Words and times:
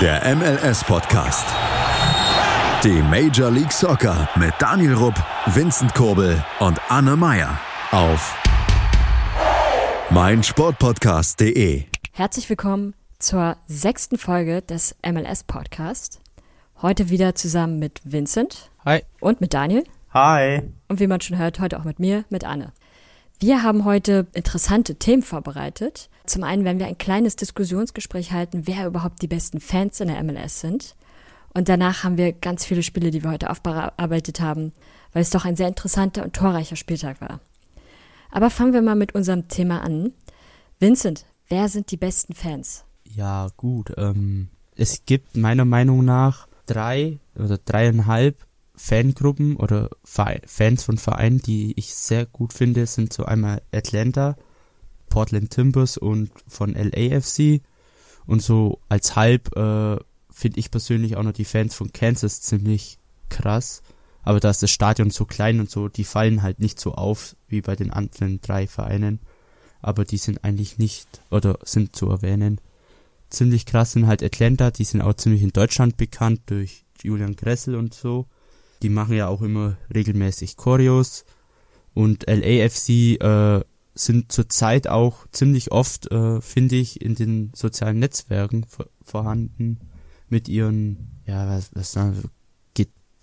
Der 0.00 0.22
MLS-Podcast. 0.36 1.44
Die 2.84 3.02
Major 3.02 3.50
League 3.50 3.72
Soccer 3.72 4.28
mit 4.36 4.54
Daniel 4.60 4.94
Rupp, 4.94 5.16
Vincent 5.46 5.92
Kurbel 5.92 6.40
und 6.60 6.80
Anne 6.88 7.16
Meyer 7.16 7.58
auf 7.90 8.40
meinsportpodcast.de. 10.10 11.82
Herzlich 12.12 12.48
willkommen 12.48 12.94
zur 13.18 13.56
sechsten 13.66 14.18
Folge 14.18 14.62
des 14.62 14.94
MLS-Podcasts. 15.04 16.20
Heute 16.80 17.10
wieder 17.10 17.34
zusammen 17.34 17.80
mit 17.80 18.00
Vincent. 18.04 18.70
Hi. 18.84 19.02
Und 19.18 19.40
mit 19.40 19.52
Daniel. 19.52 19.82
Hi. 20.14 20.62
Und 20.86 21.00
wie 21.00 21.08
man 21.08 21.20
schon 21.20 21.38
hört, 21.38 21.58
heute 21.58 21.76
auch 21.76 21.84
mit 21.84 21.98
mir, 21.98 22.24
mit 22.30 22.44
Anne. 22.44 22.72
Wir 23.40 23.62
haben 23.62 23.84
heute 23.84 24.26
interessante 24.34 24.96
Themen 24.96 25.22
vorbereitet. 25.22 26.10
Zum 26.26 26.42
einen 26.42 26.64
werden 26.64 26.80
wir 26.80 26.86
ein 26.86 26.98
kleines 26.98 27.36
Diskussionsgespräch 27.36 28.32
halten, 28.32 28.66
wer 28.66 28.88
überhaupt 28.88 29.22
die 29.22 29.28
besten 29.28 29.60
Fans 29.60 30.00
in 30.00 30.08
der 30.08 30.20
MLS 30.24 30.60
sind. 30.60 30.96
Und 31.54 31.68
danach 31.68 32.02
haben 32.02 32.18
wir 32.18 32.32
ganz 32.32 32.64
viele 32.64 32.82
Spiele, 32.82 33.12
die 33.12 33.22
wir 33.22 33.30
heute 33.30 33.50
aufbearbeitet 33.50 34.40
haben, 34.40 34.72
weil 35.12 35.22
es 35.22 35.30
doch 35.30 35.44
ein 35.44 35.54
sehr 35.54 35.68
interessanter 35.68 36.24
und 36.24 36.34
torreicher 36.34 36.74
Spieltag 36.74 37.20
war. 37.20 37.38
Aber 38.32 38.50
fangen 38.50 38.72
wir 38.72 38.82
mal 38.82 38.96
mit 38.96 39.14
unserem 39.14 39.46
Thema 39.46 39.82
an. 39.82 40.12
Vincent, 40.80 41.24
wer 41.48 41.68
sind 41.68 41.92
die 41.92 41.96
besten 41.96 42.34
Fans? 42.34 42.84
Ja, 43.04 43.48
gut. 43.56 43.92
Ähm, 43.96 44.48
es 44.74 45.06
gibt 45.06 45.36
meiner 45.36 45.64
Meinung 45.64 46.04
nach 46.04 46.48
drei 46.66 47.20
oder 47.36 47.56
dreieinhalb 47.56 48.47
Fangruppen 48.78 49.56
oder 49.56 49.90
Fans 50.04 50.84
von 50.84 50.98
Vereinen, 50.98 51.42
die 51.42 51.74
ich 51.76 51.94
sehr 51.94 52.26
gut 52.26 52.52
finde, 52.52 52.86
sind 52.86 53.12
so 53.12 53.24
einmal 53.24 53.60
Atlanta, 53.72 54.36
Portland 55.08 55.50
Timbers 55.50 55.96
und 55.96 56.30
von 56.46 56.74
LAFC. 56.74 57.60
Und 58.26 58.42
so 58.42 58.80
als 58.88 59.16
halb 59.16 59.56
äh, 59.56 59.96
finde 60.30 60.60
ich 60.60 60.70
persönlich 60.70 61.16
auch 61.16 61.22
noch 61.22 61.32
die 61.32 61.44
Fans 61.44 61.74
von 61.74 61.92
Kansas 61.92 62.40
ziemlich 62.40 62.98
krass. 63.28 63.82
Aber 64.22 64.40
da 64.40 64.50
ist 64.50 64.62
das 64.62 64.70
Stadion 64.70 65.10
so 65.10 65.24
klein 65.24 65.60
und 65.60 65.70
so, 65.70 65.88
die 65.88 66.04
fallen 66.04 66.42
halt 66.42 66.60
nicht 66.60 66.78
so 66.78 66.92
auf 66.92 67.34
wie 67.48 67.62
bei 67.62 67.74
den 67.76 67.90
anderen 67.90 68.40
drei 68.40 68.66
Vereinen. 68.66 69.20
Aber 69.80 70.04
die 70.04 70.18
sind 70.18 70.44
eigentlich 70.44 70.78
nicht 70.78 71.22
oder 71.30 71.58
sind 71.64 71.96
zu 71.96 72.08
erwähnen. 72.10 72.60
Ziemlich 73.30 73.66
krass 73.66 73.92
sind 73.92 74.06
halt 74.06 74.22
Atlanta, 74.22 74.70
die 74.70 74.84
sind 74.84 75.02
auch 75.02 75.14
ziemlich 75.14 75.42
in 75.42 75.50
Deutschland 75.50 75.96
bekannt 75.96 76.42
durch 76.46 76.84
Julian 77.02 77.36
Gressel 77.36 77.74
und 77.74 77.94
so. 77.94 78.26
Die 78.82 78.88
machen 78.88 79.14
ja 79.14 79.28
auch 79.28 79.42
immer 79.42 79.76
regelmäßig 79.94 80.56
Choreos. 80.56 81.24
Und 81.94 82.26
LAFC 82.28 83.20
äh, 83.20 83.64
sind 83.94 84.30
zurzeit 84.30 84.86
auch 84.86 85.26
ziemlich 85.32 85.72
oft, 85.72 86.10
äh, 86.12 86.40
finde 86.40 86.76
ich, 86.76 87.00
in 87.00 87.14
den 87.14 87.50
sozialen 87.54 87.98
Netzwerken 87.98 88.66
vorhanden 89.02 89.80
mit 90.28 90.48
ihren, 90.48 91.20
ja, 91.26 91.48
was, 91.48 91.70
was 91.74 91.92
da, 91.92 92.12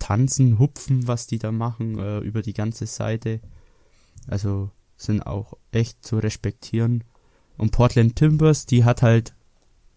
Tanzen, 0.06 0.60
Hupfen, 0.60 1.08
was 1.08 1.26
die 1.26 1.38
da 1.38 1.50
machen, 1.50 1.98
äh, 1.98 2.18
über 2.20 2.40
die 2.42 2.52
ganze 2.52 2.86
Seite. 2.86 3.40
Also 4.28 4.70
sind 4.96 5.26
auch 5.26 5.54
echt 5.72 6.04
zu 6.04 6.18
respektieren. 6.18 7.02
Und 7.56 7.72
Portland 7.72 8.14
Timbers, 8.14 8.66
die 8.66 8.84
hat 8.84 9.02
halt 9.02 9.34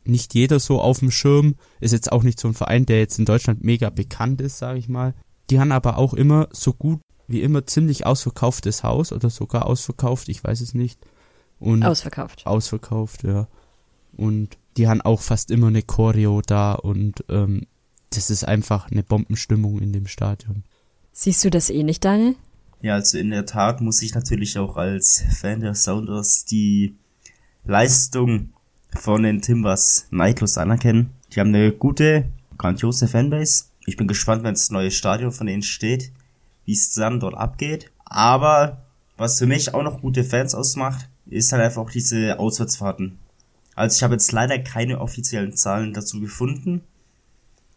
nicht 0.05 0.33
jeder 0.33 0.59
so 0.59 0.81
auf 0.81 0.99
dem 0.99 1.11
Schirm, 1.11 1.55
ist 1.79 1.91
jetzt 1.91 2.11
auch 2.11 2.23
nicht 2.23 2.39
so 2.39 2.47
ein 2.47 2.55
Verein, 2.55 2.87
der 2.87 2.99
jetzt 2.99 3.19
in 3.19 3.25
Deutschland 3.25 3.63
mega 3.63 3.91
bekannt 3.91 4.41
ist, 4.41 4.57
sage 4.57 4.79
ich 4.79 4.89
mal. 4.89 5.13
Die 5.49 5.59
haben 5.59 5.71
aber 5.71 5.97
auch 5.97 6.13
immer 6.13 6.47
so 6.51 6.73
gut 6.73 6.99
wie 7.27 7.41
immer 7.41 7.65
ziemlich 7.65 8.05
ausverkauftes 8.05 8.83
Haus 8.83 9.11
oder 9.11 9.29
sogar 9.29 9.67
ausverkauft, 9.67 10.29
ich 10.29 10.43
weiß 10.43 10.61
es 10.61 10.73
nicht. 10.73 10.99
Und 11.59 11.83
ausverkauft. 11.83 12.45
Ausverkauft, 12.45 13.23
ja. 13.23 13.47
Und 14.17 14.57
die 14.77 14.87
haben 14.87 15.01
auch 15.01 15.21
fast 15.21 15.51
immer 15.51 15.67
eine 15.67 15.83
Choreo 15.83 16.41
da 16.41 16.73
und 16.73 17.23
ähm, 17.29 17.67
das 18.09 18.29
ist 18.29 18.43
einfach 18.43 18.89
eine 18.89 19.03
Bombenstimmung 19.03 19.79
in 19.79 19.93
dem 19.93 20.07
Stadion. 20.07 20.63
Siehst 21.11 21.43
du 21.43 21.49
das 21.49 21.69
eh 21.69 21.83
nicht, 21.83 22.03
Daniel? 22.03 22.35
Ja, 22.81 22.95
also 22.95 23.17
in 23.17 23.29
der 23.29 23.45
Tat 23.45 23.81
muss 23.81 24.01
ich 24.01 24.15
natürlich 24.15 24.57
auch 24.57 24.77
als 24.77 25.23
Fan 25.37 25.59
der 25.59 25.75
Sounders 25.75 26.45
die 26.45 26.95
Leistung 27.65 28.53
von 28.95 29.23
den 29.23 29.41
Timbers 29.41 30.07
neidlos 30.11 30.57
anerkennen. 30.57 31.11
Die 31.31 31.39
haben 31.39 31.53
eine 31.53 31.71
gute, 31.71 32.29
grandiose 32.57 33.07
Fanbase 33.07 33.65
ich 33.89 33.97
bin 33.97 34.07
gespannt, 34.07 34.43
wenn 34.43 34.53
das 34.53 34.69
neue 34.69 34.91
Stadion 34.91 35.31
von 35.31 35.47
ihnen 35.47 35.63
steht, 35.63 36.13
wie 36.65 36.73
es 36.73 36.93
dann 36.93 37.19
dort 37.19 37.35
abgeht. 37.35 37.91
Aber 38.05 38.85
was 39.17 39.39
für 39.39 39.47
mich 39.47 39.73
auch 39.73 39.83
noch 39.83 40.01
gute 40.01 40.23
Fans 40.23 40.53
ausmacht, 40.53 41.09
ist 41.25 41.51
halt 41.51 41.63
einfach 41.63 41.81
auch 41.81 41.89
diese 41.89 42.39
Auswärtsfahrten. 42.39 43.17
Also 43.75 43.95
ich 43.97 44.03
habe 44.03 44.13
jetzt 44.13 44.31
leider 44.31 44.59
keine 44.59 45.01
offiziellen 45.01 45.55
Zahlen 45.55 45.93
dazu 45.93 46.19
gefunden. 46.21 46.83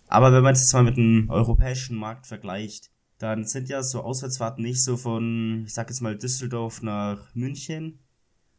Aber 0.08 0.32
wenn 0.32 0.42
man 0.42 0.52
es 0.52 0.60
jetzt 0.60 0.74
mal 0.74 0.84
mit 0.84 0.98
dem 0.98 1.30
europäischen 1.30 1.96
Markt 1.96 2.26
vergleicht, 2.26 2.90
dann 3.16 3.46
sind 3.46 3.70
ja 3.70 3.82
so 3.82 4.02
Auswärtsfahrten 4.02 4.62
nicht 4.62 4.84
so 4.84 4.98
von, 4.98 5.64
ich 5.64 5.72
sag 5.72 5.88
jetzt 5.88 6.02
mal 6.02 6.18
Düsseldorf 6.18 6.82
nach 6.82 7.34
München, 7.34 8.00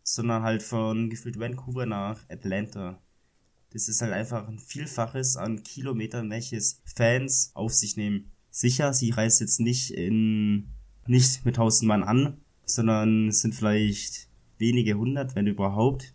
sondern 0.02 0.42
halt 0.42 0.64
von 0.64 1.12
gefühlt 1.12 1.40
Vancouver 1.40 1.86
nach 1.86 2.20
Atlanta. 2.30 3.03
Das 3.74 3.90
ist 3.90 4.04
halt 4.04 4.14
einfach 4.14 4.48
ein 4.48 4.60
Vielfaches 4.60 5.36
an 5.36 5.64
Kilometern, 5.64 6.30
welches 6.30 6.80
Fans 6.86 7.52
auf 7.56 7.74
sich 7.74 7.98
nehmen. 7.98 8.32
Sicher, 8.52 8.94
sie 8.94 9.10
reist 9.10 9.42
jetzt 9.42 9.60
nicht 9.60 9.90
in, 9.90 10.68
nicht 11.08 11.44
mit 11.44 11.56
tausend 11.56 11.88
Mann 11.88 12.04
an, 12.04 12.38
sondern 12.66 13.30
es 13.30 13.42
sind 13.42 13.56
vielleicht 13.56 14.28
wenige 14.60 14.94
hundert, 14.94 15.36
wenn 15.36 15.48
überhaupt. 15.48 16.14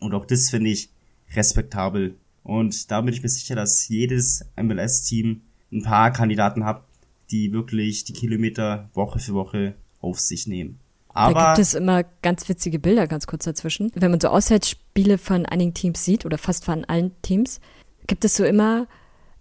Und 0.00 0.14
auch 0.14 0.24
das 0.24 0.50
finde 0.50 0.70
ich 0.70 0.90
respektabel. 1.34 2.16
Und 2.42 2.90
da 2.90 3.02
bin 3.02 3.14
ich 3.14 3.22
mir 3.22 3.28
sicher, 3.28 3.54
dass 3.54 3.86
jedes 3.86 4.44
MLS-Team 4.56 5.42
ein 5.70 5.82
paar 5.82 6.12
Kandidaten 6.12 6.64
hat, 6.64 6.84
die 7.30 7.52
wirklich 7.52 8.02
die 8.02 8.14
Kilometer 8.14 8.90
Woche 8.94 9.20
für 9.20 9.34
Woche 9.34 9.74
auf 10.00 10.18
sich 10.18 10.48
nehmen. 10.48 10.80
Aber 11.18 11.34
da 11.34 11.46
gibt 11.46 11.58
es 11.58 11.74
immer 11.74 12.04
ganz 12.22 12.48
witzige 12.48 12.78
Bilder, 12.78 13.06
ganz 13.06 13.26
kurz 13.26 13.44
dazwischen. 13.44 13.90
Wenn 13.94 14.10
man 14.10 14.20
so 14.20 14.28
Auswärtsspiele 14.28 15.18
von 15.18 15.46
einigen 15.46 15.74
Teams 15.74 16.04
sieht 16.04 16.24
oder 16.24 16.38
fast 16.38 16.64
von 16.64 16.84
allen 16.84 17.20
Teams, 17.22 17.60
gibt 18.06 18.24
es 18.24 18.36
so 18.36 18.44
immer, 18.44 18.86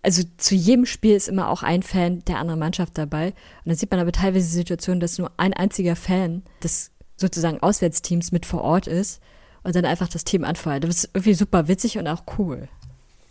also 0.03 0.23
zu 0.37 0.55
jedem 0.55 0.85
Spiel 0.85 1.15
ist 1.15 1.27
immer 1.27 1.49
auch 1.49 1.63
ein 1.63 1.83
Fan 1.83 2.23
der 2.25 2.39
anderen 2.39 2.59
Mannschaft 2.59 2.97
dabei. 2.97 3.27
Und 3.27 3.67
dann 3.67 3.75
sieht 3.75 3.91
man 3.91 3.99
aber 3.99 4.11
teilweise 4.11 4.45
die 4.45 4.55
Situation, 4.55 4.99
dass 4.99 5.17
nur 5.17 5.31
ein 5.37 5.53
einziger 5.53 5.95
Fan 5.95 6.43
des 6.63 6.91
sozusagen 7.15 7.61
Auswärtsteams 7.61 8.31
mit 8.31 8.45
vor 8.45 8.61
Ort 8.61 8.87
ist 8.87 9.21
und 9.63 9.75
dann 9.75 9.85
einfach 9.85 10.07
das 10.07 10.23
Team 10.23 10.43
anfeuert. 10.43 10.83
Das 10.83 11.03
ist 11.03 11.09
irgendwie 11.13 11.33
super 11.33 11.67
witzig 11.67 11.97
und 11.97 12.07
auch 12.07 12.23
cool. 12.37 12.67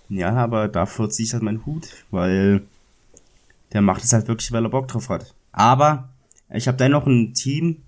Ja, 0.08 0.34
aber 0.34 0.68
davor 0.68 1.08
ziehe 1.10 1.26
ich 1.26 1.32
halt 1.32 1.42
meinen 1.42 1.64
Hut, 1.66 1.88
weil 2.10 2.62
der 3.72 3.82
macht 3.82 4.04
es 4.04 4.12
halt 4.12 4.28
wirklich, 4.28 4.52
weil 4.52 4.64
er 4.64 4.70
Bock 4.70 4.88
drauf 4.88 5.08
hat. 5.08 5.34
Aber 5.52 6.10
ich 6.50 6.68
habe 6.68 6.76
dennoch 6.76 7.06
ein 7.06 7.34
Team, 7.34 7.82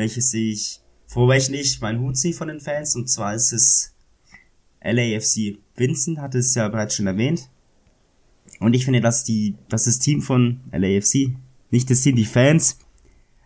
welches 0.00 0.34
ich, 0.34 0.80
vor 1.06 1.28
welchen 1.28 1.54
ich 1.54 1.80
meinen 1.80 2.00
Hut 2.00 2.16
ziehe 2.16 2.34
von 2.34 2.48
den 2.48 2.60
Fans, 2.60 2.96
und 2.96 3.08
zwar 3.08 3.34
ist 3.34 3.52
es 3.52 3.94
LAFC. 4.82 5.58
Vincent 5.76 6.18
hat 6.18 6.34
es 6.34 6.54
ja 6.54 6.68
bereits 6.68 6.96
schon 6.96 7.06
erwähnt. 7.06 7.48
Und 8.58 8.74
ich 8.74 8.84
finde, 8.84 9.00
dass 9.00 9.24
die, 9.24 9.54
dass 9.68 9.84
das 9.84 9.98
Team 9.98 10.22
von 10.22 10.60
LAFC, 10.72 11.36
nicht 11.70 11.90
das 11.90 12.02
Team, 12.02 12.16
die 12.16 12.24
Fans, 12.24 12.78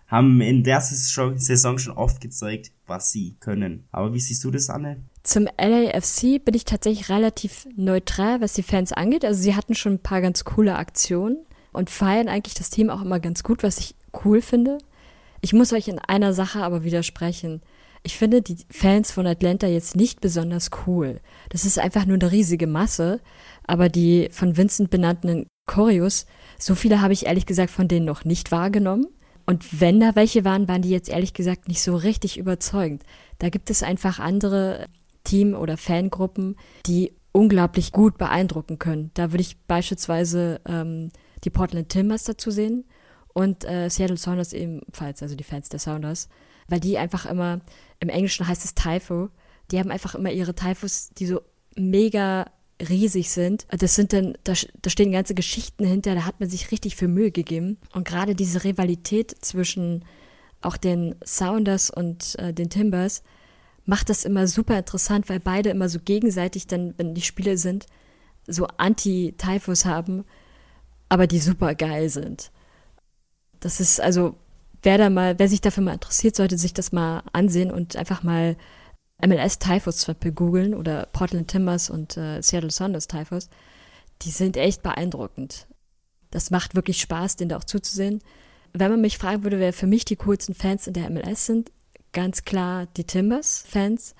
haben 0.06 0.41
in 0.41 0.62
der 0.62 0.81
Saison 0.81 1.78
schon 1.78 1.97
oft 1.97 2.20
gezeigt, 2.20 2.71
was 2.86 3.10
sie 3.10 3.34
können. 3.41 3.84
Aber 3.91 4.15
wie 4.15 4.21
siehst 4.21 4.44
du 4.44 4.50
das, 4.50 4.71
Anne? 4.71 5.03
Zum 5.22 5.48
LAFC 5.59 6.44
bin 6.44 6.54
ich 6.54 6.65
tatsächlich 6.65 7.09
relativ 7.09 7.66
neutral, 7.76 8.41
was 8.41 8.53
die 8.53 8.62
Fans 8.62 8.92
angeht. 8.92 9.25
Also 9.25 9.42
sie 9.42 9.56
hatten 9.56 9.75
schon 9.75 9.94
ein 9.94 10.03
paar 10.03 10.21
ganz 10.21 10.44
coole 10.44 10.76
Aktionen 10.76 11.38
und 11.72 11.91
feiern 11.91 12.28
eigentlich 12.28 12.54
das 12.54 12.71
Team 12.71 12.91
auch 12.91 13.03
immer 13.03 13.19
ganz 13.19 13.42
gut, 13.42 13.62
was 13.62 13.78
ich 13.78 13.94
cool 14.25 14.41
finde. 14.41 14.78
Ich 15.44 15.53
muss 15.53 15.75
euch 15.75 15.88
in 15.88 15.99
einer 15.99 16.32
Sache 16.32 16.62
aber 16.62 16.84
widersprechen. 16.84 17.60
Ich 18.03 18.16
finde 18.16 18.41
die 18.41 18.56
Fans 18.71 19.10
von 19.10 19.27
Atlanta 19.27 19.66
jetzt 19.66 19.94
nicht 19.94 20.22
besonders 20.22 20.71
cool. 20.87 21.21
Das 21.50 21.66
ist 21.66 21.78
einfach 21.78 22.06
nur 22.06 22.15
eine 22.15 22.32
riesige 22.32 22.66
Masse. 22.66 23.21
Aber 23.66 23.91
die 23.91 24.30
von 24.30 24.57
Vincent 24.57 24.89
benannten 24.89 25.47
Choreos, 25.66 26.24
so 26.59 26.74
viele 26.74 27.03
habe 27.03 27.13
ich 27.13 27.27
ehrlich 27.27 27.45
gesagt 27.45 27.71
von 27.71 27.89
denen 27.89 28.07
noch 28.07 28.24
nicht 28.24 28.53
wahrgenommen. 28.53 29.07
Und 29.45 29.83
wenn 29.83 30.01
da 30.01 30.16
welche 30.16 30.47
waren, 30.47 30.66
waren 30.66 30.80
die 30.80 30.89
jetzt 30.89 31.10
ehrlich 31.10 31.34
gesagt 31.34 31.68
nicht 31.68 31.83
so 31.83 31.95
richtig 31.95 32.39
überzeugend. 32.39 33.03
Da 33.39 33.51
gibt 33.51 33.68
es 33.68 33.83
einfach 33.83 34.21
andere 34.21 34.86
Team- 35.24 35.53
oder 35.53 35.77
Fangruppen, 35.77 36.57
die 36.86 37.13
unglaublich 37.33 37.92
gut 37.92 38.16
beeindrucken 38.16 38.78
können. 38.78 39.10
Da 39.13 39.30
würde 39.30 39.42
ich 39.42 39.59
beispielsweise 39.66 40.63
ähm, 40.66 41.10
die 41.45 41.51
Portland 41.51 41.91
Timbers 41.91 42.24
dazu 42.24 42.51
sehen 42.51 42.86
und 43.34 43.65
äh, 43.65 43.91
Seattle 43.91 44.16
Sounders 44.16 44.54
ebenfalls, 44.54 45.22
also 45.22 45.34
die 45.34 45.45
Fans 45.45 45.69
der 45.69 45.81
Sounders, 45.81 46.28
weil 46.69 46.81
die 46.81 46.97
einfach 46.97 47.27
immer, 47.27 47.60
im 48.01 48.09
Englischen 48.09 48.48
heißt 48.48 48.65
es 48.65 48.75
Typho, 48.75 49.28
die 49.71 49.78
haben 49.78 49.91
einfach 49.91 50.15
immer 50.15 50.31
ihre 50.31 50.54
Typhos, 50.54 51.10
die 51.10 51.27
so 51.27 51.42
mega 51.77 52.47
riesig 52.81 53.31
sind. 53.31 53.66
Das 53.71 53.95
sind 53.95 54.13
dann, 54.13 54.36
da, 54.45 54.54
da 54.81 54.91
stehen 54.91 55.13
ganze 55.13 55.34
Geschichten 55.34 55.84
hinter, 55.84 56.15
da 56.15 56.25
hat 56.25 56.41
man 56.41 56.48
sich 56.48 56.71
richtig 56.71 56.97
für 56.97 57.09
Mühe 57.09 57.31
gegeben. 57.31 57.78
Und 57.92 58.07
gerade 58.07 58.34
diese 58.34 58.65
Rivalität 58.65 59.34
zwischen 59.45 60.04
auch 60.60 60.77
den 60.77 61.15
Sounders 61.25 61.91
und 61.91 62.39
äh, 62.39 62.53
den 62.53 62.71
Timbers 62.71 63.22
macht 63.84 64.09
das 64.09 64.25
immer 64.25 64.47
super 64.47 64.78
interessant, 64.78 65.28
weil 65.28 65.41
beide 65.41 65.71
immer 65.71 65.89
so 65.89 65.98
gegenseitig 65.98 66.66
dann, 66.66 66.95
wenn 66.97 67.15
die 67.15 67.22
Spiele 67.22 67.59
sind, 67.59 67.87
so 68.47 68.66
Anti-Typhus 68.78 69.84
haben, 69.84 70.25
aber 71.09 71.27
die 71.27 71.39
super 71.39 71.75
geil 71.75 72.09
sind. 72.09 72.51
Das 73.65 73.81
ist 73.81 73.99
also, 73.99 74.34
wer 74.83 74.99
da 74.99 75.09
mal, 75.09 75.39
wer 75.39 75.49
sich 75.49 75.63
dafür 75.63 75.83
mal 75.83 75.95
interessiert, 75.95 76.37
sollte 76.37 76.59
sich 76.59 76.75
das 76.75 76.93
mal 76.93 77.22
ansehen 77.33 77.71
und 77.71 77.97
einfach 77.97 78.22
mal 78.22 78.57
MLS 79.27 79.59
Typhus 79.59 79.97
zum 79.97 80.13
Beispiel 80.13 80.33
googeln 80.33 80.75
oder 80.75 81.07
Portland 81.07 81.49
Timbers 81.49 81.89
und 81.89 82.19
äh, 82.19 82.43
Seattle 82.43 82.71
Sounders 82.71 83.09
Typhus. 83.09 83.49
Die 84.21 84.31
sind 84.31 84.59
echt 84.59 84.83
beeindruckend. 84.83 85.66
Das 86.31 86.51
macht 86.51 86.75
wirklich 86.75 87.01
Spaß, 87.01 87.37
denen 87.37 87.49
da 87.49 87.57
auch 87.57 87.65
zuzusehen. 87.65 88.21
Wenn 88.75 88.91
man 88.91 89.01
mich 89.01 89.16
fragen 89.16 89.45
würde, 89.45 89.61
wer 89.61 89.72
für 89.72 89.87
mich 89.87 90.05
die 90.05 90.16
coolsten 90.16 90.55
Fans 90.55 90.87
in 90.87 90.93
der 90.93 91.09
MLS 91.09 91.47
sind, 91.47 91.72
ganz 92.13 92.45
klar 92.45 92.87
die 92.99 93.05
Timbers-Fans. 93.05 94.15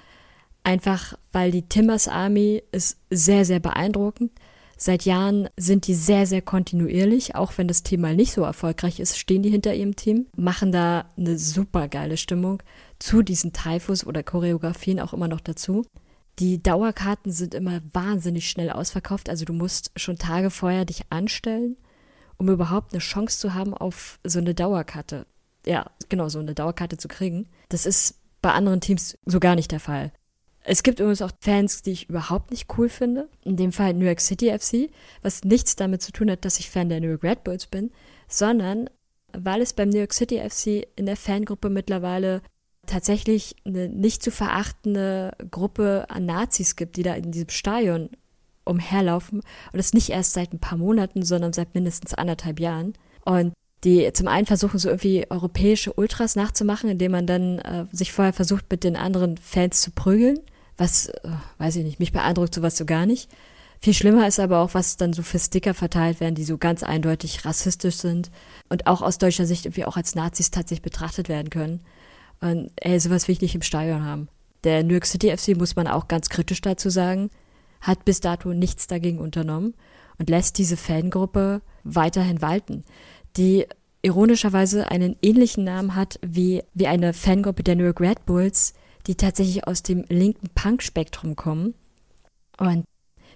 Einfach, 0.63 1.19
weil 1.33 1.51
die 1.51 1.69
Timbers 1.69 2.09
Army 2.09 2.63
ist 2.73 2.97
sehr, 3.11 3.45
sehr 3.45 3.61
beeindruckend. 3.61 4.33
Seit 4.77 5.05
Jahren 5.05 5.49
sind 5.57 5.87
die 5.87 5.95
sehr, 5.95 6.27
sehr 6.27 6.43
kontinuierlich. 6.43 7.35
Auch 7.35 7.57
wenn 7.57 7.69
das 7.69 7.83
mal 7.97 8.17
nicht 8.17 8.33
so 8.33 8.43
erfolgreich 8.43 9.01
ist, 9.01 9.19
stehen 9.19 9.43
die 9.43 9.51
hinter 9.51 9.75
ihrem 9.75 9.97
Team, 9.97 10.27
machen 10.37 10.73
da 10.73 11.11
eine 11.17 11.39
super 11.39 11.89
geile 11.89 12.17
Stimmung 12.17 12.63
zu 12.99 13.23
diesen 13.23 13.53
Typhus 13.53 14.07
oder 14.07 14.23
Choreografien 14.23 15.01
auch 15.01 15.13
immer 15.13 15.29
noch 15.29 15.41
dazu. 15.41 15.85
Die 16.39 16.63
Dauerkarten 16.63 17.31
sind 17.31 17.55
immer 17.55 17.81
wahnsinnig 17.93 18.49
schnell 18.49 18.71
ausverkauft. 18.71 19.29
Also 19.29 19.45
du 19.45 19.53
musst 19.53 19.93
schon 19.97 20.19
Tage 20.19 20.51
vorher 20.51 20.85
dich 20.85 21.03
anstellen, 21.11 21.77
um 22.37 22.49
überhaupt 22.49 22.93
eine 22.93 23.01
Chance 23.01 23.39
zu 23.39 23.55
haben 23.55 23.75
auf 23.75 24.19
so 24.25 24.41
eine 24.41 24.55
Dauerkarte. 24.55 25.27
Ja, 25.65 25.91
genau, 26.09 26.29
so 26.29 26.41
eine 26.41 26.55
Dauerkarte 26.55 26.97
zu 26.97 27.09
kriegen. 27.09 27.49
Das 27.69 27.87
ist 27.87 28.19
bei 28.43 28.53
anderen 28.53 28.81
Teams 28.81 29.17
so 29.25 29.39
gar 29.39 29.55
nicht 29.55 29.71
der 29.71 29.81
Fall. 29.81 30.13
Es 30.67 30.83
gibt 30.83 30.99
übrigens 30.99 31.21
auch 31.21 31.31
Fans, 31.41 31.83
die 31.83 31.93
ich 31.93 32.09
überhaupt 32.09 32.51
nicht 32.51 32.67
cool 32.79 32.89
finde. 32.89 33.29
In 33.45 33.57
dem 33.57 33.71
Fall 33.71 33.93
New 33.93 34.07
York 34.07 34.21
City 34.21 34.51
FC, 34.51 34.91
was 35.23 35.45
nichts 35.45 35.77
damit 35.77 36.01
zu 36.01 36.11
tun 36.11 36.31
hat, 36.31 36.45
dass 36.45 36.59
ich 36.59 36.71
Fan 36.71 36.89
der 36.89 37.01
New 37.01 37.11
York 37.11 37.23
Red 37.23 37.45
Bulls 37.45 37.67
bin, 37.67 37.91
sondern 38.29 38.89
weil 39.37 39.61
es 39.61 39.75
beim 39.75 39.91
New 39.91 39.99
York 39.99 40.15
City 40.15 40.39
FC 40.39 40.89
in 40.97 41.05
der 41.05 41.17
Fangruppe 41.17 41.69
mittlerweile 41.69 42.41
tatsächlich 42.87 43.57
eine 43.65 43.91
nicht 43.91 44.23
zu 44.23 44.31
verachtende 44.31 45.33
Gruppe 45.51 46.07
an 46.09 46.27
Nazis 46.27 46.77
gibt, 46.77 46.97
die 46.97 47.03
da 47.03 47.15
in 47.15 47.31
diesem 47.31 47.51
Stadion 47.51 48.09
umherlaufen. 48.65 49.41
Und 49.41 49.77
das 49.77 49.93
nicht 49.93 50.11
erst 50.11 50.33
seit 50.33 50.55
ein 50.55 50.61
paar 50.61 50.79
Monaten, 50.79 51.23
sondern 51.25 51.53
seit 51.53 51.75
mindestens 51.75 52.15
anderthalb 52.15 52.59
Jahren. 52.59 52.95
Und 53.25 53.53
die 53.85 54.11
zum 54.15 54.29
einen 54.29 54.47
versuchen, 54.47 54.79
so 54.79 54.89
irgendwie 54.89 55.27
europäische 55.29 55.93
Ultras 55.93 56.37
nachzumachen, 56.37 56.89
indem 56.89 57.13
man 57.13 57.27
dann 57.27 57.59
äh, 57.59 57.85
sich 57.93 58.13
vorher 58.13 58.33
versucht, 58.33 58.71
mit 58.71 58.83
den 58.83 58.97
anderen 58.97 59.37
Fans 59.37 59.83
zu 59.83 59.91
prügeln 59.91 60.39
was, 60.77 61.09
äh, 61.09 61.31
weiß 61.59 61.77
ich 61.77 61.85
nicht, 61.85 62.01
mich 62.01 62.13
beeindruckt 62.13 62.55
sowas 62.55 62.77
so 62.77 62.85
gar 62.85 63.07
nicht. 63.07 63.31
Viel 63.81 63.95
schlimmer 63.95 64.27
ist 64.27 64.41
aber 64.41 64.61
auch, 64.61 64.73
was 64.73 64.97
dann 64.97 65.13
so 65.13 65.23
für 65.23 65.39
Sticker 65.39 65.75
verteilt 65.75 66.21
werden, 66.21 66.35
die 66.35 66.45
so 66.45 66.57
ganz 66.57 66.83
eindeutig 66.83 67.45
rassistisch 67.45 67.97
sind 67.97 68.31
und 68.71 68.87
auch 68.87 69.03
aus 69.03 69.19
deutscher 69.19 69.45
Sicht 69.47 69.67
irgendwie 69.67 69.85
auch 69.85 69.97
als 69.97 70.15
Nazis 70.15 70.51
tatsächlich 70.51 70.83
betrachtet 70.83 71.29
werden 71.29 71.51
können. 71.51 71.81
Und 72.41 72.71
ey, 72.77 72.99
sowas 72.99 73.29
will 73.29 73.35
ich 73.35 73.43
nicht 73.43 73.55
im 73.55 73.63
Stadion 73.63 74.03
haben. 74.05 74.29
Der 74.65 74.83
New 74.83 74.95
York 74.95 75.05
City 75.05 75.37
FC, 75.37 75.57
muss 75.57 75.77
man 75.77 75.87
auch 75.87 76.09
ganz 76.09 76.31
kritisch 76.31 76.63
dazu 76.63 76.89
sagen, 76.89 77.31
hat 77.83 78.05
bis 78.05 78.21
dato 78.21 78.55
nichts 78.55 78.87
dagegen 78.87 79.19
unternommen 79.19 79.75
und 80.19 80.31
lässt 80.31 80.57
diese 80.59 80.79
Fangruppe 80.79 81.61
weiterhin 81.83 82.41
walten, 82.41 82.85
die 83.37 83.67
ironischerweise 84.01 84.91
einen 84.91 85.17
ähnlichen 85.23 85.65
Namen 85.65 85.95
hat 85.95 86.19
wie, 86.23 86.63
wie 86.73 86.87
eine 86.87 87.13
Fangruppe 87.13 87.63
der 87.63 87.77
New 87.77 87.85
York 87.85 88.01
Red 88.01 88.27
Bulls, 88.27 88.75
die 89.07 89.15
tatsächlich 89.15 89.67
aus 89.67 89.83
dem 89.83 90.05
linken 90.09 90.49
Punk-Spektrum 90.55 91.37
kommen 91.37 91.75
und 92.59 92.85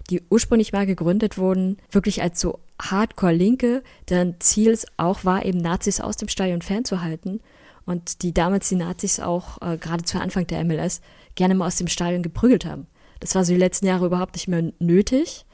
die 0.09 0.21
ursprünglich 0.29 0.73
mal 0.73 0.85
gegründet 0.85 1.37
wurden, 1.37 1.77
wirklich 1.91 2.21
als 2.21 2.39
so 2.39 2.59
Hardcore-Linke, 2.81 3.83
deren 4.07 4.39
Ziel 4.39 4.71
es 4.71 4.85
auch 4.97 5.25
war, 5.25 5.45
eben 5.45 5.59
Nazis 5.59 5.99
aus 5.99 6.17
dem 6.17 6.29
Stadion 6.29 6.61
fernzuhalten 6.61 7.41
und 7.85 8.23
die 8.23 8.33
damals 8.33 8.69
die 8.69 8.75
Nazis 8.75 9.19
auch 9.19 9.61
äh, 9.61 9.77
gerade 9.77 10.03
zu 10.03 10.19
Anfang 10.19 10.47
der 10.47 10.63
MLS 10.63 11.01
gerne 11.35 11.55
mal 11.55 11.67
aus 11.67 11.75
dem 11.75 11.87
Stadion 11.87 12.23
geprügelt 12.23 12.65
haben. 12.65 12.87
Das 13.19 13.35
war 13.35 13.43
so 13.43 13.53
die 13.53 13.59
letzten 13.59 13.85
Jahre 13.85 14.05
überhaupt 14.05 14.35
nicht 14.35 14.47
mehr 14.47 14.71
nötig, 14.79 15.45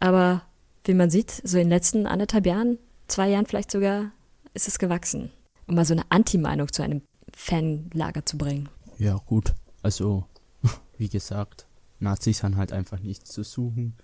aber 0.00 0.42
wie 0.84 0.94
man 0.94 1.10
sieht, 1.10 1.30
so 1.30 1.58
in 1.58 1.64
den 1.64 1.70
letzten 1.70 2.06
anderthalb 2.06 2.46
Jahren, 2.46 2.78
zwei 3.08 3.28
Jahren 3.28 3.46
vielleicht 3.46 3.70
sogar, 3.70 4.10
ist 4.54 4.68
es 4.68 4.78
gewachsen, 4.78 5.30
um 5.66 5.74
mal 5.74 5.84
so 5.84 5.94
eine 5.94 6.04
Anti-Meinung 6.08 6.72
zu 6.72 6.82
einem 6.82 7.02
Fanlager 7.34 8.24
zu 8.24 8.38
bringen. 8.38 8.68
Ja, 8.98 9.20
gut. 9.26 9.54
Also, 9.82 10.26
wie 10.98 11.08
gesagt, 11.08 11.66
Nazis 11.98 12.42
haben 12.42 12.56
halt 12.56 12.72
einfach 12.72 13.00
nichts 13.00 13.30
zu 13.30 13.42
suchen. 13.42 13.96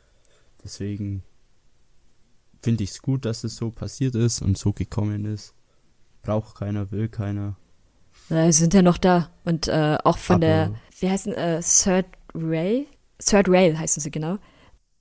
Deswegen 0.63 1.23
finde 2.63 2.85
ich 2.85 2.91
es 2.91 3.03
gut, 3.03 3.25
dass 3.25 3.45
es 3.45 3.57
so 3.57 3.71
passiert 3.71 4.15
ist 4.15 4.43
und 4.43 4.57
so 4.57 4.73
gekommen 4.73 5.25
ist. 5.25 5.55
Braucht 6.23 6.57
keiner, 6.57 6.91
will 6.91 7.09
keiner. 7.09 7.57
Ja, 8.29 8.47
sie 8.47 8.61
sind 8.61 8.75
ja 8.75 8.83
noch 8.83 8.99
da. 8.99 9.31
Und 9.45 9.69
äh, 9.69 9.99
auch 10.05 10.19
von 10.19 10.37
Aber 10.37 10.47
der, 10.47 10.75
wie 11.01 11.11
heißen, 11.11 11.33
äh, 11.35 11.61
Third 11.61 12.07
Rail? 12.35 12.87
Third 13.19 13.49
Rail 13.49 13.79
heißen 13.79 14.01
sie 14.01 14.11
genau. 14.11 14.39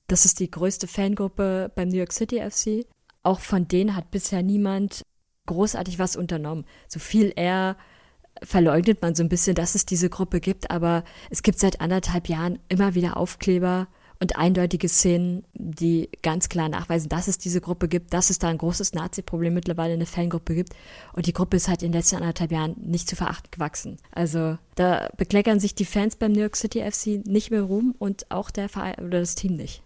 Das 0.08 0.26
ist 0.26 0.40
die 0.40 0.50
größte 0.50 0.88
Fangruppe 0.88 1.72
beim 1.76 1.90
New 1.90 1.98
York 1.98 2.12
City 2.12 2.42
FC. 2.42 2.86
Auch 3.24 3.40
von 3.40 3.68
denen 3.68 3.96
hat 3.96 4.12
bisher 4.12 4.42
niemand 4.42 5.04
großartig 5.46 6.00
was 6.00 6.16
unternommen. 6.16 6.66
So 6.88 7.00
viel 7.00 7.32
eher 7.36 7.78
verleugnet 8.44 9.02
man 9.02 9.16
so 9.16 9.24
ein 9.24 9.30
bisschen, 9.30 9.56
dass 9.56 9.76
es 9.76 9.86
diese 9.86 10.10
Gruppe 10.10 10.40
gibt, 10.40 10.72
aber 10.72 11.04
es 11.30 11.44
gibt 11.44 11.60
seit 11.60 11.82
anderthalb 11.82 12.28
Jahren 12.28 12.60
immer 12.70 12.96
wieder 12.96 13.18
Aufkleber 13.18 13.88
und 14.22 14.36
eindeutige 14.36 14.88
Szenen, 14.88 15.44
die 15.56 16.10
ganz 16.22 16.48
klar 16.48 16.70
nachweisen, 16.70 17.10
dass 17.10 17.28
es 17.28 17.40
diese 17.40 17.60
Gruppe 17.60 17.88
gibt, 17.88 18.14
dass 18.14 18.30
es 18.30 18.38
da 18.38 18.50
ein 18.50 18.60
großes 18.60 18.94
Nazi-Problem 18.94 19.52
mittlerweile 19.52 19.94
in 19.94 20.00
der 20.00 20.08
Fangruppe 20.08 20.54
gibt. 20.54 20.74
Und 21.14 21.26
die 21.26 21.34
Gruppe 21.34 21.58
ist 21.58 21.68
halt 21.68 21.82
in 21.82 21.92
den 21.92 21.98
letzten 21.98 22.18
anderthalb 22.18 22.52
Jahren 22.52 22.76
nicht 22.78 23.10
zu 23.10 23.16
verachten 23.16 23.50
gewachsen. 23.50 23.98
Also 24.12 24.60
da 24.76 25.10
bekleckern 25.18 25.60
sich 25.60 25.74
die 25.74 25.86
Fans 25.86 26.16
beim 26.16 26.34
New 26.34 26.42
York 26.42 26.56
City 26.56 26.84
FC 26.84 27.26
nicht 27.26 27.50
mehr 27.50 27.64
rum 27.64 27.96
und 27.98 28.30
auch 28.30 28.52
der 28.52 28.70
Verein 28.70 29.04
oder 29.04 29.20
das 29.20 29.34
Team 29.34 29.56
nicht. 29.56 29.82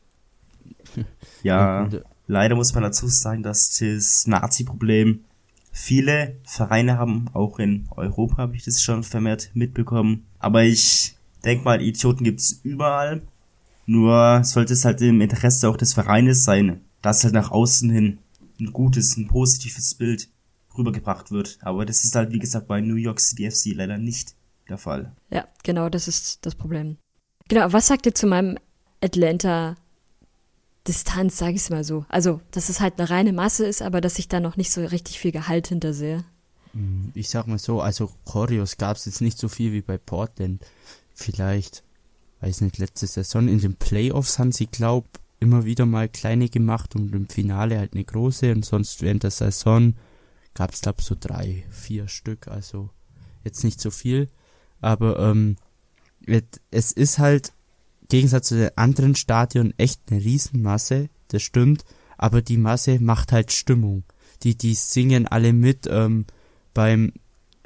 Ja, 1.41 1.87
leider 2.27 2.55
muss 2.55 2.73
man 2.73 2.83
dazu 2.83 3.07
sagen, 3.07 3.41
dass 3.41 3.77
das 3.77 4.27
Nazi-Problem 4.27 5.23
Viele 5.77 6.37
Vereine 6.45 6.97
haben, 6.97 7.25
auch 7.33 7.59
in 7.59 7.85
Europa 7.91 8.37
habe 8.37 8.55
ich 8.55 8.63
das 8.63 8.81
schon 8.81 9.03
vermehrt 9.03 9.51
mitbekommen. 9.53 10.25
Aber 10.39 10.63
ich 10.63 11.17
denke 11.43 11.65
mal, 11.65 11.81
Idioten 11.81 12.23
gibt's 12.23 12.61
überall. 12.63 13.23
Nur 13.85 14.45
sollte 14.45 14.71
es 14.71 14.85
halt 14.85 15.01
im 15.01 15.19
Interesse 15.19 15.67
auch 15.67 15.75
des 15.75 15.93
Vereines 15.93 16.45
sein, 16.45 16.79
dass 17.01 17.25
halt 17.25 17.33
nach 17.33 17.51
außen 17.51 17.89
hin 17.89 18.19
ein 18.57 18.71
gutes, 18.71 19.17
ein 19.17 19.27
positives 19.27 19.93
Bild 19.95 20.29
rübergebracht 20.77 21.31
wird. 21.31 21.57
Aber 21.61 21.85
das 21.85 22.05
ist 22.05 22.15
halt, 22.15 22.31
wie 22.31 22.39
gesagt, 22.39 22.67
bei 22.67 22.79
New 22.79 22.95
York 22.95 23.19
City 23.19 23.51
FC 23.51 23.75
leider 23.75 23.97
nicht 23.97 24.33
der 24.69 24.77
Fall. 24.77 25.11
Ja, 25.29 25.45
genau, 25.63 25.89
das 25.89 26.07
ist 26.07 26.45
das 26.45 26.55
Problem. 26.55 26.95
Genau, 27.49 27.73
was 27.73 27.87
sagt 27.87 28.05
ihr 28.05 28.15
zu 28.15 28.27
meinem 28.27 28.57
Atlanta 29.03 29.75
Distanz, 30.87 31.37
sage 31.37 31.53
ich 31.53 31.61
es 31.61 31.69
mal 31.69 31.83
so. 31.83 32.05
Also, 32.09 32.41
dass 32.51 32.69
es 32.69 32.79
halt 32.79 32.99
eine 32.99 33.09
reine 33.09 33.33
Masse 33.33 33.65
ist, 33.65 33.81
aber 33.81 34.01
dass 34.01 34.19
ich 34.19 34.27
da 34.27 34.39
noch 34.39 34.57
nicht 34.57 34.71
so 34.71 34.85
richtig 34.85 35.19
viel 35.19 35.31
Gehalt 35.31 35.67
hintersehe. 35.67 36.23
Hm, 36.73 37.11
ich 37.13 37.29
sag 37.29 37.47
mal 37.47 37.57
so, 37.57 37.81
also 37.81 38.11
Choreos 38.25 38.77
gab 38.77 38.97
es 38.97 39.05
jetzt 39.05 39.21
nicht 39.21 39.37
so 39.37 39.47
viel 39.47 39.73
wie 39.73 39.81
bei 39.81 39.97
Portland. 39.97 40.63
Vielleicht, 41.13 41.83
weiß 42.41 42.61
nicht, 42.61 42.77
letzte 42.77 43.07
Saison 43.07 43.47
in 43.47 43.59
den 43.59 43.75
Playoffs 43.75 44.37
haben 44.37 44.51
sie, 44.51 44.67
glaub, 44.67 45.05
immer 45.39 45.65
wieder 45.65 45.85
mal 45.85 46.07
kleine 46.09 46.49
gemacht 46.49 46.95
und 46.95 47.13
im 47.13 47.29
Finale 47.29 47.77
halt 47.77 47.93
eine 47.93 48.03
große 48.03 48.51
und 48.51 48.65
sonst 48.65 49.01
während 49.01 49.23
der 49.23 49.31
Saison 49.31 49.95
gab 50.53 50.71
es, 50.71 50.81
glaub, 50.81 51.01
so 51.01 51.15
drei, 51.19 51.65
vier 51.69 52.07
Stück, 52.07 52.47
also 52.47 52.89
jetzt 53.43 53.63
nicht 53.63 53.81
so 53.81 53.91
viel. 53.91 54.29
Aber 54.81 55.19
ähm, 55.19 55.57
es 56.71 56.91
ist 56.91 57.19
halt 57.19 57.53
Gegensatz 58.09 58.49
zu 58.49 58.55
den 58.55 58.77
anderen 58.77 59.15
Stadien 59.15 59.73
echt 59.77 60.01
eine 60.09 60.23
Riesenmasse, 60.23 61.09
das 61.29 61.41
stimmt, 61.41 61.85
aber 62.17 62.41
die 62.41 62.57
Masse 62.57 62.99
macht 62.99 63.31
halt 63.31 63.51
Stimmung. 63.51 64.03
Die, 64.43 64.57
die 64.57 64.75
singen 64.75 65.27
alle 65.27 65.53
mit, 65.53 65.87
ähm, 65.89 66.25
beim 66.73 67.13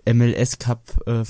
MLS 0.06 0.60
Cup, 0.60 1.02
äh, 1.08 1.24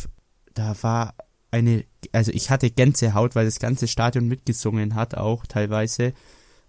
da 0.54 0.76
war 0.82 1.16
eine, 1.52 1.86
also 2.12 2.32
ich 2.32 2.50
hatte 2.50 2.70
Gänsehaut, 2.70 3.36
weil 3.36 3.46
das 3.46 3.60
ganze 3.60 3.88
Stadion 3.88 4.28
mitgesungen 4.28 4.96
hat 4.96 5.16
auch 5.16 5.46
teilweise. 5.46 6.14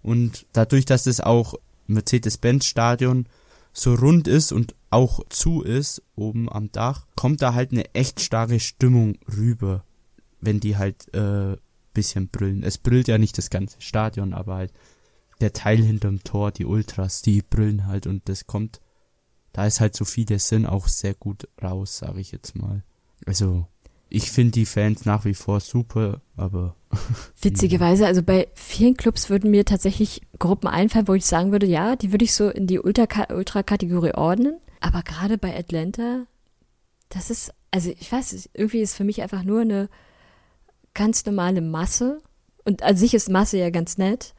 Und 0.01 0.47
dadurch, 0.53 0.85
dass 0.85 1.05
es 1.05 1.21
auch 1.21 1.55
Mercedes-Benz 1.87 2.65
Stadion 2.65 3.27
so 3.73 3.93
rund 3.93 4.27
ist 4.27 4.51
und 4.51 4.75
auch 4.89 5.21
zu 5.29 5.61
ist, 5.61 6.01
oben 6.15 6.51
am 6.51 6.71
Dach, 6.71 7.05
kommt 7.15 7.41
da 7.41 7.53
halt 7.53 7.71
eine 7.71 7.93
echt 7.93 8.19
starke 8.19 8.59
Stimmung 8.59 9.17
rüber, 9.37 9.83
wenn 10.41 10.59
die 10.59 10.77
halt 10.77 11.13
äh, 11.13 11.55
bisschen 11.93 12.29
brüllen. 12.29 12.63
Es 12.63 12.77
brüllt 12.77 13.07
ja 13.07 13.17
nicht 13.17 13.37
das 13.37 13.49
ganze 13.49 13.81
Stadion, 13.81 14.33
aber 14.33 14.55
halt 14.55 14.73
der 15.41 15.53
Teil 15.53 15.81
hinterm 15.81 16.23
Tor, 16.23 16.51
die 16.51 16.65
Ultras, 16.65 17.21
die 17.21 17.41
brüllen 17.41 17.87
halt 17.87 18.07
und 18.07 18.29
das 18.29 18.47
kommt, 18.47 18.79
da 19.53 19.65
ist 19.65 19.81
halt 19.81 19.95
so 19.95 20.05
viel 20.05 20.25
der 20.25 20.39
Sinn 20.39 20.65
auch 20.65 20.87
sehr 20.87 21.13
gut 21.13 21.47
raus, 21.61 21.97
sage 21.97 22.21
ich 22.21 22.31
jetzt 22.31 22.55
mal. 22.55 22.83
Also 23.25 23.65
ich 24.13 24.29
finde 24.29 24.51
die 24.51 24.65
Fans 24.65 25.05
nach 25.05 25.23
wie 25.23 25.33
vor 25.33 25.61
super, 25.61 26.21
aber. 26.35 26.75
Witzigerweise, 27.41 28.05
also 28.05 28.21
bei 28.21 28.49
vielen 28.53 28.97
Clubs 28.97 29.29
würden 29.29 29.49
mir 29.49 29.63
tatsächlich 29.63 30.21
Gruppen 30.37 30.67
einfallen, 30.67 31.07
wo 31.07 31.13
ich 31.13 31.25
sagen 31.25 31.53
würde, 31.53 31.65
ja, 31.65 31.95
die 31.95 32.11
würde 32.11 32.25
ich 32.25 32.33
so 32.33 32.49
in 32.49 32.67
die 32.67 32.79
Ultra-Kategorie 32.79 34.13
ordnen. 34.13 34.59
Aber 34.81 35.01
gerade 35.03 35.37
bei 35.37 35.57
Atlanta, 35.57 36.25
das 37.07 37.29
ist, 37.29 37.53
also 37.71 37.89
ich 37.97 38.11
weiß, 38.11 38.49
irgendwie 38.53 38.81
ist 38.81 38.95
für 38.95 39.05
mich 39.05 39.21
einfach 39.21 39.43
nur 39.43 39.61
eine 39.61 39.89
ganz 40.93 41.25
normale 41.25 41.61
Masse. 41.61 42.21
Und 42.63 42.83
an 42.83 42.95
sich 42.95 43.13
ist 43.13 43.29
Masse 43.29 43.57
ja 43.57 43.69
ganz 43.69 43.97
nett. 43.97 44.33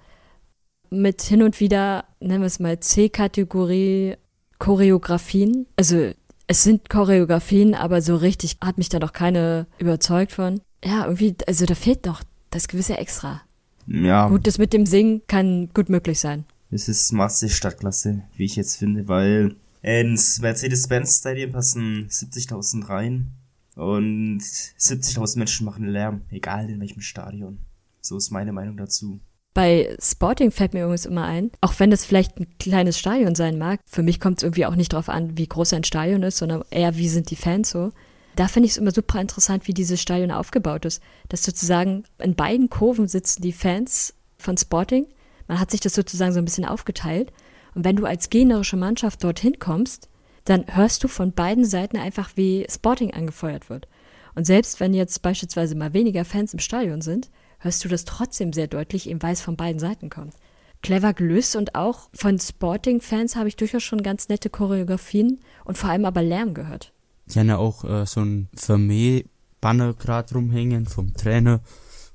Mit 0.91 1.23
hin 1.23 1.43
und 1.43 1.59
wieder, 1.61 2.05
nennen 2.21 2.43
wir 2.43 2.47
es 2.47 2.61
mal 2.61 2.79
C-Kategorie 2.79 4.17
Choreografien. 4.59 5.67
Also 5.77 6.13
es 6.47 6.63
sind 6.65 6.91
Choreografien, 6.91 7.75
aber 7.75 8.03
so 8.03 8.17
richtig 8.17 8.59
hat 8.61 8.79
mich 8.79 8.89
da 8.89 8.99
doch 8.99 9.13
keine 9.13 9.67
überzeugt 9.79 10.33
von. 10.33 10.61
Ja, 10.85 11.05
irgendwie, 11.05 11.35
also 11.47 11.65
da 11.67 11.75
fehlt 11.75 12.07
doch 12.07 12.23
das 12.51 12.69
gewisse 12.69 12.99
Extra. 12.99 13.43
Ja. 13.87 14.29
Gut, 14.29 14.47
das 14.47 14.59
mit 14.59 14.73
dem 14.73 14.87
Singen 14.87 15.23
kann 15.27 15.71
gut 15.75 15.89
möglich 15.89 16.21
sein. 16.21 16.45
Es 16.71 16.89
ist 16.89 17.13
Masse 17.13 17.49
Stadtklasse, 17.49 18.23
wie 18.37 18.45
ich 18.45 18.57
jetzt 18.57 18.77
finde, 18.77 19.09
weil 19.09 19.57
ins 19.83 20.41
Mercedes-Benz 20.41 21.19
Stadium 21.19 21.53
passen 21.53 22.07
70.000 22.09 22.89
rein 22.89 23.33
und 23.77 24.41
70.000 24.41 25.39
Menschen 25.39 25.65
machen 25.65 25.87
Lärm, 25.87 26.23
egal 26.31 26.69
in 26.69 26.81
welchem 26.81 27.01
Stadion. 27.01 27.59
So 28.01 28.17
ist 28.17 28.31
meine 28.31 28.53
Meinung 28.53 28.77
dazu. 28.77 29.21
Bei 29.55 29.95
Sporting 30.01 30.51
fällt 30.51 30.73
mir 30.73 30.85
übrigens 30.85 31.05
immer 31.05 31.25
ein, 31.25 31.51
auch 31.61 31.75
wenn 31.79 31.91
das 31.91 32.07
vielleicht 32.07 32.39
ein 32.39 32.47
kleines 32.59 32.99
Stadion 32.99 33.35
sein 33.35 33.59
mag, 33.59 33.81
für 33.85 34.03
mich 34.03 34.19
kommt 34.19 34.39
es 34.39 34.45
irgendwie 34.45 34.65
auch 34.65 34.77
nicht 34.77 34.95
darauf 34.95 35.11
an, 35.11 35.37
wie 35.37 35.47
groß 35.47 35.75
ein 35.75 35.85
Stadion 35.85 36.23
ist, 36.23 36.39
sondern 36.39 36.65
eher, 36.71 36.97
wie 36.97 37.09
sind 37.09 37.31
die 37.31 37.37
Fans 37.37 37.71
so. 37.71 37.93
Da 38.37 38.49
finde 38.49 38.67
ich 38.67 38.73
es 38.73 38.79
immer 38.79 38.93
super 38.93 39.21
interessant, 39.21 39.69
wie 39.69 39.75
dieses 39.75 40.01
Stadion 40.01 40.31
aufgebaut 40.31 40.87
ist. 40.87 41.03
Dass 41.29 41.43
sozusagen 41.43 42.05
in 42.19 42.35
beiden 42.35 42.71
Kurven 42.71 43.09
sitzen 43.09 43.43
die 43.43 43.53
Fans 43.53 44.15
von 44.39 44.57
Sporting. 44.57 45.07
Man 45.49 45.61
hat 45.61 45.71
sich 45.71 45.81
das 45.81 45.95
sozusagen 45.95 46.33
so 46.33 46.39
ein 46.39 46.47
bisschen 46.47 46.65
aufgeteilt. 46.65 47.31
Und 47.75 47.85
wenn 47.85 47.97
du 47.97 48.07
als 48.07 48.31
gegnerische 48.31 48.79
Mannschaft 48.79 49.23
dorthin 49.23 49.59
kommst, 49.59 50.09
dann 50.45 50.65
hörst 50.69 51.05
du 51.05 51.09
von 51.09 51.33
beiden 51.33 51.65
Seiten 51.65 51.97
einfach, 51.97 52.31
wie 52.35 52.67
Sporting 52.69 53.13
angefeuert 53.13 53.71
wird. 53.71 53.89
Und 54.35 54.47
selbst 54.47 54.81
wenn 54.81 54.95
jetzt 54.95 55.23
beispielsweise 55.23 55.75
mal 55.75 55.93
weniger 55.93 56.25
Fans 56.25 56.53
im 56.53 56.59
Stadion 56.59 57.03
sind, 57.03 57.31
hörst 57.59 57.85
du 57.85 57.89
das 57.89 58.05
trotzdem 58.05 58.53
sehr 58.53 58.67
deutlich, 58.67 59.09
eben 59.09 59.23
weil 59.23 59.35
es 59.35 59.43
von 59.43 59.57
beiden 59.57 59.79
Seiten 59.79 60.11
kommt. 60.11 60.35
Clever 60.83 61.15
gelöst 61.15 61.55
und 61.55 61.77
auch 61.77 62.09
von 62.13 62.39
Sporting-Fans 62.39 63.37
habe 63.37 63.49
ich 63.49 63.57
durchaus 63.57 63.85
schon 63.85 64.03
ganz 64.03 64.29
nette 64.29 64.51
Choreografien 64.51 65.41
und 65.65 65.79
vor 65.79 65.91
allem 65.91 66.05
aber 66.05 66.23
Lärm 66.23 66.55
gehört. 66.55 66.93
Die 67.27 67.39
haben 67.39 67.49
ja 67.49 67.59
auch 67.59 67.85
äh, 67.85 68.05
so 68.05 68.21
ein 68.21 68.49
Vermeer-Banner 68.55 69.95
gerade 69.95 70.35
rumhängen 70.35 70.87
vom 70.87 71.15
Trainer 71.15 71.61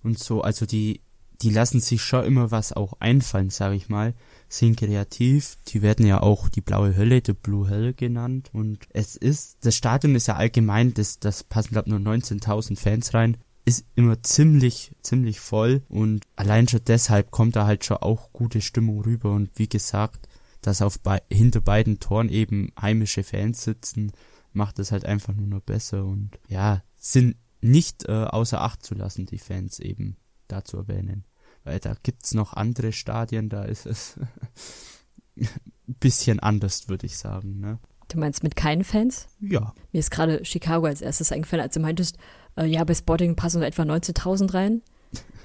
und 0.03 0.19
so. 0.19 0.41
Also 0.41 0.65
die, 0.65 0.99
die 1.41 1.49
lassen 1.49 1.79
sich 1.79 2.01
schon 2.01 2.25
immer 2.25 2.51
was 2.51 2.73
auch 2.73 2.93
einfallen, 2.99 3.49
sage 3.49 3.75
ich 3.75 3.87
mal. 3.87 4.13
Sind 4.49 4.77
kreativ. 4.77 5.57
Die 5.67 5.81
werden 5.81 6.05
ja 6.05 6.21
auch 6.21 6.49
die 6.49 6.61
blaue 6.61 6.95
Hölle, 6.95 7.21
die 7.21 7.33
Blue 7.33 7.69
Hell 7.69 7.93
genannt. 7.93 8.49
Und 8.53 8.79
es 8.93 9.15
ist, 9.15 9.57
das 9.65 9.75
Stadion 9.75 10.15
ist 10.15 10.27
ja 10.27 10.35
allgemein, 10.35 10.93
das, 10.93 11.19
das 11.19 11.43
passen 11.43 11.73
glaube 11.73 11.89
nur 11.89 11.99
19.000 11.99 12.77
Fans 12.77 13.13
rein 13.13 13.37
ist 13.67 13.85
immer 13.95 14.23
ziemlich, 14.23 14.95
ziemlich 15.01 15.41
voll 15.41 15.83
und 15.89 16.23
allein 16.37 16.69
schon 16.69 16.79
deshalb 16.87 17.31
kommt 17.31 17.57
da 17.57 17.65
halt 17.65 17.83
schon 17.83 17.97
auch 17.97 18.31
gute 18.31 18.61
Stimmung 18.61 19.01
rüber 19.01 19.33
und 19.33 19.49
wie 19.55 19.67
gesagt, 19.67 20.29
dass 20.61 20.81
auf 20.81 21.01
be 21.01 21.21
hinter 21.29 21.59
beiden 21.59 21.99
Toren 21.99 22.29
eben 22.29 22.71
heimische 22.79 23.25
Fans 23.25 23.65
sitzen, 23.65 24.13
macht 24.53 24.79
es 24.79 24.93
halt 24.93 25.03
einfach 25.03 25.33
nur 25.33 25.47
noch 25.47 25.59
besser 25.59 26.05
und 26.05 26.39
ja, 26.47 26.81
sind 26.95 27.35
nicht 27.59 28.05
äh, 28.05 28.13
außer 28.13 28.61
Acht 28.61 28.83
zu 28.83 28.95
lassen, 28.95 29.25
die 29.25 29.37
Fans 29.37 29.81
eben 29.81 30.15
da 30.47 30.63
zu 30.63 30.77
erwähnen. 30.77 31.25
Weil 31.67 31.79
da 31.79 31.95
gibt's 32.01 32.33
noch 32.33 32.53
andere 32.53 32.93
Stadien, 32.93 33.49
da 33.49 33.65
ist 33.65 33.85
es 33.85 34.15
ein 35.35 35.49
bisschen 35.99 36.39
anders, 36.39 36.87
würde 36.87 37.05
ich 37.05 37.17
sagen, 37.17 37.59
ne? 37.59 37.77
Du 38.07 38.17
meinst 38.17 38.41
mit 38.41 38.55
keinen 38.55 38.85
Fans? 38.85 39.27
Ja. 39.41 39.73
Mir 39.91 39.99
ist 39.99 40.11
gerade 40.11 40.45
Chicago 40.45 40.85
als 40.85 41.01
erstes 41.01 41.33
eingefallen, 41.33 41.61
als 41.61 41.73
du 41.73 41.81
meintest, 41.81 42.17
äh, 42.55 42.65
ja, 42.65 42.85
bei 42.85 42.93
Sporting 42.93 43.35
passen 43.35 43.61
etwa 43.63 43.81
19.000 43.81 44.53
rein. 44.53 44.81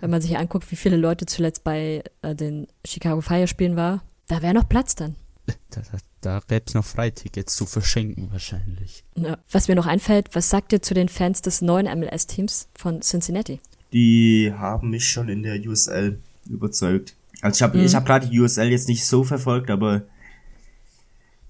Wenn 0.01 0.11
man 0.11 0.23
sich 0.23 0.39
anguckt, 0.39 0.71
wie 0.71 0.77
viele 0.77 0.97
Leute 0.97 1.27
zuletzt 1.27 1.65
bei 1.65 2.05
äh, 2.23 2.37
den 2.37 2.69
Chicago 2.87 3.21
Fire 3.21 3.49
Spielen 3.49 3.75
war, 3.75 4.05
da 4.29 4.43
wäre 4.43 4.55
noch 4.55 4.69
Platz 4.69 4.95
dann. 4.95 5.17
Da, 5.47 5.81
da, 5.81 5.99
da 6.21 6.41
gäbe 6.47 6.67
es 6.69 6.75
noch 6.75 6.85
Freitickets 6.85 7.57
zu 7.57 7.67
verschenken 7.67 8.31
wahrscheinlich. 8.31 9.03
Ja. 9.17 9.39
Was 9.51 9.67
mir 9.67 9.75
noch 9.75 9.87
einfällt, 9.87 10.37
was 10.37 10.51
sagt 10.51 10.73
ihr 10.73 10.83
zu 10.83 10.95
den 10.95 11.09
Fans 11.09 11.43
des 11.43 11.63
neuen 11.63 11.87
MLS-Teams 11.99 12.69
von 12.77 13.01
Cincinnati? 13.01 13.61
Die 13.93 14.53
haben 14.57 14.91
mich 14.91 15.09
schon 15.09 15.29
in 15.29 15.43
der 15.43 15.61
USL 15.61 16.19
überzeugt. 16.49 17.15
Also 17.41 17.57
ich 17.57 17.63
habe 17.63 17.79
mhm. 17.79 17.85
ich 17.85 17.95
hab 17.95 18.07
gerade 18.07 18.29
die 18.29 18.41
USL 18.41 18.71
jetzt 18.71 18.89
nicht 18.89 19.05
so 19.05 19.25
verfolgt, 19.25 19.71
aber 19.71 20.03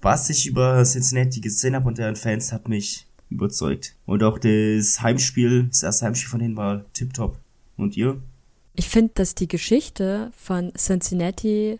was 0.01 0.29
ich 0.29 0.47
über 0.47 0.83
Cincinnati 0.83 1.39
gesehen 1.39 1.75
habe 1.75 1.87
und 1.87 1.97
deren 1.97 2.15
Fans 2.15 2.51
hat 2.51 2.67
mich 2.67 3.07
überzeugt. 3.29 3.95
Und 4.05 4.23
auch 4.23 4.37
das 4.37 5.01
Heimspiel, 5.01 5.67
das 5.67 5.83
erste 5.83 6.05
Heimspiel 6.05 6.29
von 6.29 6.39
denen 6.39 6.57
war 6.57 6.85
tipptopp. 6.93 7.37
Und 7.77 7.97
ihr? 7.97 8.21
Ich 8.75 8.89
finde, 8.89 9.11
dass 9.15 9.35
die 9.35 9.47
Geschichte 9.47 10.31
von 10.35 10.73
Cincinnati 10.75 11.79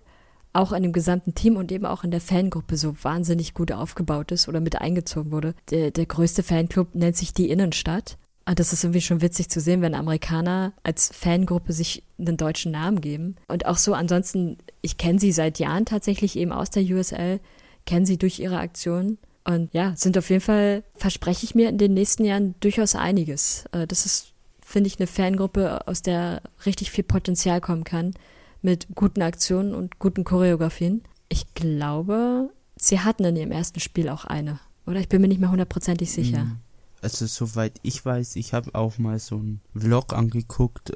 auch 0.54 0.72
in 0.72 0.84
dem 0.84 0.94
gesamten 0.94 1.34
Team 1.34 1.58
und 1.58 1.72
eben 1.72 1.86
auch 1.86 2.04
in 2.04 2.12
der 2.12 2.22
Fangruppe 2.22 2.78
so 2.78 2.96
wahnsinnig 3.02 3.54
gut 3.54 3.72
aufgebaut 3.72 4.32
ist 4.32 4.48
oder 4.48 4.60
mit 4.60 4.80
eingezogen 4.80 5.32
wurde. 5.32 5.56
Der, 5.72 5.92
der 5.92 6.06
größte 6.06 6.44
Fanclub 6.44 6.94
nennt 6.94 7.18
sich 7.18 7.34
die 7.34 7.50
Innenstadt. 7.50 8.18
Und 8.46 8.60
das 8.60 8.74
ist 8.74 8.84
irgendwie 8.84 9.02
schon 9.02 9.22
witzig 9.22 9.50
zu 9.50 9.62
sehen, 9.62 9.82
wenn 9.82 9.96
Amerikaner 9.96 10.74
als 10.84 11.10
Fangruppe 11.14 11.72
sich 11.72 12.04
einen 12.20 12.36
deutschen 12.36 12.74
Namen 12.74 13.00
geben. 13.00 13.36
Und 13.48 13.66
auch 13.66 13.78
so 13.78 13.94
ansonsten, 13.94 14.58
ich 14.82 14.98
kenne 14.98 15.20
sie 15.20 15.32
seit 15.32 15.60
Jahren 15.60 15.86
tatsächlich 15.86 16.36
eben 16.36 16.52
aus 16.52 16.70
der 16.70 16.84
USL, 16.84 17.40
kenne 17.86 18.06
sie 18.06 18.18
durch 18.18 18.40
ihre 18.40 18.58
Aktionen. 18.58 19.18
Und 19.46 19.74
ja, 19.74 19.94
sind 19.96 20.18
auf 20.18 20.30
jeden 20.30 20.42
Fall, 20.42 20.84
verspreche 20.96 21.46
ich 21.46 21.56
mir 21.56 21.70
in 21.70 21.78
den 21.78 21.94
nächsten 21.94 22.26
Jahren 22.26 22.56
durchaus 22.60 22.96
einiges. 22.96 23.66
Äh, 23.72 23.88
das 23.88 24.06
ist, 24.06 24.34
finde 24.62 24.88
ich, 24.88 25.00
eine 25.00 25.08
Fangruppe, 25.08 25.88
aus 25.88 26.02
der 26.02 26.42
richtig 26.66 26.92
viel 26.92 27.04
Potenzial 27.04 27.62
kommen 27.62 27.84
kann, 27.84 28.14
mit 28.62 28.88
guten 28.96 29.22
Aktionen 29.22 29.74
und 29.74 30.00
guten 30.00 30.24
Choreografien. 30.24 31.04
Ich 31.30 31.54
glaube, 31.54 32.50
sie 32.78 33.00
hatten 33.00 33.26
in 33.26 33.36
ihrem 33.36 33.52
ersten 33.52 33.80
Spiel 33.80 34.10
auch 34.10 34.26
eine. 34.26 34.60
Oder 34.86 35.00
ich 35.00 35.10
bin 35.10 35.22
mir 35.22 35.28
nicht 35.28 35.42
mehr 35.42 35.52
hundertprozentig 35.52 36.12
sicher. 36.12 36.46
Mhm. 36.46 36.58
Also 37.04 37.26
soweit 37.26 37.80
ich 37.84 38.06
weiß, 38.06 38.38
ich 38.38 38.54
habe 38.54 38.74
auch 38.76 38.98
mal 38.98 39.20
so 39.20 39.36
einen 39.36 39.62
Vlog 39.76 40.14
angeguckt, 40.14 40.94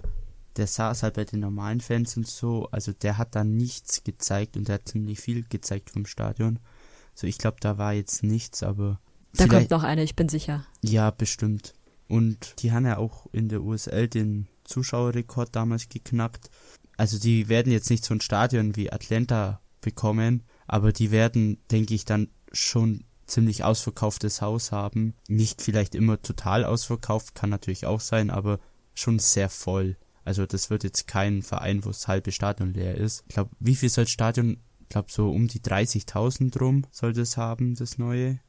der 0.56 0.68
saß 0.68 1.04
halt 1.04 1.16
bei 1.16 1.26
den 1.26 1.42
normalen 1.42 1.82
Fans 1.82 2.16
und 2.16 2.26
so, 2.26 2.68
also 2.72 2.94
der 2.94 3.18
hat 3.18 3.36
da 3.36 3.44
nichts 3.44 4.04
gezeigt 4.04 4.56
und 4.56 4.70
der 4.70 4.76
hat 4.76 4.88
ziemlich 4.88 5.20
viel 5.20 5.44
gezeigt 5.44 5.90
vom 5.90 6.06
Stadion. 6.06 6.60
So, 7.14 7.28
ich 7.28 7.38
glaube, 7.38 7.58
da 7.60 7.78
war 7.78 7.94
jetzt 7.94 8.24
nichts, 8.24 8.64
aber. 8.64 9.00
Da 9.34 9.48
kommt 9.48 9.70
noch 9.70 9.84
eine, 9.84 10.04
ich 10.04 10.16
bin 10.16 10.30
sicher. 10.30 10.66
Ja, 10.82 11.12
bestimmt. 11.12 11.74
Und 12.08 12.56
die 12.60 12.72
haben 12.72 12.86
ja 12.86 12.98
auch 12.98 13.28
in 13.34 13.50
der 13.50 13.62
USL 13.62 14.08
den 14.08 14.48
Zuschauerrekord 14.64 15.56
damals 15.56 15.90
geknackt. 15.90 16.50
Also 16.96 17.20
die 17.20 17.50
werden 17.50 17.72
jetzt 17.72 17.90
nicht 17.90 18.06
so 18.06 18.14
ein 18.14 18.22
Stadion 18.22 18.76
wie 18.76 18.92
Atlanta 18.92 19.60
bekommen, 19.82 20.44
aber 20.68 20.94
die 20.94 21.12
werden, 21.12 21.58
denke 21.70 21.94
ich, 21.94 22.06
dann 22.06 22.30
schon 22.52 23.04
ziemlich 23.28 23.64
ausverkauftes 23.64 24.42
Haus 24.42 24.72
haben. 24.72 25.14
Nicht 25.28 25.62
vielleicht 25.62 25.94
immer 25.94 26.22
total 26.22 26.64
ausverkauft, 26.66 27.36
kann 27.36 27.50
natürlich 27.50 27.86
auch 27.86 28.00
sein, 28.00 28.30
aber 28.30 28.60
schon 28.94 29.20
sehr 29.20 29.50
voll. 29.50 29.98
Also 30.24 30.46
das 30.46 30.70
wird 30.70 30.84
jetzt 30.84 31.08
kein 31.08 31.44
Verein, 31.44 31.86
wo 31.86 31.90
das 31.90 32.08
halbe 32.08 32.32
Stadion 32.32 32.74
leer 32.74 32.96
ist. 32.96 33.24
Ich 33.28 33.36
glaube, 33.36 33.52
wie 33.60 33.76
viel 33.76 33.90
soll 33.90 34.06
das 34.06 34.12
Stadion 34.12 34.58
glaube 34.90 35.12
so 35.12 35.30
um 35.30 35.48
die 35.48 35.60
30.000 35.60 36.58
rum 36.60 36.86
sollte 36.92 37.22
es 37.22 37.38
haben, 37.38 37.76
das 37.76 37.98
neue. 37.98 38.40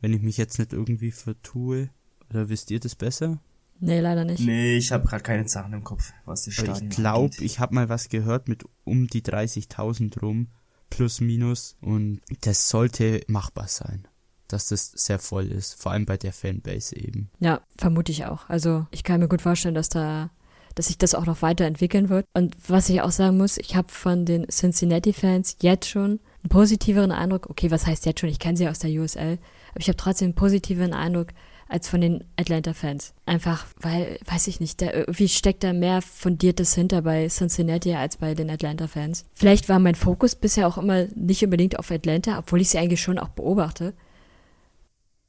Wenn 0.00 0.12
ich 0.12 0.22
mich 0.22 0.36
jetzt 0.36 0.58
nicht 0.58 0.72
irgendwie 0.72 1.12
vertue. 1.12 1.90
Oder 2.30 2.48
wisst 2.48 2.70
ihr 2.70 2.80
das 2.80 2.94
besser? 2.94 3.40
Nee, 3.80 4.00
leider 4.00 4.24
nicht. 4.24 4.40
Nee, 4.40 4.76
ich 4.76 4.92
habe 4.92 5.06
gerade 5.06 5.22
keine 5.22 5.46
Zahlen 5.46 5.72
im 5.72 5.84
Kopf, 5.84 6.12
was 6.24 6.44
das 6.44 6.54
Stadion 6.54 6.90
Ich 6.90 6.96
glaube, 6.96 7.34
ich 7.40 7.58
habe 7.58 7.74
mal 7.74 7.88
was 7.88 8.08
gehört 8.08 8.48
mit 8.48 8.64
um 8.84 9.08
die 9.08 9.22
30.000 9.22 10.20
rum, 10.20 10.48
plus 10.96 11.20
minus. 11.20 11.76
Und 11.80 12.20
das 12.42 12.68
sollte 12.68 13.22
machbar 13.26 13.68
sein 13.68 14.06
dass 14.48 14.68
das 14.68 14.92
sehr 14.94 15.18
voll 15.18 15.46
ist, 15.46 15.80
vor 15.80 15.92
allem 15.92 16.06
bei 16.06 16.16
der 16.16 16.32
Fanbase 16.32 16.96
eben. 16.96 17.30
Ja, 17.40 17.62
vermute 17.76 18.12
ich 18.12 18.26
auch. 18.26 18.48
Also 18.48 18.86
ich 18.90 19.02
kann 19.02 19.18
mir 19.18 19.26
gut 19.26 19.42
vorstellen, 19.42 19.74
dass 19.74 19.88
da 19.88 20.30
dass 20.74 20.86
sich 20.86 20.98
das 20.98 21.14
auch 21.14 21.26
noch 21.26 21.42
weiterentwickeln 21.42 22.08
wird. 22.08 22.26
Und 22.34 22.56
was 22.68 22.88
ich 22.88 23.00
auch 23.00 23.12
sagen 23.12 23.36
muss, 23.36 23.58
ich 23.58 23.76
habe 23.76 23.88
von 23.90 24.24
den 24.24 24.48
Cincinnati-Fans 24.48 25.58
jetzt 25.60 25.88
schon 25.88 26.20
einen 26.42 26.48
positiveren 26.48 27.12
Eindruck. 27.12 27.48
Okay, 27.48 27.70
was 27.70 27.86
heißt 27.86 28.06
jetzt 28.06 28.20
schon? 28.20 28.28
Ich 28.28 28.40
kenne 28.40 28.56
sie 28.56 28.68
aus 28.68 28.80
der 28.80 28.90
USL, 28.90 29.38
aber 29.70 29.80
ich 29.80 29.88
habe 29.88 29.96
trotzdem 29.96 30.26
einen 30.26 30.34
positiveren 30.34 30.92
Eindruck 30.92 31.28
als 31.74 31.88
von 31.88 32.00
den 32.00 32.22
Atlanta-Fans. 32.36 33.14
Einfach, 33.26 33.66
weil, 33.80 34.20
weiß 34.26 34.46
ich 34.46 34.60
nicht, 34.60 34.80
da 34.80 34.92
irgendwie 34.92 35.26
steckt 35.26 35.64
da 35.64 35.72
mehr 35.72 36.02
Fundiertes 36.02 36.72
hinter 36.72 37.02
bei 37.02 37.26
Cincinnati 37.26 37.92
als 37.94 38.16
bei 38.16 38.34
den 38.34 38.48
Atlanta-Fans. 38.48 39.24
Vielleicht 39.34 39.68
war 39.68 39.80
mein 39.80 39.96
Fokus 39.96 40.36
bisher 40.36 40.68
auch 40.68 40.78
immer 40.78 41.06
nicht 41.16 41.42
unbedingt 41.42 41.76
auf 41.76 41.90
Atlanta, 41.90 42.38
obwohl 42.38 42.60
ich 42.60 42.70
sie 42.70 42.78
eigentlich 42.78 43.02
schon 43.02 43.18
auch 43.18 43.30
beobachte. 43.30 43.92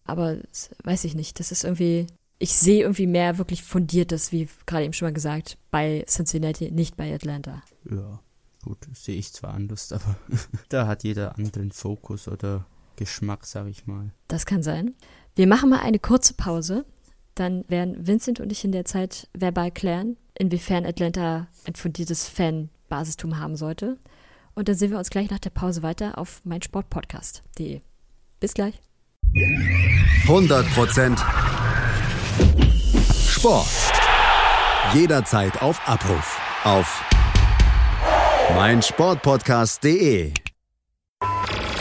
Aber 0.03 0.37
weiß 0.83 1.05
ich 1.05 1.15
nicht, 1.15 1.39
das 1.39 1.51
ist 1.51 1.63
irgendwie, 1.63 2.05
ich 2.37 2.55
sehe 2.55 2.83
irgendwie 2.83 3.07
mehr 3.07 3.39
wirklich 3.39 3.63
fundiertes, 3.63 4.31
wie 4.31 4.47
gerade 4.67 4.85
eben 4.85 4.93
schon 4.93 5.07
mal 5.07 5.13
gesagt, 5.13 5.57
bei 5.71 6.05
Cincinnati, 6.07 6.69
nicht 6.69 6.95
bei 6.95 7.11
Atlanta. 7.11 7.63
Ja, 7.89 8.19
gut, 8.63 8.77
sehe 8.93 9.17
ich 9.17 9.33
zwar 9.33 9.55
anders, 9.55 9.91
aber 9.91 10.15
da 10.69 10.85
hat 10.85 11.03
jeder 11.03 11.39
anderen 11.39 11.71
Fokus 11.71 12.27
oder 12.27 12.67
Geschmack, 12.97 13.45
sag 13.47 13.67
ich 13.67 13.87
mal. 13.87 14.11
Das 14.27 14.45
kann 14.45 14.61
sein. 14.61 14.93
Wir 15.35 15.47
machen 15.47 15.69
mal 15.69 15.79
eine 15.79 15.99
kurze 15.99 16.33
Pause. 16.33 16.85
Dann 17.35 17.65
werden 17.67 18.07
Vincent 18.07 18.39
und 18.39 18.51
ich 18.51 18.63
in 18.63 18.71
der 18.71 18.85
Zeit 18.85 19.27
verbal 19.33 19.69
klären, 19.69 20.15
inwiefern 20.37 20.85
Atlanta 20.85 21.47
ein 21.67 21.75
fundiertes 21.75 22.29
Fan-Basistum 22.29 23.37
haben 23.37 23.57
sollte. 23.57 23.97
Und 24.53 24.69
dann 24.69 24.75
sehen 24.75 24.91
wir 24.91 24.97
uns 24.97 25.09
gleich 25.09 25.29
nach 25.29 25.39
der 25.39 25.49
Pause 25.49 25.83
weiter 25.83 26.17
auf 26.17 26.39
meinsportpodcast.de. 26.45 27.81
Bis 28.39 28.53
gleich. 28.53 28.79
100% 30.25 31.17
Sport. 33.29 33.67
Jederzeit 34.93 35.61
auf 35.61 35.85
Abruf. 35.85 36.39
Auf 36.63 37.03
meinsportpodcast.de. 38.55 40.44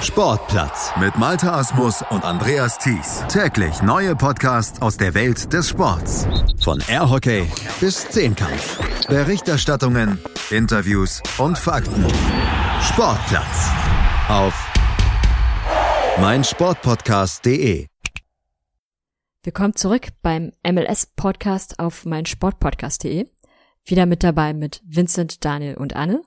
Sportplatz 0.05 0.91
mit 1.01 1.17
Malta 1.17 1.59
Asmus 1.59 2.05
und 2.11 2.25
Andreas 2.25 2.77
Thies. 2.77 3.25
Täglich 3.29 3.81
neue 3.81 4.15
Podcasts 4.15 4.83
aus 4.83 4.99
der 4.99 5.15
Welt 5.15 5.51
des 5.51 5.71
Sports. 5.71 6.29
Von 6.63 6.83
Airhockey 6.89 7.47
bis 7.81 8.07
Zehnkampf. 8.11 8.79
Berichterstattungen, 9.09 10.19
Interviews 10.51 11.23
und 11.39 11.57
Fakten. 11.57 12.05
Sportplatz 12.83 13.71
auf 14.29 14.55
meinsportpodcast.de. 16.21 17.87
Willkommen 19.43 19.75
zurück 19.75 20.09
beim 20.21 20.53
MLS-Podcast 20.67 21.79
auf 21.79 22.05
meinsportpodcast.de. 22.05 23.27
Wieder 23.87 24.05
mit 24.05 24.23
dabei 24.23 24.53
mit 24.53 24.83
Vincent, 24.85 25.47
Daniel 25.47 25.77
und 25.77 25.97
Anne. 25.97 26.21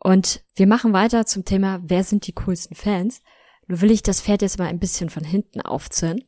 Und 0.00 0.42
wir 0.54 0.66
machen 0.66 0.92
weiter 0.92 1.26
zum 1.26 1.44
Thema, 1.44 1.80
wer 1.82 2.04
sind 2.04 2.26
die 2.26 2.32
coolsten 2.32 2.74
Fans? 2.74 3.22
Nur 3.66 3.80
will 3.80 3.90
ich 3.90 4.02
das 4.02 4.22
Pferd 4.22 4.42
jetzt 4.42 4.58
mal 4.58 4.68
ein 4.68 4.78
bisschen 4.78 5.10
von 5.10 5.24
hinten 5.24 5.60
aufzählen 5.60 6.24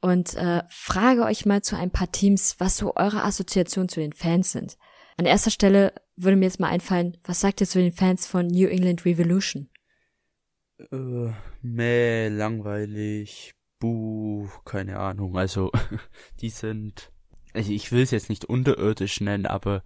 und 0.00 0.34
äh, 0.34 0.62
frage 0.68 1.24
euch 1.24 1.46
mal 1.46 1.62
zu 1.62 1.76
ein 1.76 1.90
paar 1.90 2.10
Teams, 2.10 2.56
was 2.58 2.76
so 2.76 2.94
eure 2.96 3.22
Assoziationen 3.24 3.88
zu 3.88 4.00
den 4.00 4.12
Fans 4.12 4.52
sind. 4.52 4.78
An 5.16 5.26
erster 5.26 5.50
Stelle 5.50 5.92
würde 6.16 6.36
mir 6.36 6.46
jetzt 6.46 6.60
mal 6.60 6.68
einfallen, 6.68 7.18
was 7.24 7.40
sagt 7.40 7.60
ihr 7.60 7.66
zu 7.66 7.78
den 7.78 7.92
Fans 7.92 8.26
von 8.26 8.46
New 8.46 8.68
England 8.68 9.04
Revolution? 9.04 9.68
Äh, 10.90 11.32
meh, 11.60 12.28
langweilig, 12.28 13.54
buh, 13.78 14.48
keine 14.64 14.98
Ahnung. 14.98 15.36
Also, 15.36 15.70
die 16.40 16.50
sind, 16.50 17.10
also 17.52 17.70
ich 17.72 17.92
will 17.92 18.02
es 18.02 18.12
jetzt 18.12 18.30
nicht 18.30 18.46
unterirdisch 18.46 19.20
nennen, 19.20 19.46
aber 19.46 19.82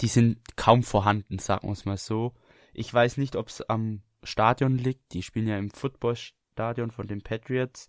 die 0.00 0.08
sind 0.08 0.56
kaum 0.56 0.82
vorhanden, 0.82 1.38
sagen 1.38 1.68
wir 1.68 1.72
es 1.72 1.84
mal 1.84 1.96
so. 1.96 2.34
Ich 2.74 2.92
weiß 2.92 3.16
nicht, 3.16 3.36
ob 3.36 3.48
es 3.48 3.62
am 3.62 4.02
Stadion 4.22 4.76
liegt. 4.76 5.12
Die 5.14 5.22
spielen 5.22 5.48
ja 5.48 5.58
im 5.58 5.70
Footballstadion 5.70 6.90
von 6.90 7.06
den 7.06 7.22
Patriots. 7.22 7.88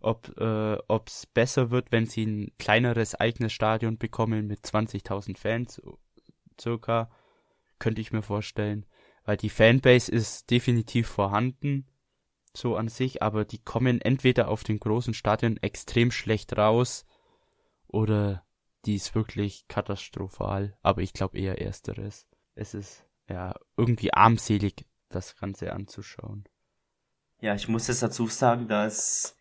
Ob 0.00 0.32
äh, 0.38 0.78
es 1.06 1.26
besser 1.26 1.70
wird, 1.70 1.90
wenn 1.90 2.06
sie 2.06 2.24
ein 2.24 2.52
kleineres 2.58 3.16
eigenes 3.16 3.52
Stadion 3.52 3.98
bekommen 3.98 4.46
mit 4.46 4.60
20.000 4.60 5.36
Fans 5.36 5.82
circa, 6.60 7.10
könnte 7.80 8.00
ich 8.00 8.12
mir 8.12 8.22
vorstellen. 8.22 8.86
Weil 9.24 9.36
die 9.36 9.50
Fanbase 9.50 10.10
ist 10.10 10.50
definitiv 10.50 11.08
vorhanden, 11.08 11.86
so 12.54 12.76
an 12.76 12.88
sich, 12.88 13.22
aber 13.22 13.44
die 13.44 13.58
kommen 13.58 14.00
entweder 14.00 14.48
auf 14.48 14.64
den 14.64 14.78
großen 14.78 15.14
Stadion 15.14 15.56
extrem 15.58 16.10
schlecht 16.10 16.56
raus 16.56 17.04
oder 17.88 18.44
die 18.84 18.94
ist 18.94 19.14
wirklich 19.14 19.66
katastrophal, 19.68 20.76
aber 20.82 21.02
ich 21.02 21.12
glaube 21.12 21.38
eher 21.38 21.60
ersteres. 21.60 22.26
Es 22.54 22.74
ist 22.74 23.04
ja 23.28 23.54
irgendwie 23.76 24.12
armselig, 24.12 24.86
das 25.08 25.36
Ganze 25.36 25.72
anzuschauen. 25.72 26.44
Ja, 27.40 27.54
ich 27.54 27.68
muss 27.68 27.88
jetzt 27.88 28.02
dazu 28.02 28.26
sagen, 28.26 28.68
dass 28.68 29.38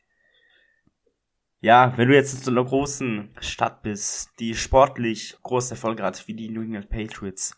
ja, 1.59 1.97
wenn 1.97 2.09
du 2.09 2.15
jetzt 2.15 2.35
in 2.35 2.41
so 2.41 2.51
einer 2.51 2.63
großen 2.63 3.35
Stadt 3.39 3.81
bist, 3.81 4.29
die 4.39 4.53
sportlich 4.53 5.37
große 5.41 5.71
Erfolge 5.71 6.03
hat, 6.03 6.27
wie 6.27 6.35
die 6.35 6.49
New 6.49 6.61
England 6.61 6.89
Patriots, 6.89 7.57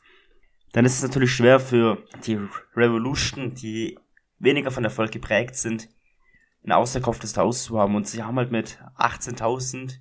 dann 0.71 0.85
ist 0.85 0.97
es 0.97 1.03
natürlich 1.03 1.33
schwer 1.33 1.59
für 1.59 2.05
die 2.25 2.39
Revolution, 2.75 3.53
die 3.53 3.99
weniger 4.37 4.71
von 4.71 4.85
Erfolg 4.85 5.11
geprägt 5.11 5.55
sind, 5.55 5.89
ein 6.63 6.71
ausverkauftes 6.71 7.35
Haus 7.35 7.63
zu 7.63 7.77
haben. 7.77 7.95
Und 7.95 8.07
sie 8.07 8.23
haben 8.23 8.37
halt 8.37 8.51
mit 8.51 8.79
18.000 8.97 9.99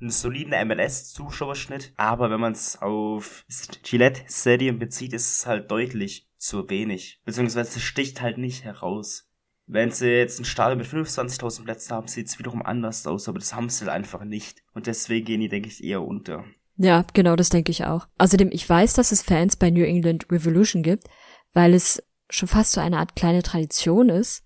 einen 0.00 0.10
soliden 0.10 0.52
MLS-Zuschauerschnitt, 0.68 1.92
aber 1.96 2.30
wenn 2.30 2.40
man 2.40 2.52
es 2.52 2.80
auf 2.80 3.44
Gillette 3.82 4.22
Stadium 4.28 4.78
bezieht, 4.78 5.12
ist 5.12 5.38
es 5.38 5.46
halt 5.46 5.70
deutlich 5.70 6.28
zu 6.36 6.68
wenig. 6.68 7.20
Beziehungsweise 7.24 7.80
sticht 7.80 8.20
halt 8.20 8.38
nicht 8.38 8.64
heraus. 8.64 9.28
Wenn 9.66 9.90
sie 9.90 10.08
jetzt 10.08 10.38
ein 10.38 10.44
Stadion 10.44 10.78
mit 10.78 10.86
25.000 10.86 11.64
Plätzen 11.64 11.94
haben, 11.94 12.06
sieht 12.06 12.28
es 12.28 12.38
wiederum 12.38 12.62
anders 12.62 13.06
aus, 13.06 13.28
aber 13.28 13.38
das 13.38 13.54
haben 13.54 13.68
sie 13.68 13.84
halt 13.84 13.92
einfach 13.92 14.22
nicht. 14.24 14.62
Und 14.74 14.86
deswegen 14.86 15.26
gehen 15.26 15.40
die, 15.40 15.48
denke 15.48 15.68
ich, 15.68 15.82
eher 15.82 16.02
unter. 16.02 16.44
Ja, 16.76 17.04
genau, 17.14 17.34
das 17.34 17.48
denke 17.48 17.72
ich 17.72 17.84
auch. 17.84 18.06
Außerdem, 18.18 18.50
ich 18.52 18.68
weiß, 18.68 18.92
dass 18.94 19.10
es 19.10 19.22
Fans 19.22 19.56
bei 19.56 19.70
New 19.70 19.82
England 19.82 20.30
Revolution 20.30 20.82
gibt, 20.82 21.08
weil 21.52 21.74
es 21.74 22.02
schon 22.28 22.48
fast 22.48 22.72
so 22.72 22.80
eine 22.80 22.98
Art 22.98 23.16
kleine 23.16 23.42
Tradition 23.42 24.08
ist, 24.08 24.44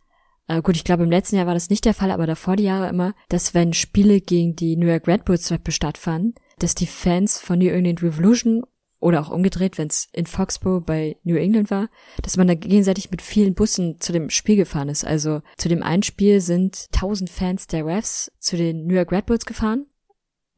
äh, 0.50 0.62
gut, 0.62 0.74
ich 0.74 0.84
glaube, 0.84 1.04
im 1.04 1.10
letzten 1.10 1.36
Jahr 1.36 1.46
war 1.46 1.54
das 1.54 1.70
nicht 1.70 1.84
der 1.84 1.94
Fall, 1.94 2.10
aber 2.10 2.26
davor 2.26 2.56
die 2.56 2.64
Jahre 2.64 2.88
immer, 2.88 3.14
dass 3.28 3.54
wenn 3.54 3.72
Spiele 3.72 4.20
gegen 4.20 4.56
die 4.56 4.76
New 4.76 4.88
York 4.88 5.06
Red 5.06 5.24
Bulls 5.24 5.44
zum 5.44 5.56
Beispiel 5.56 5.74
stattfanden, 5.74 6.34
dass 6.58 6.74
die 6.74 6.88
Fans 6.88 7.38
von 7.38 7.60
New 7.60 7.70
England 7.70 8.02
Revolution 8.02 8.64
oder 8.98 9.20
auch 9.20 9.30
umgedreht, 9.30 9.78
wenn 9.78 9.86
es 9.86 10.08
in 10.12 10.26
Foxborough 10.26 10.84
bei 10.84 11.16
New 11.22 11.36
England 11.36 11.70
war, 11.70 11.88
dass 12.22 12.36
man 12.36 12.48
da 12.48 12.54
gegenseitig 12.54 13.12
mit 13.12 13.22
vielen 13.22 13.54
Bussen 13.54 14.00
zu 14.00 14.12
dem 14.12 14.28
Spiel 14.28 14.56
gefahren 14.56 14.88
ist. 14.88 15.06
Also 15.06 15.40
zu 15.56 15.68
dem 15.68 15.84
einen 15.84 16.02
Spiel 16.02 16.40
sind 16.40 16.88
1000 16.94 17.30
Fans 17.30 17.66
der 17.68 17.86
Refs 17.86 18.32
zu 18.40 18.56
den 18.56 18.86
New 18.86 18.94
York 18.94 19.12
Red 19.12 19.26
Bulls 19.26 19.46
gefahren. 19.46 19.86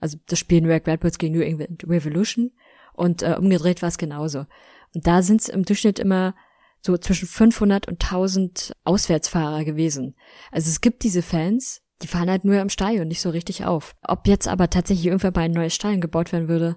Also 0.01 0.19
das 0.27 0.39
Spiel 0.39 0.63
New 0.63 0.71
York 0.71 0.87
Red 0.87 1.01
Bulls 1.01 1.19
gegen 1.19 1.35
New 1.35 1.43
England 1.43 1.85
Revolution. 1.87 2.51
Und 2.95 3.23
äh, 3.23 3.37
umgedreht 3.39 3.83
war 3.83 3.91
es 3.91 3.99
genauso. 3.99 4.47
Und 4.95 5.07
da 5.07 5.23
sind 5.23 5.43
es 5.43 5.49
im 5.49 5.65
Durchschnitt 5.65 5.99
immer 5.99 6.35
so 6.83 6.97
zwischen 6.99 7.29
500 7.29 7.89
und 7.89 8.03
1000 8.03 8.73
Auswärtsfahrer 8.85 9.65
gewesen. 9.65 10.15
Also 10.51 10.69
es 10.69 10.81
gibt 10.81 11.05
diese 11.05 11.23
Fans, 11.23 11.81
die 12.03 12.09
fahren 12.09 12.29
halt 12.29 12.45
nur 12.45 12.61
im 12.61 12.69
Stadion 12.69 13.09
nicht 13.09 13.21
so 13.21 13.31
richtig 13.31 13.65
auf. 13.65 13.95
Ob 14.03 14.27
jetzt 14.27 14.49
aber 14.49 14.69
tatsächlich 14.69 15.07
irgendwann 15.07 15.33
mal 15.35 15.43
ein 15.43 15.53
neues 15.53 15.75
Stadion 15.75 16.01
gebaut 16.01 16.33
werden 16.33 16.49
würde, 16.49 16.77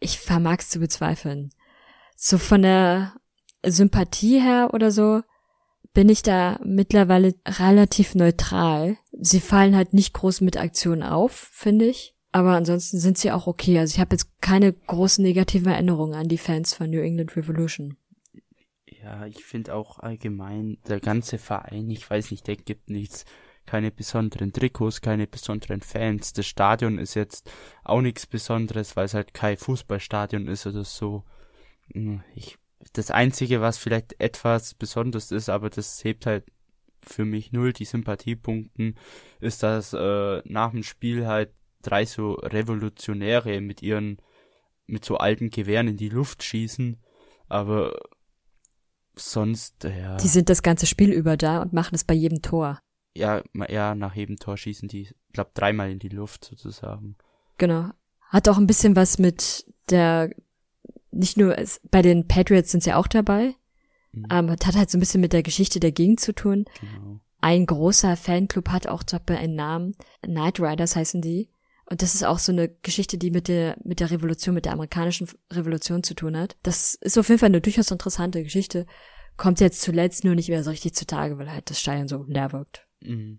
ich 0.00 0.18
vermag 0.18 0.58
es 0.58 0.70
zu 0.70 0.80
bezweifeln. 0.80 1.50
So 2.16 2.38
von 2.38 2.62
der 2.62 3.14
Sympathie 3.64 4.40
her 4.40 4.70
oder 4.72 4.90
so 4.90 5.22
bin 5.94 6.08
ich 6.08 6.22
da 6.22 6.60
mittlerweile 6.64 7.34
relativ 7.46 8.14
neutral. 8.14 8.96
Sie 9.12 9.40
fallen 9.40 9.76
halt 9.76 9.94
nicht 9.94 10.12
groß 10.14 10.40
mit 10.40 10.56
Aktionen 10.56 11.02
auf, 11.02 11.32
finde 11.52 11.86
ich. 11.86 12.14
Aber 12.30 12.52
ansonsten 12.52 12.98
sind 12.98 13.18
sie 13.18 13.32
auch 13.32 13.46
okay. 13.46 13.78
Also 13.78 13.94
ich 13.94 14.00
habe 14.00 14.14
jetzt 14.14 14.40
keine 14.40 14.72
großen 14.72 15.24
negativen 15.24 15.72
Erinnerungen 15.72 16.14
an 16.14 16.28
die 16.28 16.38
Fans 16.38 16.74
von 16.74 16.90
New 16.90 17.00
England 17.00 17.36
Revolution. 17.36 17.96
Ja, 19.08 19.24
ich 19.24 19.42
finde 19.42 19.74
auch 19.74 20.00
allgemein, 20.00 20.76
der 20.86 21.00
ganze 21.00 21.38
Verein, 21.38 21.88
ich 21.88 22.08
weiß 22.08 22.30
nicht, 22.30 22.46
der 22.46 22.56
gibt 22.56 22.90
nichts. 22.90 23.24
Keine 23.64 23.90
besonderen 23.90 24.52
Trikots, 24.52 25.00
keine 25.00 25.26
besonderen 25.26 25.80
Fans. 25.80 26.34
Das 26.34 26.46
Stadion 26.46 26.98
ist 26.98 27.14
jetzt 27.14 27.50
auch 27.84 28.02
nichts 28.02 28.26
Besonderes, 28.26 28.96
weil 28.96 29.06
es 29.06 29.14
halt 29.14 29.32
kein 29.32 29.56
Fußballstadion 29.56 30.46
ist 30.46 30.66
oder 30.66 30.84
so. 30.84 31.24
Hm, 31.94 32.22
ich, 32.34 32.58
das 32.92 33.10
Einzige, 33.10 33.62
was 33.62 33.78
vielleicht 33.78 34.20
etwas 34.20 34.74
besonders 34.74 35.32
ist, 35.32 35.48
aber 35.48 35.70
das 35.70 36.04
hebt 36.04 36.26
halt 36.26 36.44
für 37.02 37.24
mich 37.24 37.50
null 37.50 37.72
die 37.72 37.86
Sympathiepunkten, 37.86 38.98
ist, 39.40 39.62
dass 39.62 39.94
äh, 39.94 40.42
nach 40.44 40.72
dem 40.72 40.82
Spiel 40.82 41.26
halt 41.26 41.50
drei 41.80 42.04
so 42.04 42.34
Revolutionäre 42.34 43.62
mit 43.62 43.80
ihren, 43.82 44.18
mit 44.86 45.06
so 45.06 45.16
alten 45.16 45.48
Gewehren 45.48 45.88
in 45.88 45.96
die 45.96 46.10
Luft 46.10 46.42
schießen. 46.42 46.98
Aber 47.48 47.98
sonst, 49.18 49.84
ja. 49.84 50.16
Die 50.16 50.28
sind 50.28 50.48
das 50.48 50.62
ganze 50.62 50.86
Spiel 50.86 51.12
über 51.12 51.36
da 51.36 51.62
und 51.62 51.72
machen 51.72 51.94
es 51.94 52.04
bei 52.04 52.14
jedem 52.14 52.42
Tor. 52.42 52.80
Ja, 53.16 53.42
ja, 53.68 53.94
nach 53.94 54.14
jedem 54.14 54.36
Tor 54.36 54.56
schießen 54.56 54.88
die, 54.88 55.08
glaub, 55.32 55.54
dreimal 55.54 55.90
in 55.90 55.98
die 55.98 56.08
Luft 56.08 56.44
sozusagen. 56.44 57.16
Genau. 57.58 57.90
Hat 58.28 58.48
auch 58.48 58.58
ein 58.58 58.66
bisschen 58.66 58.94
was 58.96 59.18
mit 59.18 59.66
der, 59.90 60.30
nicht 61.10 61.36
nur, 61.36 61.56
bei 61.90 62.02
den 62.02 62.28
Patriots 62.28 62.70
sind 62.70 62.82
sie 62.82 62.90
ja 62.90 62.96
auch 62.96 63.08
dabei, 63.08 63.54
mhm. 64.12 64.26
ähm, 64.30 64.50
hat 64.50 64.76
halt 64.76 64.90
so 64.90 64.98
ein 64.98 65.00
bisschen 65.00 65.20
mit 65.20 65.32
der 65.32 65.42
Geschichte 65.42 65.80
der 65.80 65.92
Gegend 65.92 66.20
zu 66.20 66.34
tun. 66.34 66.66
Genau. 66.80 67.20
Ein 67.40 67.66
großer 67.66 68.16
Fanclub 68.16 68.68
hat 68.68 68.88
auch 68.88 69.02
Beispiel 69.04 69.36
einen 69.36 69.54
Namen, 69.54 69.96
Night 70.26 70.60
Riders 70.60 70.96
heißen 70.96 71.20
die. 71.20 71.48
Und 71.90 72.02
das 72.02 72.14
ist 72.14 72.24
auch 72.24 72.38
so 72.38 72.52
eine 72.52 72.68
Geschichte, 72.68 73.16
die 73.16 73.30
mit 73.30 73.48
der, 73.48 73.76
mit 73.82 74.00
der 74.00 74.10
Revolution, 74.10 74.54
mit 74.54 74.66
der 74.66 74.72
amerikanischen 74.72 75.26
Revolution 75.50 76.02
zu 76.02 76.14
tun 76.14 76.36
hat. 76.36 76.56
Das 76.62 76.94
ist 76.94 77.16
auf 77.16 77.28
jeden 77.28 77.38
Fall 77.38 77.48
eine 77.48 77.62
durchaus 77.62 77.90
interessante 77.90 78.42
Geschichte. 78.42 78.84
Kommt 79.38 79.60
jetzt 79.60 79.80
zuletzt 79.80 80.24
nur 80.24 80.34
nicht 80.34 80.50
mehr 80.50 80.62
so 80.62 80.70
richtig 80.70 80.94
zutage, 80.94 81.38
weil 81.38 81.50
halt 81.50 81.70
das 81.70 81.80
Stadion 81.80 82.06
so 82.06 82.24
leer 82.24 82.52
wirkt. 82.52 82.86
Mhm. 83.00 83.38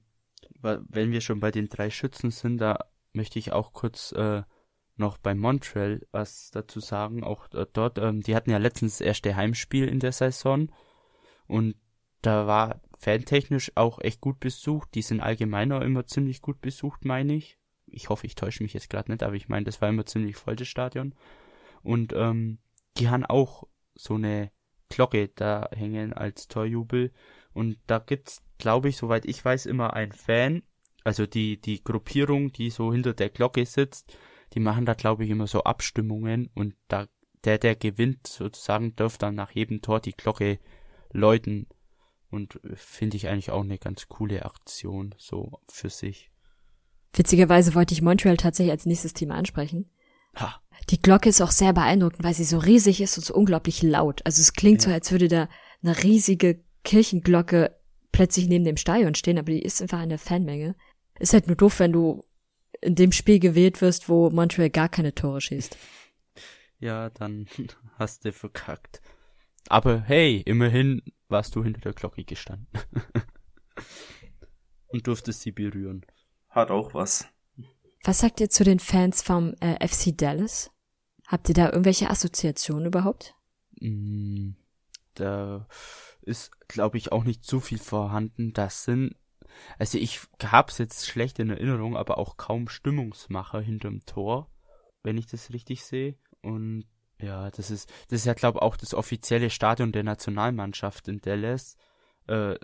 Wenn 0.61 1.11
wir 1.11 1.21
schon 1.21 1.39
bei 1.39 1.51
den 1.51 1.69
drei 1.69 1.91
Schützen 1.91 2.31
sind, 2.31 2.57
da 2.57 2.85
möchte 3.13 3.37
ich 3.37 3.51
auch 3.51 3.71
kurz 3.71 4.13
äh, 4.13 4.41
noch 4.95 5.19
bei 5.19 5.35
Montreal 5.35 6.01
was 6.11 6.49
dazu 6.49 6.79
sagen. 6.79 7.23
Auch 7.23 7.53
äh, 7.53 7.67
dort, 7.71 7.99
ähm, 7.99 8.21
die 8.21 8.35
hatten 8.35 8.49
ja 8.49 8.57
letztens 8.57 8.97
das 8.97 9.05
erste 9.05 9.35
Heimspiel 9.35 9.87
in 9.87 9.99
der 9.99 10.11
Saison 10.11 10.71
und 11.47 11.75
da 12.21 12.47
war 12.47 12.81
fantechnisch 12.97 13.71
auch 13.75 13.99
echt 14.01 14.21
gut 14.21 14.39
besucht. 14.39 14.89
Die 14.95 15.03
sind 15.03 15.21
allgemein 15.21 15.71
auch 15.71 15.81
immer 15.81 16.07
ziemlich 16.07 16.41
gut 16.41 16.61
besucht, 16.61 17.05
meine 17.05 17.33
ich. 17.35 17.58
Ich 17.91 18.09
hoffe, 18.09 18.25
ich 18.25 18.35
täusche 18.35 18.63
mich 18.63 18.73
jetzt 18.73 18.89
gerade 18.89 19.11
nicht, 19.11 19.23
aber 19.23 19.35
ich 19.35 19.49
meine, 19.49 19.65
das 19.65 19.81
war 19.81 19.89
immer 19.89 20.05
ziemlich 20.05 20.35
voll, 20.35 20.55
das 20.55 20.67
Stadion. 20.67 21.13
Und 21.81 22.13
ähm, 22.13 22.59
die 22.97 23.09
haben 23.09 23.25
auch 23.25 23.67
so 23.95 24.15
eine 24.15 24.51
Glocke 24.89 25.29
da 25.29 25.69
hängen 25.73 26.13
als 26.13 26.47
Torjubel. 26.47 27.11
Und 27.53 27.77
da 27.87 27.99
gibt's, 27.99 28.41
glaube 28.57 28.89
ich, 28.89 28.97
soweit 28.97 29.25
ich 29.25 29.43
weiß, 29.43 29.65
immer 29.65 29.93
ein 29.93 30.11
Fan. 30.11 30.63
Also 31.03 31.25
die, 31.25 31.59
die 31.61 31.83
Gruppierung, 31.83 32.51
die 32.51 32.69
so 32.69 32.91
hinter 32.91 33.13
der 33.13 33.29
Glocke 33.29 33.65
sitzt, 33.65 34.17
die 34.53 34.59
machen 34.59 34.85
da, 34.85 34.93
glaube 34.93 35.23
ich, 35.23 35.29
immer 35.29 35.47
so 35.47 35.63
Abstimmungen 35.63 36.49
und 36.55 36.75
da 36.87 37.07
der, 37.45 37.57
der 37.57 37.75
gewinnt, 37.75 38.27
sozusagen, 38.27 38.95
darf 38.95 39.17
dann 39.17 39.35
nach 39.35 39.51
jedem 39.51 39.81
Tor 39.81 39.99
die 39.99 40.15
Glocke 40.15 40.59
läuten. 41.11 41.67
Und 42.29 42.59
finde 42.75 43.17
ich 43.17 43.27
eigentlich 43.27 43.49
auch 43.49 43.63
eine 43.63 43.79
ganz 43.79 44.07
coole 44.07 44.45
Aktion, 44.45 45.15
so 45.17 45.59
für 45.67 45.89
sich. 45.89 46.31
Witzigerweise 47.13 47.75
wollte 47.75 47.93
ich 47.93 48.01
Montreal 48.01 48.37
tatsächlich 48.37 48.71
als 48.71 48.85
nächstes 48.85 49.13
Team 49.13 49.31
ansprechen. 49.31 49.89
Ha. 50.35 50.61
Die 50.89 51.01
Glocke 51.01 51.29
ist 51.29 51.41
auch 51.41 51.51
sehr 51.51 51.73
beeindruckend, 51.73 52.23
weil 52.23 52.33
sie 52.33 52.43
so 52.43 52.57
riesig 52.57 53.01
ist 53.01 53.17
und 53.17 53.25
so 53.25 53.33
unglaublich 53.33 53.83
laut. 53.83 54.21
Also 54.25 54.41
es 54.41 54.53
klingt 54.53 54.83
ja. 54.83 54.89
so, 54.89 54.93
als 54.93 55.11
würde 55.11 55.27
da 55.27 55.49
eine 55.83 56.03
riesige 56.03 56.63
Kirchenglocke 56.83 57.75
plötzlich 58.11 58.47
neben 58.47 58.65
dem 58.65 58.77
Stadion 58.77 59.15
stehen, 59.15 59.37
aber 59.37 59.51
die 59.51 59.61
ist 59.61 59.81
einfach 59.81 59.99
eine 59.99 60.17
Fanmenge. 60.17 60.75
Ist 61.19 61.33
halt 61.33 61.47
nur 61.47 61.55
doof, 61.55 61.79
wenn 61.79 61.91
du 61.91 62.23
in 62.81 62.95
dem 62.95 63.11
Spiel 63.11 63.39
gewählt 63.39 63.81
wirst, 63.81 64.09
wo 64.09 64.29
Montreal 64.29 64.69
gar 64.69 64.89
keine 64.89 65.13
Tore 65.13 65.41
schießt. 65.41 65.77
Ja, 66.81 67.09
dann 67.09 67.45
hast 67.97 68.23
du 68.23 68.31
verkackt. 68.31 69.01
Aber 69.67 69.99
hey, 69.99 70.41
immerhin 70.45 71.01
warst 71.27 71.57
du 71.57 71.63
hinter 71.63 71.81
der 71.81 71.91
Glocke 71.91 72.23
gestanden. 72.23 72.67
und 74.87 75.05
durftest 75.05 75.41
sie 75.41 75.51
berühren. 75.51 76.05
Hat 76.49 76.71
auch 76.71 76.93
was. 76.93 77.27
Was 78.03 78.19
sagt 78.19 78.39
ihr 78.39 78.49
zu 78.49 78.63
den 78.63 78.79
Fans 78.79 79.21
vom 79.21 79.53
äh, 79.59 79.87
FC 79.87 80.17
Dallas? 80.17 80.71
Habt 81.27 81.49
ihr 81.49 81.55
da 81.55 81.67
irgendwelche 81.67 82.09
Assoziationen 82.09 82.87
überhaupt? 82.87 83.35
Mm, 83.79 84.51
da 85.13 85.67
ist, 86.21 86.51
glaube 86.67 86.97
ich, 86.97 87.11
auch 87.11 87.23
nicht 87.23 87.43
zu 87.43 87.59
viel 87.59 87.77
vorhanden. 87.77 88.53
Das 88.53 88.83
sind, 88.83 89.15
also 89.77 89.97
ich 89.97 90.21
hab's 90.43 90.77
jetzt 90.79 91.07
schlecht 91.07 91.39
in 91.39 91.49
Erinnerung, 91.49 91.95
aber 91.95 92.17
auch 92.17 92.37
kaum 92.37 92.67
Stimmungsmacher 92.67 93.61
hinterm 93.61 94.05
Tor, 94.05 94.49
wenn 95.03 95.17
ich 95.17 95.27
das 95.27 95.53
richtig 95.53 95.83
sehe. 95.83 96.17
Und 96.41 96.85
ja, 97.19 97.51
das 97.51 97.69
ist, 97.69 97.91
das 98.07 98.21
ist 98.21 98.25
ja, 98.25 98.33
glaube 98.33 98.59
ich, 98.59 98.61
auch 98.61 98.77
das 98.77 98.93
offizielle 98.93 99.49
Stadion 99.49 99.91
der 99.91 100.03
Nationalmannschaft 100.03 101.07
in 101.09 101.19
Dallas. 101.19 101.75
Äh, 102.27 102.55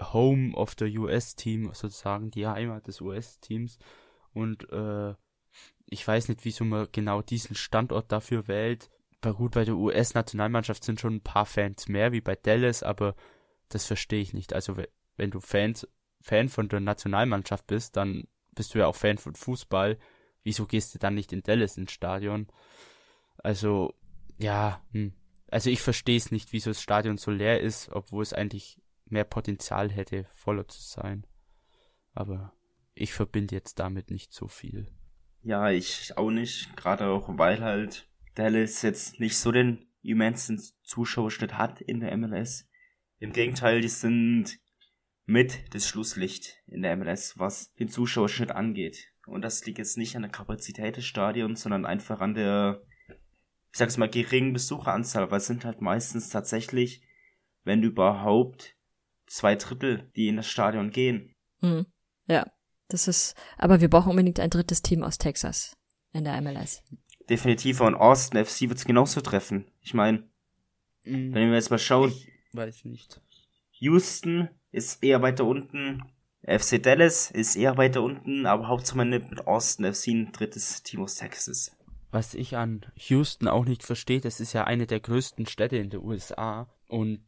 Home 0.00 0.54
of 0.54 0.74
the 0.78 0.98
US 0.98 1.34
Team, 1.34 1.70
sozusagen, 1.72 2.30
die 2.30 2.46
Heimat 2.46 2.86
des 2.86 3.00
US-Teams. 3.00 3.78
Und 4.32 4.70
äh, 4.70 5.14
ich 5.86 6.06
weiß 6.06 6.28
nicht, 6.28 6.44
wieso 6.44 6.64
man 6.64 6.88
genau 6.92 7.22
diesen 7.22 7.56
Standort 7.56 8.12
dafür 8.12 8.48
wählt. 8.48 8.90
Bei 9.20 9.32
gut, 9.32 9.52
bei 9.52 9.64
der 9.64 9.76
US-Nationalmannschaft 9.76 10.84
sind 10.84 11.00
schon 11.00 11.16
ein 11.16 11.22
paar 11.22 11.46
Fans 11.46 11.88
mehr 11.88 12.12
wie 12.12 12.20
bei 12.20 12.36
Dallas, 12.36 12.82
aber 12.82 13.14
das 13.68 13.86
verstehe 13.86 14.20
ich 14.20 14.34
nicht. 14.34 14.52
Also 14.52 14.76
wenn 15.16 15.30
du 15.30 15.40
Fans, 15.40 15.88
Fan 16.20 16.48
von 16.48 16.68
der 16.68 16.80
Nationalmannschaft 16.80 17.66
bist, 17.66 17.96
dann 17.96 18.26
bist 18.54 18.74
du 18.74 18.78
ja 18.78 18.86
auch 18.86 18.96
Fan 18.96 19.18
von 19.18 19.34
Fußball. 19.34 19.98
Wieso 20.42 20.66
gehst 20.66 20.94
du 20.94 20.98
dann 20.98 21.14
nicht 21.14 21.32
in 21.32 21.42
Dallas 21.42 21.76
ins 21.76 21.92
Stadion? 21.92 22.48
Also, 23.38 23.94
ja, 24.38 24.82
hm. 24.92 25.12
also 25.50 25.70
ich 25.70 25.80
verstehe 25.80 26.16
es 26.16 26.30
nicht, 26.30 26.52
wieso 26.52 26.70
das 26.70 26.82
Stadion 26.82 27.18
so 27.18 27.30
leer 27.30 27.60
ist, 27.60 27.90
obwohl 27.90 28.22
es 28.22 28.32
eigentlich 28.32 28.80
mehr 29.06 29.24
Potenzial 29.24 29.90
hätte, 29.90 30.26
voller 30.34 30.68
zu 30.68 30.82
sein. 30.82 31.26
Aber 32.12 32.52
ich 32.94 33.12
verbinde 33.12 33.54
jetzt 33.54 33.78
damit 33.78 34.10
nicht 34.10 34.32
so 34.32 34.48
viel. 34.48 34.88
Ja, 35.42 35.70
ich 35.70 36.16
auch 36.16 36.30
nicht, 36.30 36.76
gerade 36.76 37.06
auch 37.08 37.38
weil 37.38 37.60
halt 37.60 38.08
Dallas 38.34 38.82
jetzt 38.82 39.20
nicht 39.20 39.36
so 39.36 39.52
den 39.52 39.86
immensen 40.02 40.60
Zuschauerschnitt 40.82 41.56
hat 41.58 41.80
in 41.80 42.00
der 42.00 42.16
MLS. 42.16 42.68
Im 43.18 43.32
Gegenteil, 43.32 43.80
die 43.80 43.88
sind 43.88 44.58
mit 45.24 45.74
das 45.74 45.88
Schlusslicht 45.88 46.62
in 46.66 46.82
der 46.82 46.96
MLS, 46.96 47.38
was 47.38 47.72
den 47.74 47.88
Zuschauerschnitt 47.88 48.52
angeht. 48.52 49.12
Und 49.26 49.42
das 49.42 49.64
liegt 49.66 49.78
jetzt 49.78 49.98
nicht 49.98 50.14
an 50.14 50.22
der 50.22 50.30
Kapazität 50.30 50.96
des 50.96 51.04
Stadions, 51.04 51.62
sondern 51.62 51.84
einfach 51.84 52.20
an 52.20 52.34
der, 52.34 52.82
ich 53.72 53.78
sag's 53.78 53.96
mal, 53.96 54.08
geringen 54.08 54.52
Besucheranzahl, 54.52 55.30
weil 55.30 55.38
es 55.38 55.46
sind 55.46 55.64
halt 55.64 55.80
meistens 55.80 56.28
tatsächlich, 56.28 57.02
wenn 57.64 57.82
überhaupt, 57.82 58.75
zwei 59.26 59.56
Drittel, 59.56 60.10
die 60.16 60.28
in 60.28 60.36
das 60.36 60.48
Stadion 60.48 60.90
gehen. 60.90 61.34
Hm. 61.60 61.86
Ja. 62.26 62.46
Das 62.88 63.08
ist, 63.08 63.34
aber 63.58 63.80
wir 63.80 63.90
brauchen 63.90 64.10
unbedingt 64.10 64.38
ein 64.38 64.50
drittes 64.50 64.82
Team 64.82 65.02
aus 65.02 65.18
Texas 65.18 65.76
in 66.12 66.24
der 66.24 66.40
MLS. 66.40 66.82
Definitiv 67.28 67.80
und 67.80 67.96
Austin 67.96 68.44
FC 68.44 68.62
wird 68.62 68.78
es 68.78 68.84
genauso 68.84 69.20
treffen. 69.20 69.66
Ich 69.80 69.92
meine, 69.92 70.18
mhm. 71.04 71.34
wenn 71.34 71.48
wir 71.48 71.54
jetzt 71.54 71.70
mal 71.70 71.78
schauen. 71.78 72.10
Ich 72.10 72.28
weiß 72.52 72.84
nicht. 72.84 73.20
Houston 73.72 74.48
ist 74.70 75.02
eher 75.02 75.20
weiter 75.22 75.44
unten. 75.44 76.02
FC 76.46 76.80
Dallas 76.80 77.30
ist 77.32 77.56
eher 77.56 77.76
weiter 77.76 78.02
unten, 78.02 78.46
aber 78.46 78.68
Hauptsache 78.68 78.96
man 78.96 79.08
nimmt 79.08 79.30
mit 79.30 79.48
Austin 79.48 79.92
FC 79.92 80.08
ein 80.08 80.32
drittes 80.32 80.84
Team 80.84 81.02
aus 81.02 81.16
Texas. 81.16 81.76
Was 82.12 82.34
ich 82.34 82.56
an 82.56 82.86
Houston 82.94 83.48
auch 83.48 83.64
nicht 83.64 83.82
verstehe, 83.82 84.20
das 84.20 84.38
ist 84.38 84.52
ja 84.52 84.62
eine 84.64 84.86
der 84.86 85.00
größten 85.00 85.46
Städte 85.46 85.76
in 85.76 85.90
den 85.90 86.00
USA 86.00 86.72
und 86.86 87.20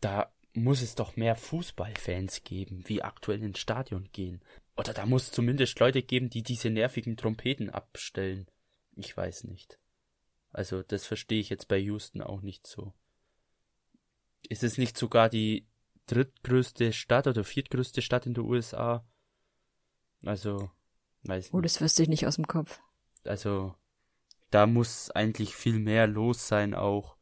da 0.00 0.32
muss 0.52 0.82
es 0.82 0.94
doch 0.94 1.16
mehr 1.16 1.36
Fußballfans 1.36 2.44
geben, 2.44 2.82
wie 2.86 3.02
aktuell 3.02 3.42
ins 3.42 3.58
Stadion 3.58 4.08
gehen. 4.12 4.42
Oder 4.76 4.92
da 4.92 5.06
muss 5.06 5.30
zumindest 5.30 5.78
Leute 5.78 6.02
geben, 6.02 6.30
die 6.30 6.42
diese 6.42 6.70
nervigen 6.70 7.16
Trompeten 7.16 7.70
abstellen. 7.70 8.46
Ich 8.96 9.16
weiß 9.16 9.44
nicht. 9.44 9.78
Also 10.52 10.82
das 10.82 11.06
verstehe 11.06 11.40
ich 11.40 11.50
jetzt 11.50 11.68
bei 11.68 11.78
Houston 11.78 12.22
auch 12.22 12.42
nicht 12.42 12.66
so. 12.66 12.92
Ist 14.48 14.64
es 14.64 14.78
nicht 14.78 14.96
sogar 14.96 15.28
die 15.28 15.68
drittgrößte 16.06 16.92
Stadt 16.92 17.26
oder 17.26 17.44
viertgrößte 17.44 18.02
Stadt 18.02 18.26
in 18.26 18.34
den 18.34 18.44
USA? 18.44 19.06
Also, 20.24 20.70
weiß 21.22 21.44
nicht. 21.44 21.54
Oh, 21.54 21.60
das 21.60 21.80
wüsste 21.80 22.02
ich 22.02 22.08
nicht 22.08 22.26
aus 22.26 22.36
dem 22.36 22.46
Kopf. 22.46 22.80
Also, 23.24 23.74
da 24.50 24.66
muss 24.66 25.10
eigentlich 25.10 25.54
viel 25.54 25.78
mehr 25.78 26.06
los 26.06 26.48
sein 26.48 26.74
auch. 26.74 27.16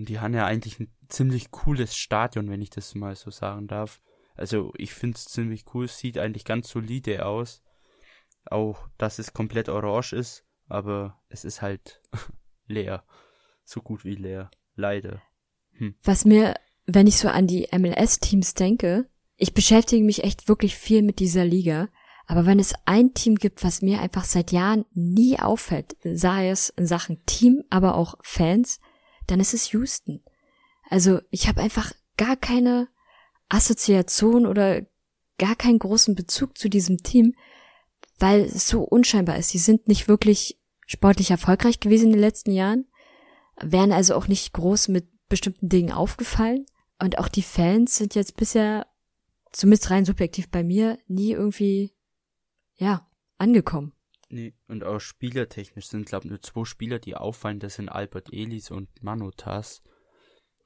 Und 0.00 0.08
die 0.08 0.18
haben 0.18 0.32
ja 0.32 0.46
eigentlich 0.46 0.80
ein 0.80 0.90
ziemlich 1.10 1.50
cooles 1.50 1.94
Stadion, 1.94 2.48
wenn 2.48 2.62
ich 2.62 2.70
das 2.70 2.94
mal 2.94 3.14
so 3.16 3.30
sagen 3.30 3.68
darf. 3.68 4.00
Also 4.34 4.72
ich 4.78 4.94
finde 4.94 5.16
es 5.16 5.26
ziemlich 5.26 5.66
cool, 5.74 5.88
sieht 5.88 6.16
eigentlich 6.16 6.46
ganz 6.46 6.70
solide 6.70 7.26
aus. 7.26 7.62
Auch, 8.46 8.88
dass 8.96 9.18
es 9.18 9.34
komplett 9.34 9.68
orange 9.68 10.14
ist, 10.14 10.46
aber 10.68 11.20
es 11.28 11.44
ist 11.44 11.60
halt 11.60 12.00
leer. 12.66 13.04
So 13.62 13.82
gut 13.82 14.06
wie 14.06 14.14
leer. 14.14 14.50
Leider. 14.74 15.20
Hm. 15.72 15.94
Was 16.02 16.24
mir, 16.24 16.54
wenn 16.86 17.06
ich 17.06 17.18
so 17.18 17.28
an 17.28 17.46
die 17.46 17.68
MLS-Teams 17.70 18.54
denke, 18.54 19.06
ich 19.36 19.52
beschäftige 19.52 20.02
mich 20.02 20.24
echt 20.24 20.48
wirklich 20.48 20.76
viel 20.76 21.02
mit 21.02 21.18
dieser 21.18 21.44
Liga. 21.44 21.90
Aber 22.26 22.46
wenn 22.46 22.58
es 22.58 22.72
ein 22.86 23.12
Team 23.12 23.34
gibt, 23.34 23.62
was 23.64 23.82
mir 23.82 24.00
einfach 24.00 24.24
seit 24.24 24.50
Jahren 24.50 24.86
nie 24.94 25.38
auffällt, 25.38 25.94
sei 26.02 26.48
es 26.48 26.70
in 26.70 26.86
Sachen 26.86 27.22
Team, 27.26 27.64
aber 27.68 27.96
auch 27.96 28.14
Fans, 28.22 28.80
dann 29.30 29.40
ist 29.40 29.54
es 29.54 29.72
Houston. 29.72 30.22
Also 30.88 31.20
ich 31.30 31.48
habe 31.48 31.60
einfach 31.60 31.92
gar 32.16 32.36
keine 32.36 32.88
Assoziation 33.48 34.46
oder 34.46 34.82
gar 35.38 35.56
keinen 35.56 35.78
großen 35.78 36.14
Bezug 36.14 36.58
zu 36.58 36.68
diesem 36.68 36.98
Team, 36.98 37.34
weil 38.18 38.42
es 38.42 38.68
so 38.68 38.82
unscheinbar 38.82 39.36
ist. 39.36 39.50
Sie 39.50 39.58
sind 39.58 39.88
nicht 39.88 40.08
wirklich 40.08 40.58
sportlich 40.86 41.30
erfolgreich 41.30 41.80
gewesen 41.80 42.06
in 42.06 42.12
den 42.12 42.20
letzten 42.20 42.52
Jahren, 42.52 42.86
wären 43.60 43.92
also 43.92 44.14
auch 44.14 44.28
nicht 44.28 44.52
groß 44.52 44.88
mit 44.88 45.08
bestimmten 45.28 45.68
Dingen 45.68 45.92
aufgefallen. 45.92 46.66
Und 46.98 47.18
auch 47.18 47.28
die 47.28 47.42
Fans 47.42 47.96
sind 47.96 48.14
jetzt 48.14 48.36
bisher, 48.36 48.86
zumindest 49.52 49.90
rein 49.90 50.04
subjektiv 50.04 50.50
bei 50.50 50.62
mir, 50.62 50.98
nie 51.06 51.32
irgendwie, 51.32 51.94
ja, 52.76 53.08
angekommen. 53.38 53.92
Nee, 54.32 54.54
und 54.68 54.84
auch 54.84 55.00
spielertechnisch 55.00 55.88
sind, 55.88 56.06
glaube 56.06 56.26
ich, 56.26 56.30
nur 56.30 56.40
zwei 56.40 56.64
Spieler, 56.64 57.00
die 57.00 57.16
auffallen, 57.16 57.58
das 57.58 57.74
sind 57.74 57.88
Albert 57.88 58.32
Elis 58.32 58.70
und 58.70 58.88
Manotas. 59.02 59.82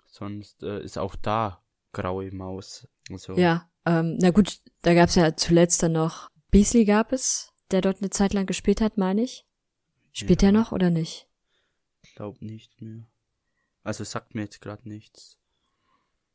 Sonst 0.07 0.63
äh, 0.63 0.83
ist 0.83 0.99
auch 0.99 1.17
da 1.17 1.63
graue 1.93 2.31
Maus. 2.31 2.87
Also. 3.11 3.35
Ja, 3.35 3.71
ähm, 3.87 4.19
na 4.21 4.31
gut, 4.31 4.61
da 4.83 4.93
gab's 4.95 5.15
ja 5.15 5.35
zuletzt 5.35 5.83
dann 5.83 5.93
noch 5.93 6.31
Beasley 6.51 6.85
gab 6.85 7.13
es, 7.13 7.53
der 7.71 7.81
dort 7.81 8.01
eine 8.01 8.11
Zeit 8.11 8.35
lang 8.35 8.47
gespielt 8.47 8.81
hat, 8.81 8.99
meine 8.99 9.23
ich. 9.23 9.47
Spielt 10.13 10.43
ja. 10.43 10.51
er 10.51 10.53
noch 10.53 10.71
oder 10.71 10.91
nicht? 10.91 11.27
Ich 12.03 12.15
glaube 12.15 12.45
nicht 12.45 12.81
mehr. 12.81 13.07
Also 13.83 14.05
sagt 14.05 14.35
mir 14.35 14.43
jetzt 14.43 14.61
gerade 14.61 14.89
nichts. 14.89 15.39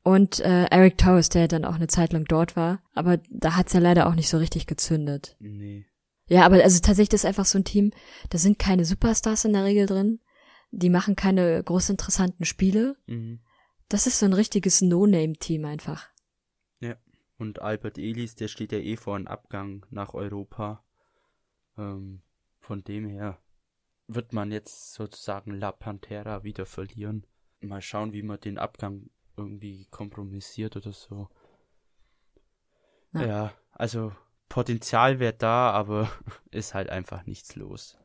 Und 0.04 0.40
äh, 0.40 0.66
Eric 0.66 0.98
Towers, 0.98 1.30
der 1.30 1.48
dann 1.48 1.64
auch 1.64 1.76
eine 1.76 1.88
Zeit 1.88 2.12
lang 2.12 2.26
dort 2.26 2.56
war, 2.56 2.82
aber 2.94 3.18
da 3.30 3.56
hat's 3.56 3.74
ja 3.74 3.80
leider 3.80 4.08
auch 4.08 4.16
nicht 4.16 4.30
so 4.30 4.38
richtig 4.38 4.68
gezündet. 4.68 5.36
Nee. 5.40 5.86
Ja, 6.30 6.46
aber 6.46 6.64
also 6.64 6.80
tatsächlich 6.80 7.16
ist 7.16 7.26
einfach 7.26 7.46
so 7.46 7.58
ein 7.58 7.66
Team, 7.66 7.92
da 8.30 8.38
sind 8.38 8.60
keine 8.60 8.86
Superstars 8.86 9.46
in 9.46 9.54
der 9.54 9.64
Regel 9.64 9.88
drin. 9.88 10.20
Die 10.72 10.90
machen 10.90 11.16
keine 11.16 11.64
groß 11.64 11.90
interessanten 11.90 12.46
Spiele. 12.46 12.96
Mhm. 13.08 13.40
Das 13.90 14.06
ist 14.06 14.20
so 14.20 14.28
ein 14.28 14.34
richtiges 14.34 14.82
No-Name-Team 14.82 15.66
einfach. 15.66 16.10
Ja. 16.80 16.96
Und 17.40 17.62
Albert 17.62 17.98
Elis, 17.98 18.36
der 18.36 18.48
steht 18.48 18.72
ja 18.72 18.78
eh 18.78 18.96
vor 18.96 19.16
einem 19.16 19.26
Abgang 19.26 19.86
nach 19.90 20.14
Europa. 20.14 20.84
Ähm, 21.78 22.22
von 22.60 22.84
dem 22.84 23.08
her 23.08 23.40
wird 24.08 24.34
man 24.34 24.52
jetzt 24.52 24.94
sozusagen 24.94 25.52
La 25.52 25.72
Pantera 25.72 26.44
wieder 26.44 26.66
verlieren. 26.68 27.26
Mal 27.62 27.82
schauen, 27.82 28.14
wie 28.14 28.24
man 28.24 28.40
den 28.40 28.58
Abgang 28.58 29.10
irgendwie 29.36 29.88
kompromissiert 29.90 30.76
oder 30.76 30.92
so. 30.92 31.30
Ja. 33.14 33.26
Ja, 33.26 33.54
also 33.72 34.12
Potenzial 34.50 35.20
wäre 35.20 35.34
da, 35.34 35.72
aber 35.72 36.12
ist 36.52 36.74
halt 36.74 36.90
einfach 36.90 37.26
nichts 37.26 37.56
los. 37.56 37.98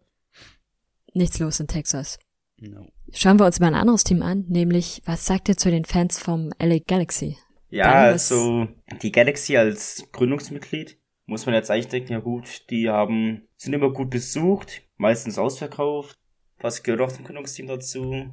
Nichts 1.12 1.38
los 1.38 1.60
in 1.60 1.68
Texas. 1.68 2.18
No. 2.60 2.86
Schauen 3.12 3.38
wir 3.38 3.46
uns 3.46 3.60
mal 3.60 3.68
ein 3.68 3.74
anderes 3.74 4.04
Team 4.04 4.22
an, 4.22 4.44
nämlich 4.48 5.02
was 5.04 5.26
sagt 5.26 5.48
ihr 5.48 5.56
zu 5.56 5.70
den 5.70 5.84
Fans 5.84 6.18
vom 6.18 6.50
LA 6.58 6.78
Galaxy? 6.86 7.36
Ja, 7.68 7.92
Dann 7.92 8.12
also 8.12 8.68
die 9.02 9.10
Galaxy 9.10 9.56
als 9.56 10.04
Gründungsmitglied 10.12 10.98
muss 11.26 11.46
man 11.46 11.54
jetzt 11.54 11.70
eigentlich 11.70 11.88
denken, 11.88 12.12
ja 12.12 12.20
gut, 12.20 12.70
die 12.70 12.88
haben, 12.88 13.48
sind 13.56 13.72
immer 13.72 13.92
gut 13.92 14.10
besucht, 14.10 14.82
meistens 14.96 15.38
ausverkauft. 15.38 16.16
Was 16.58 16.82
gehört 16.82 17.00
auch 17.00 17.12
zum 17.12 17.24
Gründungsteam 17.24 17.66
dazu? 17.66 18.30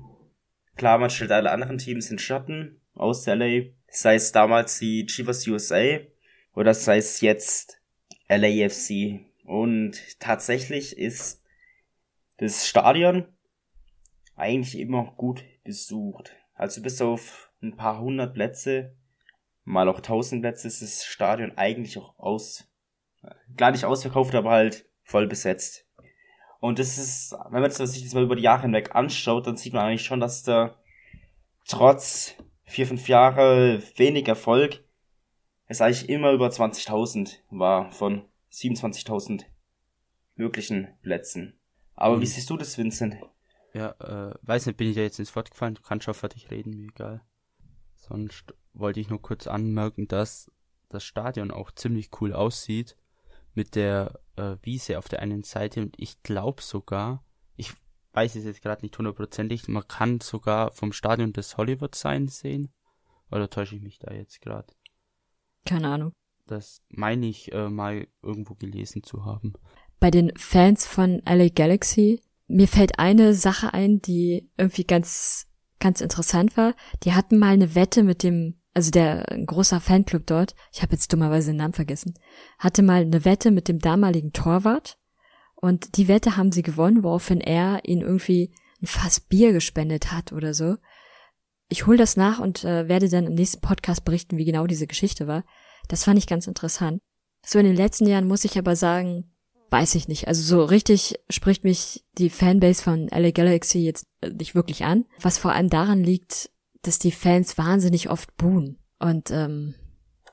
Klar, 0.76 0.97
man 1.00 1.10
stellt 1.10 1.32
alle 1.32 1.52
anderen 1.52 1.78
Teams 1.78 2.12
in 2.12 2.19
Schatten 2.19 2.82
aus 2.93 3.26
LA. 3.26 3.71
Sei 3.88 4.15
es 4.15 4.32
damals 4.32 4.80
die 4.80 5.06
Chivas 5.06 5.47
USA 5.47 6.00
oder 6.54 6.74
sei 6.74 6.97
es 6.97 7.21
jetzt 7.21 7.81
LAFC. 8.38 9.26
Und 9.46 10.20
tatsächlich 10.20 10.98
ist 10.98 11.44
das 12.38 12.67
Stadion 12.67 13.26
eigentlich 14.36 14.80
immer 14.80 15.13
gut 15.17 15.44
besucht. 15.63 16.36
Also 16.56 16.82
bis 16.82 17.02
auf 17.02 17.52
ein 17.62 17.76
paar 17.76 18.00
hundert 18.00 18.34
Plätze, 18.34 18.96
mal 19.63 19.89
auch 19.89 20.00
tausend 20.00 20.41
Plätze, 20.41 20.67
ist 20.67 20.82
das 20.82 21.06
Stadion 21.06 21.58
eigentlich 21.58 21.98
auch 21.98 22.17
aus, 22.17 22.67
klar 23.58 23.72
nicht 23.72 23.86
ausverkauft, 23.86 24.34
aber 24.34 24.52
halt 24.52 24.89
voll 25.04 25.28
besetzt. 25.28 25.86
Und 26.60 26.80
das 26.80 26.98
ist, 26.98 27.36
wenn 27.50 27.62
man 27.62 27.72
sich 27.72 28.04
das 28.04 28.13
mal 28.13 28.24
über 28.24 28.36
die 28.36 28.44
Jahre 28.44 28.63
hinweg 28.63 28.96
anschaut, 28.96 29.48
dann 29.48 29.58
sieht 29.58 29.74
man 29.74 29.86
eigentlich 29.86 30.06
schon, 30.06 30.20
dass 30.20 30.44
da 30.44 30.76
trotz 31.67 32.36
vier, 32.63 32.88
fünf 32.88 33.08
Jahre 33.08 33.82
wenig 33.98 34.28
Erfolg 34.28 34.84
es 35.71 35.81
eigentlich 35.81 36.10
immer 36.10 36.31
über 36.34 36.49
20.000 36.49 37.39
war 37.49 37.91
von 37.91 38.25
27.000 38.51 39.45
möglichen 40.36 40.89
Plätzen. 41.01 41.60
Aber 41.95 42.17
wie 42.17 42.25
Mhm. 42.25 42.29
siehst 42.29 42.49
du 42.49 42.57
das, 42.57 42.77
Vincent? 42.77 43.15
Ja, 43.73 43.91
äh, 43.99 44.36
weiß 44.41 44.65
nicht, 44.65 44.77
bin 44.77 44.89
ich 44.89 44.97
ja 44.97 45.03
jetzt 45.03 45.19
ins 45.19 45.34
Wort 45.36 45.49
gefallen? 45.51 45.75
Du 45.75 45.81
kannst 45.81 46.03
schon 46.05 46.13
fertig 46.13 46.51
reden, 46.51 46.75
mir 46.75 46.88
egal. 46.89 47.21
Sonst 47.95 48.53
wollte 48.73 48.99
ich 48.99 49.10
nur 49.10 49.21
kurz 49.21 49.47
anmerken, 49.47 50.07
dass 50.07 50.51
das 50.89 51.03
Stadion 51.05 51.51
auch 51.51 51.71
ziemlich 51.71 52.10
cool 52.19 52.34
aussieht. 52.34 52.97
Mit 53.53 53.75
der 53.75 54.19
äh, 54.36 54.55
Wiese 54.62 54.97
auf 54.97 55.07
der 55.07 55.21
einen 55.21 55.43
Seite 55.43 55.81
und 55.81 55.95
ich 55.97 56.21
glaube 56.23 56.62
sogar, 56.62 57.23
ich 57.55 57.71
weiß 58.13 58.36
es 58.36 58.43
jetzt 58.45 58.62
gerade 58.62 58.81
nicht 58.81 58.97
hundertprozentig, 58.97 59.67
man 59.69 59.88
kann 59.88 60.19
sogar 60.19 60.71
vom 60.73 60.91
Stadion 60.91 61.31
das 61.31 61.55
Hollywood 61.57 61.95
Sign 61.95 62.27
sehen. 62.27 62.73
Oder 63.29 63.49
täusche 63.49 63.75
ich 63.77 63.81
mich 63.81 63.99
da 63.99 64.13
jetzt 64.13 64.41
gerade? 64.41 64.73
Keine 65.65 65.89
Ahnung. 65.89 66.13
Das 66.47 66.82
meine 66.89 67.28
ich 67.28 67.52
äh, 67.54 67.69
mal 67.69 68.08
irgendwo 68.21 68.56
gelesen 68.56 69.04
zu 69.04 69.26
haben. 69.26 69.54
Bei 70.00 70.12
den 70.12 70.32
Fans 70.36 70.86
von 70.86 71.21
LA 71.26 71.50
Galaxy, 71.50 72.21
mir 72.47 72.67
fällt 72.67 73.00
eine 73.00 73.34
Sache 73.34 73.74
ein, 73.74 74.02
die 74.02 74.50
irgendwie 74.58 74.84
ganz, 74.84 75.47
ganz 75.80 76.02
interessant 76.02 76.58
war. 76.58 76.74
Die 77.04 77.13
hatten 77.13 77.38
mal 77.38 77.54
eine 77.54 77.76
Wette 77.76 78.04
mit 78.04 78.24
dem, 78.24 78.60
also 78.74 78.91
der 78.91 79.32
ein 79.32 79.45
großer 79.45 79.80
Fanclub 79.80 80.26
dort, 80.26 80.56
ich 80.74 80.82
habe 80.82 80.93
jetzt 80.93 81.13
dummerweise 81.13 81.52
den 81.52 81.58
Namen 81.58 81.74
vergessen, 81.74 82.15
hatte 82.58 82.82
mal 82.82 83.02
eine 83.02 83.24
Wette 83.24 83.52
mit 83.52 83.67
dem 83.67 83.80
damaligen 83.80 84.34
Torwart 84.34 84.97
und 85.56 85.97
die 85.97 86.08
Wette 86.08 86.36
haben 86.36 86.52
sie 86.52 86.63
gewonnen, 86.63 87.04
woraufhin 87.04 87.39
er 87.39 87.86
ihnen 87.86 88.02
irgendwie 88.02 88.52
ein 88.82 88.88
Fass 88.88 89.19
Bier 89.19 89.54
gespendet 89.54 90.12
hat 90.12 90.34
oder 90.34 90.54
so. 90.54 90.78
Ich 91.71 91.88
hole 91.88 91.97
das 91.97 92.17
nach 92.17 92.39
und 92.39 92.65
äh, 92.65 92.89
werde 92.89 93.07
dann 93.07 93.25
im 93.27 93.34
nächsten 93.34 93.62
Podcast 93.62 94.03
berichten, 94.03 94.38
wie 94.38 94.43
genau 94.43 94.67
diese 94.67 94.88
Geschichte 94.88 95.25
war. 95.25 95.45
Das 95.88 96.03
fand 96.03 96.17
ich 96.19 96.27
ganz 96.27 96.45
interessant. 96.45 96.99
So 97.45 97.60
in 97.60 97.65
den 97.65 97.77
letzten 97.77 98.05
Jahren 98.07 98.27
muss 98.27 98.43
ich 98.43 98.57
aber 98.57 98.75
sagen, 98.75 99.31
weiß 99.69 99.95
ich 99.95 100.10
nicht. 100.10 100.27
Also 100.27 100.41
so 100.43 100.65
richtig 100.65 101.15
spricht 101.29 101.63
mich 101.63 102.03
die 102.17 102.29
Fanbase 102.29 102.84
von 102.84 103.07
LA 103.07 103.31
Galaxy 103.31 103.79
jetzt 103.79 104.05
äh, 104.19 104.29
nicht 104.31 104.53
wirklich 104.53 104.84
an. 104.84 105.05
Was 105.21 105.38
vor 105.38 105.53
allem 105.53 105.69
daran 105.69 106.03
liegt, 106.03 106.51
dass 106.81 106.99
die 106.99 107.13
Fans 107.13 107.57
wahnsinnig 107.57 108.10
oft 108.10 108.36
buhen. 108.36 108.77
Und 108.99 109.31
ähm, 109.31 109.75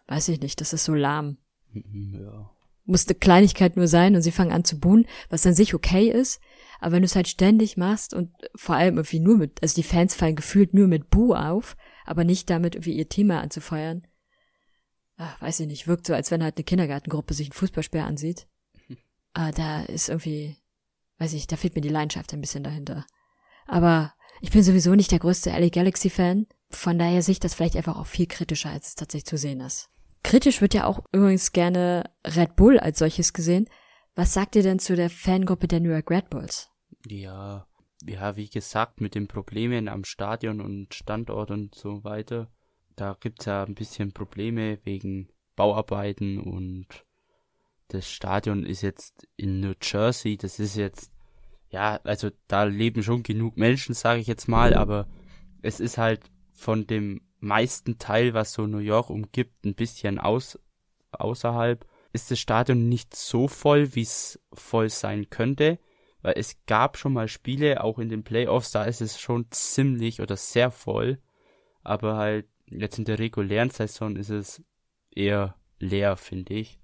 weiß 0.08 0.28
ich 0.30 0.40
nicht, 0.40 0.60
das 0.60 0.72
ist 0.72 0.84
so 0.84 0.94
lahm. 0.94 1.38
Mhm, 1.72 2.18
Ja. 2.20 2.50
Muss 2.84 3.06
eine 3.06 3.14
Kleinigkeit 3.14 3.76
nur 3.76 3.86
sein 3.86 4.16
und 4.16 4.22
sie 4.22 4.32
fangen 4.32 4.50
an 4.50 4.64
zu 4.64 4.80
buhen, 4.80 5.06
was 5.28 5.46
an 5.46 5.54
sich 5.54 5.72
okay 5.74 6.08
ist. 6.08 6.40
Aber 6.80 6.92
wenn 6.92 7.02
du 7.02 7.06
es 7.06 7.16
halt 7.16 7.28
ständig 7.28 7.76
machst 7.76 8.14
und 8.14 8.30
vor 8.54 8.76
allem 8.76 8.96
irgendwie 8.96 9.20
nur 9.20 9.36
mit, 9.36 9.62
also 9.62 9.74
die 9.74 9.82
Fans 9.82 10.14
fallen 10.14 10.36
gefühlt 10.36 10.74
nur 10.74 10.86
mit 10.86 11.10
Buh 11.10 11.34
auf, 11.34 11.76
aber 12.04 12.24
nicht 12.24 12.48
damit 12.50 12.74
irgendwie 12.74 12.92
ihr 12.96 13.24
mal 13.24 13.40
anzufeuern. 13.40 14.06
Ach, 15.16 15.40
weiß 15.42 15.60
ich 15.60 15.66
nicht, 15.66 15.88
wirkt 15.88 16.06
so, 16.06 16.14
als 16.14 16.30
wenn 16.30 16.42
halt 16.42 16.56
eine 16.56 16.64
Kindergartengruppe 16.64 17.34
sich 17.34 17.50
ein 17.50 17.52
Fußballspiel 17.52 18.00
ansieht. 18.00 18.46
Ah, 19.34 19.52
da 19.52 19.82
ist 19.82 20.08
irgendwie, 20.08 20.56
weiß 21.18 21.34
ich, 21.34 21.46
da 21.46 21.56
fehlt 21.56 21.76
mir 21.76 21.80
die 21.80 21.90
Leidenschaft 21.90 22.32
ein 22.32 22.40
bisschen 22.40 22.64
dahinter. 22.64 23.06
Aber 23.68 24.12
ich 24.40 24.50
bin 24.50 24.64
sowieso 24.64 24.94
nicht 24.96 25.12
der 25.12 25.20
größte 25.20 25.50
LA 25.50 25.68
Galaxy 25.68 26.10
Fan. 26.10 26.46
Von 26.70 26.98
daher 26.98 27.22
sehe 27.22 27.32
ich 27.32 27.40
das 27.40 27.54
vielleicht 27.54 27.76
einfach 27.76 27.96
auch 27.96 28.06
viel 28.06 28.26
kritischer, 28.26 28.70
als 28.70 28.88
es 28.88 28.94
tatsächlich 28.96 29.26
zu 29.26 29.36
sehen 29.36 29.60
ist. 29.60 29.90
Kritisch 30.24 30.60
wird 30.60 30.74
ja 30.74 30.86
auch 30.86 31.04
übrigens 31.12 31.52
gerne 31.52 32.10
Red 32.24 32.56
Bull 32.56 32.80
als 32.80 32.98
solches 32.98 33.32
gesehen. 33.32 33.68
Was 34.18 34.34
sagt 34.34 34.56
ihr 34.56 34.64
denn 34.64 34.80
zu 34.80 34.96
der 34.96 35.10
Fangruppe 35.10 35.68
der 35.68 35.78
New 35.78 35.90
York 35.90 36.10
Red 36.10 36.28
Bulls? 36.28 36.72
Ja, 37.06 37.68
ja, 38.04 38.34
wie 38.34 38.48
gesagt, 38.48 39.00
mit 39.00 39.14
den 39.14 39.28
Problemen 39.28 39.86
am 39.86 40.02
Stadion 40.02 40.60
und 40.60 40.92
Standort 40.92 41.52
und 41.52 41.76
so 41.76 42.02
weiter, 42.02 42.50
da 42.96 43.16
gibt's 43.20 43.44
ja 43.44 43.62
ein 43.62 43.76
bisschen 43.76 44.10
Probleme 44.10 44.80
wegen 44.82 45.28
Bauarbeiten 45.54 46.40
und 46.40 46.88
das 47.86 48.10
Stadion 48.10 48.66
ist 48.66 48.82
jetzt 48.82 49.28
in 49.36 49.60
New 49.60 49.74
Jersey, 49.80 50.36
das 50.36 50.58
ist 50.58 50.74
jetzt, 50.74 51.12
ja, 51.70 52.00
also 52.02 52.30
da 52.48 52.64
leben 52.64 53.04
schon 53.04 53.22
genug 53.22 53.56
Menschen, 53.56 53.94
sage 53.94 54.20
ich 54.20 54.26
jetzt 54.26 54.48
mal, 54.48 54.74
aber 54.74 55.06
es 55.62 55.78
ist 55.78 55.96
halt 55.96 56.28
von 56.54 56.88
dem 56.88 57.20
meisten 57.38 57.98
Teil, 57.98 58.34
was 58.34 58.52
so 58.52 58.66
New 58.66 58.78
York 58.78 59.10
umgibt, 59.10 59.64
ein 59.64 59.76
bisschen 59.76 60.18
aus, 60.18 60.58
außerhalb, 61.12 61.87
ist 62.12 62.30
das 62.30 62.38
Stadion 62.38 62.88
nicht 62.88 63.14
so 63.14 63.48
voll, 63.48 63.94
wie 63.94 64.02
es 64.02 64.40
voll 64.52 64.88
sein 64.90 65.30
könnte 65.30 65.78
weil 66.22 66.34
es 66.36 66.56
gab 66.66 66.96
schon 66.96 67.12
mal 67.12 67.28
Spiele, 67.28 67.82
auch 67.82 67.98
in 67.98 68.08
den 68.08 68.24
Playoffs, 68.24 68.72
da 68.72 68.84
ist 68.84 69.00
es 69.00 69.20
schon 69.20 69.46
ziemlich 69.50 70.20
oder 70.20 70.36
sehr 70.36 70.70
voll, 70.70 71.20
aber 71.82 72.16
halt 72.16 72.46
jetzt 72.66 72.98
in 72.98 73.04
der 73.04 73.18
regulären 73.18 73.70
Saison 73.70 74.16
ist 74.16 74.30
es 74.30 74.62
eher 75.10 75.54
leer, 75.78 76.16
finde 76.16 76.54
ich. 76.54 76.80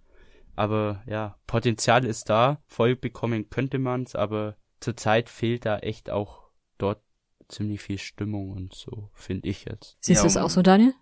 Aber 0.56 1.02
ja, 1.06 1.36
Potenzial 1.46 2.04
ist 2.04 2.30
da, 2.30 2.62
voll 2.66 2.94
bekommen 2.94 3.50
könnte 3.50 3.78
man's, 3.78 4.14
aber 4.14 4.56
zurzeit 4.80 5.28
fehlt 5.28 5.66
da 5.66 5.78
echt 5.78 6.10
auch 6.10 6.44
dort 6.78 7.02
ziemlich 7.48 7.82
viel 7.82 7.98
Stimmung 7.98 8.52
und 8.52 8.72
so, 8.72 9.10
finde 9.14 9.48
ich 9.48 9.64
jetzt. 9.64 9.98
Siehst 10.00 10.18
Ja, 10.18 10.22
du 10.22 10.28
es 10.28 10.36
auch 10.36 10.50
so, 10.50 10.62
Daniel? 10.62 10.94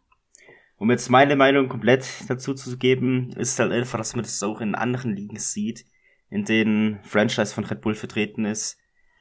Um 0.82 0.90
jetzt 0.90 1.10
meine 1.10 1.36
Meinung 1.36 1.68
komplett 1.68 2.04
dazu 2.26 2.54
zu 2.54 2.76
geben, 2.76 3.30
ist 3.36 3.56
halt 3.60 3.70
einfach, 3.70 3.98
dass 3.98 4.16
man 4.16 4.24
das 4.24 4.42
auch 4.42 4.60
in 4.60 4.74
anderen 4.74 5.14
Ligen 5.14 5.38
sieht, 5.38 5.86
in 6.28 6.44
denen 6.44 6.98
Franchise 7.04 7.54
von 7.54 7.64
Red 7.64 7.82
Bull 7.82 7.94
vertreten 7.94 8.44
ist. 8.44 8.80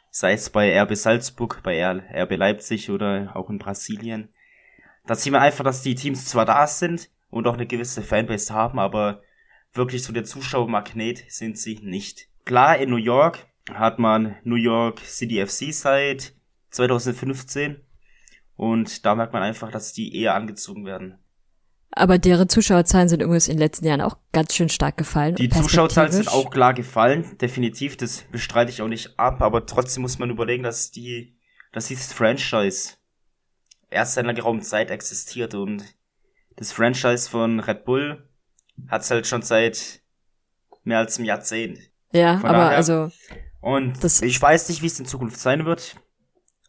Sei 0.10 0.34
es 0.34 0.50
bei 0.50 0.76
RB 0.82 0.96
Salzburg, 0.96 1.62
bei 1.62 1.86
RB 1.86 2.36
Leipzig 2.36 2.90
oder 2.90 3.36
auch 3.36 3.52
in 3.52 3.60
Brasilien. 3.60 4.30
Da 5.06 5.14
sieht 5.14 5.34
man 5.34 5.44
einfach, 5.44 5.64
dass 5.64 5.84
die 5.84 5.94
Teams 5.94 6.26
zwar 6.26 6.46
da 6.46 6.66
sind 6.66 7.12
und 7.30 7.46
auch 7.46 7.54
eine 7.54 7.68
gewisse 7.68 8.02
Fanbase 8.02 8.52
haben, 8.56 8.80
aber 8.80 9.22
wirklich 9.72 10.02
so 10.02 10.14
der 10.14 10.24
Zuschauermagnet 10.24 11.26
sind 11.28 11.60
sie 11.60 11.78
nicht. 11.84 12.28
Klar, 12.44 12.80
in 12.80 12.90
New 12.90 12.96
York 12.96 13.38
hat 13.72 14.00
man 14.00 14.36
New 14.44 14.56
York 14.56 15.00
City 15.02 15.46
FC 15.46 15.72
seit 15.72 16.34
2015 16.72 17.80
und 18.56 19.06
da 19.06 19.14
merkt 19.14 19.34
man 19.34 19.44
einfach, 19.44 19.70
dass 19.70 19.94
die 19.94 20.16
eher 20.20 20.34
angezogen 20.34 20.88
werden. 20.88 21.20
Aber 21.94 22.18
deren 22.18 22.48
Zuschauerzahlen 22.48 23.10
sind 23.10 23.22
übrigens 23.22 23.48
in 23.48 23.56
den 23.56 23.60
letzten 23.60 23.86
Jahren 23.86 24.02
auch 24.02 24.18
ganz 24.32 24.56
schön 24.56 24.70
stark 24.70 24.98
gefallen. 24.98 25.36
Die 25.36 25.50
Zuschauerzahlen 25.50 26.12
sind 26.12 26.30
auch 26.30 26.50
klar 26.50 26.74
gefallen, 26.74 27.38
definitiv, 27.40 27.98
das 27.98 28.24
bestreite 28.32 28.72
ich 28.72 28.82
auch 28.82 28.88
nicht 28.88 29.20
ab, 29.20 29.42
aber 29.42 29.66
trotzdem 29.66 30.02
muss 30.02 30.18
man 30.18 30.30
überlegen, 30.30 30.64
dass 30.64 30.92
die, 30.92 31.38
dass 31.74 31.88
dieses 31.88 32.14
Franchise 32.14 32.94
erst 33.90 34.14
seit 34.14 34.24
einer 34.24 34.34
geraumen 34.34 34.62
Zeit 34.62 34.90
existiert 34.90 35.54
und 35.54 35.84
das 36.56 36.72
Franchise 36.72 37.30
von 37.30 37.60
Red 37.60 37.84
Bull 37.84 38.30
hat's 38.88 39.12
halt 39.12 39.28
schon 39.28 39.42
seit 39.42 40.02
mehr 40.84 41.00
als 41.00 41.18
einem 41.18 41.26
Jahrzehnt. 41.26 41.80
Ja, 42.14 42.40
Von 42.40 42.50
aber 42.50 42.60
daher, 42.60 42.78
also. 42.78 43.12
Und 43.60 44.04
ich 44.04 44.42
weiß 44.42 44.70
nicht, 44.70 44.82
wie 44.82 44.88
es 44.88 45.00
in 45.00 45.06
Zukunft 45.06 45.40
sein 45.40 45.66
wird. 45.66 45.96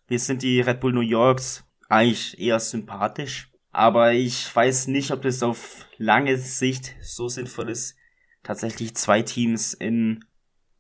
Wir 0.09 0.19
sind 0.19 0.43
die 0.43 0.61
Red 0.61 0.81
Bull 0.81 0.93
New 0.93 1.01
Yorks 1.01 1.65
eigentlich 1.89 2.39
eher 2.39 2.61
sympathisch. 2.61 3.52
Aber 3.73 4.13
ich 4.13 4.55
weiß 4.55 4.89
nicht, 4.89 5.11
ob 5.11 5.23
das 5.23 5.43
auf 5.43 5.87
lange 5.97 6.37
Sicht 6.37 6.95
so 7.01 7.29
sinnvoll 7.29 7.71
ist, 7.71 7.97
tatsächlich 8.43 8.95
zwei 8.95 9.23
Teams 9.23 9.73
in 9.73 10.25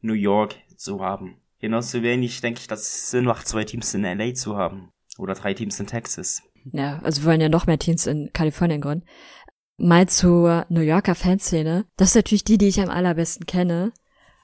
New 0.02 0.12
York 0.12 0.56
zu 0.76 1.00
haben. 1.00 1.40
Genauso 1.58 2.02
wenig 2.02 2.40
denke 2.40 2.60
ich, 2.60 2.66
dass 2.66 2.80
es 2.82 3.10
Sinn 3.10 3.24
macht, 3.24 3.48
zwei 3.48 3.64
Teams 3.64 3.94
in 3.94 4.02
LA 4.02 4.34
zu 4.34 4.56
haben. 4.56 4.90
Oder 5.16 5.34
drei 5.34 5.54
Teams 5.54 5.78
in 5.80 5.86
Texas. 5.86 6.42
Ja, 6.72 6.98
also 7.02 7.22
wir 7.22 7.28
wollen 7.28 7.40
ja 7.40 7.48
noch 7.48 7.66
mehr 7.66 7.78
Teams 7.78 8.06
in 8.06 8.30
Kalifornien 8.32 8.80
gründen. 8.80 9.06
Mal 9.78 10.08
zur 10.08 10.66
New 10.68 10.80
Yorker 10.80 11.14
Fanszene. 11.14 11.86
Das 11.96 12.10
ist 12.10 12.14
natürlich 12.14 12.44
die, 12.44 12.58
die 12.58 12.68
ich 12.68 12.80
am 12.80 12.90
allerbesten 12.90 13.46
kenne. 13.46 13.92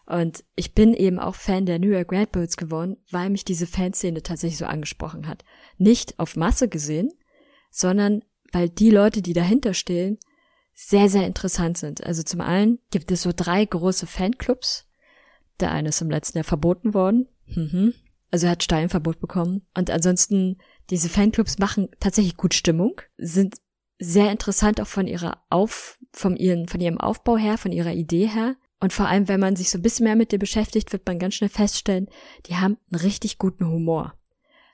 Und 0.07 0.45
ich 0.57 0.75
bin 0.75 0.95
eben 0.95 1.19
auch 1.19 1.35
Fan 1.35 1.67
der 1.67 1.79
New 1.79 1.91
York 1.91 2.13
Red 2.13 2.33
Bulls 2.33 2.57
geworden, 2.57 2.97
weil 3.11 3.29
mich 3.29 3.45
diese 3.45 3.67
Fanszene 3.67 4.23
tatsächlich 4.23 4.59
so 4.59 4.65
angesprochen 4.65 5.29
hat. 5.29 5.45
Nicht 5.77 6.19
auf 6.19 6.35
Masse 6.35 6.69
gesehen, 6.69 7.11
sondern 7.71 8.23
weil 8.53 8.69
die 8.69 8.91
Leute, 8.91 9.23
die 9.23 9.33
dahinter 9.33 9.75
stehen, 9.75 10.19
sehr, 10.75 11.09
sehr 11.09 11.27
interessant 11.27 11.77
sind. 11.77 12.05
Also 12.05 12.23
zum 12.23 12.41
einen 12.41 12.79
gibt 12.91 13.11
es 13.11 13.23
so 13.23 13.33
drei 13.35 13.65
große 13.65 14.07
Fanclubs. 14.07 14.87
Der 15.61 15.73
eine 15.73 15.89
ist 15.89 16.01
im 16.01 16.11
letzten 16.11 16.39
Jahr 16.39 16.45
verboten 16.45 16.95
worden. 16.95 17.27
Mhm. 17.47 17.95
Also 18.31 18.47
er 18.47 18.53
hat 18.53 18.63
Steinverbot 18.63 19.21
bekommen. 19.21 19.67
Und 19.75 19.91
ansonsten, 19.91 20.59
diese 20.91 21.09
Fanclubs 21.09 21.59
machen 21.59 21.89
tatsächlich 21.99 22.37
gut 22.37 22.55
Stimmung, 22.55 23.01
sind 23.17 23.57
sehr 23.99 24.31
interessant 24.31 24.81
auch 24.81 24.87
von 24.87 25.09
ihrer 25.09 25.43
Auf, 25.51 25.99
von 26.13 26.37
ihren, 26.37 26.69
von 26.69 26.81
ihrem 26.81 26.99
Aufbau 26.99 27.37
her, 27.37 27.59
von 27.59 27.73
ihrer 27.73 27.93
Idee 27.93 28.27
her. 28.27 28.57
Und 28.81 28.93
vor 28.93 29.09
allem, 29.09 29.27
wenn 29.27 29.41
man 29.41 29.57
sich 29.57 29.71
so 29.71 29.79
ein 29.79 29.83
bisschen 29.83 30.05
mehr 30.05 30.15
mit 30.15 30.31
dir 30.31 30.39
beschäftigt, 30.39 30.93
wird 30.93 31.07
man 31.07 31.19
ganz 31.19 31.35
schnell 31.35 31.51
feststellen, 31.51 32.09
die 32.47 32.57
haben 32.57 32.77
einen 32.93 33.01
richtig 33.01 33.39
guten 33.39 33.67
Humor. 33.67 34.15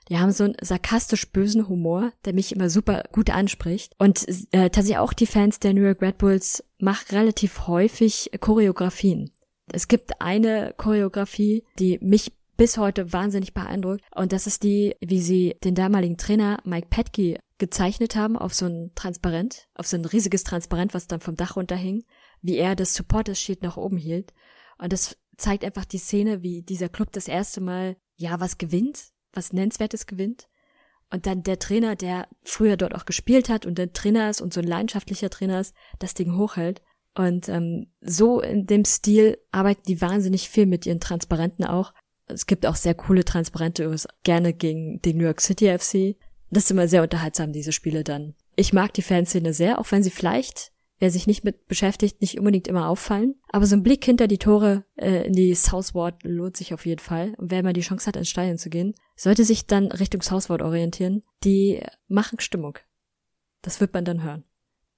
Die 0.09 0.17
haben 0.19 0.31
so 0.31 0.43
einen 0.43 0.55
sarkastisch 0.61 1.31
bösen 1.31 1.67
Humor, 1.67 2.11
der 2.25 2.33
mich 2.33 2.51
immer 2.51 2.69
super 2.69 3.03
gut 3.11 3.29
anspricht. 3.29 3.93
Und 3.97 4.27
äh, 4.51 4.69
tatsächlich 4.69 4.97
auch 4.97 5.13
die 5.13 5.25
Fans 5.25 5.59
der 5.59 5.73
New 5.73 5.81
York 5.81 6.01
Red 6.01 6.17
Bulls 6.17 6.63
machen 6.77 7.15
relativ 7.15 7.67
häufig 7.67 8.29
Choreografien. 8.39 9.31
Es 9.71 9.87
gibt 9.87 10.21
eine 10.21 10.73
Choreografie, 10.77 11.63
die 11.79 11.97
mich 12.01 12.33
bis 12.57 12.77
heute 12.77 13.11
wahnsinnig 13.11 13.53
beeindruckt. 13.53 14.01
Und 14.15 14.31
das 14.31 14.47
ist 14.47 14.63
die, 14.63 14.95
wie 15.01 15.21
sie 15.21 15.55
den 15.63 15.75
damaligen 15.75 16.17
Trainer 16.17 16.59
Mike 16.63 16.87
Petke 16.89 17.39
gezeichnet 17.57 18.15
haben 18.15 18.37
auf 18.37 18.53
so 18.53 18.65
ein 18.65 18.91
Transparent, 18.95 19.67
auf 19.75 19.87
so 19.87 19.97
ein 19.97 20.05
riesiges 20.05 20.43
Transparent, 20.43 20.93
was 20.93 21.07
dann 21.07 21.21
vom 21.21 21.35
Dach 21.35 21.55
runterhing, 21.55 22.03
wie 22.41 22.57
er 22.57 22.75
das 22.75 22.93
Supporters 22.93 23.39
Sheet 23.39 23.63
nach 23.63 23.77
oben 23.77 23.97
hielt. 23.97 24.33
Und 24.77 24.93
das 24.93 25.17
zeigt 25.37 25.63
einfach 25.63 25.85
die 25.85 25.97
Szene, 25.97 26.43
wie 26.43 26.61
dieser 26.61 26.89
Club 26.89 27.11
das 27.11 27.27
erste 27.27 27.61
Mal, 27.61 27.97
ja, 28.17 28.39
was 28.39 28.57
gewinnt, 28.57 29.09
was 29.35 29.53
Nennenswertes 29.53 30.07
gewinnt. 30.07 30.47
Und 31.11 31.27
dann 31.27 31.43
der 31.43 31.59
Trainer, 31.59 31.95
der 31.95 32.27
früher 32.43 32.77
dort 32.77 32.95
auch 32.95 33.05
gespielt 33.05 33.49
hat 33.49 33.65
und 33.65 33.77
der 33.77 33.93
Trainer 33.93 34.29
ist 34.29 34.41
und 34.41 34.53
so 34.53 34.59
ein 34.59 34.67
leidenschaftlicher 34.67 35.29
Trainer 35.29 35.59
ist, 35.59 35.75
das 35.99 36.13
Ding 36.13 36.35
hochhält. 36.35 36.81
Und 37.13 37.47
ähm, 37.47 37.87
so 38.01 38.41
in 38.41 38.65
dem 38.65 38.83
Stil 38.83 39.37
arbeiten 39.51 39.83
die 39.87 40.01
wahnsinnig 40.01 40.49
viel 40.49 40.65
mit 40.65 40.85
ihren 40.85 40.99
Transparenten 40.99 41.63
auch. 41.63 41.93
Es 42.27 42.47
gibt 42.47 42.65
auch 42.65 42.75
sehr 42.75 42.95
coole 42.95 43.23
Transparente, 43.23 43.95
gerne 44.23 44.53
gegen 44.53 45.01
den 45.01 45.17
New 45.17 45.23
York 45.23 45.41
City 45.41 45.67
FC. 45.67 46.17
Das 46.49 46.65
ist 46.65 46.71
immer 46.71 46.87
sehr 46.87 47.03
unterhaltsam, 47.03 47.53
diese 47.53 47.71
Spiele 47.71 48.03
dann. 48.03 48.33
Ich 48.55 48.73
mag 48.73 48.93
die 48.93 49.01
Fanszene 49.01 49.53
sehr, 49.53 49.79
auch 49.79 49.91
wenn 49.91 50.03
sie 50.03 50.09
vielleicht 50.09 50.71
wer 51.05 51.11
sich 51.11 51.27
nicht 51.27 51.43
mit 51.43 51.67
beschäftigt, 51.67 52.19
nicht 52.19 52.39
unbedingt 52.39 52.67
immer 52.67 52.89
auffallen. 52.89 53.35
Aber 53.49 53.67
so 53.67 53.75
ein 53.75 53.83
Blick 53.83 54.03
hinter 54.03 54.27
die 54.27 54.39
Tore 54.39 54.85
äh, 54.95 55.27
in 55.27 55.33
die 55.33 55.53
Southward 55.53 56.23
lohnt 56.23 56.57
sich 56.57 56.73
auf 56.73 56.87
jeden 56.87 56.99
Fall. 56.99 57.35
Und 57.37 57.51
wer 57.51 57.61
mal 57.61 57.73
die 57.73 57.81
Chance 57.81 58.07
hat, 58.07 58.15
ins 58.15 58.29
Stadion 58.29 58.57
zu 58.57 58.71
gehen, 58.71 58.95
sollte 59.15 59.45
sich 59.45 59.67
dann 59.67 59.91
Richtung 59.91 60.23
Southward 60.23 60.63
orientieren. 60.63 61.21
Die 61.43 61.79
machen 62.07 62.39
Stimmung. 62.39 62.79
Das 63.61 63.79
wird 63.79 63.93
man 63.93 64.03
dann 64.03 64.23
hören. 64.23 64.45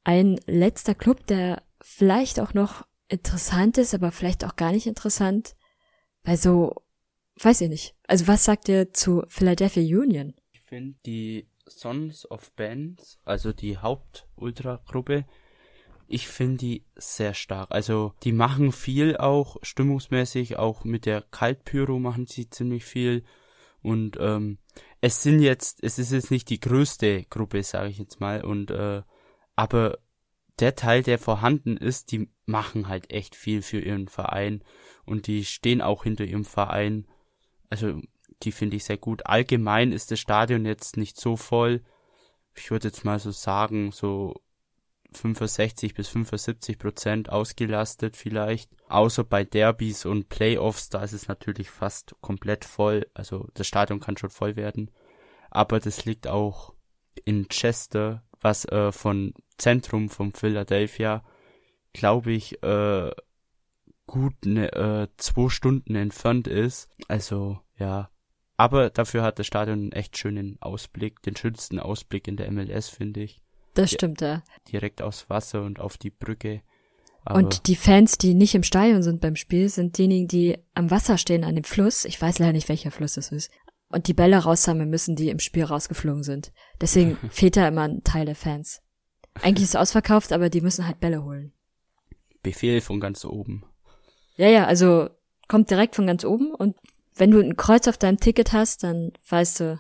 Ein 0.05 0.39
letzter 0.45 0.95
Club, 0.95 1.27
der 1.27 1.61
vielleicht 1.81 2.39
auch 2.39 2.53
noch 2.53 2.87
interessant 3.09 3.77
ist, 3.77 3.93
aber 3.93 4.13
vielleicht 4.13 4.45
auch 4.45 4.55
gar 4.55 4.71
nicht 4.71 4.87
interessant, 4.87 5.57
weil 6.23 6.37
so, 6.37 6.73
weiß 7.41 7.59
ich 7.59 7.69
nicht. 7.69 7.95
Also 8.07 8.27
was 8.27 8.45
sagt 8.45 8.69
ihr 8.69 8.93
zu 8.93 9.23
Philadelphia 9.27 9.83
Union? 9.83 10.35
Ich 10.53 10.61
finde 10.61 10.95
die 11.05 11.49
Sons 11.67 12.31
of 12.31 12.53
Bands, 12.53 13.19
also 13.25 13.51
die 13.51 13.77
Haupt-Ultra-Gruppe, 13.77 15.25
ich 16.07 16.27
finde 16.27 16.57
die 16.57 16.85
sehr 16.95 17.33
stark. 17.33 17.71
Also 17.71 18.13
die 18.23 18.31
machen 18.31 18.71
viel 18.71 19.17
auch 19.17 19.57
stimmungsmäßig, 19.61 20.57
auch 20.57 20.83
mit 20.83 21.05
der 21.05 21.21
Kaltpyro 21.21 21.99
machen 21.99 22.27
sie 22.27 22.49
ziemlich 22.49 22.85
viel. 22.85 23.23
Und 23.81 24.17
ähm, 24.19 24.57
es 25.01 25.23
sind 25.23 25.41
jetzt, 25.41 25.83
es 25.83 25.99
ist 25.99 26.11
jetzt 26.11 26.31
nicht 26.31 26.49
die 26.49 26.59
größte 26.59 27.23
Gruppe, 27.29 27.63
sage 27.63 27.89
ich 27.89 27.97
jetzt 27.99 28.19
mal. 28.19 28.43
Und 28.43 28.71
äh, 28.71 29.01
aber 29.55 29.99
der 30.59 30.75
Teil, 30.75 31.03
der 31.03 31.19
vorhanden 31.19 31.77
ist, 31.77 32.11
die 32.11 32.29
machen 32.45 32.87
halt 32.87 33.11
echt 33.11 33.35
viel 33.35 33.61
für 33.61 33.79
ihren 33.79 34.07
Verein 34.07 34.63
und 35.05 35.27
die 35.27 35.45
stehen 35.45 35.81
auch 35.81 36.03
hinter 36.03 36.25
ihrem 36.25 36.45
Verein. 36.45 37.07
Also 37.69 38.01
die 38.43 38.51
finde 38.51 38.77
ich 38.77 38.85
sehr 38.85 38.97
gut. 38.97 39.25
Allgemein 39.25 39.91
ist 39.91 40.11
das 40.11 40.19
Stadion 40.19 40.65
jetzt 40.65 40.97
nicht 40.97 41.19
so 41.19 41.35
voll. 41.37 41.83
Ich 42.55 42.71
würde 42.71 42.87
jetzt 42.87 43.05
mal 43.05 43.19
so 43.19 43.31
sagen, 43.31 43.91
so 43.91 44.41
65 45.17 45.93
bis 45.93 46.07
75 46.09 46.77
Prozent 46.77 47.29
ausgelastet 47.29 48.15
vielleicht. 48.15 48.71
Außer 48.89 49.23
bei 49.23 49.43
Derbys 49.43 50.05
und 50.05 50.29
Playoffs, 50.29 50.89
da 50.89 51.03
ist 51.03 51.13
es 51.13 51.27
natürlich 51.27 51.69
fast 51.69 52.15
komplett 52.21 52.65
voll. 52.65 53.07
Also 53.13 53.47
das 53.53 53.67
Stadion 53.67 53.99
kann 53.99 54.17
schon 54.17 54.29
voll 54.29 54.55
werden. 54.55 54.91
Aber 55.49 55.79
das 55.79 56.05
liegt 56.05 56.27
auch 56.27 56.73
in 57.25 57.47
Chester, 57.49 58.23
was 58.39 58.65
äh, 58.65 58.91
von 58.91 59.33
Zentrum 59.57 60.09
von 60.09 60.31
Philadelphia, 60.31 61.23
glaube 61.93 62.31
ich, 62.31 62.61
äh, 62.63 63.11
gut 64.05 64.45
ne, 64.45 64.71
äh, 64.71 65.07
zwei 65.17 65.49
Stunden 65.49 65.95
entfernt 65.95 66.47
ist. 66.47 66.89
Also 67.07 67.59
ja. 67.77 68.09
Aber 68.59 68.89
dafür 68.89 69.21
hat 69.21 69.37
das 69.37 69.45
Stadion 69.45 69.79
einen 69.79 69.91
echt 69.91 70.17
schönen 70.17 70.57
Ausblick, 70.61 71.21
den 71.21 71.35
schönsten 71.35 71.79
Ausblick 71.79 72.27
in 72.27 72.37
der 72.37 72.51
MLS, 72.51 72.89
finde 72.89 73.21
ich. 73.21 73.41
Das 73.77 73.91
stimmt, 73.91 74.21
ja. 74.21 74.43
Direkt 74.71 75.01
aufs 75.01 75.29
Wasser 75.29 75.61
und 75.61 75.79
auf 75.79 75.97
die 75.97 76.09
Brücke. 76.09 76.61
Aber 77.23 77.39
und 77.39 77.67
die 77.67 77.75
Fans, 77.75 78.17
die 78.17 78.33
nicht 78.33 78.55
im 78.55 78.63
Stadion 78.63 79.03
sind 79.03 79.21
beim 79.21 79.35
Spiel, 79.35 79.69
sind 79.69 79.97
diejenigen, 79.97 80.27
die 80.27 80.57
am 80.73 80.89
Wasser 80.89 81.17
stehen, 81.17 81.43
an 81.43 81.55
dem 81.55 81.63
Fluss. 81.63 82.05
Ich 82.05 82.21
weiß 82.21 82.39
leider 82.39 82.53
nicht, 82.53 82.69
welcher 82.69 82.89
Fluss 82.89 83.17
es 83.17 83.31
ist. 83.31 83.51
Und 83.89 84.07
die 84.07 84.13
Bälle 84.13 84.37
raussammeln 84.37 84.89
müssen, 84.89 85.15
die 85.15 85.29
im 85.29 85.39
Spiel 85.39 85.63
rausgeflogen 85.63 86.23
sind. 86.23 86.51
Deswegen 86.81 87.17
fehlt 87.29 87.57
da 87.57 87.67
immer 87.67 87.83
ein 87.83 88.03
Teil 88.03 88.25
der 88.25 88.35
Fans. 88.35 88.81
Eigentlich 89.41 89.63
ist 89.63 89.75
es 89.75 89.75
ausverkauft, 89.75 90.31
aber 90.31 90.49
die 90.49 90.61
müssen 90.61 90.87
halt 90.87 90.99
Bälle 90.99 91.23
holen. 91.23 91.53
Befehl 92.41 92.81
von 92.81 92.99
ganz 92.99 93.25
oben. 93.25 93.63
Ja, 94.37 94.47
ja, 94.47 94.65
also 94.65 95.09
kommt 95.47 95.69
direkt 95.69 95.95
von 95.95 96.07
ganz 96.07 96.23
oben 96.25 96.53
und 96.53 96.75
wenn 97.15 97.31
du 97.31 97.39
ein 97.39 97.57
Kreuz 97.57 97.87
auf 97.87 97.97
deinem 97.97 98.19
Ticket 98.19 98.53
hast, 98.53 98.83
dann 98.83 99.11
weißt 99.29 99.59
du, 99.59 99.79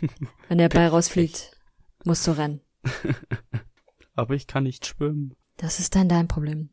wenn 0.48 0.58
der 0.58 0.68
Ball 0.68 0.88
rausfliegt, 0.88 1.52
musst 2.04 2.26
du 2.26 2.32
rennen. 2.32 2.60
Aber 4.14 4.34
ich 4.34 4.46
kann 4.46 4.64
nicht 4.64 4.86
schwimmen. 4.86 5.34
Das 5.56 5.80
ist 5.80 5.94
dann 5.94 6.08
dein 6.08 6.28
Problem. 6.28 6.70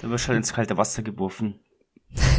Du 0.00 0.10
wirst 0.10 0.28
halt 0.28 0.36
ins 0.36 0.52
kalte 0.52 0.76
Wasser 0.76 1.02
geworfen. 1.02 1.60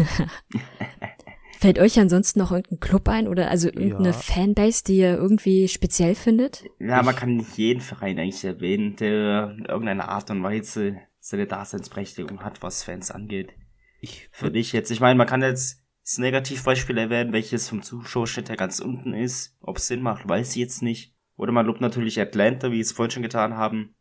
Fällt 1.60 1.80
euch 1.80 2.00
ansonsten 2.00 2.38
noch 2.40 2.52
irgendein 2.52 2.80
Club 2.80 3.10
ein 3.10 3.28
oder 3.28 3.50
also 3.50 3.68
irgendeine 3.68 4.10
ja. 4.10 4.14
Fanbase, 4.14 4.84
die 4.84 4.98
ihr 4.98 5.18
irgendwie 5.18 5.68
speziell 5.68 6.14
findet? 6.14 6.64
Ja, 6.80 7.02
man 7.02 7.16
kann 7.16 7.36
nicht 7.36 7.58
jeden 7.58 7.82
Verein 7.82 8.20
eigentlich 8.20 8.46
erwähnen, 8.46 8.96
der 8.96 9.56
in 9.58 9.66
irgendeiner 9.66 10.10
Art 10.10 10.30
und 10.30 10.44
Weise 10.44 10.98
seine 11.20 11.48
Daseinsberechtigung 11.48 12.44
hat, 12.44 12.62
was 12.62 12.84
Fans 12.84 13.10
angeht. 13.10 13.54
Ich 14.02 14.30
für 14.32 14.52
dich 14.52 14.72
jetzt, 14.72 14.92
ich 14.92 15.00
meine, 15.00 15.18
man 15.18 15.26
kann 15.26 15.42
jetzt 15.42 15.84
das 16.04 16.20
Negativbeispiel 16.20 16.98
erwähnen, 16.98 17.34
welches 17.34 17.68
vom 17.68 17.82
Zuschauerschnitt 17.82 18.50
her 18.50 18.56
ganz 18.56 18.80
unten 18.80 19.14
ist. 19.14 19.58
Ob 19.60 19.78
es 19.78 19.88
Sinn 19.88 20.02
macht, 20.02 20.30
weiß 20.30 20.52
ich 20.52 20.58
jetzt 20.58 20.84
nicht. 20.84 21.17
Oder 21.38 21.52
man 21.52 21.66
lobt 21.66 21.82
natürlich 21.82 22.20
Atlanta, 22.20 22.72
wie 22.72 22.80
es 22.80 22.92
vorhin 22.92 23.12
schon 23.12 23.24
getan 23.24 23.56
haben. 23.56 23.96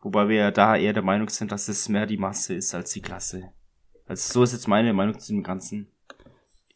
Wobei 0.00 0.28
wir 0.28 0.50
da 0.52 0.76
eher 0.76 0.92
der 0.92 1.02
Meinung 1.02 1.28
sind, 1.28 1.52
dass 1.52 1.68
es 1.68 1.88
mehr 1.88 2.06
die 2.06 2.16
Masse 2.16 2.54
ist 2.54 2.74
als 2.74 2.92
die 2.92 3.02
Klasse. 3.02 3.50
Also 4.06 4.32
so 4.32 4.42
ist 4.44 4.52
jetzt 4.52 4.68
meine 4.68 4.92
Meinung 4.92 5.18
zu 5.18 5.32
dem 5.32 5.42
Ganzen. 5.42 5.88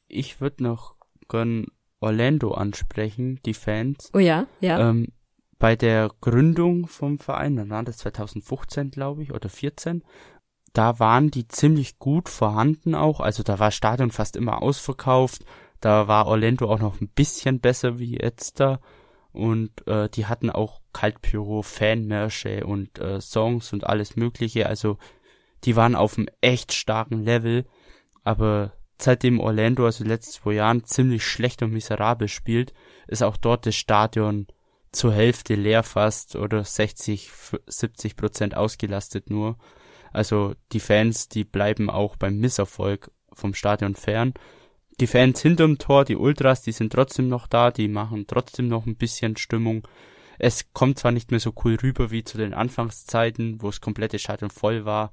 Ich 0.09 0.41
würde 0.41 0.65
noch 0.65 0.97
gern 1.29 1.67
Orlando 2.01 2.53
ansprechen, 2.53 3.39
die 3.47 3.55
Fans. 3.55 4.11
Oh 4.13 4.19
ja, 4.19 4.47
ja. 4.61 4.91
Ähm, 4.91 5.13
bei 5.61 5.77
der 5.77 6.11
Gründung 6.21 6.89
vom 6.89 7.19
Verein, 7.19 7.57
dann 7.57 7.71
war 7.71 7.85
das 7.85 7.99
2015, 7.99 8.91
glaube 8.91 9.23
ich, 9.23 9.33
oder 9.33 9.49
14, 9.49 10.03
da 10.73 10.99
waren 10.99 11.31
die 11.31 11.47
ziemlich 11.47 11.99
gut 11.99 12.29
vorhanden 12.29 12.95
auch. 12.95 13.21
Also 13.21 13.43
da 13.43 13.59
war 13.59 13.71
Stadion 13.71 14.11
fast 14.11 14.37
immer 14.37 14.63
ausverkauft. 14.63 15.45
Da 15.81 16.09
war 16.09 16.27
Orlando 16.27 16.71
auch 16.71 16.79
noch 16.79 17.01
ein 17.01 17.09
bisschen 17.09 17.61
besser 17.61 17.99
wie 17.99 18.19
jetzt 18.21 18.61
da 18.61 18.81
und 19.33 19.87
äh, 19.87 20.09
die 20.09 20.27
hatten 20.27 20.51
auch 20.51 20.81
Kaltpyro, 20.93 21.63
Fanmärsche 21.63 22.67
und 22.67 22.99
äh, 22.99 23.21
Songs 23.21 23.73
und 23.73 23.85
alles 23.85 24.17
mögliche. 24.17 24.67
Also 24.67 24.99
die 25.65 25.77
waren 25.77 25.95
auf 25.95 26.17
einem 26.17 26.29
echt 26.41 26.73
starken 26.73 27.23
Level, 27.23 27.67
aber 28.25 28.73
seitdem 28.99 29.41
Orlando, 29.41 29.85
also 29.85 30.05
die 30.05 30.11
letzten 30.11 30.33
zwei 30.33 30.53
Jahren, 30.55 30.85
ziemlich 30.85 31.25
schlecht 31.25 31.63
und 31.63 31.73
miserabel 31.73 32.29
spielt, 32.29 32.73
ist 33.07 33.23
auch 33.23 33.37
dort 33.37 33.67
das 33.67 33.77
Stadion 33.77 34.47
zur 34.93 35.13
Hälfte 35.13 35.55
leer 35.55 35.83
fast 35.83 36.37
oder 36.37 36.65
60, 36.65 37.31
70 37.67 38.17
Prozent 38.17 38.57
ausgelastet 38.57 39.31
nur. 39.31 39.57
Also 40.13 40.55
die 40.73 40.81
Fans, 40.81 41.29
die 41.29 41.45
bleiben 41.45 41.89
auch 41.89 42.17
beim 42.17 42.39
Misserfolg 42.39 43.11
vom 43.33 43.55
Stadion 43.55 43.95
fern. 43.95 44.35
Die 45.01 45.07
Fans 45.07 45.41
hinterm 45.41 45.79
Tor, 45.79 46.05
die 46.05 46.17
Ultras, 46.17 46.61
die 46.61 46.73
sind 46.73 46.93
trotzdem 46.93 47.29
noch 47.29 47.47
da, 47.47 47.71
die 47.71 47.89
machen 47.89 48.27
trotzdem 48.27 48.69
noch 48.69 48.85
ein 48.85 48.97
bisschen 48.97 49.39
Stimmung. 49.39 49.89
Es 50.39 50.73
kommt 50.75 50.99
zwar 50.99 51.11
nicht 51.11 51.31
mehr 51.31 51.41
so 51.41 51.55
cool 51.65 51.77
rüber 51.83 52.11
wie 52.11 52.23
zu 52.23 52.37
den 52.37 52.53
Anfangszeiten, 52.53 53.63
wo 53.63 53.67
das 53.69 53.81
komplette 53.81 54.19
Stadion 54.19 54.51
voll 54.51 54.85
war. 54.85 55.13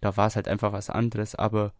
Da 0.00 0.16
war 0.16 0.28
es 0.28 0.36
halt 0.36 0.48
einfach 0.48 0.72
was 0.72 0.88
anderes, 0.88 1.34
aber 1.34 1.74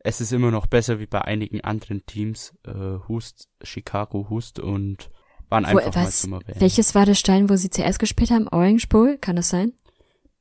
es 0.00 0.20
ist 0.20 0.32
immer 0.32 0.50
noch 0.50 0.66
besser 0.66 0.98
wie 0.98 1.06
bei 1.06 1.22
einigen 1.22 1.60
anderen 1.60 2.04
Teams. 2.04 2.54
Äh, 2.66 2.98
Hust, 3.08 3.48
Chicago, 3.62 4.26
Hust 4.28 4.58
und 4.58 5.10
waren 5.48 5.64
einfach 5.64 5.86
wo, 5.86 5.94
was, 5.94 5.94
mal 5.94 6.10
zum 6.10 6.32
Erwähnen. 6.32 6.60
Welches 6.60 6.94
war 6.96 7.06
der 7.06 7.14
Stein, 7.14 7.48
wo 7.48 7.54
sie 7.54 7.70
zuerst 7.70 8.00
gespielt 8.00 8.32
haben? 8.32 8.48
Orange 8.48 8.88
Bowl? 8.88 9.18
Kann 9.18 9.36
das 9.36 9.50
sein? 9.50 9.72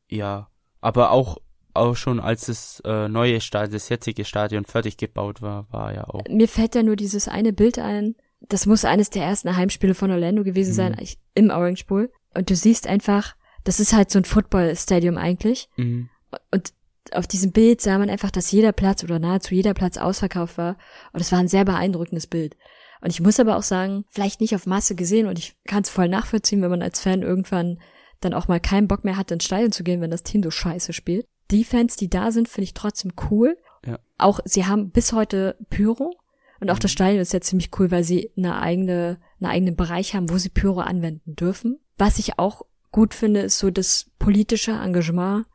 Ja, 0.08 0.50
aber 0.80 1.12
auch 1.12 1.38
auch 1.74 1.96
schon 1.96 2.20
als 2.20 2.46
das 2.46 2.82
äh, 2.86 3.08
neue 3.08 3.42
Stadion, 3.42 3.74
das 3.74 3.90
jetzige 3.90 4.26
Stadion 4.26 4.66
fertig 4.66 4.98
gebaut 4.98 5.42
war, 5.42 5.72
war 5.72 5.94
ja 5.94 6.06
auch. 6.06 6.24
Mir 6.30 6.48
fällt 6.48 6.76
ja 6.76 6.84
nur 6.84 6.96
dieses 6.96 7.28
eine 7.28 7.54
Bild 7.54 7.80
ein. 7.80 8.16
Das 8.42 8.66
muss 8.66 8.86
eines 8.86 9.10
der 9.10 9.24
ersten 9.24 9.56
Heimspiele 9.56 9.94
von 9.94 10.12
Orlando 10.12 10.44
gewesen 10.44 10.74
sein, 10.74 10.98
mhm. 11.00 11.08
im 11.36 11.50
Orange 11.50 11.86
Bowl. 11.86 12.12
Und 12.34 12.50
du 12.50 12.56
siehst 12.56 12.88
einfach, 12.88 13.36
das 13.64 13.80
ist 13.80 13.94
halt 13.94 14.10
so 14.10 14.20
ein 14.20 14.26
Football-Stadium 14.26 15.18
eigentlich. 15.18 15.70
Mhm. 15.78 16.10
Und 16.52 16.74
auf 17.14 17.28
diesem 17.28 17.52
Bild 17.52 17.82
sah 17.82 17.98
man 17.98 18.10
einfach, 18.10 18.32
dass 18.32 18.52
jeder 18.52 18.72
Platz 18.72 19.04
oder 19.04 19.20
nahezu 19.20 19.54
jeder 19.54 19.74
Platz 19.74 19.98
ausverkauft 19.98 20.58
war. 20.58 20.78
Und 21.14 21.22
es 21.22 21.32
war 21.32 21.40
ein 21.40 21.48
sehr 21.48 21.66
beeindruckendes 21.66 22.28
Bild. 22.28 22.56
Und 23.02 23.10
ich 23.10 23.22
muss 23.22 23.40
aber 23.40 23.58
auch 23.58 23.64
sagen, 23.64 24.06
vielleicht 24.10 24.42
nicht 24.42 24.56
auf 24.56 24.68
Masse 24.68 24.96
gesehen 24.96 25.28
und 25.28 25.40
ich 25.40 25.56
kann 25.66 25.82
es 25.82 25.90
voll 25.90 26.08
nachvollziehen, 26.08 26.62
wenn 26.62 26.70
man 26.70 26.84
als 26.84 27.02
Fan 27.02 27.24
irgendwann 27.24 27.80
dann 28.20 28.36
auch 28.36 28.48
mal 28.48 28.60
keinen 28.60 28.88
Bock 28.88 29.04
mehr 29.04 29.18
hat, 29.18 29.32
ins 29.32 29.44
Stadion 29.44 29.72
zu 29.72 29.84
gehen, 29.84 30.02
wenn 30.02 30.12
das 30.12 30.24
Team 30.24 30.44
so 30.44 30.52
scheiße 30.52 30.94
spielt. 30.94 31.28
Die 31.52 31.64
Fans, 31.64 31.96
die 31.96 32.10
da 32.10 32.32
sind, 32.32 32.48
finde 32.48 32.64
ich 32.64 32.74
trotzdem 32.74 33.12
cool. 33.30 33.58
Ja. 33.86 34.00
Auch 34.18 34.40
sie 34.46 34.66
haben 34.66 34.92
bis 34.92 35.14
heute 35.14 35.58
Pyro 35.70 36.16
und 36.62 36.70
auch 36.70 36.80
das 36.80 36.92
mhm. 36.92 36.96
Stadion 36.96 37.22
ist 37.22 37.34
ja 37.34 37.42
ziemlich 37.42 37.72
cool, 37.78 37.92
weil 37.92 38.04
sie 38.04 38.32
eine 38.38 38.60
eigene, 38.60 39.20
einen 39.40 39.52
eigenen 39.52 39.76
Bereich 39.76 40.16
haben, 40.16 40.30
wo 40.30 40.38
sie 40.38 40.50
Pyro 40.50 40.80
anwenden 40.80 41.36
dürfen. 41.36 41.80
Was 41.98 42.20
ich 42.20 42.40
auch 42.40 42.62
gut 42.92 43.14
finde, 43.14 43.42
ist 43.42 43.58
so 43.58 43.72
das 43.72 44.12
politische 44.20 44.72
Engagement 44.72 45.46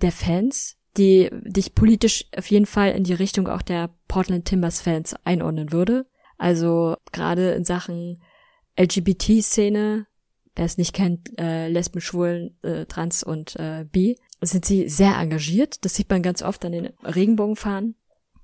der 0.00 0.12
Fans, 0.12 0.76
die 0.96 1.30
dich 1.42 1.74
politisch 1.74 2.26
auf 2.36 2.46
jeden 2.46 2.66
Fall 2.66 2.92
in 2.92 3.04
die 3.04 3.14
Richtung 3.14 3.46
auch 3.46 3.62
der 3.62 3.90
Portland 4.08 4.46
Timbers 4.46 4.80
Fans 4.80 5.14
einordnen 5.24 5.70
würde. 5.70 6.06
Also 6.38 6.96
gerade 7.12 7.52
in 7.52 7.64
Sachen 7.64 8.22
LGBT-Szene, 8.78 10.06
wer 10.56 10.64
es 10.64 10.78
nicht 10.78 10.94
kennt, 10.94 11.38
äh, 11.38 11.68
Lesben, 11.68 12.00
Schwulen, 12.00 12.58
äh, 12.62 12.86
Trans 12.86 13.22
und 13.22 13.56
äh, 13.56 13.84
Bi, 13.90 14.16
sind 14.50 14.64
sie 14.64 14.88
sehr 14.88 15.16
engagiert. 15.16 15.84
Das 15.84 15.94
sieht 15.94 16.10
man 16.10 16.22
ganz 16.22 16.42
oft 16.42 16.64
an 16.64 16.72
den 16.72 16.86
Regenbogenfahnen. 17.02 17.96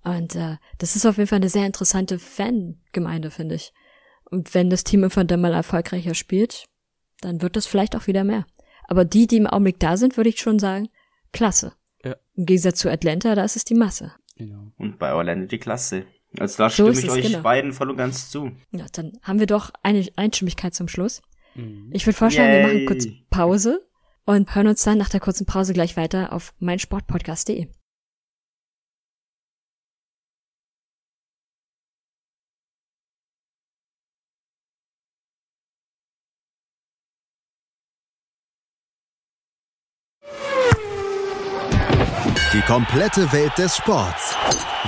Und 0.02 0.34
äh, 0.34 0.56
das 0.78 0.96
ist 0.96 1.06
auf 1.06 1.18
jeden 1.18 1.28
Fall 1.28 1.36
eine 1.36 1.48
sehr 1.48 1.66
interessante 1.66 2.18
Fangemeinde, 2.18 3.30
finde 3.30 3.56
ich. 3.56 3.72
Und 4.24 4.54
wenn 4.54 4.70
das 4.70 4.84
Team 4.84 5.02
irgendwann 5.02 5.26
dann 5.26 5.40
mal 5.40 5.52
erfolgreicher 5.52 6.14
spielt, 6.14 6.64
dann 7.20 7.42
wird 7.42 7.56
das 7.56 7.66
vielleicht 7.66 7.96
auch 7.96 8.06
wieder 8.06 8.24
mehr. 8.24 8.46
Aber 8.88 9.04
die, 9.04 9.26
die 9.26 9.36
im 9.36 9.46
Augenblick 9.46 9.78
da 9.78 9.96
sind, 9.96 10.16
würde 10.16 10.30
ich 10.30 10.40
schon 10.40 10.58
sagen, 10.58 10.88
klasse. 11.32 11.74
Ja. 12.04 12.16
Im 12.34 12.46
Gegensatz 12.46 12.78
zu 12.78 12.90
Atlanta, 12.90 13.34
da 13.34 13.44
ist 13.44 13.56
es 13.56 13.64
die 13.64 13.74
Masse. 13.74 14.12
Genau. 14.36 14.72
Und 14.78 14.98
bei 14.98 15.12
Orlando 15.12 15.46
die 15.46 15.58
Klasse. 15.58 16.06
Also 16.38 16.58
da 16.58 16.70
so 16.70 16.92
stimme 16.92 16.98
ich 16.98 17.10
euch 17.10 17.32
genau. 17.32 17.42
beiden 17.42 17.72
voll 17.72 17.90
und 17.90 17.96
ganz 17.96 18.30
zu. 18.30 18.52
Ja, 18.70 18.86
dann 18.92 19.18
haben 19.22 19.40
wir 19.40 19.46
doch 19.46 19.70
eine 19.82 20.06
Einstimmigkeit 20.16 20.74
zum 20.74 20.88
Schluss. 20.88 21.22
Mhm. 21.54 21.90
Ich 21.92 22.06
würde 22.06 22.16
vorschlagen, 22.16 22.50
Yay. 22.50 22.58
wir 22.58 22.66
machen 22.66 22.86
kurz 22.86 23.06
Pause 23.28 23.86
und 24.30 24.54
hören 24.54 24.68
uns 24.68 24.82
dann 24.84 24.98
nach 24.98 25.08
der 25.08 25.20
kurzen 25.20 25.44
Pause 25.44 25.72
gleich 25.72 25.96
weiter 25.96 26.32
auf 26.32 26.54
meinsportpodcast.de. 26.60 27.66
Die 42.52 42.62
komplette 42.62 43.32
Welt 43.32 43.56
des 43.58 43.76
Sports. 43.76 44.34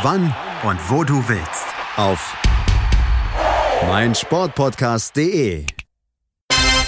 Wann 0.03 0.34
und 0.64 0.90
wo 0.90 1.05
du 1.05 1.28
willst. 1.28 1.66
Auf 1.97 2.36
meinsportpodcast.de. 3.86 5.66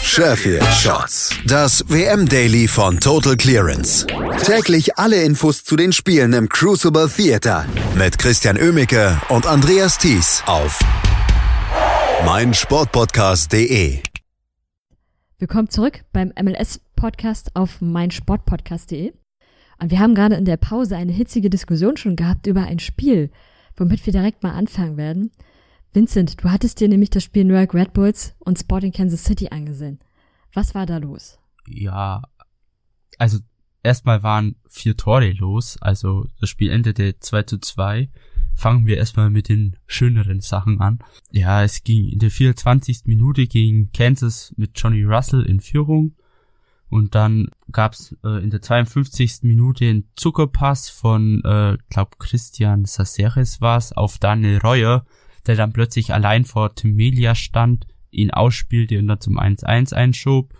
Sheffield 0.04 0.62
Shots. 0.66 1.30
Das 1.46 1.82
WM 1.88 2.28
Daily 2.28 2.68
von 2.68 3.00
Total 3.00 3.36
Clearance. 3.36 4.06
Täglich 4.44 4.98
alle 4.98 5.22
Infos 5.24 5.64
zu 5.64 5.76
den 5.76 5.92
Spielen 5.92 6.34
im 6.34 6.46
Crucible 6.46 7.08
Theater 7.08 7.64
mit 7.96 8.18
Christian 8.18 8.58
Ömicke 8.58 9.18
und 9.30 9.46
Andreas 9.46 9.96
Thies 9.96 10.42
auf 10.44 10.78
meinsportpodcast.de. 12.26 14.00
Willkommen 15.38 15.70
zurück 15.70 16.04
beim 16.12 16.32
MLS 16.40 16.80
Podcast 16.94 17.50
auf 17.54 17.80
meinsportpodcast.de. 17.80 19.14
Und 19.80 19.90
wir 19.90 19.98
haben 19.98 20.14
gerade 20.14 20.36
in 20.36 20.44
der 20.44 20.58
Pause 20.58 20.96
eine 20.96 21.12
hitzige 21.12 21.48
Diskussion 21.48 21.96
schon 21.96 22.14
gehabt 22.14 22.46
über 22.46 22.62
ein 22.64 22.78
Spiel, 22.78 23.30
womit 23.74 24.04
wir 24.04 24.12
direkt 24.12 24.42
mal 24.42 24.52
anfangen 24.52 24.98
werden. 24.98 25.32
Vincent, 25.94 26.42
du 26.42 26.50
hattest 26.50 26.80
dir 26.80 26.88
nämlich 26.88 27.10
das 27.10 27.22
Spiel 27.22 27.44
New 27.44 27.54
York 27.54 27.72
Red 27.72 27.92
Bulls 27.92 28.34
und 28.40 28.58
Sporting 28.58 28.92
Kansas 28.92 29.22
City 29.22 29.48
angesehen. 29.50 30.00
Was 30.52 30.74
war 30.74 30.86
da 30.86 30.96
los? 30.96 31.38
Ja, 31.68 32.22
also 33.16 33.38
erstmal 33.84 34.24
waren 34.24 34.56
vier 34.68 34.96
Tore 34.96 35.30
los, 35.30 35.78
also 35.80 36.26
das 36.40 36.50
Spiel 36.50 36.70
endete 36.70 37.20
2 37.20 37.42
zu 37.44 37.58
2. 37.58 38.10
Fangen 38.56 38.86
wir 38.86 38.96
erstmal 38.96 39.30
mit 39.30 39.48
den 39.48 39.76
schöneren 39.86 40.40
Sachen 40.40 40.80
an. 40.80 40.98
Ja, 41.30 41.62
es 41.62 41.84
ging 41.84 42.08
in 42.08 42.18
der 42.18 42.30
24. 42.30 43.02
Minute 43.04 43.46
gegen 43.46 43.92
Kansas 43.92 44.52
mit 44.56 44.72
Johnny 44.74 45.04
Russell 45.04 45.42
in 45.42 45.60
Führung. 45.60 46.16
Und 46.88 47.14
dann 47.14 47.48
gab's 47.72 48.16
äh, 48.22 48.42
in 48.42 48.50
der 48.50 48.62
52. 48.62 49.42
Minute 49.42 49.84
einen 49.86 50.08
Zuckerpass 50.16 50.88
von, 50.88 51.42
äh, 51.44 51.76
glaub 51.88 52.18
Christian 52.18 52.84
Saceres 52.84 53.60
war's, 53.60 53.92
auf 53.92 54.18
Daniel 54.18 54.58
Reuer, 54.58 55.04
der 55.46 55.56
dann 55.56 55.72
plötzlich 55.72 56.12
allein 56.12 56.44
vor 56.44 56.74
Tim 56.74 56.94
Melia 56.94 57.34
stand, 57.34 57.86
ihn 58.10 58.30
ausspielte 58.30 58.98
und 58.98 59.08
dann 59.08 59.20
zum 59.20 59.38
1-1 59.38 59.92
einschob. 59.92 60.54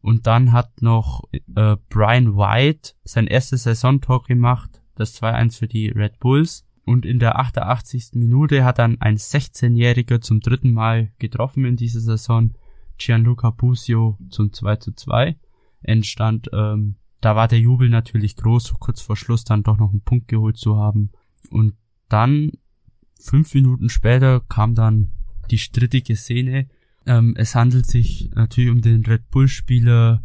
Und 0.00 0.26
dann 0.26 0.52
hat 0.52 0.82
noch 0.82 1.24
äh, 1.32 1.76
Brian 1.88 2.36
White 2.36 2.92
sein 3.04 3.26
erstes 3.26 3.64
Saisontor 3.64 4.24
gemacht, 4.24 4.82
das 4.94 5.20
2-1 5.20 5.58
für 5.58 5.68
die 5.68 5.88
Red 5.88 6.20
Bulls. 6.20 6.64
Und 6.84 7.04
in 7.04 7.18
der 7.18 7.38
88. 7.40 8.10
Minute 8.14 8.64
hat 8.64 8.78
dann 8.78 9.00
ein 9.00 9.16
16-Jähriger 9.16 10.20
zum 10.20 10.40
dritten 10.40 10.72
Mal 10.72 11.10
getroffen 11.18 11.64
in 11.64 11.74
dieser 11.74 12.00
Saison, 12.00 12.52
Gianluca 12.98 13.50
Busio 13.50 14.16
zum 14.30 14.52
2 14.52 14.76
2 14.76 15.36
entstand. 15.82 16.48
Ähm, 16.52 16.96
da 17.20 17.34
war 17.34 17.48
der 17.48 17.58
Jubel 17.58 17.88
natürlich 17.88 18.36
groß, 18.36 18.74
kurz 18.78 19.00
vor 19.00 19.16
Schluss 19.16 19.44
dann 19.44 19.62
doch 19.62 19.78
noch 19.78 19.90
einen 19.90 20.02
Punkt 20.02 20.28
geholt 20.28 20.56
zu 20.56 20.76
haben. 20.76 21.10
Und 21.50 21.74
dann, 22.08 22.52
fünf 23.20 23.54
Minuten 23.54 23.88
später, 23.88 24.40
kam 24.40 24.74
dann 24.74 25.12
die 25.50 25.58
strittige 25.58 26.16
Szene. 26.16 26.68
Ähm, 27.06 27.34
es 27.36 27.54
handelt 27.54 27.86
sich 27.86 28.30
natürlich 28.34 28.70
um 28.70 28.82
den 28.82 29.04
Red 29.04 29.30
Bull-Spieler 29.30 30.22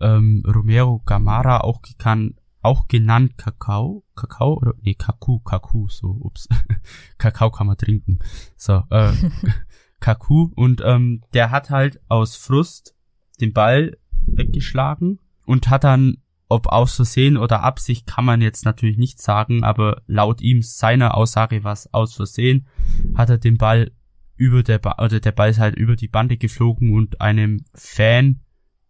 ähm, 0.00 0.42
Romero 0.46 1.00
Gamara, 1.06 1.58
auch, 1.60 1.80
kann, 1.98 2.34
auch 2.60 2.88
genannt 2.88 3.38
Kakao. 3.38 4.04
Kakao 4.14 4.54
oder 4.54 4.74
nee, 4.82 4.94
Kaku, 4.94 5.38
Kaku, 5.40 5.88
so, 5.88 6.08
ups. 6.08 6.48
Kakao 7.18 7.50
kann 7.50 7.68
man 7.68 7.76
trinken. 7.76 8.18
So, 8.56 8.82
äh, 8.90 9.12
Kaku. 10.00 10.50
Und 10.54 10.82
ähm, 10.84 11.22
der 11.32 11.50
hat 11.50 11.70
halt 11.70 12.00
aus 12.08 12.36
Frust 12.36 12.94
den 13.40 13.52
Ball 13.52 13.96
weggeschlagen 14.26 15.20
und 15.46 15.70
hat 15.70 15.84
dann, 15.84 16.18
ob 16.52 16.66
aus 16.66 16.96
Versehen 16.96 17.36
oder 17.38 17.62
Absicht, 17.62 18.06
kann 18.06 18.24
man 18.24 18.42
jetzt 18.42 18.64
natürlich 18.64 18.98
nicht 18.98 19.20
sagen, 19.20 19.64
aber 19.64 20.02
laut 20.06 20.42
ihm 20.42 20.60
seiner 20.60 21.16
Aussage 21.16 21.64
war 21.64 21.72
es 21.72 21.92
aus 21.94 22.14
Versehen, 22.14 22.66
hat 23.14 23.30
er 23.30 23.38
den 23.38 23.56
Ball 23.56 23.90
über 24.36 24.62
der 24.62 24.78
ba 24.78 24.96
oder 25.02 25.18
der 25.18 25.32
Ball 25.32 25.50
ist 25.50 25.58
halt 25.58 25.76
über 25.76 25.96
die 25.96 26.08
Bande 26.08 26.36
geflogen 26.36 26.92
und 26.92 27.20
einem 27.20 27.64
Fan 27.74 28.40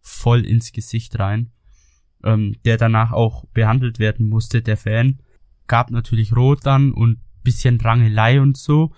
voll 0.01 0.45
ins 0.45 0.73
Gesicht 0.73 1.17
rein, 1.19 1.51
ähm, 2.23 2.57
der 2.65 2.77
danach 2.77 3.11
auch 3.13 3.45
behandelt 3.53 3.97
werden 3.97 4.27
musste, 4.27 4.61
der 4.61 4.77
Fan. 4.77 5.19
Gab 5.67 5.89
natürlich 5.89 6.35
Rot 6.35 6.65
dann 6.65 6.91
und 6.91 7.19
bisschen 7.43 7.79
Rangelei 7.79 8.41
und 8.41 8.57
so, 8.57 8.91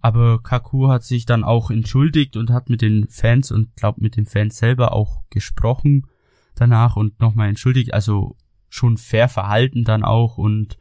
aber 0.00 0.42
Kaku 0.42 0.88
hat 0.88 1.02
sich 1.02 1.26
dann 1.26 1.42
auch 1.42 1.70
entschuldigt 1.70 2.36
und 2.36 2.50
hat 2.50 2.68
mit 2.68 2.82
den 2.82 3.08
Fans 3.08 3.50
und 3.50 3.74
glaubt 3.74 4.00
mit 4.00 4.16
den 4.16 4.26
Fans 4.26 4.58
selber 4.58 4.92
auch 4.92 5.22
gesprochen 5.30 6.06
danach 6.54 6.96
und 6.96 7.20
nochmal 7.20 7.48
entschuldigt. 7.48 7.94
Also 7.94 8.36
schon 8.68 8.96
fair 8.96 9.28
verhalten 9.28 9.84
dann 9.84 10.02
auch 10.04 10.38
und 10.38 10.78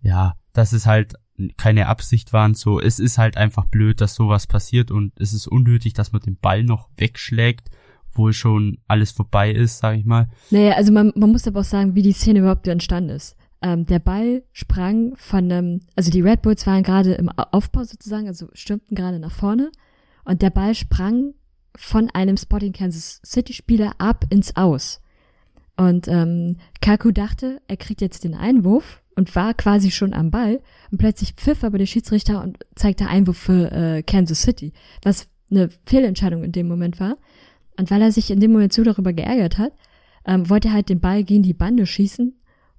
ja, 0.00 0.34
dass 0.52 0.72
es 0.72 0.86
halt 0.86 1.14
keine 1.56 1.86
Absicht 1.86 2.32
waren. 2.32 2.54
So, 2.54 2.80
es 2.80 2.98
ist 2.98 3.18
halt 3.18 3.36
einfach 3.36 3.66
blöd, 3.66 4.00
dass 4.00 4.14
sowas 4.14 4.46
passiert 4.46 4.90
und 4.90 5.12
es 5.18 5.32
ist 5.32 5.46
unnötig, 5.46 5.94
dass 5.94 6.12
man 6.12 6.22
den 6.22 6.36
Ball 6.36 6.62
noch 6.64 6.88
wegschlägt, 6.96 7.70
wohl 8.12 8.32
schon 8.32 8.78
alles 8.88 9.10
vorbei 9.10 9.50
ist, 9.50 9.78
sag 9.78 9.96
ich 9.96 10.04
mal. 10.04 10.28
Naja, 10.50 10.74
also 10.74 10.92
man, 10.92 11.12
man 11.16 11.32
muss 11.32 11.46
aber 11.46 11.60
auch 11.60 11.64
sagen, 11.64 11.94
wie 11.94 12.02
die 12.02 12.12
Szene 12.12 12.40
überhaupt 12.40 12.66
entstanden 12.68 13.10
ist. 13.10 13.36
Ähm, 13.62 13.86
der 13.86 14.00
Ball 14.00 14.42
sprang 14.52 15.14
von 15.16 15.50
einem, 15.50 15.80
also 15.96 16.10
die 16.10 16.20
Red 16.20 16.42
Bulls 16.42 16.66
waren 16.66 16.82
gerade 16.82 17.14
im 17.14 17.28
Aufbau 17.28 17.84
sozusagen, 17.84 18.26
also 18.26 18.48
stürmten 18.54 18.96
gerade 18.96 19.18
nach 19.18 19.32
vorne 19.32 19.70
und 20.24 20.42
der 20.42 20.50
Ball 20.50 20.74
sprang 20.74 21.34
von 21.76 22.10
einem 22.10 22.36
Sporting 22.36 22.72
Kansas 22.72 23.20
City 23.24 23.52
Spieler 23.52 23.94
ab 23.98 24.24
ins 24.30 24.56
Aus. 24.56 25.00
Und 25.76 26.06
ähm, 26.08 26.56
Kaku 26.80 27.12
dachte, 27.12 27.60
er 27.66 27.76
kriegt 27.76 28.00
jetzt 28.00 28.24
den 28.24 28.34
Einwurf 28.34 29.02
und 29.16 29.34
war 29.34 29.54
quasi 29.54 29.90
schon 29.90 30.12
am 30.12 30.30
Ball 30.30 30.60
und 30.90 30.98
plötzlich 30.98 31.32
pfiff 31.34 31.64
aber 31.64 31.78
der 31.78 31.86
Schiedsrichter 31.86 32.42
und 32.42 32.58
zeigte 32.74 33.08
Einwurf 33.08 33.38
für 33.38 33.72
äh, 33.72 34.02
Kansas 34.02 34.42
City, 34.42 34.72
was 35.02 35.28
eine 35.50 35.70
Fehlentscheidung 35.86 36.44
in 36.44 36.52
dem 36.52 36.68
Moment 36.68 37.00
war. 37.00 37.16
Und 37.78 37.90
weil 37.90 38.02
er 38.02 38.12
sich 38.12 38.30
in 38.30 38.40
dem 38.40 38.52
Moment 38.52 38.72
so 38.72 38.82
darüber 38.82 39.12
geärgert 39.12 39.58
hat, 39.58 39.72
ähm, 40.26 40.48
wollte 40.48 40.68
er 40.68 40.74
halt 40.74 40.88
den 40.88 41.00
Ball 41.00 41.24
gegen 41.24 41.42
die 41.42 41.54
Bande 41.54 41.86
schießen. 41.86 42.34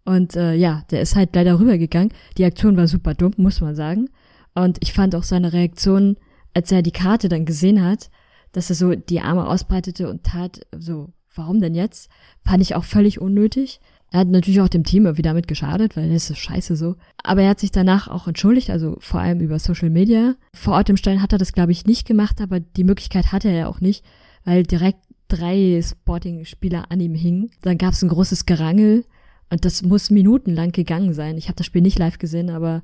Und 0.06 0.36
äh, 0.36 0.54
ja, 0.54 0.84
der 0.92 1.02
ist 1.02 1.16
halt 1.16 1.36
leider 1.36 1.60
rübergegangen. 1.60 2.14
Die 2.38 2.46
Aktion 2.46 2.78
war 2.78 2.88
super 2.88 3.14
dumm, 3.14 3.34
muss 3.38 3.62
man 3.62 3.76
sagen. 3.76 4.10
Und 4.54 4.78
ich 4.82 4.94
fand 4.94 5.16
auch 5.16 5.24
seine 5.24 5.54
Reaktion, 5.54 6.18
als 6.54 6.72
er 6.72 6.82
die 6.82 6.92
Karte 6.92 7.30
dann 7.30 7.46
gesehen 7.46 7.84
hat, 7.84 8.10
dass 8.54 8.70
er 8.70 8.76
so 8.76 8.96
die 8.96 9.20
Arme 9.20 9.48
ausbreitete 9.48 10.10
und 10.10 10.24
tat 10.24 10.62
so, 10.78 11.12
warum 11.36 11.60
denn 11.60 11.76
jetzt? 11.76 12.10
Fand 12.46 12.62
ich 12.62 12.76
auch 12.76 12.86
völlig 12.86 13.20
unnötig. 13.20 13.82
Er 14.12 14.20
hat 14.20 14.28
natürlich 14.28 14.62
auch 14.62 14.70
dem 14.70 14.84
Team 14.84 15.06
irgendwie 15.06 15.24
damit 15.24 15.48
geschadet, 15.48 15.98
weil 15.98 16.12
das 16.12 16.30
ist 16.30 16.38
scheiße 16.38 16.76
so. 16.76 16.96
Aber 17.24 17.42
er 17.42 17.50
hat 17.50 17.60
sich 17.60 17.72
danach 17.72 18.08
auch 18.08 18.28
entschuldigt, 18.28 18.70
also 18.70 18.96
vor 19.00 19.20
allem 19.20 19.40
über 19.40 19.58
Social 19.58 19.90
Media. 19.90 20.36
Vor 20.54 20.74
Ort 20.76 20.90
im 20.90 20.98
Stein 20.98 21.22
hat 21.22 21.34
er 21.34 21.40
das, 21.40 21.52
glaube 21.52 21.72
ich, 21.72 21.86
nicht 21.88 22.08
gemacht, 22.08 22.40
aber 22.40 22.60
die 22.60 22.84
Möglichkeit 22.84 23.32
hatte 23.32 23.50
er 23.50 23.56
ja 23.56 23.68
auch 23.68 23.82
nicht, 23.82 24.06
weil 24.46 24.64
direkt 24.64 25.00
drei 25.30 25.82
Sporting-Spieler 25.82 26.92
an 26.92 27.00
ihm 27.00 27.16
hingen. 27.16 27.50
Dann 27.62 27.80
gab 27.80 27.94
es 27.94 28.04
ein 28.04 28.10
großes 28.10 28.46
Gerangel 28.46 29.04
und 29.50 29.66
das 29.66 29.82
muss 29.82 30.12
minutenlang 30.12 30.72
gegangen 30.72 31.14
sein. 31.14 31.38
Ich 31.38 31.48
habe 31.48 31.56
das 31.56 31.66
Spiel 31.66 31.82
nicht 31.82 31.98
live 31.98 32.20
gesehen, 32.20 32.52
aber 32.52 32.84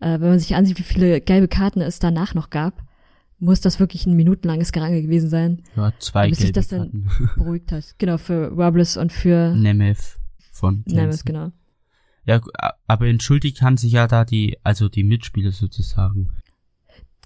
äh, 0.00 0.12
wenn 0.12 0.30
man 0.30 0.38
sich 0.38 0.54
ansieht, 0.54 0.78
wie 0.78 0.82
viele 0.82 1.20
gelbe 1.20 1.48
Karten 1.48 1.82
es 1.82 1.98
danach 1.98 2.34
noch 2.34 2.48
gab, 2.48 2.82
muss 3.40 3.60
das 3.60 3.80
wirklich 3.80 4.06
ein 4.06 4.14
minutenlanges 4.14 4.72
Gerangel 4.72 5.02
gewesen 5.02 5.30
sein. 5.30 5.62
Ja, 5.76 5.92
zwei 5.98 6.28
bis 6.28 6.38
sich 6.38 6.52
das 6.52 6.68
dann 6.68 7.10
beruhigt 7.36 7.72
hat. 7.72 7.94
Genau, 7.98 8.18
für 8.18 8.48
Robles 8.48 8.96
und 8.96 9.12
für 9.12 9.54
Nemeth 9.54 10.18
von 10.52 10.84
Nemeth, 10.86 11.24
genau. 11.24 11.50
Ja, 12.26 12.40
aber 12.86 13.06
entschuldigt 13.08 13.58
kann 13.58 13.76
sich 13.76 13.92
ja 13.92 14.06
da 14.06 14.24
die, 14.24 14.58
also 14.62 14.88
die 14.88 15.04
Mitspieler 15.04 15.52
sozusagen. 15.52 16.28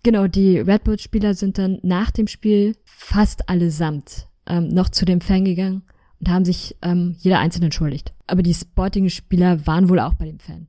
Genau, 0.05 0.29
die 0.29 0.59
Red 0.59 0.85
Bull-Spieler 0.85 1.35
sind 1.35 1.59
dann 1.59 1.79
nach 1.83 2.11
dem 2.11 2.27
Spiel 2.29 2.77
fast 2.85 3.49
allesamt 3.49 4.29
ähm, 4.47 4.69
noch 4.69 4.89
zu 4.89 5.05
dem 5.05 5.21
Fan 5.21 5.45
gegangen 5.45 5.83
und 6.21 6.29
haben 6.29 6.45
sich 6.45 6.77
ähm, 6.83 7.17
jeder 7.19 7.41
einzeln 7.41 7.65
entschuldigt. 7.65 8.15
Aber 8.27 8.43
die 8.43 8.55
Sporting-Spieler 8.55 9.67
waren 9.67 9.89
wohl 9.89 9.99
auch 9.99 10.15
bei 10.15 10.27
dem 10.27 10.39
Fan. 10.39 10.69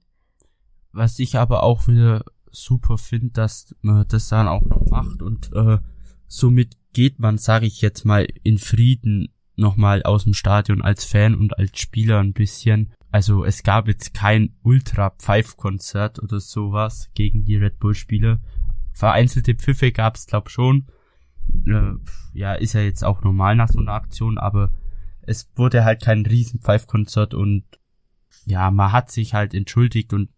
Was 0.91 1.19
ich 1.19 1.37
aber 1.37 1.63
auch 1.63 1.87
wieder 1.87 2.23
super 2.55 2.97
finde, 2.97 3.31
dass 3.31 3.75
man 3.81 4.07
das 4.07 4.29
dann 4.29 4.47
auch 4.47 4.63
noch 4.63 4.85
macht 4.89 5.21
und 5.21 5.51
äh, 5.53 5.79
somit 6.27 6.77
geht 6.93 7.19
man, 7.19 7.37
sage 7.37 7.65
ich 7.65 7.81
jetzt 7.81 8.05
mal, 8.05 8.27
in 8.43 8.57
Frieden 8.57 9.29
nochmal 9.55 10.03
aus 10.03 10.23
dem 10.23 10.33
Stadion 10.33 10.81
als 10.81 11.05
Fan 11.05 11.35
und 11.35 11.57
als 11.57 11.79
Spieler 11.79 12.19
ein 12.19 12.33
bisschen. 12.33 12.93
Also 13.11 13.45
es 13.45 13.63
gab 13.63 13.87
jetzt 13.87 14.13
kein 14.13 14.55
Ultra-Pfeif-Konzert 14.63 16.21
oder 16.21 16.39
sowas 16.39 17.09
gegen 17.13 17.45
die 17.45 17.55
Red 17.55 17.79
Bull-Spieler. 17.79 18.39
Vereinzelte 18.93 19.55
Pfiffe 19.55 19.91
gab's 19.91 20.27
glaub 20.27 20.49
schon. 20.49 20.87
Äh, 21.65 21.93
ja, 22.33 22.53
ist 22.53 22.73
ja 22.73 22.81
jetzt 22.81 23.03
auch 23.03 23.21
normal 23.23 23.55
nach 23.55 23.69
so 23.69 23.79
einer 23.79 23.93
Aktion, 23.93 24.37
aber 24.37 24.71
es 25.21 25.49
wurde 25.55 25.83
halt 25.83 26.03
kein 26.03 26.25
riesen 26.25 26.59
Pfeif-Konzert 26.59 27.33
und 27.33 27.63
ja, 28.45 28.69
man 28.71 28.91
hat 28.91 29.11
sich 29.11 29.33
halt 29.33 29.53
entschuldigt 29.53 30.13
und 30.13 30.29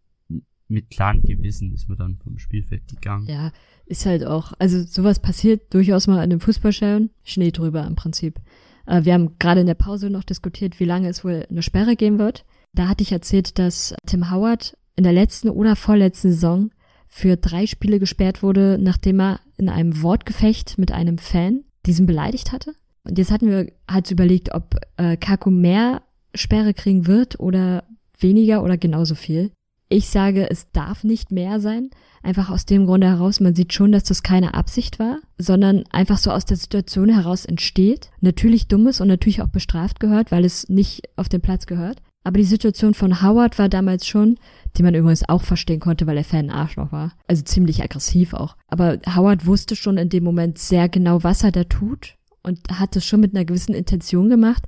mit 0.68 0.90
klarem 0.90 1.22
Gewissen 1.24 1.74
ist 1.74 1.88
man 1.88 1.98
dann 1.98 2.18
vom 2.18 2.38
Spielfeld 2.38 2.88
gegangen. 2.88 3.28
Ja, 3.28 3.52
ist 3.86 4.06
halt 4.06 4.26
auch, 4.26 4.54
also 4.60 4.84
sowas 4.84 5.20
passiert 5.20 5.74
durchaus 5.74 6.08
mal 6.08 6.18
an 6.18 6.24
einem 6.24 6.40
Fußballstadion, 6.40 7.10
Schnee 7.24 7.52
drüber 7.52 7.86
im 7.86 7.96
Prinzip. 7.96 8.40
Äh, 8.86 9.06
wir 9.06 9.14
haben 9.14 9.38
gerade 9.40 9.62
in 9.62 9.68
der 9.68 9.76
Pause 9.76 10.10
noch 10.10 10.24
diskutiert, 10.24 10.80
wie 10.80 10.86
lange 10.86 11.08
es 11.08 11.24
wohl 11.24 11.46
eine 11.50 11.62
Sperre 11.62 11.96
geben 11.96 12.20
wird. 12.20 12.46
Da 12.74 12.88
hatte 12.88 13.04
ich 13.04 13.12
erzählt, 13.12 13.58
dass 13.60 13.96
Tim 14.06 14.30
Howard 14.32 14.78
in 14.96 15.04
der 15.04 15.14
letzten 15.14 15.50
oder 15.50 15.76
vorletzten 15.76 16.32
Saison 16.32 16.72
für 17.08 17.38
drei 17.38 17.66
Spiele 17.66 18.00
gesperrt 18.00 18.44
wurde, 18.44 18.78
nachdem 18.80 19.22
er 19.22 19.40
in 19.58 19.70
einem 19.70 20.02
Wortgefecht 20.02 20.78
mit 20.78 20.92
einem 20.92 21.18
Fan 21.18 21.64
diesen 21.86 22.06
beleidigt 22.06 22.52
hatte. 22.52 22.76
Und 23.04 23.18
jetzt 23.18 23.32
hatten 23.32 23.50
wir 23.50 23.72
halt 23.90 24.12
überlegt, 24.12 24.54
ob 24.54 24.76
äh, 24.98 25.16
Kaku 25.16 25.50
mehr 25.50 26.02
Sperre 26.36 26.74
kriegen 26.74 27.08
wird 27.08 27.40
oder 27.40 27.86
weniger 28.20 28.64
oder 28.64 28.78
genauso 28.78 29.16
viel. 29.16 29.52
Ich 29.90 30.10
sage, 30.10 30.50
es 30.50 30.70
darf 30.72 31.04
nicht 31.04 31.32
mehr 31.32 31.60
sein. 31.60 31.90
Einfach 32.22 32.50
aus 32.50 32.66
dem 32.66 32.86
Grunde 32.86 33.08
heraus, 33.08 33.40
man 33.40 33.56
sieht 33.56 33.72
schon, 33.72 33.94
dass 33.94 34.04
das 34.04 34.22
keine 34.22 34.54
Absicht 34.54 35.00
war, 35.00 35.20
sondern 35.38 35.84
einfach 35.92 36.18
so 36.18 36.32
aus 36.32 36.44
der 36.44 36.58
Situation 36.58 37.08
heraus 37.10 37.46
entsteht. 37.46 38.10
Natürlich 38.20 38.68
dummes 38.68 39.00
und 39.00 39.08
natürlich 39.08 39.42
auch 39.42 39.48
bestraft 39.48 40.00
gehört, 40.00 40.32
weil 40.32 40.44
es 40.44 40.68
nicht 40.68 41.04
auf 41.16 41.30
den 41.30 41.42
Platz 41.42 41.68
gehört. 41.68 42.02
Aber 42.26 42.38
die 42.38 42.44
Situation 42.44 42.94
von 42.94 43.22
Howard 43.22 43.58
war 43.58 43.70
damals 43.70 44.06
schon, 44.06 44.38
die 44.76 44.84
man 44.84 44.94
übrigens 44.94 45.30
auch 45.30 45.44
verstehen 45.44 45.80
konnte, 45.80 46.06
weil 46.08 46.18
er 46.18 46.26
Fan 46.26 46.50
Arschloch 46.50 46.92
war. 46.92 47.14
Also 47.28 47.44
ziemlich 47.44 47.82
aggressiv 47.82 48.34
auch. 48.34 48.58
Aber 48.68 49.00
Howard 49.16 49.46
wusste 49.46 49.78
schon 49.78 49.98
in 49.98 50.10
dem 50.10 50.26
Moment 50.26 50.58
sehr 50.58 50.90
genau, 50.90 51.24
was 51.24 51.44
er 51.46 51.54
da 51.54 51.64
tut 51.64 52.16
und 52.44 52.60
hat 52.70 52.98
es 52.98 53.06
schon 53.06 53.22
mit 53.22 53.34
einer 53.34 53.46
gewissen 53.46 53.74
Intention 53.74 54.30
gemacht, 54.30 54.64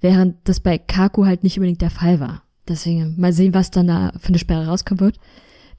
während 0.00 0.36
das 0.48 0.60
bei 0.60 0.78
Kaku 0.78 1.26
halt 1.26 1.42
nicht 1.42 1.58
unbedingt 1.58 1.82
der 1.82 1.90
Fall 1.90 2.20
war. 2.20 2.42
Deswegen 2.68 3.20
mal 3.20 3.32
sehen, 3.32 3.54
was 3.54 3.70
dann 3.70 3.88
da 3.88 4.12
für 4.18 4.28
eine 4.28 4.38
Sperre 4.38 4.66
rauskommen 4.66 5.00
wird. 5.00 5.18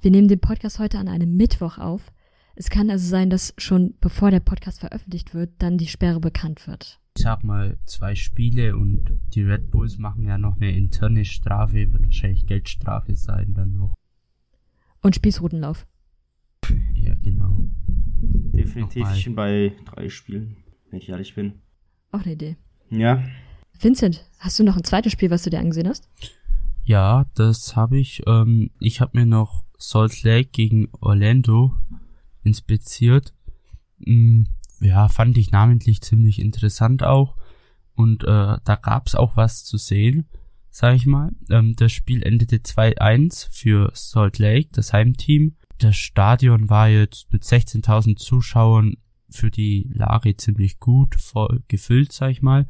Wir 0.02 0.12
nehmen 0.12 0.28
den 0.28 0.40
Podcast 0.40 0.80
heute 0.80 1.00
an 1.00 1.08
einem 1.08 1.36
Mittwoch 1.36 1.78
auf. 1.78 2.12
Es 2.56 2.70
kann 2.70 2.90
also 2.90 3.08
sein, 3.08 3.30
dass 3.30 3.54
schon 3.58 3.96
bevor 4.00 4.32
der 4.32 4.40
Podcast 4.40 4.80
veröffentlicht 4.80 5.34
wird, 5.34 5.52
dann 5.58 5.78
die 5.78 5.88
Sperre 5.88 6.20
bekannt 6.20 6.68
wird. 6.68 7.00
Ich 7.18 7.24
sag 7.24 7.44
mal 7.44 7.78
zwei 7.86 8.14
Spiele 8.14 8.76
und 8.76 9.20
die 9.34 9.42
Red 9.42 9.72
Bulls 9.72 9.98
machen 9.98 10.26
ja 10.26 10.38
noch 10.38 10.58
eine 10.58 10.76
interne 10.76 11.26
Strafe, 11.26 11.92
wird 11.92 12.06
wahrscheinlich 12.06 12.46
Geldstrafe 12.46 13.16
sein 13.16 13.54
dann 13.54 13.74
noch. 13.74 13.96
Und 15.02 15.16
Spießrutenlauf. 15.16 15.88
Ja, 16.94 17.16
genau. 17.22 17.58
Definitiv 18.18 19.08
schon 19.16 19.36
bei 19.36 19.74
drei 19.86 20.10
Spielen, 20.10 20.58
wenn 20.90 21.00
ich 21.00 21.10
ehrlich 21.10 21.36
bin. 21.36 21.62
Auch 22.12 22.22
eine 22.22 22.34
Idee. 22.34 22.58
Ja. 22.90 23.24
Vincent, 23.80 24.26
hast 24.40 24.60
du 24.60 24.64
noch 24.64 24.78
ein 24.78 24.84
zweites 24.84 25.12
Spiel, 25.12 25.30
was 25.30 25.44
du 25.44 25.50
dir 25.50 25.60
angesehen 25.60 25.88
hast? 25.88 26.10
Ja, 26.86 27.26
das 27.34 27.76
habe 27.76 27.98
ich. 27.98 28.22
Ähm, 28.28 28.70
ich 28.80 29.02
habe 29.02 29.18
mir 29.18 29.26
noch 29.26 29.64
Salt 29.78 30.22
Lake 30.24 30.50
gegen 30.52 30.88
Orlando 31.02 31.74
inspiziert. 32.44 33.34
Hm, 34.04 34.48
ja, 34.80 35.08
fand 35.08 35.38
ich 35.38 35.52
namentlich 35.52 36.02
ziemlich 36.02 36.40
interessant 36.40 37.04
auch. 37.04 37.38
Und 37.96 38.24
äh, 38.24 38.58
da 38.64 38.76
gab's 38.82 39.16
auch 39.16 39.36
was 39.36 39.64
zu 39.64 39.78
sehen, 39.78 40.28
sag 40.70 40.96
ich 40.96 41.08
mal. 41.08 41.32
Ähm, 41.50 41.76
das 41.76 41.92
Spiel 41.92 42.22
endete 42.22 42.58
2-1 42.58 43.50
für 43.52 43.92
Salt 43.96 44.38
Lake, 44.38 44.70
das 44.72 44.94
Heimteam. 44.94 45.56
Das 45.80 45.96
Stadion 45.96 46.70
war 46.70 46.88
jetzt 46.88 47.34
mit 47.34 47.44
16.000 47.44 48.18
Zuschauern 48.18 48.98
für 49.30 49.50
die 49.50 49.90
Lage 49.92 50.38
ziemlich 50.38 50.80
gut 50.80 51.16
voll 51.16 51.64
gefüllt, 51.68 52.12
sag 52.12 52.30
ich 52.32 52.42
mal. 52.44 52.68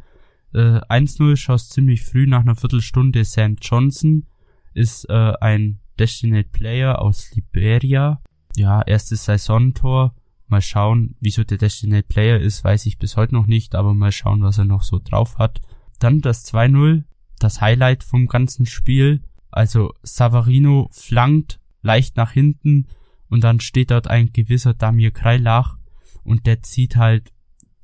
Äh, 0.55 0.79
1-0 0.87 1.35
schoss 1.35 1.67
ziemlich 1.67 2.03
früh 2.03 2.27
nach 2.27 2.41
einer 2.41 2.55
Viertelstunde 2.55 3.25
Sam 3.25 3.57
Johnson, 3.61 4.25
ist 4.73 5.09
äh, 5.09 5.33
ein 5.41 5.79
Destinate 5.99 6.47
Player 6.49 7.01
aus 7.01 7.35
Liberia. 7.35 8.21
Ja, 8.55 8.81
erstes 8.81 9.25
Saisontor. 9.25 10.15
Mal 10.47 10.61
schauen, 10.61 11.15
wieso 11.19 11.43
der 11.43 11.57
Destinate 11.57 12.07
Player 12.07 12.39
ist, 12.39 12.63
weiß 12.63 12.85
ich 12.85 12.99
bis 12.99 13.17
heute 13.17 13.33
noch 13.33 13.47
nicht, 13.47 13.75
aber 13.75 13.93
mal 13.93 14.13
schauen, 14.13 14.43
was 14.43 14.57
er 14.57 14.65
noch 14.65 14.83
so 14.83 14.99
drauf 15.03 15.37
hat. 15.39 15.59
Dann 15.99 16.21
das 16.21 16.45
2-0, 16.53 17.03
das 17.39 17.59
Highlight 17.59 18.03
vom 18.05 18.27
ganzen 18.27 18.65
Spiel. 18.65 19.23
Also 19.51 19.93
Savarino 20.03 20.87
flankt 20.91 21.59
leicht 21.81 22.15
nach 22.15 22.31
hinten 22.31 22.87
und 23.27 23.43
dann 23.43 23.59
steht 23.59 23.91
dort 23.91 24.07
ein 24.07 24.31
gewisser 24.31 24.73
Damir 24.73 25.11
Kreilach 25.11 25.77
und 26.23 26.45
der 26.45 26.61
zieht 26.61 26.95
halt 26.95 27.33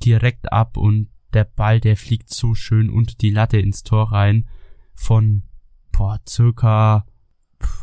direkt 0.04 0.54
ab 0.54 0.78
und 0.78 1.11
der 1.34 1.46
Ball, 1.46 1.80
der 1.80 1.98
fliegt 1.98 2.34
so 2.34 2.56
schön 2.56 2.90
unter 2.90 3.16
die 3.16 3.30
Latte 3.30 3.58
ins 3.58 3.84
Tor 3.84 4.12
rein 4.12 4.48
von, 4.94 5.44
boah, 5.92 6.20
circa, 6.28 7.06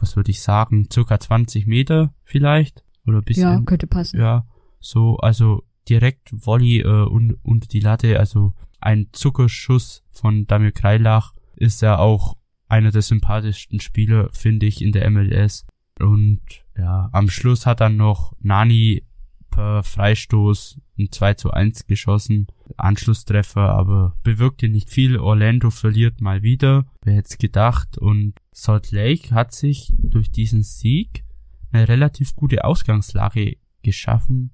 was 0.01 0.17
würde 0.17 0.31
ich 0.31 0.43
sagen, 0.43 0.89
circa 0.93 1.19
20 1.19 1.67
Meter 1.67 2.15
vielleicht 2.25 2.85
oder 3.07 3.23
bisschen. 3.23 3.43
Ja, 3.43 3.61
könnte 3.63 3.87
passen. 3.87 4.21
Ja, 4.21 4.47
so, 4.81 5.17
also 5.19 5.65
direkt 5.89 6.31
Volley 6.33 6.81
äh, 6.81 7.05
und, 7.05 7.35
unter 7.43 7.69
die 7.69 7.81
Latte, 7.81 8.19
also 8.19 8.53
ein 8.81 9.09
Zuckerschuss 9.13 10.05
von 10.11 10.47
Damir 10.47 10.73
Kreilach 10.73 11.35
ist 11.57 11.83
ja 11.83 11.99
auch 11.99 12.37
einer 12.69 12.91
der 12.91 13.03
sympathischsten 13.03 13.81
Spieler, 13.81 14.29
finde 14.33 14.67
ich, 14.67 14.83
in 14.83 14.93
der 14.93 15.11
MLS. 15.11 15.67
Und 15.99 16.41
ja, 16.77 17.09
am 17.13 17.29
Schluss 17.29 17.67
hat 17.67 17.81
dann 17.81 17.97
noch 17.97 18.35
Nani 18.41 19.05
per 19.51 19.83
Freistoß 19.83 20.79
ein 20.99 21.11
2 21.11 21.35
zu 21.35 21.51
1 21.51 21.87
geschossen. 21.87 22.47
Anschlusstreffer, 22.77 23.71
aber 23.71 24.17
bewirkte 24.23 24.69
nicht 24.69 24.91
viel. 24.91 25.19
Orlando 25.19 25.71
verliert 25.71 26.21
mal 26.21 26.43
wieder. 26.43 26.87
Wer 27.03 27.15
hätte 27.15 27.29
es 27.31 27.39
gedacht? 27.39 27.99
Und 27.99 28.35
Salt 28.53 28.91
Lake 28.91 29.35
hat 29.35 29.53
sich 29.53 29.95
durch 29.99 30.31
diesen 30.31 30.63
Sieg 30.63 31.25
eine 31.73 31.89
relativ 31.89 32.35
gute 32.35 32.65
Ausgangslage 32.65 33.57
geschaffen. 33.83 34.53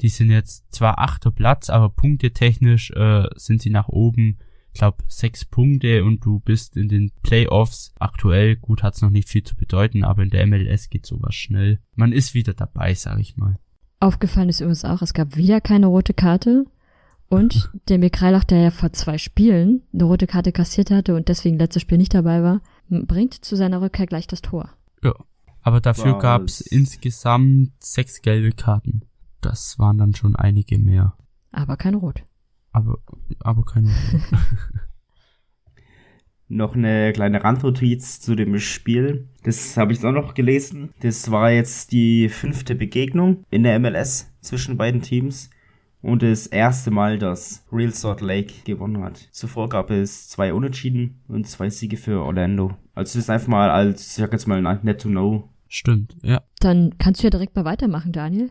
Die 0.00 0.08
sind 0.08 0.30
jetzt 0.30 0.72
zwar 0.72 0.98
achter 0.98 1.30
Platz, 1.30 1.68
aber 1.68 1.90
punktetechnisch 1.90 2.90
äh, 2.92 3.24
sind 3.36 3.60
sie 3.60 3.70
nach 3.70 3.88
oben 3.88 4.38
ich 4.72 4.78
glaube, 4.78 4.98
sechs 5.08 5.44
Punkte 5.44 6.04
und 6.04 6.24
du 6.24 6.40
bist 6.40 6.76
in 6.76 6.88
den 6.88 7.10
Playoffs. 7.22 7.92
Aktuell, 7.98 8.56
gut, 8.56 8.82
hat's 8.82 9.02
noch 9.02 9.10
nicht 9.10 9.28
viel 9.28 9.42
zu 9.42 9.56
bedeuten, 9.56 10.04
aber 10.04 10.22
in 10.22 10.30
der 10.30 10.46
MLS 10.46 10.90
geht 10.90 11.06
sowas 11.06 11.34
schnell. 11.34 11.80
Man 11.96 12.12
ist 12.12 12.34
wieder 12.34 12.54
dabei, 12.54 12.94
sag 12.94 13.18
ich 13.18 13.36
mal. 13.36 13.58
Aufgefallen 14.00 14.48
ist 14.48 14.60
übrigens 14.60 14.84
auch, 14.84 15.02
es 15.02 15.14
gab 15.14 15.36
wieder 15.36 15.60
keine 15.60 15.86
rote 15.86 16.14
Karte. 16.14 16.64
Und 17.28 17.70
der 17.88 17.98
Mikrailach, 17.98 18.44
der 18.44 18.58
ja 18.58 18.70
vor 18.70 18.92
zwei 18.92 19.18
Spielen 19.18 19.82
eine 19.92 20.04
rote 20.04 20.26
Karte 20.26 20.52
kassiert 20.52 20.90
hatte 20.90 21.14
und 21.14 21.28
deswegen 21.28 21.58
letztes 21.58 21.82
Spiel 21.82 21.98
nicht 21.98 22.14
dabei 22.14 22.42
war, 22.42 22.60
bringt 22.88 23.34
zu 23.34 23.56
seiner 23.56 23.80
Rückkehr 23.80 24.06
gleich 24.06 24.26
das 24.26 24.42
Tor. 24.42 24.70
Ja. 25.02 25.14
Aber 25.62 25.80
dafür 25.80 26.14
Was? 26.14 26.22
gab's 26.22 26.60
insgesamt 26.62 27.72
sechs 27.78 28.22
gelbe 28.22 28.50
Karten. 28.52 29.02
Das 29.42 29.78
waren 29.78 29.98
dann 29.98 30.14
schon 30.14 30.34
einige 30.34 30.78
mehr. 30.78 31.16
Aber 31.52 31.76
kein 31.76 31.94
Rot. 31.94 32.24
Aber, 32.72 32.98
aber 33.40 33.64
keine. 33.64 33.90
noch 36.50 36.74
eine 36.74 37.12
kleine 37.12 37.42
Randnotiz 37.42 38.20
zu 38.20 38.34
dem 38.34 38.58
Spiel. 38.58 39.28
Das 39.44 39.76
habe 39.76 39.92
ich 39.92 40.04
auch 40.04 40.12
noch 40.12 40.34
gelesen. 40.34 40.90
Das 41.00 41.30
war 41.30 41.50
jetzt 41.50 41.92
die 41.92 42.28
fünfte 42.28 42.74
Begegnung 42.74 43.44
in 43.50 43.62
der 43.62 43.78
MLS 43.78 44.30
zwischen 44.40 44.76
beiden 44.76 45.00
Teams 45.00 45.50
und 46.02 46.22
das 46.22 46.46
erste 46.46 46.90
Mal, 46.90 47.18
dass 47.18 47.64
Real 47.72 47.92
Salt 47.92 48.20
Lake 48.20 48.52
gewonnen 48.64 49.02
hat. 49.02 49.28
Zuvor 49.30 49.68
gab 49.68 49.90
es 49.90 50.28
zwei 50.28 50.52
Unentschieden 50.52 51.20
und 51.28 51.46
zwei 51.46 51.70
Siege 51.70 51.96
für 51.96 52.20
Orlando. 52.20 52.76
Also 52.94 53.16
das 53.16 53.24
ist 53.24 53.30
einfach 53.30 53.48
mal 53.48 53.70
als, 53.70 54.06
ich 54.08 54.14
sag 54.14 54.32
jetzt 54.32 54.48
mal, 54.48 54.60
net 54.82 55.00
to 55.00 55.08
know. 55.08 55.48
Stimmt, 55.68 56.16
ja. 56.22 56.42
Dann 56.58 56.98
kannst 56.98 57.22
du 57.22 57.26
ja 57.26 57.30
direkt 57.30 57.54
mal 57.54 57.64
weitermachen, 57.64 58.12
Daniel. 58.12 58.50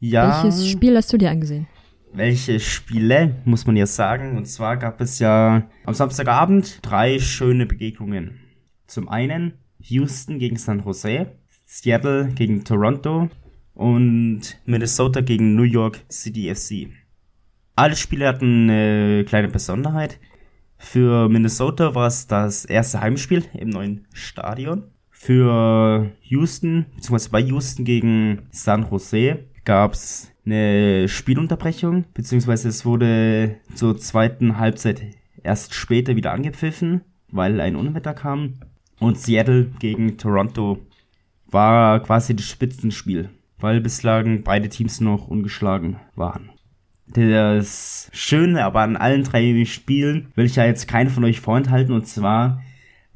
Ja. 0.00 0.42
Welches 0.42 0.68
Spiel 0.68 0.96
hast 0.96 1.12
du 1.12 1.18
dir 1.18 1.30
angesehen? 1.30 1.66
Welche 2.14 2.60
Spiele, 2.60 3.36
muss 3.44 3.66
man 3.66 3.76
ja 3.76 3.86
sagen. 3.86 4.36
Und 4.36 4.46
zwar 4.46 4.76
gab 4.76 5.00
es 5.00 5.18
ja 5.18 5.68
am 5.84 5.94
Samstagabend 5.94 6.78
drei 6.82 7.18
schöne 7.18 7.66
Begegnungen. 7.66 8.40
Zum 8.86 9.08
einen 9.08 9.54
Houston 9.80 10.38
gegen 10.38 10.56
San 10.56 10.80
Jose, 10.80 11.26
Seattle 11.66 12.28
gegen 12.34 12.64
Toronto 12.64 13.28
und 13.74 14.40
Minnesota 14.64 15.20
gegen 15.20 15.56
New 15.56 15.64
York 15.64 16.00
City 16.10 16.54
FC. 16.54 16.88
Alle 17.76 17.96
Spiele 17.96 18.28
hatten 18.28 18.70
eine 18.70 19.24
kleine 19.24 19.48
Besonderheit. 19.48 20.20
Für 20.78 21.28
Minnesota 21.28 21.94
war 21.94 22.06
es 22.06 22.26
das 22.26 22.64
erste 22.64 23.00
Heimspiel 23.00 23.44
im 23.54 23.70
neuen 23.70 24.06
Stadion. 24.12 24.84
Für 25.10 26.12
Houston, 26.22 26.86
beziehungsweise 26.94 27.30
bei 27.30 27.40
Houston 27.40 27.84
gegen 27.84 28.42
San 28.50 28.88
Jose, 28.90 29.44
gab 29.64 29.94
es 29.94 30.33
eine 30.46 31.08
Spielunterbrechung, 31.08 32.04
beziehungsweise 32.14 32.68
es 32.68 32.84
wurde 32.84 33.56
zur 33.74 33.98
zweiten 33.98 34.58
Halbzeit 34.58 35.02
erst 35.42 35.74
später 35.74 36.16
wieder 36.16 36.32
angepfiffen, 36.32 37.02
weil 37.30 37.60
ein 37.60 37.76
Unwetter 37.76 38.14
kam. 38.14 38.54
Und 39.00 39.18
Seattle 39.18 39.66
gegen 39.78 40.18
Toronto 40.18 40.78
war 41.46 42.00
quasi 42.00 42.34
das 42.36 42.46
Spitzenspiel, 42.46 43.30
weil 43.58 43.80
bislang 43.80 44.42
beide 44.42 44.68
Teams 44.68 45.00
noch 45.00 45.28
ungeschlagen 45.28 45.96
waren. 46.14 46.50
Das 47.06 48.10
Schöne 48.12 48.64
aber 48.64 48.80
an 48.80 48.96
allen 48.96 49.24
drei 49.24 49.64
Spielen 49.66 50.28
will 50.34 50.46
ich 50.46 50.56
ja 50.56 50.64
jetzt 50.64 50.88
keinen 50.88 51.10
von 51.10 51.24
euch 51.24 51.40
vorenthalten 51.40 51.94
und 51.94 52.06
zwar 52.06 52.62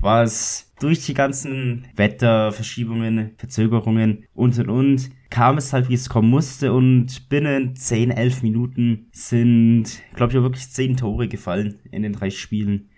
war 0.00 0.22
es 0.22 0.72
durch 0.80 1.04
die 1.04 1.14
ganzen 1.14 1.86
Wetterverschiebungen, 1.96 3.32
Verzögerungen 3.36 4.26
und 4.34 4.58
und 4.58 4.68
und 4.68 5.10
kam 5.30 5.58
es 5.58 5.72
halt, 5.72 5.88
wie 5.88 5.94
es 5.94 6.08
kommen 6.08 6.30
musste. 6.30 6.72
Und 6.72 7.28
binnen 7.28 7.74
10, 7.74 8.10
11 8.10 8.42
Minuten 8.42 9.06
sind, 9.12 10.00
glaube 10.14 10.32
ich, 10.32 10.42
wirklich 10.42 10.70
10 10.70 10.98
Tore 10.98 11.28
gefallen 11.28 11.80
in 11.90 12.02
den 12.02 12.12
drei 12.12 12.30
Spielen. 12.30 12.88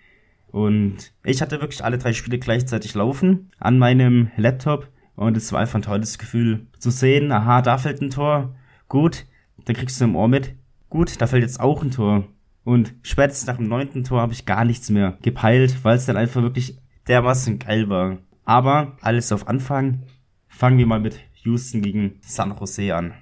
Und 0.51 1.13
ich 1.23 1.41
hatte 1.41 1.61
wirklich 1.61 1.83
alle 1.83 1.97
drei 1.97 2.13
Spiele 2.13 2.37
gleichzeitig 2.37 2.93
laufen 2.93 3.51
an 3.57 3.79
meinem 3.79 4.29
Laptop. 4.37 4.87
Und 5.15 5.37
es 5.37 5.51
war 5.51 5.61
einfach 5.61 5.75
ein 5.75 5.83
tolles 5.83 6.17
Gefühl 6.17 6.67
zu 6.77 6.91
sehen, 6.91 7.31
aha, 7.31 7.61
da 7.61 7.77
fällt 7.77 8.01
ein 8.01 8.09
Tor, 8.09 8.55
gut, 8.87 9.25
dann 9.65 9.75
kriegst 9.75 9.99
du 9.99 10.05
im 10.05 10.15
Ohr 10.15 10.27
mit, 10.27 10.55
gut, 10.89 11.21
da 11.21 11.27
fällt 11.27 11.43
jetzt 11.43 11.59
auch 11.59 11.83
ein 11.83 11.91
Tor. 11.91 12.27
Und 12.63 12.93
spätestens 13.01 13.47
nach 13.47 13.57
dem 13.57 13.67
neunten 13.67 14.03
Tor 14.03 14.21
habe 14.21 14.33
ich 14.33 14.45
gar 14.45 14.65
nichts 14.65 14.89
mehr 14.89 15.17
gepeilt, 15.21 15.83
weil 15.83 15.97
es 15.97 16.05
dann 16.05 16.17
einfach 16.17 16.41
wirklich 16.41 16.77
dermaßen 17.07 17.59
geil 17.59 17.89
war. 17.89 18.17
Aber 18.45 18.97
alles 19.01 19.31
auf 19.31 19.47
Anfang. 19.47 20.03
Fangen 20.47 20.77
wir 20.77 20.85
mal 20.85 20.99
mit 20.99 21.19
Houston 21.43 21.81
gegen 21.81 22.19
San 22.21 22.55
Jose 22.57 22.95
an. 22.95 23.13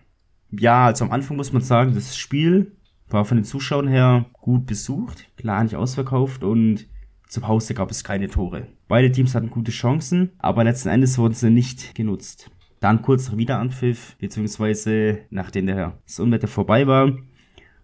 Ja, 0.51 0.88
also 0.88 1.05
am 1.05 1.11
Anfang 1.11 1.38
muss 1.38 1.53
man 1.53 1.61
sagen, 1.61 1.93
das 1.93 2.17
Spiel 2.17 2.71
war 3.07 3.25
von 3.25 3.38
den 3.38 3.43
Zuschauern 3.43 3.88
her 3.88 4.25
gut 4.34 4.65
besucht, 4.65 5.27
klar 5.38 5.63
nicht 5.63 5.75
ausverkauft 5.75 6.43
und 6.43 6.88
zum 7.27 7.47
Hause 7.47 7.73
gab 7.73 7.91
es 7.91 8.03
keine 8.03 8.27
Tore. 8.27 8.67
Beide 8.88 9.11
Teams 9.11 9.36
hatten 9.36 9.51
gute 9.51 9.71
Chancen, 9.71 10.32
aber 10.39 10.63
letzten 10.63 10.89
Endes 10.89 11.17
wurden 11.17 11.36
sie 11.36 11.51
nicht 11.51 11.93
genutzt. 11.93 12.49
Dann 12.80 13.01
kurz 13.01 13.30
nach 13.30 13.38
Wiederanpfiff, 13.38 14.15
beziehungsweise 14.17 15.19
nachdem 15.30 15.67
der 15.67 15.99
das 16.05 16.19
Unwetter 16.19 16.47
vorbei 16.47 16.88
war 16.88 17.11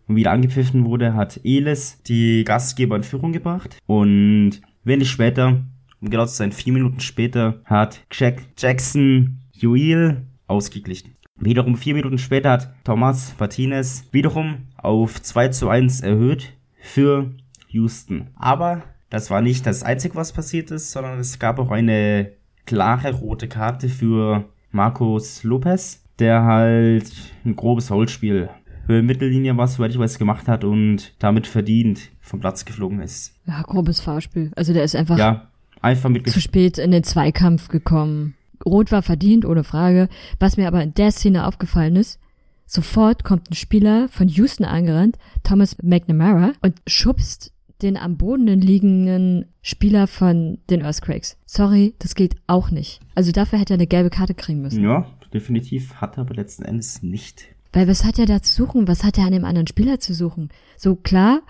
und 0.08 0.16
wieder 0.16 0.32
angepfiffen 0.32 0.86
wurde, 0.86 1.14
hat 1.14 1.40
Elis 1.44 2.02
die 2.04 2.44
Gastgeber 2.44 2.96
in 2.96 3.04
Führung 3.04 3.34
gebracht 3.34 3.78
und 3.86 4.62
wenig 4.84 5.10
später, 5.10 5.64
um 6.06 6.12
genau 6.12 6.26
zu 6.26 6.36
sein, 6.36 6.52
vier 6.52 6.72
Minuten 6.72 7.00
später, 7.00 7.62
hat 7.66 8.02
Jack 8.12 8.44
Jackson 8.58 9.40
Joel 9.54 10.22
ausgeglichen. 10.48 11.16
Wiederum 11.38 11.76
vier 11.76 11.96
Minuten 11.96 12.18
später 12.18 12.52
hat 12.52 12.74
Thomas 12.84 13.36
Martinez 13.40 14.08
wiederum 14.12 14.68
auf 14.78 15.22
2 15.22 15.50
zu 15.50 15.68
1 15.68 16.02
erhöht 16.02 16.54
für 16.80 17.32
Houston. 17.70 18.28
Aber 18.36 18.84
das 19.10 19.32
war 19.32 19.42
nicht 19.42 19.66
das 19.66 19.84
Einzige, 19.84 20.16
was 20.16 20.32
passiert 20.32 20.72
ist, 20.72 20.92
sondern 20.92 21.20
es 21.20 21.40
gab 21.40 21.60
auch 21.60 21.72
eine 21.72 22.32
klare 22.66 23.12
rote 23.14 23.48
Karte 23.48 23.90
für 23.90 24.46
Marcos 24.72 25.44
Lopez, 25.44 26.04
der 26.20 26.44
halt 26.44 27.12
ein 27.44 27.56
grobes 27.56 27.90
Holzspiel 27.90 28.50
Höhe 28.88 29.02
Mittellinie 29.02 29.58
was, 29.58 29.76
soweit 29.76 29.92
ich 29.92 30.00
weiß, 30.00 30.20
gemacht 30.20 30.48
hat 30.48 30.64
und 30.64 31.14
damit 31.20 31.48
verdient 31.48 32.12
vom 32.22 32.40
Platz 32.40 32.66
geflogen 32.66 33.02
ist. 33.02 33.34
Ja, 33.48 33.64
grobes 33.64 34.00
Fahrspiel. 34.00 34.52
Also 34.56 34.74
der 34.74 34.84
ist 34.84 34.96
einfach, 34.96 35.18
ja, 35.18 35.48
einfach 35.86 36.10
mit 36.10 36.30
zu 36.30 36.42
spät 36.42 36.78
in 36.78 36.92
den 36.92 37.04
Zweikampf 37.04 37.70
gekommen. 37.70 38.36
Rot 38.66 38.92
war 38.92 39.02
verdient, 39.02 39.46
ohne 39.46 39.64
Frage. 39.64 40.10
Was 40.40 40.58
mir 40.58 40.68
aber 40.68 40.82
in 40.82 40.94
der 40.94 41.12
Szene 41.12 41.46
aufgefallen 41.46 41.96
ist, 41.96 42.20
sofort 42.66 43.24
kommt 43.24 43.50
ein 43.52 43.56
Spieler 43.56 44.10
von 44.10 44.28
Houston 44.28 44.66
angerannt, 44.66 45.18
Thomas 45.44 45.78
McNamara, 45.82 46.54
und 46.62 46.82
schubst 46.88 47.54
den 47.82 47.98
am 47.98 48.18
Boden 48.18 48.48
liegenden 48.48 49.46
Spieler 49.62 50.08
von 50.08 50.60
den 50.70 50.82
Earthquakes. 50.82 51.38
Sorry, 51.46 51.94
das 52.00 52.16
geht 52.16 52.36
auch 52.48 52.72
nicht. 52.72 53.02
Also 53.14 53.32
dafür 53.32 53.60
hätte 53.60 53.74
er 53.74 53.78
eine 53.78 53.88
gelbe 53.88 54.10
Karte 54.10 54.34
kriegen 54.34 54.62
müssen. 54.62 54.84
Ja, 54.84 55.06
definitiv 55.34 55.96
hat 55.96 56.18
er 56.18 56.22
aber 56.22 56.36
letzten 56.36 56.64
Endes 56.64 57.04
nicht. 57.04 57.46
Weil 57.74 57.88
was 57.88 58.06
hat 58.06 58.18
er 58.18 58.26
da 58.26 58.42
zu 58.42 58.54
suchen? 58.54 58.88
Was 58.88 59.04
hat 59.04 59.18
er 59.18 59.26
an 59.26 59.34
dem 59.34 59.44
anderen 59.44 59.68
Spieler 59.68 60.00
zu 60.00 60.14
suchen? 60.14 60.50
So 60.78 60.96
klar, 60.96 61.42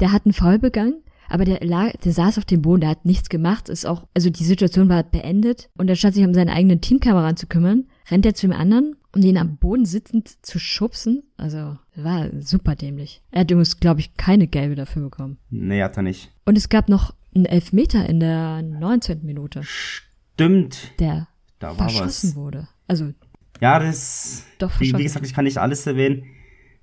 der 0.00 0.12
hat 0.12 0.26
einen 0.26 0.32
Foul 0.32 0.58
begangen, 0.58 1.02
aber 1.28 1.44
der 1.44 1.64
lag, 1.64 1.92
der 2.04 2.12
saß 2.12 2.38
auf 2.38 2.44
dem 2.44 2.62
Boden, 2.62 2.80
der 2.80 2.90
hat 2.90 3.04
nichts 3.04 3.28
gemacht, 3.28 3.68
ist 3.68 3.86
auch, 3.86 4.06
also 4.14 4.30
die 4.30 4.44
Situation 4.44 4.88
war 4.88 5.02
beendet 5.02 5.70
und 5.76 5.88
er 5.88 5.96
statt 5.96 6.14
sich 6.14 6.24
um 6.24 6.34
seine 6.34 6.52
eigenen 6.52 6.80
Teamkameraden 6.80 7.36
zu 7.36 7.46
kümmern, 7.46 7.84
rennt 8.10 8.26
er 8.26 8.34
zu 8.34 8.46
dem 8.46 8.56
anderen, 8.56 8.96
um 9.14 9.20
den 9.20 9.36
am 9.36 9.56
Boden 9.56 9.84
sitzend 9.84 10.44
zu 10.44 10.58
schubsen. 10.58 11.22
Also, 11.36 11.78
war 11.94 12.28
super 12.40 12.76
dämlich. 12.76 13.22
Er 13.30 13.40
hat 13.40 13.50
übrigens, 13.50 13.80
glaube 13.80 14.00
ich, 14.00 14.14
keine 14.16 14.46
gelbe 14.46 14.74
dafür 14.74 15.02
bekommen. 15.02 15.38
Nee, 15.50 15.82
hat 15.82 15.96
er 15.96 16.02
nicht. 16.02 16.30
Und 16.44 16.56
es 16.56 16.68
gab 16.68 16.88
noch 16.88 17.14
einen 17.34 17.44
Elfmeter 17.44 18.08
in 18.08 18.20
der 18.20 18.62
19. 18.62 19.24
Minute. 19.24 19.60
Stimmt. 19.64 20.98
Der 20.98 21.28
da 21.58 21.78
war 21.78 21.88
verschossen 21.88 22.30
was. 22.30 22.36
wurde. 22.36 22.68
Also. 22.86 23.12
Ja, 23.60 23.78
das, 23.78 24.44
doch 24.58 24.80
wie, 24.80 24.96
wie 24.96 25.02
gesagt, 25.02 25.26
ich 25.26 25.34
kann 25.34 25.44
nicht 25.44 25.58
alles 25.58 25.86
erwähnen. 25.86 26.24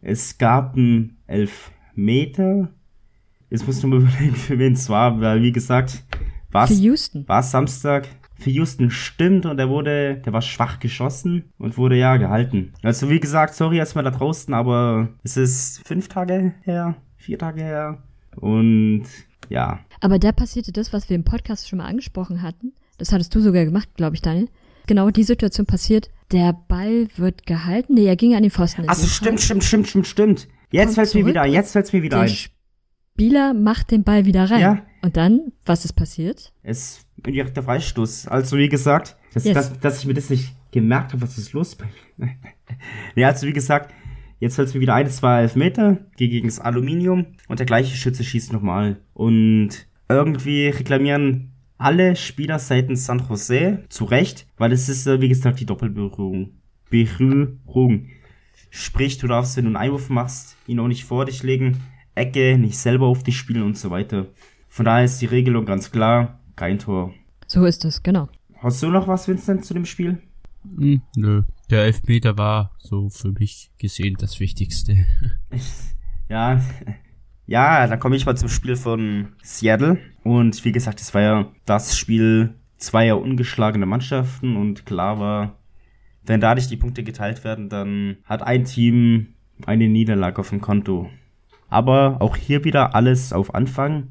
Es 0.02 0.38
gab 0.38 0.76
einen 0.76 1.18
Elfmeter 1.26 2.74
Jetzt 3.50 3.66
musst 3.68 3.84
du 3.84 3.88
mal 3.88 4.00
überlegen, 4.02 4.36
für 4.36 4.58
wen 4.60 4.74
es 4.74 4.90
war, 4.90 5.20
weil 5.22 5.42
wie 5.42 5.52
gesagt, 5.52 6.04
war 6.52 6.70
es 6.70 7.52
Samstag. 7.52 8.08
Für 8.38 8.50
Houston 8.50 8.92
stimmt 8.92 9.46
und 9.46 9.58
er 9.60 9.70
wurde, 9.70 10.16
der 10.26 10.34
war 10.34 10.42
schwach 10.42 10.80
geschossen 10.80 11.46
und 11.58 11.78
wurde 11.78 11.96
ja 11.96 12.18
gehalten. 12.18 12.74
Also 12.84 13.10
wie 13.10 13.22
gesagt, 13.22 13.56
sorry 13.56 13.78
erstmal 13.78 14.04
da 14.04 14.12
draußen, 14.12 14.54
aber 14.54 15.08
es 15.24 15.38
ist 15.38 15.88
fünf 15.88 16.10
Tage 16.10 16.54
her, 16.64 16.96
vier 17.16 17.40
Tage 17.40 17.62
her 17.64 18.04
und 18.36 19.04
ja. 19.50 19.80
Aber 20.02 20.20
da 20.20 20.34
passierte 20.34 20.74
das, 20.74 20.92
was 20.92 21.10
wir 21.10 21.16
im 21.16 21.24
Podcast 21.24 21.70
schon 21.70 21.78
mal 21.78 21.86
angesprochen 21.86 22.42
hatten. 22.42 22.74
Das 22.98 23.14
hattest 23.14 23.34
du 23.36 23.40
sogar 23.40 23.64
gemacht, 23.64 23.88
glaube 23.96 24.16
ich, 24.16 24.22
Daniel. 24.22 24.50
genau 24.86 25.10
die 25.12 25.24
Situation 25.24 25.66
passiert. 25.66 26.10
Der 26.32 26.54
Ball 26.54 27.08
wird 27.16 27.46
gehalten. 27.46 27.94
Nee, 27.94 28.06
er 28.08 28.16
ging 28.18 28.36
an 28.36 28.42
den 28.42 28.52
Pfosten. 28.52 28.90
Achso, 28.90 29.04
dem 29.04 29.10
stimmt, 29.10 29.40
Fall. 29.40 29.46
stimmt, 29.46 29.64
stimmt, 29.64 29.88
stimmt, 29.88 30.08
stimmt. 30.08 30.48
Jetzt 30.72 30.96
fällt's 30.96 31.14
mir 31.14 31.26
wieder 31.26 31.44
ein, 31.44 31.54
jetzt 31.54 31.72
fällt's 31.72 31.94
mir 31.94 32.02
wieder 32.04 32.18
Der 32.18 32.28
ein. 32.28 32.36
Spieler 33.16 33.54
macht 33.54 33.92
den 33.92 34.04
Ball 34.04 34.26
wieder 34.26 34.52
rein. 34.52 34.60
Ja. 34.60 34.82
Und 35.02 35.16
dann, 35.16 35.54
was 35.66 35.86
ist 35.86 35.94
passiert? 35.94 36.52
Es 36.64 37.06
ein 37.26 37.32
direkter 37.32 37.64
Freistoß. 37.64 38.28
Also 38.28 38.58
wie 38.58 38.68
gesagt, 38.68 39.16
dass, 39.34 39.46
Yes. 39.46 39.54
dass, 39.54 39.80
dass 39.80 40.00
ich 40.00 40.06
mir 40.06 40.14
das 40.14 40.30
nicht 40.30 40.54
gemerkt 40.72 41.14
habe, 41.14 41.22
was 41.22 41.38
ist 41.38 41.54
los 41.54 41.76
bei 41.76 41.86
mir. 42.18 42.32
ja, 43.16 43.30
also 43.30 43.48
wie 43.48 43.54
gesagt, 43.54 43.94
jetzt 44.40 44.56
fällt 44.56 44.68
es 44.68 44.74
mir 44.74 44.82
wieder 44.82 44.96
ein, 44.96 45.06
es 45.06 45.24
war 45.24 45.40
Elfmeter 45.40 46.00
gegen 46.18 46.48
das 46.48 46.60
Aluminium 46.60 47.28
und 47.48 47.60
der 47.60 47.66
gleiche 47.66 47.96
Schütze 47.96 48.26
schießt 48.26 48.52
nochmal. 48.52 48.98
Und 49.14 49.70
irgendwie 50.10 50.68
reklamieren 50.68 51.54
alle 51.78 52.18
Spieler 52.18 52.60
seitens 52.60 53.06
San 53.06 53.24
Jose 53.30 53.86
zu 53.88 54.04
Recht, 54.04 54.46
weil 54.58 54.74
es 54.74 54.90
ist, 54.90 55.08
äh, 55.08 55.22
wie 55.22 55.30
gesagt, 55.30 55.62
die 55.62 55.66
Doppelberührung. 55.66 56.52
Berührung. 56.90 58.08
Sprich, 58.70 59.18
du 59.20 59.28
darfst, 59.28 59.56
wenn 59.56 59.64
du 59.64 59.70
einen 59.70 59.78
Einwurf 59.78 60.10
machst, 60.10 60.58
ihn 60.68 60.80
auch 60.80 60.88
nicht 60.90 61.06
vor 61.06 61.26
dich 61.26 61.44
legen, 61.44 61.82
Ecke, 62.16 62.58
nicht 62.58 62.78
selber 62.78 63.08
auf 63.08 63.24
dich 63.24 63.38
spielen 63.38 63.64
und 63.64 63.78
so 63.78 63.92
weiter. 63.92 64.28
Von 64.68 64.86
daher 64.86 65.06
ist 65.06 65.22
die 65.22 65.26
Regelung 65.26 65.66
ganz 65.66 65.92
klar, 65.92 66.40
kein 66.56 66.80
Tor. 66.80 67.14
So 67.48 67.66
ist 67.66 67.86
es, 67.86 68.02
genau. 68.02 68.30
Hast 68.58 68.82
du 68.82 68.90
noch 68.90 69.08
was, 69.08 69.28
Vincent, 69.28 69.66
zu 69.66 69.74
dem 69.74 69.86
Spiel? 69.86 70.18
Hm, 70.78 71.02
nö. 71.16 71.44
Der 71.70 71.84
Elfmeter 71.84 72.38
war 72.38 72.72
so 72.78 73.10
für 73.10 73.32
mich 73.32 73.72
gesehen 73.78 74.16
das 74.20 74.40
Wichtigste. 74.40 75.06
Ja, 76.28 76.60
ja, 77.46 77.86
dann 77.86 78.00
komme 78.00 78.16
ich 78.16 78.26
mal 78.26 78.36
zum 78.36 78.50
Spiel 78.50 78.76
von 78.76 79.28
Seattle. 79.44 80.00
Und 80.24 80.66
wie 80.66 80.72
gesagt, 80.72 81.00
es 81.02 81.14
war 81.14 81.22
ja 81.22 81.52
das 81.66 81.98
Spiel 81.98 82.56
zweier 82.78 83.22
ungeschlagener 83.22 83.86
Mannschaften 83.86 84.58
und 84.58 84.86
klar 84.86 85.20
war, 85.20 85.60
wenn 86.24 86.42
da 86.42 86.56
nicht 86.56 86.72
die 86.72 86.78
Punkte 86.78 87.04
geteilt 87.04 87.44
werden, 87.44 87.70
dann 87.70 88.18
hat 88.24 88.42
ein 88.42 88.66
Team 88.66 89.36
eine 89.66 89.88
Niederlage 89.88 90.40
auf 90.40 90.50
dem 90.50 90.62
Konto. 90.62 91.10
Aber 91.76 92.18
auch 92.22 92.38
hier 92.38 92.64
wieder 92.64 92.96
alles 92.96 93.34
auf 93.34 93.54
Anfang. 93.54 94.08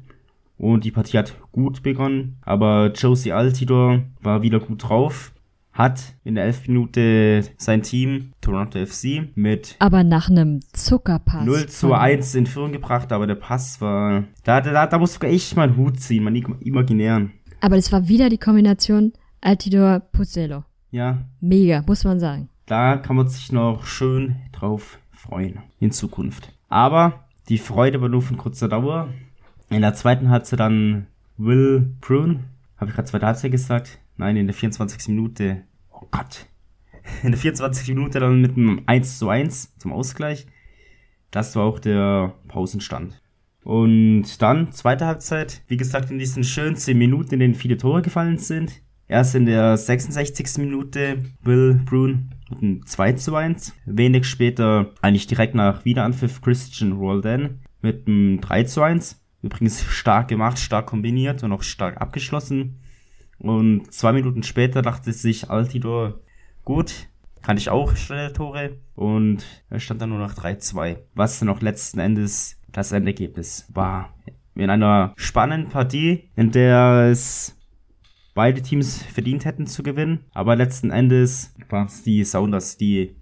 Und 0.57 0.85
die 0.85 0.91
Partie 0.91 1.17
hat 1.17 1.33
gut 1.51 1.81
begonnen. 1.81 2.37
Aber 2.41 2.91
Josie 2.93 3.31
Altidor 3.33 4.03
war 4.21 4.43
wieder 4.43 4.59
gut 4.59 4.87
drauf. 4.87 5.31
Hat 5.73 6.13
in 6.23 6.35
der 6.35 6.45
11 6.45 6.67
Minute 6.69 7.43
sein 7.57 7.81
Team, 7.81 8.31
Toronto 8.39 8.77
FC, 8.85 9.29
mit 9.35 9.75
Aber 9.79 10.03
nach 10.05 10.29
einem 10.29 10.59
Zuckerpass. 10.71 11.43
0 11.43 11.65
zu 11.65 11.87
von- 11.89 11.97
1 11.97 12.35
in 12.35 12.45
Führung 12.45 12.71
gebracht, 12.71 13.11
aber 13.11 13.27
der 13.27 13.35
Pass 13.35 13.81
war. 13.81 14.23
Da, 14.45 14.61
da, 14.61 14.87
da 14.87 14.97
muss 14.99 15.15
sogar 15.15 15.29
ich 15.31 15.53
mal 15.57 15.63
einen 15.67 15.75
Hut 15.75 15.99
ziehen, 15.99 16.23
meinen 16.23 16.37
im- 16.37 16.59
imaginären. 16.61 17.31
Aber 17.59 17.75
das 17.75 17.91
war 17.91 18.07
wieder 18.07 18.29
die 18.29 18.37
Kombination 18.37 19.11
Altidor 19.41 19.99
Puzzello. 20.13 20.63
Ja, 20.91 21.17
Mega, 21.41 21.83
muss 21.87 22.03
man 22.05 22.19
sagen. 22.21 22.47
da 22.67 22.95
kann 22.97 23.15
man 23.17 23.27
sich 23.27 23.51
noch 23.51 23.85
schön 23.85 24.35
drauf 24.53 24.99
freuen 25.11 25.59
in 25.79 25.91
Zukunft. 25.91 26.53
Aber 26.69 27.24
die 27.49 27.57
Freude 27.57 28.01
war 28.01 28.09
nur 28.09 28.21
von 28.21 28.37
kurzer 28.37 28.67
Dauer. 28.67 29.09
In 29.69 29.81
der 29.81 29.93
zweiten 29.93 30.29
Halbzeit 30.29 30.59
dann 30.59 31.07
Will 31.37 31.93
Prune. 32.01 32.45
Habe 32.77 32.89
ich 32.89 32.95
gerade 32.95 33.07
zweite 33.07 33.25
Halbzeit 33.25 33.51
gesagt? 33.51 33.99
Nein, 34.17 34.37
in 34.37 34.47
der 34.47 34.53
24. 34.53 35.09
Minute. 35.09 35.63
Oh 35.91 36.07
Gott. 36.11 36.47
In 37.23 37.31
der 37.31 37.39
24. 37.39 37.87
Minute 37.89 38.19
dann 38.19 38.41
mit 38.41 38.57
einem 38.57 38.81
1 38.87 39.19
zu 39.19 39.29
1 39.29 39.77
zum 39.77 39.93
Ausgleich. 39.93 40.47
Das 41.29 41.55
war 41.55 41.63
auch 41.63 41.79
der 41.79 42.33
Pausenstand. 42.47 43.21
Und 43.63 44.41
dann, 44.41 44.71
zweite 44.71 45.05
Halbzeit, 45.05 45.61
wie 45.67 45.77
gesagt, 45.77 46.11
in 46.11 46.19
diesen 46.19 46.43
schönen 46.43 46.75
10 46.75 46.97
Minuten, 46.97 47.33
in 47.33 47.39
denen 47.39 47.55
viele 47.55 47.77
Tore 47.77 48.01
gefallen 48.01 48.37
sind. 48.37 48.81
Erst 49.07 49.35
in 49.35 49.45
der 49.45 49.77
66. 49.77 50.57
Minute 50.57 51.23
Will 51.43 51.75
Brune 51.85 52.29
mit 52.49 52.61
einem 52.61 52.85
2 52.85 53.13
zu 53.13 53.35
1. 53.35 53.73
Wenig 53.85 54.25
später, 54.25 54.91
eigentlich 55.01 55.27
direkt 55.27 55.53
nach 55.53 55.85
Wiederanpfiff, 55.85 56.41
Christian 56.41 56.93
Roldan 56.93 57.59
mit 57.81 58.07
einem 58.07 58.41
3 58.41 58.63
zu 58.63 58.81
1. 58.81 59.21
Übrigens 59.43 59.83
stark 59.83 60.27
gemacht, 60.27 60.57
stark 60.57 60.87
kombiniert 60.87 61.43
und 61.43 61.51
auch 61.51 61.61
stark 61.61 62.01
abgeschlossen. 62.01 62.79
Und 63.37 63.93
zwei 63.93 64.11
Minuten 64.11 64.41
später 64.41 64.81
dachte 64.81 65.13
sich 65.13 65.51
Altidor, 65.51 66.21
gut, 66.63 67.07
kann 67.43 67.57
ich 67.57 67.69
auch 67.69 67.95
schnelle 67.95 68.33
Tore. 68.33 68.77
Und 68.95 69.45
er 69.69 69.79
stand 69.79 70.01
dann 70.01 70.09
nur 70.09 70.17
noch 70.17 70.33
3-2. 70.33 70.97
Was 71.13 71.37
dann 71.37 71.49
auch 71.49 71.61
letzten 71.61 71.99
Endes 71.99 72.59
das 72.71 72.91
Endergebnis 72.91 73.67
war. 73.71 74.15
In 74.55 74.71
einer 74.71 75.13
spannenden 75.15 75.69
Partie, 75.69 76.31
in 76.35 76.49
der 76.49 77.09
es 77.11 77.55
beide 78.35 78.61
Teams 78.61 79.01
verdient 79.01 79.45
hätten 79.45 79.65
zu 79.65 79.81
gewinnen. 79.81 80.19
Aber 80.33 80.55
letzten 80.55 80.91
Endes 80.91 81.55
waren 81.69 81.87
es 81.87 82.03
die 82.03 82.23
Sounders, 82.23 82.77
die 82.77 83.15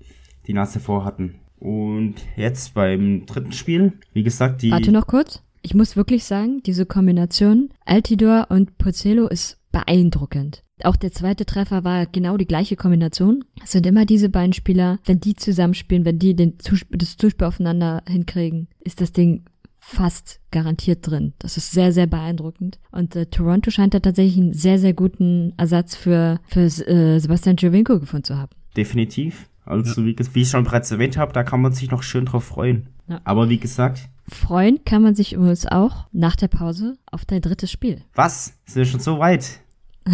die 0.46 0.54
Nase 0.54 0.82
vor 0.82 1.06
hatten. 1.06 1.36
Und 1.58 2.16
jetzt 2.36 2.74
beim 2.74 3.26
dritten 3.26 3.54
Spiel, 3.54 3.94
wie 4.12 4.24
gesagt, 4.24 4.62
die... 4.62 4.72
Warte 4.72 4.92
noch 4.92 5.08
kurz. 5.08 5.42
Ich 5.62 5.74
muss 5.74 5.96
wirklich 5.96 6.26
sagen, 6.26 6.62
diese 6.66 6.86
Kombination 6.86 7.70
Altidor 7.86 8.48
und 8.50 8.78
Pozzello 8.78 9.28
ist 9.28 9.62
beeindruckend. 9.72 10.62
Auch 10.84 10.98
der 10.98 11.14
zweite 11.14 11.46
Treffer 11.46 11.86
war 11.86 12.06
genau 12.06 12.36
die 12.36 12.48
gleiche 12.48 12.76
Kombination. 12.76 13.46
Es 13.64 13.72
sind 13.72 13.86
immer 13.86 14.06
diese 14.06 14.28
beiden 14.28 14.52
Spieler, 14.52 15.00
wenn 15.06 15.22
die 15.22 15.36
zusammenspielen, 15.36 16.04
wenn 16.04 16.20
die 16.20 16.36
den 16.36 16.60
Zusp 16.60 16.88
das 16.92 17.16
Zuspiel 17.16 17.48
aufeinander 17.48 18.04
hinkriegen, 18.06 18.68
ist 18.82 19.00
das 19.00 19.14
Ding 19.14 19.46
fast 19.86 20.40
garantiert 20.52 21.06
drin. 21.06 21.34
Das 21.40 21.58
ist 21.58 21.72
sehr, 21.72 21.92
sehr 21.92 22.08
beeindruckend. 22.08 22.80
Und 22.92 23.16
äh, 23.16 23.26
Toronto 23.26 23.70
scheint 23.70 23.94
da 23.94 24.00
tatsächlich 24.00 24.38
einen 24.38 24.54
sehr, 24.54 24.80
sehr 24.80 24.94
guten 24.94 25.54
Ersatz 25.58 25.96
für, 25.96 26.40
für 26.48 26.62
äh, 26.62 27.20
Sebastian 27.20 27.58
Giovinco 27.58 28.00
gefunden 28.00 28.24
zu 28.24 28.38
haben. 28.38 28.52
Definitiv. 28.78 29.50
Also 29.66 30.04
wie, 30.06 30.12
ges- 30.14 30.34
wie 30.34 30.42
ich 30.42 30.50
schon 30.50 30.64
bereits 30.64 30.90
erwähnt 30.92 31.18
habe, 31.18 31.34
da 31.34 31.44
kann 31.44 31.62
man 31.62 31.74
sich 31.74 31.92
noch 31.92 32.02
schön 32.04 32.26
drauf 32.26 32.44
freuen. 32.46 32.90
Ja. 33.08 33.20
Aber 33.26 33.50
wie 33.50 33.60
gesagt, 33.60 34.10
Freuen 34.30 34.84
kann 34.86 35.02
man 35.02 35.16
sich 35.16 35.34
übrigens 35.34 35.66
auch 35.68 36.08
nach 36.14 36.38
der 36.38 36.48
Pause 36.48 36.98
auf 37.12 37.26
dein 37.26 37.42
drittes 37.42 37.70
Spiel. 37.70 38.02
was? 38.16 38.54
Sind 38.66 38.76
wir 38.78 38.86
schon 38.86 39.00
so 39.02 39.20
weit? 39.20 39.60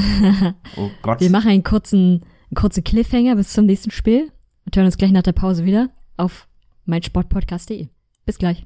oh 0.77 0.89
Gott. 1.03 1.19
Wir 1.21 1.29
machen 1.29 1.49
einen 1.51 1.63
kurzen, 1.63 2.21
einen 2.49 2.55
kurzen 2.55 2.83
Cliffhanger 2.83 3.35
bis 3.35 3.53
zum 3.53 3.65
nächsten 3.67 3.91
Spiel 3.91 4.31
und 4.65 4.75
hören 4.75 4.85
uns 4.87 4.97
gleich 4.97 5.11
nach 5.11 5.21
der 5.23 5.33
Pause 5.33 5.63
wieder 5.65 5.89
auf 6.17 6.47
meinsportpodcast.de. 6.85 7.87
Bis 8.25 8.37
gleich. 8.39 8.65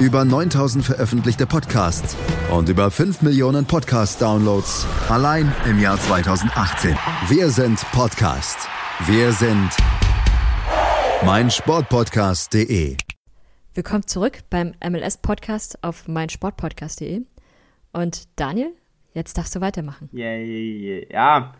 Über 0.00 0.26
9000 0.26 0.84
veröffentlichte 0.84 1.46
Podcasts. 1.46 2.18
Und 2.52 2.68
über 2.68 2.90
5 2.90 3.22
Millionen 3.22 3.64
Podcast-Downloads. 3.64 4.86
Allein 5.08 5.50
im 5.64 5.80
Jahr 5.80 5.98
2018. 5.98 6.94
Wir 7.28 7.48
sind 7.48 7.80
Podcast. 7.92 8.68
Wir 9.06 9.32
sind 9.32 9.70
meinsportpodcast.de. 11.24 12.98
Willkommen 13.72 14.06
zurück 14.06 14.40
beim 14.50 14.74
MLS-Podcast 14.86 15.82
auf 15.82 16.06
meinsportpodcast.de. 16.08 17.22
Und 17.94 18.28
Daniel, 18.36 18.74
jetzt 19.14 19.38
darfst 19.38 19.56
du 19.56 19.62
weitermachen. 19.62 20.10
Yay, 20.12 21.10
ja. 21.10 21.54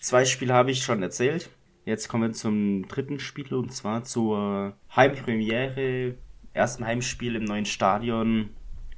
Zwei 0.00 0.26
Spiele 0.26 0.52
habe 0.52 0.70
ich 0.70 0.82
schon 0.82 1.02
erzählt. 1.02 1.48
Jetzt 1.86 2.08
kommen 2.08 2.24
wir 2.24 2.32
zum 2.34 2.86
dritten 2.88 3.18
Spiel 3.18 3.54
und 3.54 3.72
zwar 3.72 4.04
zur 4.04 4.74
Heimpremiere, 4.94 6.16
ersten 6.58 6.84
Heimspiel 6.84 7.36
im 7.36 7.44
neuen 7.44 7.64
Stadion, 7.64 8.50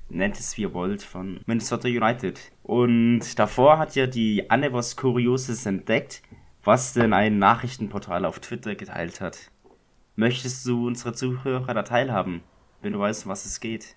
nennt 0.09 0.39
es 0.39 0.57
wie 0.57 0.63
ihr 0.63 0.75
wollt, 0.75 1.03
von 1.03 1.41
Minnesota 1.47 1.87
United. 1.87 2.41
Und 2.63 3.39
davor 3.39 3.79
hat 3.79 3.95
ja 3.95 4.07
die 4.07 4.51
Anne 4.51 4.73
was 4.73 4.97
Kurioses 4.97 5.67
entdeckt, 5.67 6.23
was 6.65 6.93
denn 6.93 7.13
ein 7.13 7.39
Nachrichtenportal 7.39 8.25
auf 8.25 8.41
Twitter 8.41 8.75
geteilt 8.75 9.21
hat. 9.21 9.39
Möchtest 10.17 10.67
du 10.67 10.87
unsere 10.87 11.13
Zuhörer 11.13 11.73
da 11.73 11.83
teilhaben, 11.83 12.43
wenn 12.83 12.93
du 12.93 12.99
weißt, 12.99 13.27
um 13.27 13.31
was 13.31 13.47
es 13.47 13.61
geht? 13.61 13.95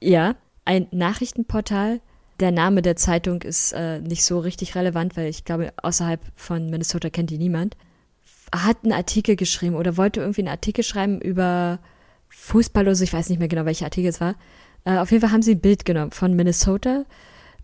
Ja, 0.00 0.36
ein 0.64 0.88
Nachrichtenportal. 0.90 2.00
Der 2.38 2.52
Name 2.52 2.82
der 2.82 2.96
Zeitung 2.96 3.40
ist 3.42 3.72
äh, 3.72 4.00
nicht 4.00 4.24
so 4.24 4.38
richtig 4.40 4.74
relevant, 4.74 5.16
weil 5.16 5.28
ich 5.28 5.44
glaube, 5.44 5.72
außerhalb 5.82 6.20
von 6.34 6.68
Minnesota 6.68 7.08
kennt 7.08 7.30
die 7.30 7.38
niemand. 7.38 7.76
Hat 8.54 8.78
einen 8.82 8.92
Artikel 8.92 9.36
geschrieben 9.36 9.74
oder 9.74 9.96
wollte 9.96 10.20
irgendwie 10.20 10.42
einen 10.42 10.48
Artikel 10.48 10.84
schreiben 10.84 11.20
über 11.20 11.78
Fußballlose, 12.38 13.02
ich 13.02 13.12
weiß 13.12 13.28
nicht 13.28 13.38
mehr 13.38 13.48
genau, 13.48 13.64
welcher 13.64 13.86
Artikel 13.86 14.10
es 14.10 14.20
war. 14.20 14.36
Äh, 14.84 14.98
auf 14.98 15.10
jeden 15.10 15.20
Fall 15.22 15.32
haben 15.32 15.42
sie 15.42 15.54
ein 15.54 15.60
Bild 15.60 15.84
genommen 15.84 16.12
von 16.12 16.34
Minnesota, 16.34 17.04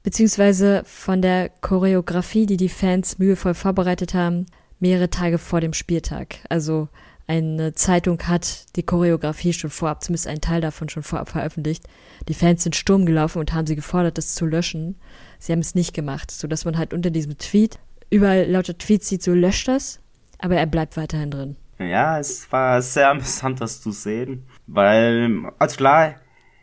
beziehungsweise 0.02 0.82
von 0.86 1.22
der 1.22 1.50
Choreografie, 1.60 2.46
die 2.46 2.56
die 2.56 2.68
Fans 2.68 3.18
mühevoll 3.18 3.54
vorbereitet 3.54 4.14
haben, 4.14 4.46
mehrere 4.80 5.10
Tage 5.10 5.38
vor 5.38 5.60
dem 5.60 5.72
Spieltag. 5.72 6.38
Also 6.48 6.88
eine 7.28 7.74
Zeitung 7.74 8.20
hat 8.24 8.74
die 8.74 8.82
Choreografie 8.82 9.52
schon 9.52 9.70
vorab, 9.70 10.02
zumindest 10.02 10.26
einen 10.26 10.40
Teil 10.40 10.60
davon 10.60 10.88
schon 10.88 11.04
vorab 11.04 11.28
veröffentlicht. 11.28 11.86
Die 12.28 12.34
Fans 12.34 12.64
sind 12.64 12.74
Sturm 12.74 13.06
gelaufen 13.06 13.38
und 13.38 13.52
haben 13.52 13.66
sie 13.66 13.76
gefordert, 13.76 14.18
das 14.18 14.34
zu 14.34 14.46
löschen. 14.46 14.96
Sie 15.38 15.52
haben 15.52 15.60
es 15.60 15.76
nicht 15.76 15.94
gemacht, 15.94 16.30
sodass 16.30 16.64
man 16.64 16.76
halt 16.76 16.92
unter 16.92 17.10
diesem 17.10 17.38
Tweet 17.38 17.78
überall 18.10 18.50
lauter 18.50 18.76
Tweets 18.76 19.08
sieht, 19.08 19.22
so 19.22 19.32
löscht 19.32 19.68
das, 19.68 20.00
aber 20.38 20.56
er 20.56 20.66
bleibt 20.66 20.96
weiterhin 20.96 21.30
drin. 21.30 21.56
Ja, 21.78 22.18
es 22.18 22.50
war 22.52 22.82
sehr 22.82 23.10
amüsant, 23.10 23.60
das 23.60 23.80
zu 23.80 23.92
sehen, 23.92 24.44
weil, 24.66 25.52
also 25.58 25.76
klar, 25.76 26.16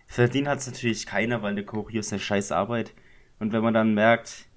verdient 0.07 0.47
hat 0.47 0.59
es 0.59 0.67
natürlich 0.67 1.05
keiner, 1.05 1.41
weil 1.41 1.51
eine 1.51 1.65
Choreo 1.65 1.99
ist 1.99 2.11
eine 2.11 2.19
scheiß 2.19 2.51
Arbeit. 2.51 2.93
Und 3.39 3.53
wenn 3.53 3.63
man 3.63 3.73
dann 3.73 3.93
merkt, 3.93 4.49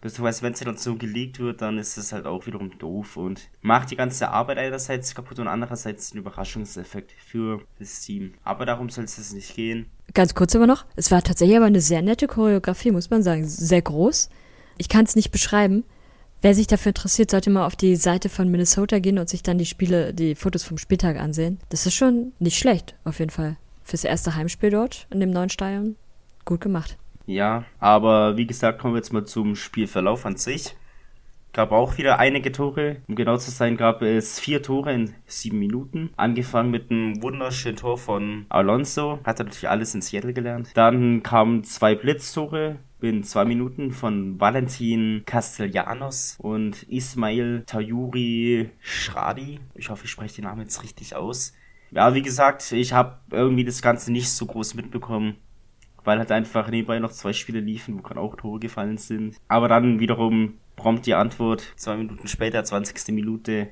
Beziehungsweise 0.00 0.42
wenn 0.42 0.54
sie 0.54 0.64
dann 0.64 0.76
so 0.76 0.94
geleakt 0.94 1.40
wird, 1.40 1.60
dann 1.60 1.76
ist 1.76 1.96
es 1.96 2.12
halt 2.12 2.24
auch 2.24 2.46
wiederum 2.46 2.78
doof 2.78 3.16
und 3.16 3.50
macht 3.62 3.90
die 3.90 3.96
ganze 3.96 4.28
Arbeit 4.28 4.58
einerseits 4.58 5.12
kaputt 5.12 5.40
und 5.40 5.48
andererseits 5.48 6.12
einen 6.12 6.20
Überraschungseffekt 6.20 7.12
für 7.12 7.62
das 7.80 8.00
Team. 8.02 8.34
Aber 8.44 8.64
darum 8.64 8.90
soll 8.90 9.04
es 9.04 9.32
nicht 9.32 9.56
gehen. 9.56 9.86
Ganz 10.14 10.34
kurz 10.34 10.54
aber 10.54 10.68
noch, 10.68 10.86
es 10.94 11.10
war 11.10 11.22
tatsächlich 11.22 11.56
aber 11.56 11.66
eine 11.66 11.80
sehr 11.80 12.02
nette 12.02 12.28
Choreografie, 12.28 12.92
muss 12.92 13.10
man 13.10 13.24
sagen. 13.24 13.44
Sehr 13.48 13.82
groß. 13.82 14.30
Ich 14.76 14.88
kann 14.88 15.04
es 15.04 15.16
nicht 15.16 15.32
beschreiben. 15.32 15.82
Wer 16.40 16.54
sich 16.54 16.68
dafür 16.68 16.90
interessiert, 16.90 17.32
sollte 17.32 17.50
mal 17.50 17.66
auf 17.66 17.74
die 17.74 17.96
Seite 17.96 18.28
von 18.28 18.48
Minnesota 18.48 19.00
gehen 19.00 19.18
und 19.18 19.28
sich 19.28 19.42
dann 19.42 19.58
die 19.58 19.66
Spiele, 19.66 20.14
die 20.14 20.36
Fotos 20.36 20.62
vom 20.62 20.78
Spieltag 20.78 21.18
ansehen. 21.18 21.58
Das 21.68 21.84
ist 21.84 21.94
schon 21.94 22.32
nicht 22.38 22.58
schlecht, 22.58 22.94
auf 23.02 23.18
jeden 23.18 23.30
Fall. 23.30 23.56
Fürs 23.82 24.04
erste 24.04 24.36
Heimspiel 24.36 24.70
dort 24.70 25.08
in 25.10 25.18
dem 25.18 25.30
neuen 25.30 25.48
Stadion. 25.48 25.96
Gut 26.44 26.60
gemacht. 26.60 26.96
Ja, 27.26 27.64
aber 27.80 28.36
wie 28.36 28.46
gesagt, 28.46 28.78
kommen 28.78 28.94
wir 28.94 28.98
jetzt 28.98 29.12
mal 29.12 29.24
zum 29.24 29.56
Spielverlauf 29.56 30.24
an 30.26 30.36
sich. 30.36 30.76
Gab 31.52 31.72
auch 31.72 31.98
wieder 31.98 32.20
einige 32.20 32.52
Tore. 32.52 32.98
Um 33.08 33.16
genau 33.16 33.36
zu 33.36 33.50
sein, 33.50 33.76
gab 33.76 34.02
es 34.02 34.38
vier 34.38 34.62
Tore 34.62 34.92
in 34.92 35.14
sieben 35.26 35.58
Minuten. 35.58 36.10
Angefangen 36.16 36.70
mit 36.70 36.90
einem 36.90 37.20
wunderschönen 37.20 37.76
Tor 37.76 37.98
von 37.98 38.46
Alonso. 38.48 39.18
Hat 39.24 39.40
er 39.40 39.46
natürlich 39.46 39.68
alles 39.68 39.94
in 39.94 40.02
Seattle 40.02 40.32
gelernt. 40.32 40.70
Dann 40.74 41.24
kamen 41.24 41.64
zwei 41.64 41.96
Blitztore 41.96 42.76
in 43.00 43.22
zwei 43.22 43.44
Minuten 43.44 43.92
von 43.92 44.40
Valentin 44.40 45.22
Castellanos 45.24 46.36
und 46.40 46.82
Ismail 46.84 47.64
Tayuri 47.66 48.70
Shradi. 48.80 49.60
Ich 49.74 49.90
hoffe, 49.90 50.04
ich 50.04 50.10
spreche 50.10 50.36
den 50.36 50.44
Namen 50.44 50.62
jetzt 50.62 50.82
richtig 50.82 51.14
aus. 51.14 51.52
Ja, 51.90 52.14
wie 52.14 52.22
gesagt, 52.22 52.72
ich 52.72 52.92
habe 52.92 53.18
irgendwie 53.30 53.64
das 53.64 53.82
Ganze 53.82 54.12
nicht 54.12 54.30
so 54.30 54.46
groß 54.46 54.74
mitbekommen 54.74 55.36
weil 56.08 56.18
halt 56.18 56.32
einfach 56.32 56.70
nebenbei 56.70 56.98
noch 57.00 57.12
zwei 57.12 57.34
Spiele 57.34 57.60
liefen, 57.60 57.98
wo 57.98 58.02
gerade 58.02 58.20
auch 58.20 58.34
Tore 58.34 58.60
gefallen 58.60 58.96
sind. 58.96 59.36
Aber 59.46 59.68
dann 59.68 60.00
wiederum 60.00 60.54
prompt 60.74 61.04
die 61.04 61.12
Antwort, 61.12 61.74
zwei 61.76 61.98
Minuten 61.98 62.26
später, 62.28 62.64
20. 62.64 63.14
Minute, 63.14 63.68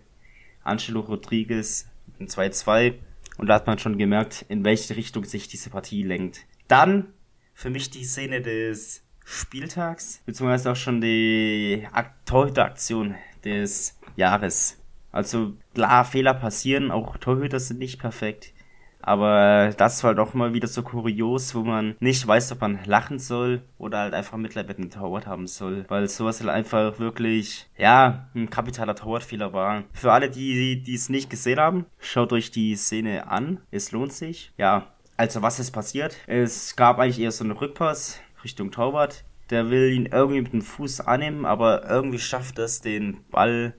Angelo 0.62 1.00
Rodriguez, 1.00 1.88
ein 2.20 2.26
2-2. 2.26 2.96
Und 3.38 3.46
da 3.46 3.54
hat 3.54 3.66
man 3.66 3.78
schon 3.78 3.96
gemerkt, 3.96 4.44
in 4.50 4.66
welche 4.66 4.96
Richtung 4.96 5.24
sich 5.24 5.48
diese 5.48 5.70
Partie 5.70 6.02
lenkt. 6.02 6.40
Dann 6.68 7.14
für 7.54 7.70
mich 7.70 7.88
die 7.88 8.04
Szene 8.04 8.42
des 8.42 9.02
Spieltags, 9.28 10.22
beziehungsweise 10.24 10.70
auch 10.70 10.76
schon 10.76 11.00
die 11.00 11.86
Torhüteraktion 12.24 13.16
des 13.44 13.98
Jahres. 14.14 14.78
Also 15.10 15.54
klar, 15.74 16.04
Fehler 16.04 16.34
passieren, 16.34 16.92
auch 16.92 17.16
Torhüter 17.16 17.58
sind 17.58 17.80
nicht 17.80 17.98
perfekt. 17.98 18.52
Aber 19.00 19.72
das 19.76 20.02
war 20.02 20.14
doch 20.14 20.34
mal 20.34 20.52
wieder 20.52 20.66
so 20.66 20.82
kurios, 20.82 21.54
wo 21.54 21.62
man 21.62 21.94
nicht 22.00 22.26
weiß, 22.26 22.50
ob 22.52 22.60
man 22.60 22.80
lachen 22.86 23.20
soll 23.20 23.62
oder 23.78 23.98
halt 23.98 24.14
einfach 24.14 24.36
Mitleid 24.36 24.66
mit 24.66 24.78
dem 24.78 24.90
Torwart 24.90 25.26
haben 25.26 25.46
soll. 25.46 25.84
Weil 25.88 26.08
sowas 26.08 26.40
halt 26.40 26.50
einfach 26.50 26.98
wirklich, 26.98 27.68
ja, 27.78 28.28
ein 28.34 28.50
kapitaler 28.50 28.96
Torwartfehler 28.96 29.52
war. 29.52 29.84
Für 29.92 30.12
alle, 30.12 30.28
die, 30.28 30.82
die 30.82 30.94
es 30.94 31.08
nicht 31.08 31.30
gesehen 31.30 31.60
haben, 31.60 31.86
schaut 32.00 32.32
euch 32.32 32.50
die 32.50 32.74
Szene 32.74 33.28
an. 33.28 33.60
Es 33.70 33.92
lohnt 33.92 34.12
sich. 34.12 34.52
Ja, 34.58 34.88
also 35.16 35.40
was 35.40 35.60
ist 35.60 35.70
passiert? 35.70 36.16
Es 36.26 36.76
gab 36.76 36.98
eigentlich 36.98 37.20
eher 37.20 37.30
so 37.30 37.44
einen 37.44 37.52
Rückpass 37.52 38.20
Richtung 38.46 38.70
Torwart. 38.70 39.24
Der 39.50 39.70
will 39.70 39.92
ihn 39.92 40.06
irgendwie 40.06 40.40
mit 40.40 40.52
dem 40.52 40.62
Fuß 40.62 41.00
annehmen, 41.00 41.44
aber 41.44 41.88
irgendwie 41.90 42.20
schafft 42.20 42.60
es, 42.60 42.80
den 42.80 43.24
Ball, 43.30 43.74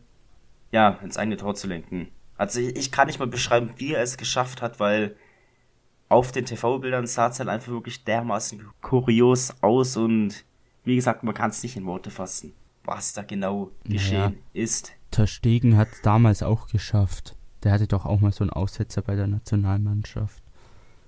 ja, 0.72 0.90
ins 1.02 1.18
eigene 1.18 1.38
Tor 1.38 1.56
zu 1.56 1.68
lenken. 1.68 2.10
Also 2.36 2.60
ich 2.60 2.92
kann 2.92 3.08
nicht 3.08 3.20
mal 3.20 3.28
beschreiben, 3.28 3.72
wie 3.78 3.94
er 3.94 4.02
es 4.02 4.18
geschafft 4.18 4.62
hat, 4.62 4.82
weil 4.82 5.16
auf 6.10 6.34
den 6.34 6.46
TV-Bildern 6.46 7.08
sah 7.08 7.28
es 7.28 7.40
halt 7.40 7.50
einfach 7.50 7.72
wirklich 7.72 8.04
dermaßen 8.04 8.66
kurios 8.82 9.56
aus 9.62 9.96
und 9.96 10.44
wie 10.84 10.96
gesagt, 10.96 11.24
man 11.24 11.34
kann 11.34 11.50
es 11.50 11.64
nicht 11.64 11.78
in 11.78 11.86
Worte 11.86 12.12
fassen, 12.12 12.54
was 12.84 13.14
da 13.14 13.24
genau 13.24 13.72
geschehen 13.86 14.20
naja, 14.20 14.34
ist. 14.54 14.94
Ter 15.12 15.28
Stegen 15.28 15.78
hat 15.78 15.90
es 15.94 16.02
damals 16.02 16.44
auch 16.44 16.68
geschafft. 16.68 17.36
Der 17.64 17.72
hatte 17.72 17.88
doch 17.88 18.06
auch 18.06 18.20
mal 18.20 18.34
so 18.34 18.44
einen 18.44 18.52
Aussetzer 18.52 19.02
bei 19.02 19.16
der 19.16 19.28
Nationalmannschaft. 19.28 20.44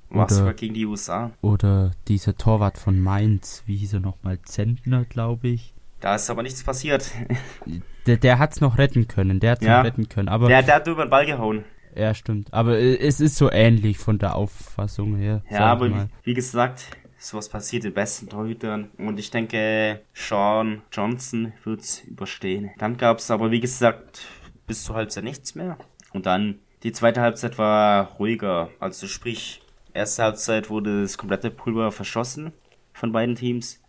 Was 0.09 0.43
war 0.43 0.53
gegen 0.53 0.73
die 0.73 0.85
USA? 0.85 1.31
Oder 1.41 1.91
dieser 2.07 2.35
Torwart 2.35 2.77
von 2.77 2.99
Mainz, 2.99 3.63
wie 3.65 3.75
hieß 3.77 3.93
er 3.93 3.99
nochmal? 3.99 4.39
Zentner, 4.41 5.05
glaube 5.05 5.49
ich. 5.49 5.73
Da 5.99 6.15
ist 6.15 6.29
aber 6.29 6.43
nichts 6.43 6.63
passiert. 6.63 7.11
Der, 8.07 8.17
der 8.17 8.39
hat's 8.39 8.59
noch 8.59 8.79
retten 8.79 9.07
können, 9.07 9.39
der 9.39 9.51
hat's 9.51 9.63
ja. 9.63 9.79
noch 9.79 9.85
retten 9.85 10.09
können. 10.09 10.29
Aber 10.29 10.47
der, 10.47 10.63
der 10.63 10.75
hat 10.75 10.87
über 10.87 11.05
den 11.05 11.11
Ball 11.11 11.27
gehauen. 11.27 11.65
Ja, 11.95 12.15
stimmt. 12.15 12.51
Aber 12.53 12.79
es 12.79 13.19
ist 13.19 13.35
so 13.35 13.51
ähnlich 13.51 13.99
von 13.99 14.17
der 14.17 14.35
Auffassung 14.35 15.15
her. 15.17 15.43
Ja, 15.51 15.65
aber 15.65 15.89
wie, 15.89 16.07
wie, 16.23 16.33
gesagt, 16.33 16.85
sowas 17.19 17.49
passiert 17.49 17.83
den 17.83 17.93
besten 17.93 18.29
Torhütern. 18.29 18.89
Und 18.97 19.19
ich 19.19 19.29
denke, 19.29 20.01
Sean 20.13 20.81
Johnson 20.91 21.53
wird's 21.65 21.99
überstehen. 22.05 22.71
Dann 22.79 22.97
gab's 22.97 23.29
aber, 23.29 23.51
wie 23.51 23.59
gesagt, 23.59 24.21
bis 24.65 24.83
zur 24.83 24.95
Halbzeit 24.95 25.23
nichts 25.23 25.53
mehr. 25.53 25.77
Und 26.13 26.25
dann, 26.25 26.59
die 26.83 26.93
zweite 26.93 27.21
Halbzeit 27.21 27.57
war 27.57 28.13
ruhiger. 28.13 28.69
Also 28.79 29.07
sprich, 29.07 29.61
erste 29.93 30.23
Halbzeit 30.23 30.69
wurde 30.69 31.01
das 31.01 31.17
komplette 31.17 31.51
Pulver 31.51 31.91
verschossen 31.91 32.53
von 32.93 33.11
beiden 33.11 33.35
Teams 33.35 33.81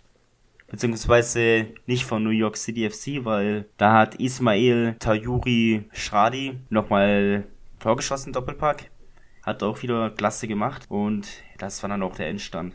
beziehungsweise 0.71 1.67
nicht 1.87 2.05
von 2.05 2.23
New 2.23 2.31
York 2.31 2.57
City 2.57 2.89
FC, 2.89 3.25
weil 3.25 3.67
da 3.77 3.99
hat 3.99 4.15
Ismail 4.15 4.97
Tayuri 4.99 5.85
Shradi 5.93 6.59
nochmal 6.71 7.45
vorgeschossen, 7.79 8.33
Doppelpack. 8.33 8.91
Hat 9.43 9.63
auch 9.63 9.83
wieder 9.83 10.11
klasse 10.11 10.47
gemacht 10.47 10.85
und 10.89 11.27
das 11.59 11.83
war 11.83 11.91
dann 11.91 12.03
auch 12.03 12.15
der 12.15 12.29
Endstand. 12.29 12.75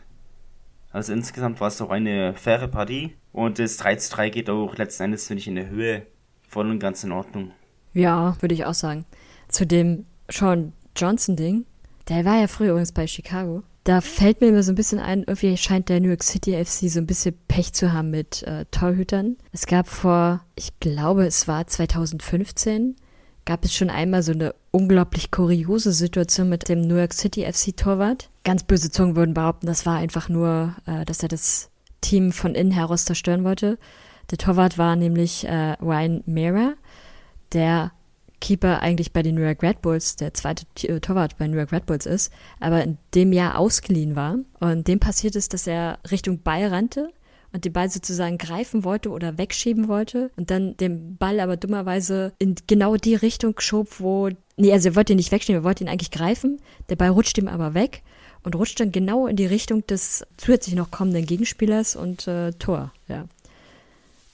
Also 0.90 1.12
insgesamt 1.12 1.60
war 1.60 1.68
es 1.68 1.80
auch 1.80 1.90
eine 1.90 2.34
faire 2.34 2.68
Partie 2.68 3.14
und 3.32 3.58
das 3.58 3.76
3 3.78 3.96
zu 3.96 4.14
3 4.14 4.30
geht 4.30 4.50
auch 4.50 4.76
letzten 4.76 5.04
Endes, 5.04 5.26
finde 5.26 5.40
ich, 5.40 5.48
in 5.48 5.54
der 5.54 5.68
Höhe 5.68 6.06
voll 6.48 6.68
und 6.70 6.78
ganz 6.78 7.04
in 7.04 7.12
Ordnung. 7.12 7.52
Ja, 7.92 8.36
würde 8.40 8.54
ich 8.54 8.64
auch 8.64 8.74
sagen. 8.74 9.04
Zu 9.48 9.66
dem 9.66 10.06
Sean 10.28 10.72
Johnson-Ding, 10.96 11.66
der 12.08 12.24
war 12.24 12.40
ja 12.40 12.46
früher 12.46 12.70
übrigens 12.70 12.92
bei 12.92 13.06
Chicago 13.06 13.62
da 13.86 14.00
fällt 14.00 14.40
mir 14.40 14.48
immer 14.48 14.64
so 14.64 14.72
ein 14.72 14.74
bisschen 14.74 14.98
ein, 14.98 15.20
irgendwie 15.20 15.56
scheint 15.56 15.88
der 15.88 16.00
New 16.00 16.08
York 16.08 16.24
City 16.24 16.52
FC 16.52 16.90
so 16.90 16.98
ein 16.98 17.06
bisschen 17.06 17.38
Pech 17.46 17.72
zu 17.72 17.92
haben 17.92 18.10
mit 18.10 18.42
äh, 18.42 18.64
Torhütern. 18.72 19.36
Es 19.52 19.66
gab 19.66 19.86
vor, 19.86 20.40
ich 20.56 20.80
glaube, 20.80 21.24
es 21.24 21.46
war 21.46 21.64
2015, 21.68 22.96
gab 23.44 23.64
es 23.64 23.72
schon 23.72 23.88
einmal 23.88 24.24
so 24.24 24.32
eine 24.32 24.56
unglaublich 24.72 25.30
kuriose 25.30 25.92
Situation 25.92 26.48
mit 26.48 26.68
dem 26.68 26.80
New 26.80 26.96
York 26.96 27.14
City 27.14 27.44
FC 27.44 27.76
Torwart. 27.76 28.28
Ganz 28.42 28.64
böse 28.64 28.90
Zungen 28.90 29.14
würden 29.14 29.34
behaupten, 29.34 29.68
das 29.68 29.86
war 29.86 29.98
einfach 29.98 30.28
nur, 30.28 30.74
äh, 30.86 31.04
dass 31.04 31.22
er 31.22 31.28
das 31.28 31.70
Team 32.00 32.32
von 32.32 32.56
innen 32.56 32.72
heraus 32.72 33.04
zerstören 33.04 33.44
wollte. 33.44 33.78
Der 34.32 34.38
Torwart 34.38 34.78
war 34.78 34.96
nämlich 34.96 35.46
äh, 35.46 35.74
Ryan 35.80 36.24
Mera, 36.26 36.72
der 37.52 37.92
Keeper 38.40 38.80
eigentlich 38.80 39.12
bei 39.12 39.22
den 39.22 39.34
New 39.34 39.42
York 39.42 39.62
Red 39.62 39.82
Bulls, 39.82 40.16
der 40.16 40.34
zweite 40.34 40.66
äh, 40.86 41.00
Torwart 41.00 41.38
bei 41.38 41.46
New 41.46 41.56
York 41.56 41.72
Red 41.72 41.86
Bulls 41.86 42.06
ist, 42.06 42.32
aber 42.60 42.82
in 42.84 42.98
dem 43.14 43.32
Jahr 43.32 43.58
ausgeliehen 43.58 44.16
war. 44.16 44.38
Und 44.60 44.88
dem 44.88 45.00
passiert 45.00 45.36
ist, 45.36 45.54
dass 45.54 45.66
er 45.66 45.98
Richtung 46.10 46.40
Ball 46.40 46.66
rannte 46.66 47.10
und 47.52 47.64
den 47.64 47.72
Ball 47.72 47.90
sozusagen 47.90 48.38
greifen 48.38 48.84
wollte 48.84 49.10
oder 49.10 49.38
wegschieben 49.38 49.88
wollte 49.88 50.30
und 50.36 50.50
dann 50.50 50.76
den 50.76 51.16
Ball 51.16 51.40
aber 51.40 51.56
dummerweise 51.56 52.32
in 52.38 52.54
genau 52.66 52.96
die 52.96 53.14
Richtung 53.14 53.54
schob, 53.58 54.00
wo, 54.00 54.28
nee, 54.56 54.72
also 54.72 54.90
er 54.90 54.96
wollte 54.96 55.14
ihn 55.14 55.16
nicht 55.16 55.32
wegschieben, 55.32 55.62
er 55.62 55.64
wollte 55.64 55.84
ihn 55.84 55.88
eigentlich 55.88 56.10
greifen. 56.10 56.60
Der 56.90 56.96
Ball 56.96 57.10
rutscht 57.10 57.38
ihm 57.38 57.48
aber 57.48 57.74
weg 57.74 58.02
und 58.42 58.54
rutscht 58.54 58.78
dann 58.78 58.92
genau 58.92 59.26
in 59.26 59.36
die 59.36 59.46
Richtung 59.46 59.86
des 59.86 60.24
zusätzlich 60.36 60.74
noch 60.74 60.90
kommenden 60.90 61.26
Gegenspielers 61.26 61.96
und 61.96 62.28
äh, 62.28 62.52
Tor, 62.52 62.92
ja. 63.08 63.24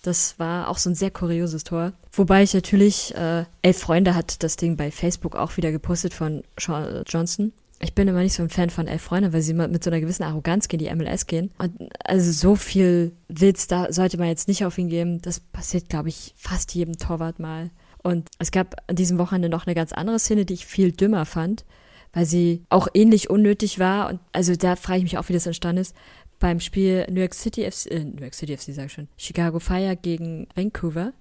Das 0.02 0.38
war 0.38 0.68
auch 0.68 0.78
so 0.78 0.90
ein 0.90 0.96
sehr 0.96 1.12
kurioses 1.12 1.62
Tor. 1.62 1.92
Wobei 2.12 2.42
ich 2.42 2.54
natürlich, 2.54 3.14
äh, 3.14 3.44
Elf 3.62 3.78
Freunde 3.78 4.14
hat 4.14 4.42
das 4.42 4.56
Ding 4.56 4.76
bei 4.76 4.90
Facebook 4.90 5.36
auch 5.36 5.56
wieder 5.56 5.70
gepostet 5.70 6.12
von 6.12 6.42
Sean 6.58 7.04
Johnson. 7.06 7.52
Ich 7.80 7.94
bin 7.94 8.06
immer 8.06 8.22
nicht 8.22 8.34
so 8.34 8.42
ein 8.42 8.50
Fan 8.50 8.70
von 8.70 8.86
Elf 8.86 9.02
Freunde, 9.02 9.32
weil 9.32 9.42
sie 9.42 9.54
mit 9.54 9.82
so 9.82 9.90
einer 9.90 10.00
gewissen 10.00 10.22
Arroganz 10.24 10.68
gegen 10.68 10.84
die 10.84 10.94
MLS 10.94 11.26
gehen. 11.26 11.50
Und 11.58 11.72
also 12.04 12.30
so 12.32 12.56
viel 12.56 13.12
Witz 13.28 13.66
da 13.66 13.92
sollte 13.92 14.18
man 14.18 14.28
jetzt 14.28 14.48
nicht 14.48 14.64
auf 14.64 14.78
ihn 14.78 14.88
geben. 14.88 15.20
Das 15.22 15.40
passiert, 15.40 15.88
glaube 15.88 16.08
ich, 16.08 16.34
fast 16.36 16.74
jedem 16.74 16.96
Torwart 16.96 17.38
mal. 17.38 17.70
Und 18.02 18.28
es 18.38 18.50
gab 18.50 18.76
an 18.88 18.96
diesem 18.96 19.18
Wochenende 19.18 19.48
noch 19.48 19.66
eine 19.66 19.74
ganz 19.74 19.92
andere 19.92 20.18
Szene, 20.18 20.44
die 20.44 20.54
ich 20.54 20.66
viel 20.66 20.92
dümmer 20.92 21.26
fand, 21.26 21.64
weil 22.12 22.24
sie 22.24 22.62
auch 22.68 22.88
ähnlich 22.94 23.30
unnötig 23.30 23.78
war. 23.78 24.08
Und 24.10 24.20
also 24.32 24.54
da 24.54 24.76
frage 24.76 24.98
ich 24.98 25.04
mich 25.04 25.18
auch, 25.18 25.28
wie 25.28 25.34
das 25.34 25.46
entstanden 25.46 25.82
ist 25.82 25.94
beim 26.42 26.58
Spiel 26.58 27.06
New 27.08 27.20
York 27.20 27.34
City 27.34 27.70
FC, 27.70 27.86
äh, 27.86 28.04
New 28.04 28.20
York 28.20 28.34
City 28.34 28.56
FC 28.56 28.74
sag 28.74 28.86
ich 28.86 28.92
schon, 28.92 29.08
Chicago 29.16 29.60
Fire 29.60 29.96
gegen 29.96 30.48
Vancouver 30.56 31.12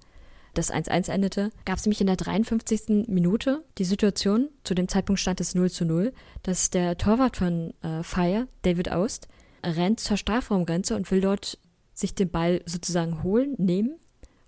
das 0.52 0.70
1-1 0.70 1.10
endete, 1.10 1.50
gab 1.64 1.78
es 1.78 1.86
nämlich 1.86 2.00
in 2.00 2.08
der 2.08 2.16
53. 2.16 3.06
Minute 3.08 3.64
die 3.78 3.84
Situation, 3.84 4.50
zu 4.64 4.74
dem 4.74 4.88
Zeitpunkt 4.88 5.20
stand 5.20 5.40
es 5.40 5.54
0 5.54 5.70
zu 5.70 5.84
0, 5.84 6.12
dass 6.42 6.70
der 6.70 6.98
Torwart 6.98 7.36
von 7.36 7.72
äh, 7.82 8.02
Fire, 8.02 8.48
David 8.62 8.90
Aust, 8.90 9.28
rennt 9.64 10.00
zur 10.00 10.16
Strafraumgrenze 10.16 10.96
und 10.96 11.10
will 11.10 11.20
dort 11.20 11.56
sich 11.94 12.14
den 12.14 12.28
Ball 12.28 12.60
sozusagen 12.66 13.22
holen, 13.22 13.54
nehmen, 13.58 13.94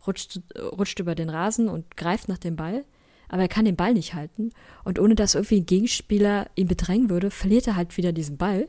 rutscht, 0.06 0.40
rutscht 0.58 0.98
über 0.98 1.14
den 1.14 1.30
Rasen 1.30 1.68
und 1.68 1.96
greift 1.96 2.28
nach 2.28 2.38
dem 2.38 2.56
Ball, 2.56 2.84
aber 3.28 3.42
er 3.42 3.48
kann 3.48 3.64
den 3.64 3.76
Ball 3.76 3.94
nicht 3.94 4.14
halten. 4.14 4.50
Und 4.82 4.98
ohne 4.98 5.14
dass 5.14 5.36
irgendwie 5.36 5.60
ein 5.60 5.66
Gegenspieler 5.66 6.50
ihn 6.56 6.66
bedrängen 6.66 7.10
würde, 7.10 7.30
verliert 7.30 7.68
er 7.68 7.76
halt 7.76 7.96
wieder 7.96 8.12
diesen 8.12 8.36
Ball 8.36 8.68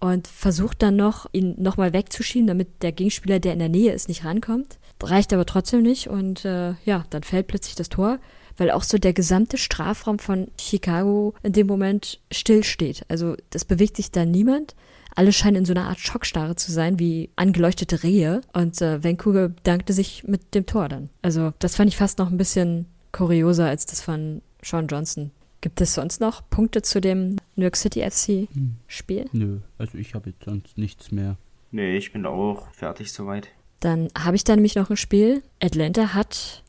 und 0.00 0.26
versucht 0.28 0.82
dann 0.82 0.96
noch, 0.96 1.26
ihn 1.32 1.54
nochmal 1.58 1.92
wegzuschieben, 1.92 2.46
damit 2.46 2.82
der 2.82 2.92
Gegenspieler, 2.92 3.40
der 3.40 3.52
in 3.52 3.58
der 3.58 3.68
Nähe 3.68 3.92
ist, 3.92 4.08
nicht 4.08 4.24
rankommt. 4.24 4.78
Reicht 5.02 5.32
aber 5.32 5.46
trotzdem 5.46 5.82
nicht 5.82 6.08
und 6.08 6.44
äh, 6.44 6.74
ja, 6.84 7.04
dann 7.10 7.22
fällt 7.22 7.46
plötzlich 7.46 7.76
das 7.76 7.88
Tor, 7.88 8.18
weil 8.56 8.70
auch 8.70 8.82
so 8.82 8.98
der 8.98 9.12
gesamte 9.12 9.56
Strafraum 9.56 10.18
von 10.18 10.48
Chicago 10.60 11.34
in 11.42 11.52
dem 11.52 11.66
Moment 11.68 12.20
stillsteht. 12.32 13.04
Also 13.08 13.36
das 13.50 13.64
bewegt 13.64 13.96
sich 13.96 14.10
da 14.10 14.24
niemand. 14.24 14.74
Alle 15.14 15.32
scheinen 15.32 15.56
in 15.56 15.64
so 15.64 15.72
einer 15.72 15.88
Art 15.88 16.00
Schockstarre 16.00 16.56
zu 16.56 16.72
sein, 16.72 16.98
wie 16.98 17.30
angeleuchtete 17.36 18.02
Rehe. 18.02 18.40
Und 18.52 18.80
äh, 18.82 19.02
Vancouver 19.02 19.50
dankte 19.62 19.92
sich 19.92 20.24
mit 20.24 20.54
dem 20.54 20.66
Tor 20.66 20.88
dann. 20.88 21.10
Also 21.22 21.52
das 21.60 21.76
fand 21.76 21.88
ich 21.88 21.96
fast 21.96 22.18
noch 22.18 22.30
ein 22.30 22.36
bisschen 22.36 22.86
kurioser 23.12 23.66
als 23.66 23.86
das 23.86 24.00
von 24.00 24.42
Sean 24.62 24.86
Johnson. 24.88 25.30
Gibt 25.60 25.80
es 25.80 25.94
sonst 25.94 26.20
noch 26.20 26.48
Punkte 26.48 26.82
zu 26.82 27.00
dem 27.00 27.36
New 27.56 27.62
York 27.62 27.76
City 27.76 28.08
FC 28.08 28.48
Spiel? 28.86 29.24
Hm. 29.24 29.38
Nö, 29.38 29.58
also 29.76 29.98
ich 29.98 30.14
habe 30.14 30.30
jetzt 30.30 30.44
sonst 30.44 30.78
nichts 30.78 31.10
mehr. 31.10 31.36
Nee, 31.70 31.96
ich 31.96 32.12
bin 32.12 32.26
auch 32.26 32.70
fertig 32.72 33.12
soweit. 33.12 33.48
Dann 33.80 34.08
habe 34.16 34.36
ich 34.36 34.44
da 34.44 34.54
nämlich 34.54 34.74
noch 34.76 34.90
ein 34.90 34.96
Spiel. 34.96 35.42
Atlanta 35.60 36.14
hat 36.14 36.62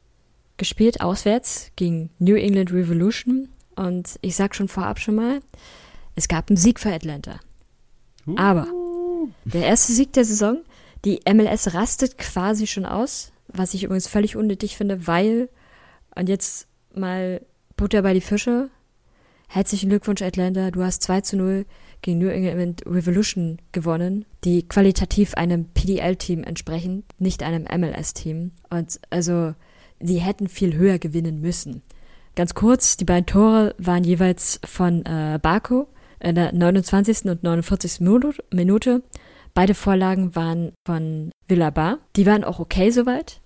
gespielt 0.57 1.01
auswärts 1.01 1.71
gegen 1.75 2.09
New 2.19 2.35
England 2.35 2.71
Revolution. 2.73 3.49
Und 3.75 4.19
ich 4.21 4.35
sag 4.35 4.55
schon 4.55 4.67
vorab 4.67 4.99
schon 4.99 5.15
mal, 5.15 5.39
es 6.15 6.27
gab 6.27 6.49
einen 6.49 6.57
Sieg 6.57 6.79
für 6.79 6.93
Atlanta. 6.93 7.39
Aber 8.35 8.67
der 9.45 9.65
erste 9.65 9.93
Sieg 9.93 10.13
der 10.13 10.25
Saison, 10.25 10.59
die 11.05 11.21
MLS 11.27 11.73
rastet 11.73 12.17
quasi 12.17 12.67
schon 12.67 12.85
aus, 12.85 13.31
was 13.47 13.73
ich 13.73 13.83
übrigens 13.83 14.07
völlig 14.07 14.35
unnötig 14.35 14.77
finde, 14.77 15.07
weil, 15.07 15.49
und 16.15 16.29
jetzt 16.29 16.67
mal 16.93 17.41
Butter 17.77 18.01
bei 18.01 18.13
die 18.13 18.21
Fische, 18.21 18.69
herzlichen 19.49 19.89
Glückwunsch 19.89 20.21
Atlanta, 20.21 20.71
du 20.71 20.83
hast 20.83 21.03
2 21.03 21.21
zu 21.21 21.37
0 21.37 21.65
gegen 22.01 22.19
New 22.19 22.29
England 22.29 22.83
Revolution 22.85 23.57
gewonnen, 23.71 24.25
die 24.43 24.67
qualitativ 24.67 25.33
einem 25.33 25.65
PDL-Team 25.73 26.43
entsprechen, 26.43 27.03
nicht 27.17 27.43
einem 27.43 27.63
MLS-Team. 27.63 28.51
Und 28.69 28.99
also, 29.09 29.53
die 29.99 30.19
hätten 30.19 30.47
viel 30.47 30.75
höher 30.75 30.99
gewinnen 30.99 31.41
müssen. 31.41 31.81
Ganz 32.35 32.53
kurz, 32.53 32.95
die 32.95 33.05
beiden 33.05 33.25
Tore 33.25 33.75
waren 33.79 34.03
jeweils 34.03 34.61
von 34.63 35.03
äh, 35.05 35.39
Barco 35.41 35.87
in 36.21 36.35
der 36.35 36.53
29. 36.53 37.25
und 37.25 37.43
49. 37.43 37.99
Minute. 38.51 39.03
Beide 39.53 39.73
Vorlagen 39.73 40.35
waren 40.35 40.71
von 40.85 41.31
Villabar. 41.47 41.97
Die 42.15 42.25
waren 42.25 42.43
auch 42.43 42.59
okay 42.59 42.91
soweit. 42.91 43.41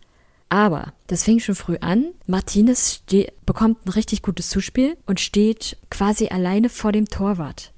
Aber 0.54 0.93
das 1.08 1.24
fing 1.24 1.39
schon 1.39 1.56
früh 1.56 1.78
an. 1.82 2.14
Martinez 2.28 3.01
bekommt 3.43 3.88
ein 3.88 3.89
richtig 3.89 4.22
gutes 4.22 4.51
Zuspiel 4.51 4.95
und 5.08 5.20
steht 5.20 5.78
quasi 5.89 6.28
alleine 6.28 6.70
vor 6.70 6.91
dem 6.91 7.08
Torwart. 7.08 7.74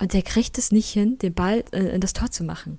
Und 0.00 0.12
der 0.12 0.22
kriegt 0.22 0.56
es 0.56 0.70
nicht 0.70 0.88
hin, 0.88 1.18
den 1.18 1.34
Ball 1.34 1.64
äh, 1.72 1.80
in 1.96 2.00
das 2.00 2.12
Tor 2.12 2.30
zu 2.30 2.44
machen. 2.44 2.78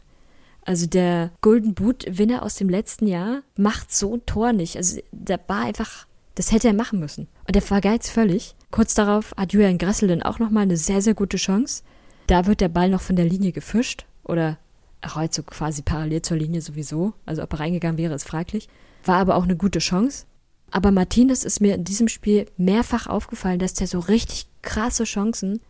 Also 0.61 0.85
der 0.85 1.31
Golden 1.41 1.73
Boot-Winner 1.73 2.41
aus 2.41 2.55
dem 2.55 2.69
letzten 2.69 3.05
Jahr 3.05 3.41
macht 3.57 3.93
so 3.93 4.13
ein 4.13 4.25
Tor 4.25 4.53
nicht. 4.53 4.77
Also 4.77 5.01
der 5.11 5.41
war 5.47 5.65
einfach, 5.65 6.07
das 6.35 6.53
hätte 6.53 6.69
er 6.69 6.73
machen 6.73 7.01
müssen. 7.01 7.27
Und 7.45 7.53
der 7.53 7.61
vergeizt 7.61 8.09
völlig. 8.09 8.55
Kurz 8.71 8.93
darauf 8.93 9.33
hat 9.35 9.51
Julian 9.51 9.77
Gressel 9.77 10.07
dann 10.07 10.23
auch 10.23 10.39
nochmal 10.39 10.63
eine 10.63 10.77
sehr, 10.77 11.01
sehr 11.01 11.15
gute 11.15 11.35
Chance. 11.35 11.83
Da 12.27 12.45
wird 12.45 12.61
der 12.61 12.69
Ball 12.69 12.87
noch 12.87 13.01
von 13.01 13.17
der 13.17 13.25
Linie 13.25 13.51
gefischt. 13.51 14.05
Oder 14.23 14.57
er 15.01 15.13
rollt 15.15 15.33
so 15.33 15.43
quasi 15.43 15.81
parallel 15.81 16.21
zur 16.21 16.37
Linie 16.37 16.61
sowieso. 16.61 17.11
Also 17.25 17.43
ob 17.43 17.51
er 17.51 17.59
reingegangen 17.59 17.97
wäre, 17.97 18.15
ist 18.15 18.25
fraglich. 18.25 18.69
War 19.07 19.17
aber 19.17 19.35
auch 19.35 19.43
eine 19.43 19.55
gute 19.55 19.79
Chance. 19.79 20.25
Aber 20.69 20.91
Martinez 20.91 21.43
ist 21.43 21.61
mir 21.61 21.75
in 21.75 21.83
diesem 21.83 22.07
Spiel 22.07 22.45
mehrfach 22.57 23.07
aufgefallen, 23.07 23.59
dass 23.59 23.73
der 23.73 23.87
so 23.87 23.99
richtig 23.99 24.47
krasse 24.61 25.05
Chancen 25.05 25.61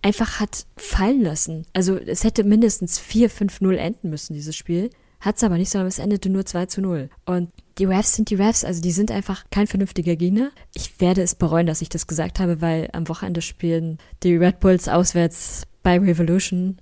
einfach 0.00 0.38
hat 0.38 0.66
fallen 0.76 1.22
lassen. 1.22 1.66
Also 1.72 1.96
es 1.96 2.24
hätte 2.24 2.44
mindestens 2.44 3.00
4-5-0 3.00 3.74
enden 3.74 4.10
müssen, 4.10 4.34
dieses 4.34 4.54
Spiel. 4.54 4.90
Hat 5.18 5.36
es 5.36 5.42
aber 5.42 5.56
nicht, 5.56 5.70
sondern 5.70 5.88
es 5.88 5.98
endete 5.98 6.28
nur 6.28 6.44
2 6.44 6.66
zu 6.66 6.82
0. 6.82 7.08
Und 7.24 7.50
die 7.78 7.86
Refs 7.86 8.14
sind 8.14 8.28
die 8.28 8.34
Refs, 8.34 8.62
also 8.62 8.82
die 8.82 8.92
sind 8.92 9.10
einfach 9.10 9.44
kein 9.50 9.66
vernünftiger 9.66 10.16
Gegner. 10.16 10.50
Ich 10.74 11.00
werde 11.00 11.22
es 11.22 11.34
bereuen, 11.34 11.66
dass 11.66 11.80
ich 11.80 11.88
das 11.88 12.06
gesagt 12.06 12.38
habe, 12.38 12.60
weil 12.60 12.90
am 12.92 13.08
Wochenende 13.08 13.40
spielen 13.40 13.98
die 14.22 14.36
Red 14.36 14.60
Bulls 14.60 14.88
auswärts 14.88 15.62
bei 15.82 15.98
Revolution. 15.98 16.76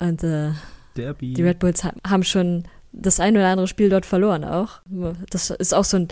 Und 0.00 0.24
äh, 0.24 0.52
Derby. 0.96 1.34
die 1.34 1.42
Red 1.42 1.58
Bulls 1.58 1.84
ha 1.84 1.92
haben 2.06 2.24
schon 2.24 2.64
das 2.96 3.20
ein 3.20 3.36
oder 3.36 3.48
andere 3.48 3.66
Spiel 3.66 3.88
dort 3.88 4.06
verloren 4.06 4.44
auch. 4.44 4.80
Das 5.30 5.50
ist 5.50 5.74
auch 5.74 5.84
so 5.84 5.98
ein 5.98 6.08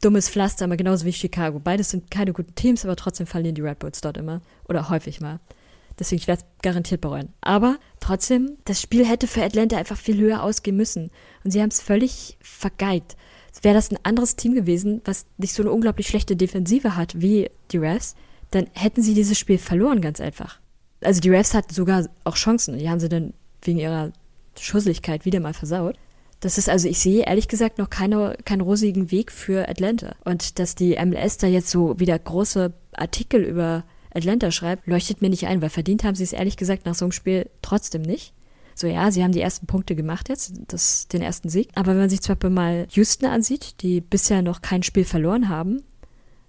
dummes 0.00 0.28
Pflaster, 0.28 0.64
aber 0.64 0.76
genauso 0.76 1.04
wie 1.04 1.12
Chicago. 1.12 1.58
Beides 1.58 1.90
sind 1.90 2.10
keine 2.10 2.32
guten 2.32 2.54
Teams, 2.54 2.84
aber 2.84 2.96
trotzdem 2.96 3.26
verlieren 3.26 3.54
die 3.54 3.62
Red 3.62 3.78
Bulls 3.78 4.00
dort 4.00 4.16
immer. 4.16 4.40
Oder 4.68 4.88
häufig 4.88 5.20
mal. 5.20 5.40
Deswegen, 5.98 6.20
ich 6.20 6.28
werde 6.28 6.42
es 6.42 6.62
garantiert 6.62 7.00
bereuen. 7.00 7.32
Aber 7.40 7.78
trotzdem, 8.00 8.58
das 8.64 8.80
Spiel 8.80 9.06
hätte 9.06 9.26
für 9.26 9.44
Atlanta 9.44 9.76
einfach 9.76 9.96
viel 9.96 10.18
höher 10.18 10.42
ausgehen 10.42 10.76
müssen. 10.76 11.10
Und 11.44 11.52
sie 11.52 11.60
haben 11.60 11.68
es 11.68 11.80
völlig 11.80 12.36
vergeigt. 12.40 13.16
Wäre 13.62 13.74
das 13.74 13.90
ein 13.90 13.98
anderes 14.02 14.36
Team 14.36 14.54
gewesen, 14.54 15.00
was 15.04 15.26
nicht 15.38 15.54
so 15.54 15.62
eine 15.62 15.70
unglaublich 15.70 16.08
schlechte 16.08 16.36
Defensive 16.36 16.96
hat 16.96 17.20
wie 17.20 17.50
die 17.70 17.78
Refs, 17.78 18.16
dann 18.50 18.66
hätten 18.72 19.00
sie 19.00 19.14
dieses 19.14 19.38
Spiel 19.38 19.58
verloren, 19.58 20.00
ganz 20.00 20.20
einfach. 20.20 20.58
Also 21.00 21.20
die 21.20 21.30
Refs 21.30 21.54
hatten 21.54 21.72
sogar 21.72 22.08
auch 22.24 22.34
Chancen. 22.34 22.78
Die 22.78 22.90
haben 22.90 23.00
sie 23.00 23.08
dann 23.08 23.32
wegen 23.62 23.78
ihrer 23.78 24.12
Schusseligkeit 24.58 25.24
wieder 25.24 25.40
mal 25.40 25.54
versaut. 25.54 25.96
Das 26.40 26.58
ist 26.58 26.68
also, 26.68 26.88
ich 26.88 26.98
sehe 26.98 27.24
ehrlich 27.24 27.48
gesagt 27.48 27.78
noch 27.78 27.88
keine, 27.88 28.36
keinen 28.44 28.60
rosigen 28.60 29.10
Weg 29.10 29.32
für 29.32 29.68
Atlanta. 29.68 30.14
Und 30.24 30.58
dass 30.58 30.74
die 30.74 30.96
MLS 31.04 31.38
da 31.38 31.46
jetzt 31.46 31.70
so 31.70 31.98
wieder 31.98 32.18
große 32.18 32.72
Artikel 32.92 33.42
über 33.42 33.84
Atlanta 34.14 34.50
schreibt, 34.50 34.86
leuchtet 34.86 35.22
mir 35.22 35.30
nicht 35.30 35.46
ein, 35.46 35.62
weil 35.62 35.70
verdient 35.70 36.04
haben 36.04 36.14
sie 36.14 36.22
es 36.22 36.32
ehrlich 36.32 36.56
gesagt 36.56 36.86
nach 36.86 36.94
so 36.94 37.06
einem 37.06 37.12
Spiel 37.12 37.48
trotzdem 37.62 38.02
nicht. 38.02 38.34
So 38.74 38.86
ja, 38.86 39.10
sie 39.10 39.22
haben 39.22 39.32
die 39.32 39.40
ersten 39.40 39.66
Punkte 39.66 39.94
gemacht 39.94 40.28
jetzt, 40.28 40.54
das, 40.68 41.08
den 41.08 41.22
ersten 41.22 41.48
Sieg. 41.48 41.68
Aber 41.74 41.92
wenn 41.92 41.98
man 41.98 42.10
sich 42.10 42.20
zum 42.20 42.34
Beispiel 42.34 42.50
mal 42.50 42.86
Houston 42.90 43.26
ansieht, 43.26 43.80
die 43.82 44.00
bisher 44.00 44.42
noch 44.42 44.62
kein 44.62 44.82
Spiel 44.82 45.04
verloren 45.04 45.48
haben, 45.48 45.82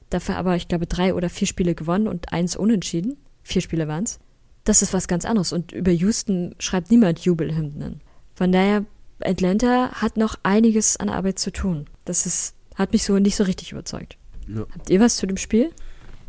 dafür 0.09 0.37
aber, 0.37 0.55
ich 0.55 0.67
glaube, 0.67 0.87
drei 0.87 1.13
oder 1.13 1.29
vier 1.29 1.47
Spiele 1.47 1.75
gewonnen 1.75 2.07
und 2.07 2.33
eins 2.33 2.55
unentschieden, 2.55 3.17
vier 3.43 3.61
Spiele 3.61 3.87
waren 3.87 4.05
es, 4.05 4.19
das 4.65 4.81
ist 4.81 4.93
was 4.93 5.07
ganz 5.07 5.23
anderes. 5.23 5.53
Und 5.53 5.71
über 5.71 5.91
Houston 5.91 6.55
schreibt 6.59 6.91
niemand 6.91 7.19
Jubelhymnen. 7.19 8.01
Von 8.33 8.51
daher, 8.51 8.83
Atlanta 9.21 9.91
hat 9.93 10.17
noch 10.17 10.35
einiges 10.43 10.97
an 10.97 11.09
Arbeit 11.09 11.39
zu 11.39 11.51
tun. 11.51 11.85
Das 12.03 12.25
ist, 12.25 12.55
hat 12.75 12.91
mich 12.91 13.03
so 13.03 13.17
nicht 13.17 13.35
so 13.35 13.45
richtig 13.45 13.71
überzeugt. 13.71 14.17
Ja. 14.47 14.65
Habt 14.71 14.89
ihr 14.89 14.99
was 14.99 15.17
zu 15.17 15.27
dem 15.27 15.37
Spiel? 15.37 15.71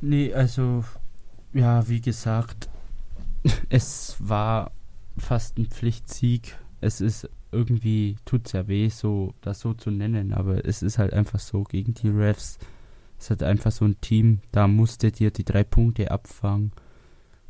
Nee, 0.01 0.33
also, 0.33 0.85
ja, 1.53 1.89
wie 1.89 2.01
gesagt, 2.01 2.69
es 3.71 4.17
war 4.19 4.71
fast 5.19 5.59
ein 5.59 5.67
Pflichtsieg. 5.67 6.57
Es 6.81 7.01
ist 7.01 7.29
irgendwie, 7.53 8.17
tut's 8.27 8.53
ja 8.53 8.69
weh, 8.69 8.91
so 8.91 9.33
das 9.41 9.61
so 9.61 9.73
zu 9.73 9.91
nennen, 9.91 10.35
aber 10.35 10.65
es 10.67 10.83
ist 10.83 10.99
halt 10.99 11.15
einfach 11.15 11.41
so 11.41 11.65
gegen 11.65 11.95
die 11.95 12.09
Refs. 12.09 12.59
Es 13.19 13.25
ist 13.25 13.31
halt 13.31 13.43
einfach 13.45 13.73
so 13.73 13.87
ein 13.87 13.99
Team, 14.03 14.41
da 14.53 14.69
musstet 14.69 15.21
ihr 15.23 15.31
die 15.31 15.45
drei 15.45 15.65
Punkte 15.65 16.11
abfangen. 16.11 16.73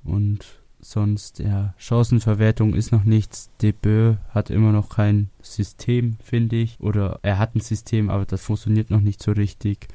Und 0.05 0.47
sonst, 0.81 1.39
ja, 1.39 1.75
Chancenverwertung 1.79 2.75
ist 2.75 2.93
noch 2.93 3.05
nichts. 3.05 3.51
Debö 3.63 4.17
hat 4.31 4.51
immer 4.51 4.73
noch 4.73 4.89
kein 4.89 5.31
System, 5.43 6.17
finde 6.23 6.57
ich. 6.57 6.79
Oder 6.81 7.21
er 7.23 7.39
hat 7.39 7.55
ein 7.55 7.61
System, 7.61 8.11
aber 8.11 8.27
das 8.27 8.43
funktioniert 8.43 8.91
noch 8.91 9.01
nicht 9.01 9.23
so 9.23 9.33
richtig. 9.33 9.89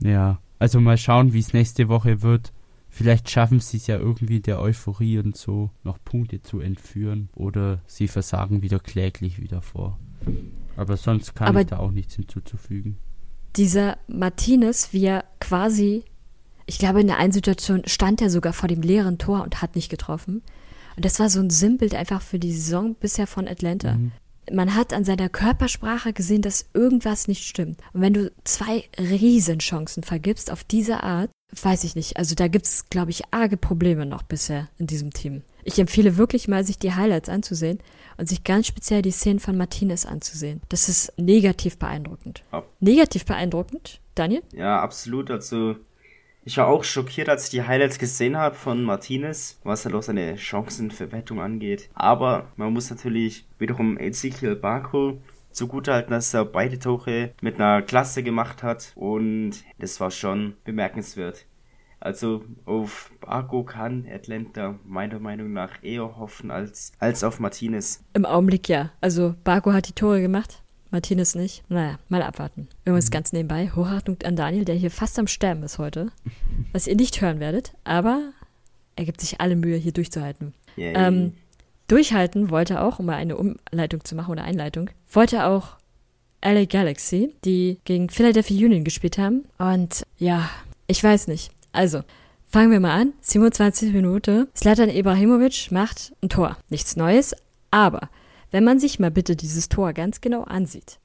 Ja, 0.00 0.40
also 0.58 0.80
mal 0.80 0.98
schauen, 0.98 1.32
wie 1.32 1.40
es 1.40 1.52
nächste 1.52 1.88
Woche 1.88 2.22
wird. 2.22 2.52
Vielleicht 2.88 3.30
schaffen 3.30 3.60
sie 3.60 3.78
es 3.78 3.86
ja 3.86 3.96
irgendwie 3.96 4.40
der 4.40 4.60
Euphorie 4.60 5.18
und 5.18 5.36
so 5.36 5.70
noch 5.82 5.98
Punkte 6.04 6.42
zu 6.42 6.60
entführen. 6.60 7.30
Oder 7.34 7.80
sie 7.86 8.08
versagen 8.08 8.62
wieder 8.62 8.78
kläglich 8.78 9.40
wieder 9.40 9.62
vor. 9.62 9.98
Aber 10.76 10.96
sonst 10.96 11.34
kann 11.34 11.48
Aber 11.48 11.62
ich 11.62 11.66
da 11.68 11.78
auch 11.78 11.90
nichts 11.90 12.14
hinzuzufügen. 12.16 12.98
Dieser 13.56 13.98
Martinez, 14.08 14.92
wie 14.92 15.06
er 15.06 15.24
quasi, 15.40 16.04
ich 16.66 16.78
glaube, 16.78 17.00
in 17.00 17.06
der 17.06 17.18
einen 17.18 17.32
Situation 17.32 17.82
stand 17.86 18.20
er 18.22 18.30
sogar 18.30 18.52
vor 18.52 18.68
dem 18.68 18.82
leeren 18.82 19.18
Tor 19.18 19.42
und 19.42 19.62
hat 19.62 19.76
nicht 19.76 19.90
getroffen. 19.90 20.42
Und 20.96 21.04
das 21.04 21.18
war 21.20 21.30
so 21.30 21.40
ein 21.40 21.50
Sinnbild 21.50 21.94
einfach 21.94 22.22
für 22.22 22.38
die 22.38 22.52
Saison 22.52 22.94
bisher 22.94 23.26
von 23.26 23.48
Atlanta. 23.48 23.94
Mhm. 23.94 24.12
Man 24.50 24.74
hat 24.74 24.92
an 24.92 25.04
seiner 25.04 25.28
Körpersprache 25.28 26.12
gesehen, 26.12 26.42
dass 26.42 26.66
irgendwas 26.74 27.28
nicht 27.28 27.44
stimmt. 27.44 27.80
Und 27.92 28.00
wenn 28.00 28.12
du 28.12 28.32
zwei 28.44 28.84
Riesenchancen 28.98 30.02
vergibst 30.02 30.50
auf 30.50 30.64
diese 30.64 31.02
Art, 31.02 31.30
weiß 31.60 31.84
ich 31.84 31.94
nicht. 31.94 32.16
Also 32.16 32.34
da 32.34 32.48
gibt's, 32.48 32.88
glaube 32.90 33.10
ich, 33.10 33.22
arge 33.30 33.56
Probleme 33.56 34.04
noch 34.04 34.22
bisher 34.22 34.68
in 34.78 34.86
diesem 34.86 35.12
Team. 35.12 35.42
Ich 35.64 35.78
empfehle 35.78 36.16
wirklich 36.16 36.48
mal, 36.48 36.64
sich 36.64 36.78
die 36.78 36.94
Highlights 36.94 37.28
anzusehen 37.28 37.78
und 38.16 38.28
sich 38.28 38.42
ganz 38.42 38.66
speziell 38.66 39.02
die 39.02 39.12
Szenen 39.12 39.38
von 39.38 39.56
Martinez 39.56 40.06
anzusehen. 40.06 40.60
Das 40.68 40.88
ist 40.88 41.12
negativ 41.16 41.78
beeindruckend. 41.78 42.42
Ja. 42.52 42.64
Negativ 42.80 43.24
beeindruckend, 43.24 44.00
Daniel? 44.14 44.42
Ja, 44.52 44.80
absolut. 44.80 45.30
Also 45.30 45.76
ich 46.44 46.56
war 46.56 46.68
auch 46.68 46.84
schockiert, 46.84 47.28
als 47.28 47.44
ich 47.44 47.50
die 47.50 47.62
Highlights 47.62 47.98
gesehen 47.98 48.36
habe 48.36 48.54
von 48.54 48.82
Martinez, 48.82 49.60
was 49.64 49.84
halt 49.84 49.94
auch 49.94 50.02
seine 50.02 50.36
Chancenverwertung 50.36 51.40
angeht. 51.40 51.88
Aber 51.94 52.48
man 52.56 52.72
muss 52.72 52.90
natürlich 52.90 53.46
wiederum 53.58 53.98
Ezekiel 53.98 54.56
Barco 54.56 55.18
zugutehalten, 55.52 56.10
dass 56.10 56.34
er 56.34 56.44
beide 56.44 56.78
Tore 56.78 57.32
mit 57.40 57.60
einer 57.60 57.82
Klasse 57.82 58.22
gemacht 58.22 58.62
hat 58.62 58.92
und 58.96 59.52
das 59.78 60.00
war 60.00 60.10
schon 60.10 60.54
bemerkenswert. 60.64 61.46
Also 62.00 62.44
auf 62.64 63.12
Barco 63.20 63.62
kann 63.62 64.08
Atlanta 64.12 64.74
meiner 64.84 65.20
Meinung 65.20 65.52
nach 65.52 65.84
eher 65.84 66.16
hoffen 66.16 66.50
als, 66.50 66.90
als 66.98 67.22
auf 67.22 67.38
Martinez. 67.38 68.02
Im 68.14 68.24
Augenblick 68.24 68.68
ja. 68.68 68.90
Also 69.00 69.36
Barco 69.44 69.72
hat 69.72 69.88
die 69.88 69.92
Tore 69.92 70.20
gemacht, 70.20 70.61
Martinez 70.92 71.34
nicht. 71.34 71.62
Naja, 71.68 71.98
mal 72.08 72.22
abwarten. 72.22 72.68
Übrigens 72.84 73.10
ganz 73.10 73.32
nebenbei, 73.32 73.70
Hochachtung 73.74 74.18
an 74.24 74.36
Daniel, 74.36 74.64
der 74.64 74.74
hier 74.74 74.90
fast 74.90 75.18
am 75.18 75.26
Sterben 75.26 75.62
ist 75.62 75.78
heute. 75.78 76.12
Was 76.72 76.86
ihr 76.86 76.94
nicht 76.94 77.20
hören 77.20 77.40
werdet, 77.40 77.72
aber 77.82 78.32
er 78.94 79.04
gibt 79.04 79.20
sich 79.20 79.40
alle 79.40 79.56
Mühe, 79.56 79.76
hier 79.76 79.92
durchzuhalten. 79.92 80.54
Ähm, 80.76 81.32
durchhalten 81.88 82.50
wollte 82.50 82.82
auch, 82.82 82.98
um 82.98 83.06
mal 83.06 83.16
eine 83.16 83.36
Umleitung 83.36 84.04
zu 84.04 84.14
machen 84.14 84.32
oder 84.32 84.44
Einleitung, 84.44 84.90
wollte 85.10 85.46
auch 85.46 85.76
LA 86.44 86.64
Galaxy, 86.66 87.34
die 87.44 87.78
gegen 87.84 88.08
Philadelphia 88.10 88.66
Union 88.66 88.84
gespielt 88.84 89.18
haben. 89.18 89.44
Und 89.58 90.04
ja, 90.18 90.50
ich 90.86 91.02
weiß 91.02 91.28
nicht. 91.28 91.50
Also, 91.72 92.02
fangen 92.50 92.70
wir 92.70 92.80
mal 92.80 93.00
an. 93.00 93.12
27 93.22 93.92
Minute. 93.92 94.48
Slatan 94.54 94.90
Ibrahimovic 94.90 95.70
macht 95.70 96.12
ein 96.22 96.28
Tor. 96.28 96.58
Nichts 96.68 96.96
Neues, 96.96 97.34
aber 97.70 98.10
wenn 98.52 98.64
man 98.64 98.78
sich 98.78 99.00
mal 99.00 99.10
bitte 99.10 99.34
dieses 99.34 99.68
Tor 99.68 99.92
ganz 99.92 100.20
genau 100.20 100.44
ansieht, 100.44 101.00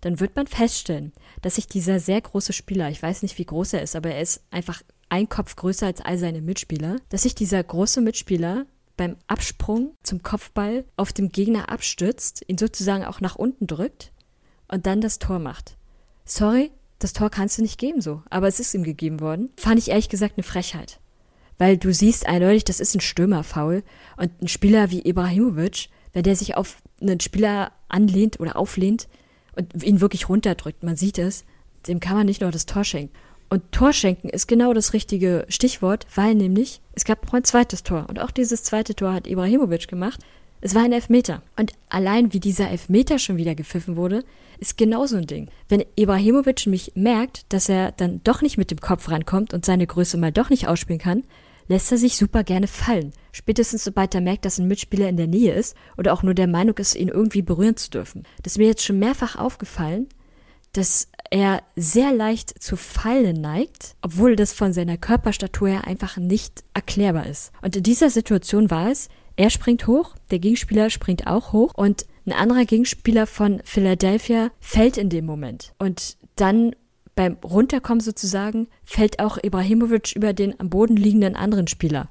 dann 0.00 0.18
wird 0.18 0.34
man 0.34 0.46
feststellen, 0.46 1.12
dass 1.42 1.56
sich 1.56 1.66
dieser 1.66 2.00
sehr 2.00 2.20
große 2.20 2.52
Spieler, 2.52 2.88
ich 2.88 3.02
weiß 3.02 3.22
nicht, 3.22 3.38
wie 3.38 3.44
groß 3.44 3.74
er 3.74 3.82
ist, 3.82 3.94
aber 3.94 4.10
er 4.10 4.22
ist 4.22 4.42
einfach 4.50 4.82
ein 5.08 5.28
Kopf 5.28 5.56
größer 5.56 5.86
als 5.86 6.00
all 6.00 6.16
seine 6.16 6.40
Mitspieler, 6.40 6.96
dass 7.10 7.22
sich 7.22 7.34
dieser 7.34 7.62
große 7.62 8.00
Mitspieler 8.00 8.66
beim 8.96 9.16
Absprung 9.26 9.94
zum 10.02 10.22
Kopfball 10.22 10.84
auf 10.96 11.12
dem 11.12 11.30
Gegner 11.30 11.68
abstützt, 11.70 12.44
ihn 12.46 12.58
sozusagen 12.58 13.04
auch 13.04 13.20
nach 13.20 13.36
unten 13.36 13.66
drückt 13.66 14.12
und 14.68 14.86
dann 14.86 15.00
das 15.00 15.18
Tor 15.18 15.38
macht. 15.38 15.76
Sorry, 16.24 16.70
das 16.98 17.12
Tor 17.12 17.30
kannst 17.30 17.58
du 17.58 17.62
nicht 17.62 17.78
geben 17.78 18.00
so, 18.00 18.22
aber 18.30 18.48
es 18.48 18.60
ist 18.60 18.74
ihm 18.74 18.84
gegeben 18.84 19.20
worden. 19.20 19.50
Fand 19.56 19.78
ich 19.78 19.90
ehrlich 19.90 20.08
gesagt 20.08 20.34
eine 20.36 20.44
Frechheit. 20.44 21.00
Weil 21.58 21.76
du 21.76 21.92
siehst 21.92 22.26
eindeutig, 22.26 22.64
das 22.64 22.80
ist 22.80 22.94
ein 22.94 23.00
Stürmerfoul 23.00 23.82
und 24.16 24.42
ein 24.42 24.48
Spieler 24.48 24.90
wie 24.90 25.06
Ibrahimovic, 25.06 25.88
wenn 26.12 26.22
der 26.22 26.36
sich 26.36 26.56
auf 26.56 26.81
einen 27.02 27.20
Spieler 27.20 27.72
anlehnt 27.88 28.40
oder 28.40 28.56
auflehnt 28.56 29.08
und 29.56 29.82
ihn 29.82 30.00
wirklich 30.00 30.28
runterdrückt, 30.28 30.82
man 30.82 30.96
sieht 30.96 31.18
es, 31.18 31.44
dem 31.86 32.00
kann 32.00 32.16
man 32.16 32.26
nicht 32.26 32.40
nur 32.40 32.50
das 32.50 32.66
Tor 32.66 32.84
schenken. 32.84 33.14
Und 33.50 33.70
Tor 33.70 33.92
schenken 33.92 34.30
ist 34.30 34.48
genau 34.48 34.72
das 34.72 34.94
richtige 34.94 35.44
Stichwort, 35.48 36.06
weil 36.14 36.34
nämlich 36.34 36.80
es 36.94 37.04
gab 37.04 37.26
noch 37.26 37.34
ein 37.34 37.44
zweites 37.44 37.82
Tor 37.82 38.06
und 38.08 38.18
auch 38.18 38.30
dieses 38.30 38.62
zweite 38.62 38.94
Tor 38.94 39.12
hat 39.12 39.26
Ibrahimovic 39.26 39.88
gemacht. 39.88 40.20
Es 40.62 40.74
war 40.74 40.84
ein 40.84 40.92
Elfmeter. 40.92 41.42
Und 41.56 41.72
allein 41.88 42.32
wie 42.32 42.40
dieser 42.40 42.70
Elfmeter 42.70 43.18
schon 43.18 43.36
wieder 43.36 43.54
gepfiffen 43.54 43.96
wurde, 43.96 44.24
ist 44.60 44.78
genau 44.78 45.06
so 45.06 45.16
ein 45.16 45.26
Ding. 45.26 45.48
Wenn 45.68 45.84
Ibrahimovic 45.96 46.66
mich 46.66 46.92
merkt, 46.94 47.52
dass 47.52 47.68
er 47.68 47.92
dann 47.92 48.20
doch 48.22 48.42
nicht 48.42 48.58
mit 48.58 48.70
dem 48.70 48.80
Kopf 48.80 49.10
rankommt 49.10 49.52
und 49.52 49.66
seine 49.66 49.86
Größe 49.86 50.16
mal 50.16 50.32
doch 50.32 50.50
nicht 50.50 50.68
ausspielen 50.68 51.00
kann, 51.00 51.24
lässt 51.68 51.90
er 51.92 51.98
sich 51.98 52.16
super 52.16 52.44
gerne 52.44 52.66
fallen. 52.66 53.12
Spätestens 53.32 53.84
sobald 53.84 54.14
er 54.14 54.20
merkt, 54.20 54.44
dass 54.44 54.58
ein 54.58 54.68
Mitspieler 54.68 55.08
in 55.08 55.16
der 55.16 55.26
Nähe 55.26 55.54
ist 55.54 55.76
oder 55.96 56.12
auch 56.12 56.22
nur 56.22 56.34
der 56.34 56.48
Meinung 56.48 56.76
ist, 56.78 56.94
ihn 56.94 57.08
irgendwie 57.08 57.42
berühren 57.42 57.76
zu 57.76 57.90
dürfen. 57.90 58.24
Das 58.42 58.54
ist 58.54 58.58
mir 58.58 58.66
jetzt 58.66 58.84
schon 58.84 58.98
mehrfach 58.98 59.36
aufgefallen, 59.36 60.08
dass 60.72 61.08
er 61.30 61.62
sehr 61.76 62.12
leicht 62.12 62.62
zu 62.62 62.76
fallen 62.76 63.40
neigt, 63.40 63.96
obwohl 64.02 64.36
das 64.36 64.52
von 64.52 64.72
seiner 64.72 64.96
Körperstatur 64.96 65.68
her 65.68 65.86
einfach 65.86 66.16
nicht 66.16 66.64
erklärbar 66.74 67.26
ist. 67.26 67.52
Und 67.62 67.76
in 67.76 67.82
dieser 67.82 68.10
Situation 68.10 68.70
war 68.70 68.90
es, 68.90 69.08
er 69.36 69.50
springt 69.50 69.86
hoch, 69.86 70.14
der 70.30 70.38
Gegenspieler 70.38 70.90
springt 70.90 71.26
auch 71.26 71.52
hoch 71.52 71.72
und 71.74 72.06
ein 72.26 72.32
anderer 72.32 72.64
Gegenspieler 72.64 73.26
von 73.26 73.60
Philadelphia 73.64 74.50
fällt 74.60 74.96
in 74.96 75.08
dem 75.08 75.26
Moment. 75.26 75.72
Und 75.78 76.16
dann 76.36 76.74
beim 77.14 77.36
Runterkommen 77.44 78.00
sozusagen 78.00 78.68
fällt 78.84 79.20
auch 79.20 79.38
Ibrahimovic 79.42 80.16
über 80.16 80.32
den 80.32 80.58
am 80.58 80.70
Boden 80.70 80.96
liegenden 80.96 81.36
anderen 81.36 81.66
Spieler. 81.68 82.08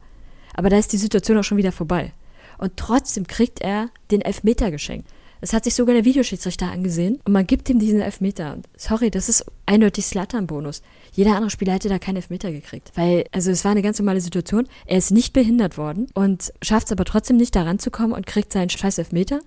Aber 0.54 0.70
da 0.70 0.78
ist 0.78 0.94
die 0.94 0.98
Situation 0.98 1.38
auch 1.38 1.44
schon 1.44 1.58
wieder 1.58 1.72
vorbei. 1.72 2.14
Und 2.58 2.78
trotzdem 2.78 3.26
kriegt 3.26 3.62
er 3.62 3.90
den 4.12 4.22
Elfmeter 4.22 4.70
geschenkt. 4.70 5.10
Das 5.42 5.54
hat 5.54 5.64
sich 5.64 5.74
sogar 5.74 5.96
der 5.96 6.06
Videoschiedsrichter 6.06 6.72
angesehen 6.72 7.20
und 7.26 7.34
man 7.34 7.48
gibt 7.48 7.68
ihm 7.68 7.80
diesen 7.80 8.00
Elfmeter. 8.00 8.54
Und 8.54 8.68
sorry, 8.78 9.10
das 9.10 9.28
ist 9.28 9.44
eindeutig 9.66 10.06
Slattern-Bonus. 10.06 10.84
Jeder 11.14 11.32
andere 11.32 11.50
Spieler 11.50 11.74
hätte 11.74 11.90
da 11.90 11.98
keinen 11.98 12.18
Elfmeter 12.18 12.52
gekriegt. 12.52 12.92
Weil, 12.94 13.26
also 13.32 13.50
es 13.50 13.66
war 13.66 13.72
eine 13.72 13.82
ganz 13.82 13.98
normale 13.98 14.22
Situation. 14.22 14.68
Er 14.86 15.00
ist 15.00 15.10
nicht 15.10 15.34
behindert 15.34 15.80
worden 15.80 16.08
und 16.14 16.54
schafft 16.62 16.88
es 16.88 16.92
aber 16.92 17.06
trotzdem 17.06 17.38
nicht, 17.38 17.56
da 17.56 17.64
ranzukommen 17.64 18.14
und 18.14 18.28
kriegt 18.28 18.54
seinen 18.54 18.70
scheiß 18.70 19.00
Elfmeter. 19.00 19.40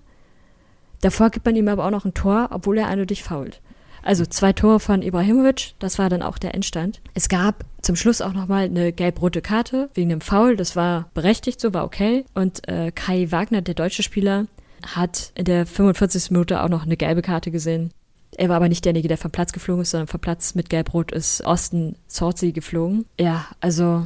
Davor 0.99 1.29
gibt 1.29 1.45
man 1.45 1.55
ihm 1.55 1.69
aber 1.69 1.85
auch 1.85 1.91
noch 1.91 2.03
ein 2.03 2.13
Tor, 2.13 2.49
obwohl 2.51 2.77
er 2.77 2.87
eindeutig 2.87 3.23
fault. 3.23 3.61
Also 4.05 4.23
zwei 4.25 4.53
Tore 4.53 4.79
von 4.79 5.01
Ibrahimovic, 5.01 5.73
das 5.79 5.97
war 5.97 6.09
dann 6.09 6.21
auch 6.21 6.37
der 6.37 6.53
Endstand. 6.53 7.01
Es 7.15 7.27
gab 7.27 7.65
zum 7.81 7.95
Schluss 7.95 8.21
auch 8.21 8.33
nochmal 8.33 8.65
eine 8.65 8.93
gelb-rote 8.93 9.41
Karte 9.41 9.89
wegen 9.95 10.11
einem 10.11 10.21
Foul, 10.21 10.55
das 10.55 10.75
war 10.75 11.09
berechtigt 11.15 11.59
so, 11.59 11.73
war 11.73 11.83
okay. 11.83 12.23
Und 12.35 12.67
äh, 12.67 12.91
Kai 12.93 13.31
Wagner, 13.31 13.63
der 13.63 13.73
deutsche 13.73 14.03
Spieler, 14.03 14.45
hat 14.85 15.31
in 15.33 15.45
der 15.45 15.65
45. 15.65 16.29
Minute 16.29 16.61
auch 16.63 16.69
noch 16.69 16.85
eine 16.85 16.97
gelbe 16.97 17.23
Karte 17.23 17.49
gesehen. 17.49 17.91
Er 18.37 18.49
war 18.49 18.57
aber 18.57 18.69
nicht 18.69 18.85
derjenige, 18.85 19.07
der 19.07 19.17
vom 19.17 19.31
Platz 19.31 19.53
geflogen 19.53 19.81
ist, 19.81 19.91
sondern 19.91 20.07
vom 20.07 20.19
Platz 20.19 20.53
mit 20.53 20.69
Gelb-Rot 20.69 21.11
ist 21.11 21.43
Austin 21.43 21.95
Sorzi 22.05 22.51
geflogen. 22.51 23.05
Ja, 23.19 23.47
also 23.59 24.05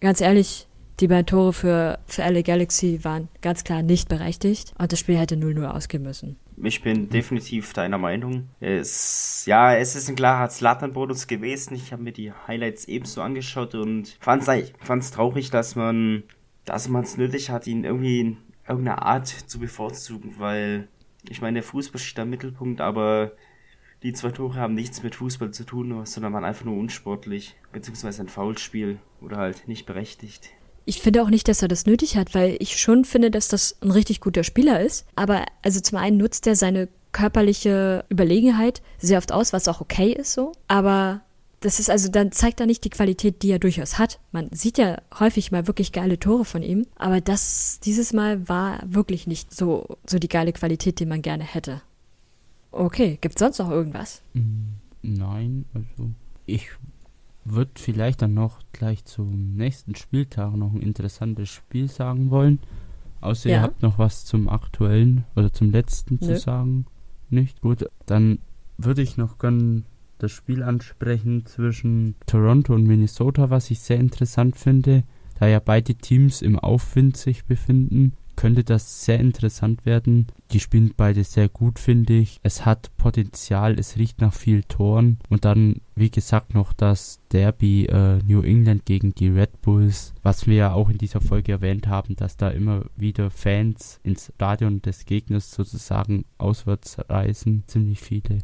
ganz 0.00 0.20
ehrlich, 0.20 0.68
die 1.02 1.08
beiden 1.08 1.26
Tore 1.26 1.52
für, 1.52 1.98
für 2.06 2.22
LA 2.22 2.42
Galaxy 2.42 3.00
waren 3.02 3.28
ganz 3.42 3.64
klar 3.64 3.82
nicht 3.82 4.08
berechtigt 4.08 4.72
und 4.78 4.92
das 4.92 4.98
Spiel 4.98 5.18
hätte 5.18 5.34
0-0 5.34 5.66
ausgehen 5.66 6.02
müssen. 6.02 6.36
Ich 6.62 6.82
bin 6.82 7.08
definitiv 7.08 7.72
deiner 7.72 7.98
Meinung. 7.98 8.48
Es, 8.60 9.44
ja, 9.46 9.74
es 9.74 9.96
ist 9.96 10.08
ein 10.08 10.16
klarer 10.16 10.48
Zlatan-Bonus 10.48 11.26
gewesen. 11.26 11.74
Ich 11.74 11.92
habe 11.92 12.02
mir 12.02 12.12
die 12.12 12.32
Highlights 12.46 12.86
ebenso 12.86 13.20
angeschaut 13.20 13.74
und 13.74 14.16
fand 14.20 14.46
es 14.48 15.10
traurig, 15.10 15.50
dass 15.50 15.74
man 15.76 16.22
dass 16.64 16.88
man 16.88 17.02
es 17.02 17.16
nötig 17.16 17.50
hat, 17.50 17.66
ihn 17.66 17.84
irgendwie 17.84 18.20
in 18.20 18.36
irgendeiner 18.68 19.02
Art 19.02 19.26
zu 19.26 19.58
bevorzugen, 19.58 20.34
weil 20.38 20.88
ich 21.28 21.40
meine, 21.40 21.54
der 21.54 21.62
Fußball 21.62 22.00
steht 22.00 22.20
am 22.20 22.30
Mittelpunkt, 22.30 22.80
aber 22.80 23.32
die 24.02 24.12
zwei 24.12 24.30
Tore 24.30 24.54
haben 24.56 24.74
nichts 24.74 25.02
mit 25.02 25.14
Fußball 25.14 25.52
zu 25.52 25.64
tun, 25.64 26.04
sondern 26.06 26.32
waren 26.32 26.44
einfach 26.44 26.64
nur 26.64 26.76
unsportlich, 26.76 27.56
beziehungsweise 27.72 28.22
ein 28.22 28.28
Foulspiel 28.28 28.98
oder 29.20 29.36
halt 29.36 29.68
nicht 29.68 29.86
berechtigt. 29.86 30.50
Ich 30.84 31.00
finde 31.00 31.22
auch 31.22 31.30
nicht, 31.30 31.48
dass 31.48 31.62
er 31.62 31.68
das 31.68 31.86
nötig 31.86 32.16
hat, 32.16 32.34
weil 32.34 32.56
ich 32.58 32.80
schon 32.80 33.04
finde, 33.04 33.30
dass 33.30 33.48
das 33.48 33.76
ein 33.82 33.90
richtig 33.90 34.20
guter 34.20 34.44
Spieler 34.44 34.80
ist. 34.80 35.06
Aber 35.14 35.44
also 35.62 35.80
zum 35.80 35.98
einen 35.98 36.16
nutzt 36.16 36.46
er 36.46 36.56
seine 36.56 36.88
körperliche 37.12 38.04
Überlegenheit 38.08 38.82
sehr 38.98 39.18
oft 39.18 39.32
aus, 39.32 39.52
was 39.52 39.68
auch 39.68 39.80
okay 39.80 40.12
ist 40.12 40.32
so. 40.32 40.52
Aber 40.66 41.22
das 41.60 41.78
ist 41.78 41.90
also, 41.90 42.10
dann 42.10 42.32
zeigt 42.32 42.58
er 42.58 42.66
nicht 42.66 42.84
die 42.84 42.90
Qualität, 42.90 43.42
die 43.42 43.50
er 43.50 43.58
durchaus 43.60 43.98
hat. 43.98 44.18
Man 44.32 44.48
sieht 44.50 44.78
ja 44.78 45.00
häufig 45.18 45.52
mal 45.52 45.68
wirklich 45.68 45.92
geile 45.92 46.18
Tore 46.18 46.44
von 46.44 46.62
ihm, 46.62 46.86
aber 46.96 47.20
das, 47.20 47.78
dieses 47.84 48.12
Mal 48.12 48.48
war 48.48 48.80
wirklich 48.84 49.26
nicht 49.26 49.54
so, 49.54 49.98
so 50.04 50.18
die 50.18 50.28
geile 50.28 50.52
Qualität, 50.52 50.98
die 50.98 51.06
man 51.06 51.22
gerne 51.22 51.44
hätte. 51.44 51.82
Okay, 52.72 53.18
gibt's 53.20 53.38
sonst 53.38 53.58
noch 53.58 53.70
irgendwas? 53.70 54.22
Mm, 54.32 54.72
Nein, 55.02 55.64
also 55.74 56.10
ich 56.46 56.68
würde 57.44 57.72
vielleicht 57.76 58.22
dann 58.22 58.34
noch 58.34 58.60
gleich 58.72 59.04
zum 59.04 59.54
nächsten 59.56 59.94
Spieltag 59.94 60.54
noch 60.56 60.72
ein 60.72 60.80
interessantes 60.82 61.48
Spiel 61.48 61.88
sagen 61.88 62.30
wollen. 62.30 62.60
Außer 63.20 63.48
Ja. 63.50 63.56
ihr 63.56 63.62
habt 63.62 63.82
noch 63.82 63.98
was 63.98 64.24
zum 64.24 64.48
aktuellen 64.48 65.24
oder 65.36 65.52
zum 65.52 65.70
letzten 65.70 66.14
Nö. 66.20 66.26
zu 66.34 66.38
sagen. 66.38 66.86
Nicht? 67.30 67.60
Gut, 67.60 67.86
dann 68.06 68.38
würde 68.78 69.02
ich 69.02 69.16
noch 69.16 69.38
gern 69.38 69.84
das 70.18 70.30
Spiel 70.32 70.62
ansprechen 70.62 71.46
zwischen 71.46 72.14
Toronto 72.26 72.74
und 72.74 72.84
Minnesota, 72.84 73.50
was 73.50 73.70
ich 73.70 73.80
sehr 73.80 73.98
interessant 73.98 74.56
finde. 74.56 75.02
Da 75.38 75.46
ja 75.48 75.58
beide 75.58 75.94
Teams 75.94 76.42
im 76.42 76.58
Aufwind 76.58 77.16
sich 77.16 77.44
befinden, 77.44 78.12
könnte 78.36 78.64
das 78.64 79.04
sehr 79.04 79.18
interessant 79.20 79.84
werden. 79.86 80.26
Die 80.52 80.60
spielen 80.60 80.92
beide 80.96 81.22
sehr 81.24 81.48
gut, 81.48 81.78
finde 81.78 82.14
ich. 82.14 82.38
Es 82.42 82.64
hat 82.66 82.90
Potenzial, 82.96 83.78
es 83.78 83.96
riecht 83.96 84.20
nach 84.20 84.34
viel 84.34 84.62
Toren. 84.64 85.18
Und 85.28 85.44
dann, 85.44 85.80
wie 85.94 86.10
gesagt, 86.10 86.54
noch 86.54 86.72
das 86.72 87.20
Derby 87.30 87.86
äh, 87.86 88.18
New 88.26 88.42
England 88.42 88.84
gegen 88.86 89.14
die 89.14 89.28
Red 89.28 89.60
Bulls, 89.62 90.12
was 90.22 90.46
wir 90.46 90.54
ja 90.56 90.72
auch 90.72 90.88
in 90.88 90.98
dieser 90.98 91.20
Folge 91.20 91.52
erwähnt 91.52 91.86
haben, 91.86 92.16
dass 92.16 92.36
da 92.36 92.48
immer 92.50 92.84
wieder 92.96 93.30
Fans 93.30 94.00
ins 94.02 94.32
Stadion 94.34 94.82
des 94.82 95.04
Gegners 95.06 95.50
sozusagen 95.52 96.24
auswärts 96.38 96.96
reisen. 97.08 97.64
Ziemlich 97.66 98.00
viele. 98.00 98.38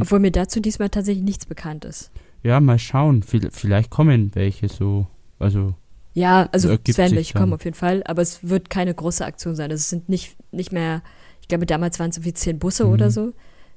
Obwohl 0.00 0.20
mir 0.20 0.30
dazu 0.32 0.60
diesmal 0.60 0.88
tatsächlich 0.88 1.24
nichts 1.24 1.44
bekannt 1.46 1.84
ist. 1.84 2.10
ja, 2.42 2.60
mal 2.60 2.78
schauen. 2.78 3.22
Viel- 3.22 3.50
Vielleicht 3.50 3.90
kommen 3.90 4.34
welche 4.34 4.68
so. 4.68 5.06
Also, 5.38 5.74
Ja, 6.16 6.48
also 6.50 6.70
es 6.88 6.96
werden 6.96 7.14
welche 7.14 7.34
kommen 7.34 7.52
auf 7.52 7.64
jeden 7.64 7.76
Fall, 7.76 8.02
aber 8.06 8.22
es 8.22 8.48
wird 8.48 8.70
keine 8.70 8.94
große 8.94 9.24
Aktion 9.24 9.54
sein. 9.54 9.70
Also 9.70 9.82
Es 9.82 9.90
sind 9.90 10.08
nicht, 10.08 10.34
nicht 10.50 10.72
mehr, 10.72 11.02
ich 11.42 11.48
glaube, 11.48 11.66
damals 11.66 11.98
waren 11.98 12.08
es 12.08 12.16
irgendwie 12.16 12.32
zehn 12.32 12.58
Busse 12.58 12.86
Mhm. 12.86 12.92
oder 12.92 13.10
so. 13.10 13.32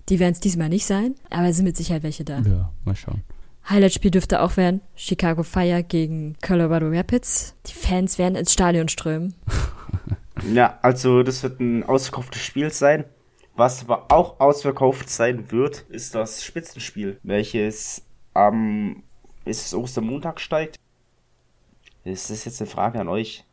Die 0.07 0.19
werden 0.19 0.31
es 0.31 0.39
diesmal 0.39 0.69
nicht 0.69 0.85
sein, 0.85 1.15
aber 1.29 1.47
es 1.49 1.57
sind 1.57 1.65
mit 1.65 1.75
Sicherheit 1.75 2.01
welche 2.03 2.23
da. 2.23 2.39
Ja, 2.39 2.71
mal 2.85 2.95
schauen. 2.95 3.21
Highlight-Spiel 3.69 4.09
dürfte 4.11 4.41
auch 4.41 4.55
werden 4.55 4.79
Chicago 4.95 5.43
Fire 5.43 5.83
gegen 5.83 6.37
Colorado 6.41 6.87
Rapids. 6.87 7.55
Die 7.67 7.73
Fans 7.73 8.17
werden 8.17 8.35
ins 8.35 8.53
Stadion 8.53 8.87
strömen. 8.87 9.35
Ja, 10.53 10.79
also 10.81 11.21
das 11.21 11.43
wird 11.43 11.59
ein 11.59 11.83
ausverkauftes 11.83 12.41
Spiel 12.41 12.71
sein. 12.71 13.03
Was 13.57 13.81
aber 13.83 14.05
auch 14.09 14.39
ausverkauft 14.39 15.09
sein 15.09 15.51
wird, 15.51 15.81
ist 15.89 16.15
das 16.15 16.45
Spitzenspiel, 16.45 17.19
welches 17.23 18.03
am 18.33 19.03
ist 19.43 19.65
es 19.65 19.73
Ostermontag 19.73 20.39
steigt. 20.39 20.77
Das 22.09 22.29
ist 22.29 22.45
jetzt 22.45 22.61
eine 22.61 22.69
Frage 22.69 22.99
an 22.99 23.07
euch. 23.07 23.43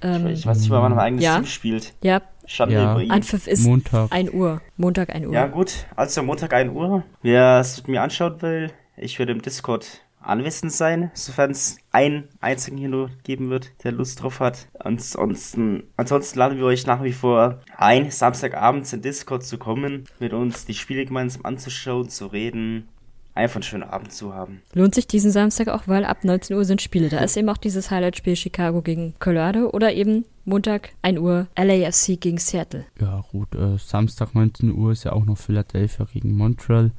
Ähm, 0.00 0.26
ich 0.28 0.46
weiß 0.46 0.60
nicht, 0.60 0.70
wann 0.70 0.82
man 0.82 0.98
eigentlich 0.98 1.24
ja. 1.24 1.36
Team 1.36 1.46
spielt. 1.46 1.94
ja, 2.02 2.22
Schande 2.46 2.76
Ja. 2.76 2.92
über 2.92 3.02
ihn. 3.02 3.10
Anpfiff 3.10 3.46
ist 3.46 3.64
Montag. 3.64 4.12
1 4.12 4.30
Uhr. 4.32 4.60
Montag 4.76 5.10
1 5.10 5.26
Uhr. 5.26 5.32
Ja, 5.34 5.46
gut. 5.46 5.86
Also 5.96 6.22
Montag 6.22 6.52
1 6.52 6.72
Uhr. 6.72 7.02
Wer 7.22 7.58
es 7.60 7.76
mit 7.78 7.88
mir 7.88 8.02
anschauen 8.02 8.40
will, 8.40 8.70
ich 8.96 9.18
werde 9.18 9.32
im 9.32 9.42
Discord 9.42 10.02
anwesend 10.20 10.72
sein, 10.72 11.10
sofern 11.14 11.50
es 11.52 11.78
einen 11.90 12.28
einzigen 12.40 12.76
hier 12.76 12.88
nur 12.88 13.10
geben 13.24 13.50
wird, 13.50 13.70
der 13.82 13.92
Lust 13.92 14.22
drauf 14.22 14.40
hat. 14.40 14.68
Ansonsten, 14.78 15.84
ansonsten 15.96 16.38
laden 16.38 16.58
wir 16.58 16.64
euch 16.66 16.86
nach 16.86 17.02
wie 17.02 17.12
vor 17.12 17.60
ein, 17.76 18.10
Samstagabends 18.10 18.92
in 18.92 19.00
Discord 19.02 19.42
zu 19.44 19.58
kommen, 19.58 20.04
mit 20.18 20.32
uns 20.32 20.64
die 20.66 20.74
Spiele 20.74 21.06
gemeinsam 21.06 21.44
anzuschauen, 21.44 22.08
zu 22.08 22.26
reden, 22.26 22.88
einfach 23.38 23.56
einen 23.56 23.62
schönen 23.62 23.82
Abend 23.84 24.12
zu 24.12 24.34
haben. 24.34 24.60
Lohnt 24.74 24.94
sich 24.94 25.06
diesen 25.06 25.30
Samstag 25.30 25.68
auch, 25.68 25.88
weil 25.88 26.04
ab 26.04 26.24
19 26.24 26.56
Uhr 26.56 26.64
sind 26.64 26.82
Spiele. 26.82 27.08
Da 27.08 27.18
ist 27.20 27.36
eben 27.36 27.48
auch 27.48 27.56
dieses 27.56 27.90
Highlight-Spiel 27.90 28.36
Chicago 28.36 28.82
gegen 28.82 29.14
Colorado 29.18 29.70
oder 29.70 29.92
eben 29.94 30.24
Montag 30.44 30.90
1 31.02 31.18
Uhr 31.18 31.46
LAFC 31.56 32.20
gegen 32.20 32.38
Seattle. 32.38 32.84
Ja, 33.00 33.24
gut, 33.32 33.54
äh, 33.54 33.78
Samstag 33.78 34.34
19 34.34 34.72
Uhr 34.74 34.92
ist 34.92 35.04
ja 35.04 35.12
auch 35.12 35.24
noch 35.24 35.38
Philadelphia 35.38 36.06
gegen 36.12 36.32
Montreal 36.36 36.90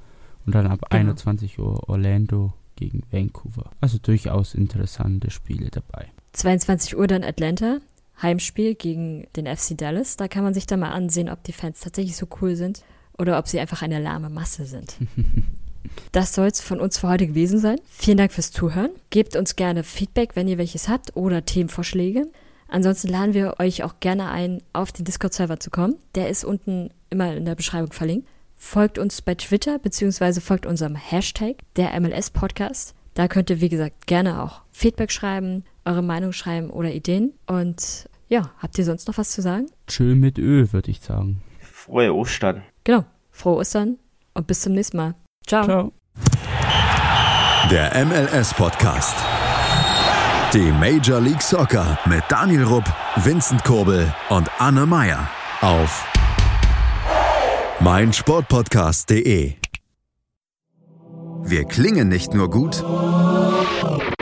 und 0.46 0.56
dann 0.56 0.68
ab 0.68 0.86
Genau. 0.90 1.02
21 1.12 1.60
Uhr 1.60 1.88
Orlando 1.90 2.54
gegen 2.76 3.04
Vancouver. 3.12 3.70
Also 3.82 3.98
durchaus 3.98 4.56
interessante 4.56 5.30
Spiele 5.32 5.70
dabei. 5.70 6.08
22 6.34 6.98
Uhr 6.98 7.08
dann 7.08 7.24
Atlanta. 7.24 7.80
Heimspiel 8.22 8.76
gegen 8.76 9.28
den 9.36 9.46
FC 9.48 9.78
Dallas. 9.78 10.18
Da 10.18 10.28
kann 10.28 10.44
man 10.44 10.54
sich 10.54 10.66
dann 10.66 10.82
mal 10.82 10.92
ansehen, 10.92 11.30
ob 11.30 11.44
die 11.44 11.54
Fans 11.54 11.80
tatsächlich 11.80 12.16
so 12.18 12.28
cool 12.42 12.56
sind 12.56 12.84
oder 13.18 13.38
ob 13.40 13.48
sie 13.48 13.60
einfach 13.60 13.82
eine 13.82 14.00
lahme 14.00 14.30
Masse 14.30 14.66
sind. 14.66 14.96
Das 16.12 16.34
soll 16.34 16.48
es 16.48 16.62
von 16.62 16.80
uns 16.80 16.98
für 16.98 17.10
heute 17.10 17.28
gewesen 17.28 17.60
sein. 17.60 17.80
Vielen 17.90 18.18
Dank 18.18 18.32
fürs 18.32 18.52
Zuhören. 18.52 18.92
Gebt 19.10 19.36
uns 19.36 19.56
gerne 19.56 19.84
Feedback, 19.84 20.36
wenn 20.36 20.48
ihr 20.48 20.58
welches 20.58 20.88
habt 20.90 21.16
oder 21.16 21.46
Themenvorschläge. 21.46 22.28
Ansonsten 22.68 23.08
laden 23.08 23.34
wir 23.34 23.56
euch 23.60 23.84
auch 23.84 24.00
gerne 24.00 24.30
ein, 24.30 24.62
auf 24.74 24.92
den 24.92 25.06
Discord-Server 25.06 25.60
zu 25.60 25.70
kommen. 25.70 25.96
Der 26.16 26.30
ist 26.30 26.44
unten 26.44 26.92
immer 27.10 27.36
in 27.36 27.46
der 27.46 27.56
Beschreibung 27.56 27.92
verlinkt. 27.92 28.28
Folgt 28.56 29.00
uns 29.00 29.22
bei 29.22 29.36
Twitter 29.36 29.80
beziehungsweise 29.80 30.42
folgt 30.42 30.66
unserem 30.66 30.96
Hashtag, 30.96 31.58
der 31.76 32.00
MLS-Podcast. 32.00 32.94
Da 33.14 33.28
könnt 33.28 33.50
ihr, 33.50 33.62
wie 33.62 33.70
gesagt, 33.70 34.06
gerne 34.06 34.44
auch 34.44 34.62
Feedback 34.72 35.12
schreiben, 35.12 35.64
eure 35.86 36.04
Meinung 36.04 36.32
schreiben 36.32 36.70
oder 36.70 36.92
Ideen. 36.92 37.34
Und 37.48 38.08
ja, 38.28 38.52
habt 38.60 38.78
ihr 38.78 38.86
sonst 38.86 39.08
noch 39.08 39.18
was 39.18 39.32
zu 39.32 39.42
sagen? 39.42 39.68
Chill 39.88 40.16
mit 40.16 40.38
Ö, 40.38 40.72
würde 40.72 40.92
ich 40.92 41.02
sagen. 41.02 41.42
Frohe 41.62 42.14
Ostern. 42.14 42.64
Genau. 42.84 43.06
Frohe 43.32 43.58
Ostern 43.58 43.98
und 44.34 44.48
bis 44.48 44.62
zum 44.62 44.74
nächsten 44.74 44.98
Mal. 44.98 45.16
Ciao. 45.50 45.66
Ciao. 45.66 45.92
Der 47.72 48.06
MLS-Podcast. 48.06 49.16
Die 50.54 50.72
Major 50.74 51.20
League 51.20 51.42
Soccer 51.42 51.98
mit 52.06 52.24
Daniel 52.30 52.66
Rupp, 52.66 52.84
Vincent 53.16 53.64
Kurbel 53.64 54.14
und 54.30 54.48
Anne 54.60 54.86
Meyer 54.86 55.28
auf 55.62 56.06
meinsportpodcast.de. 57.80 59.54
Wir 61.42 61.66
klingen 61.66 62.10
nicht 62.10 62.36
nur 62.36 62.52
gut, 62.52 62.84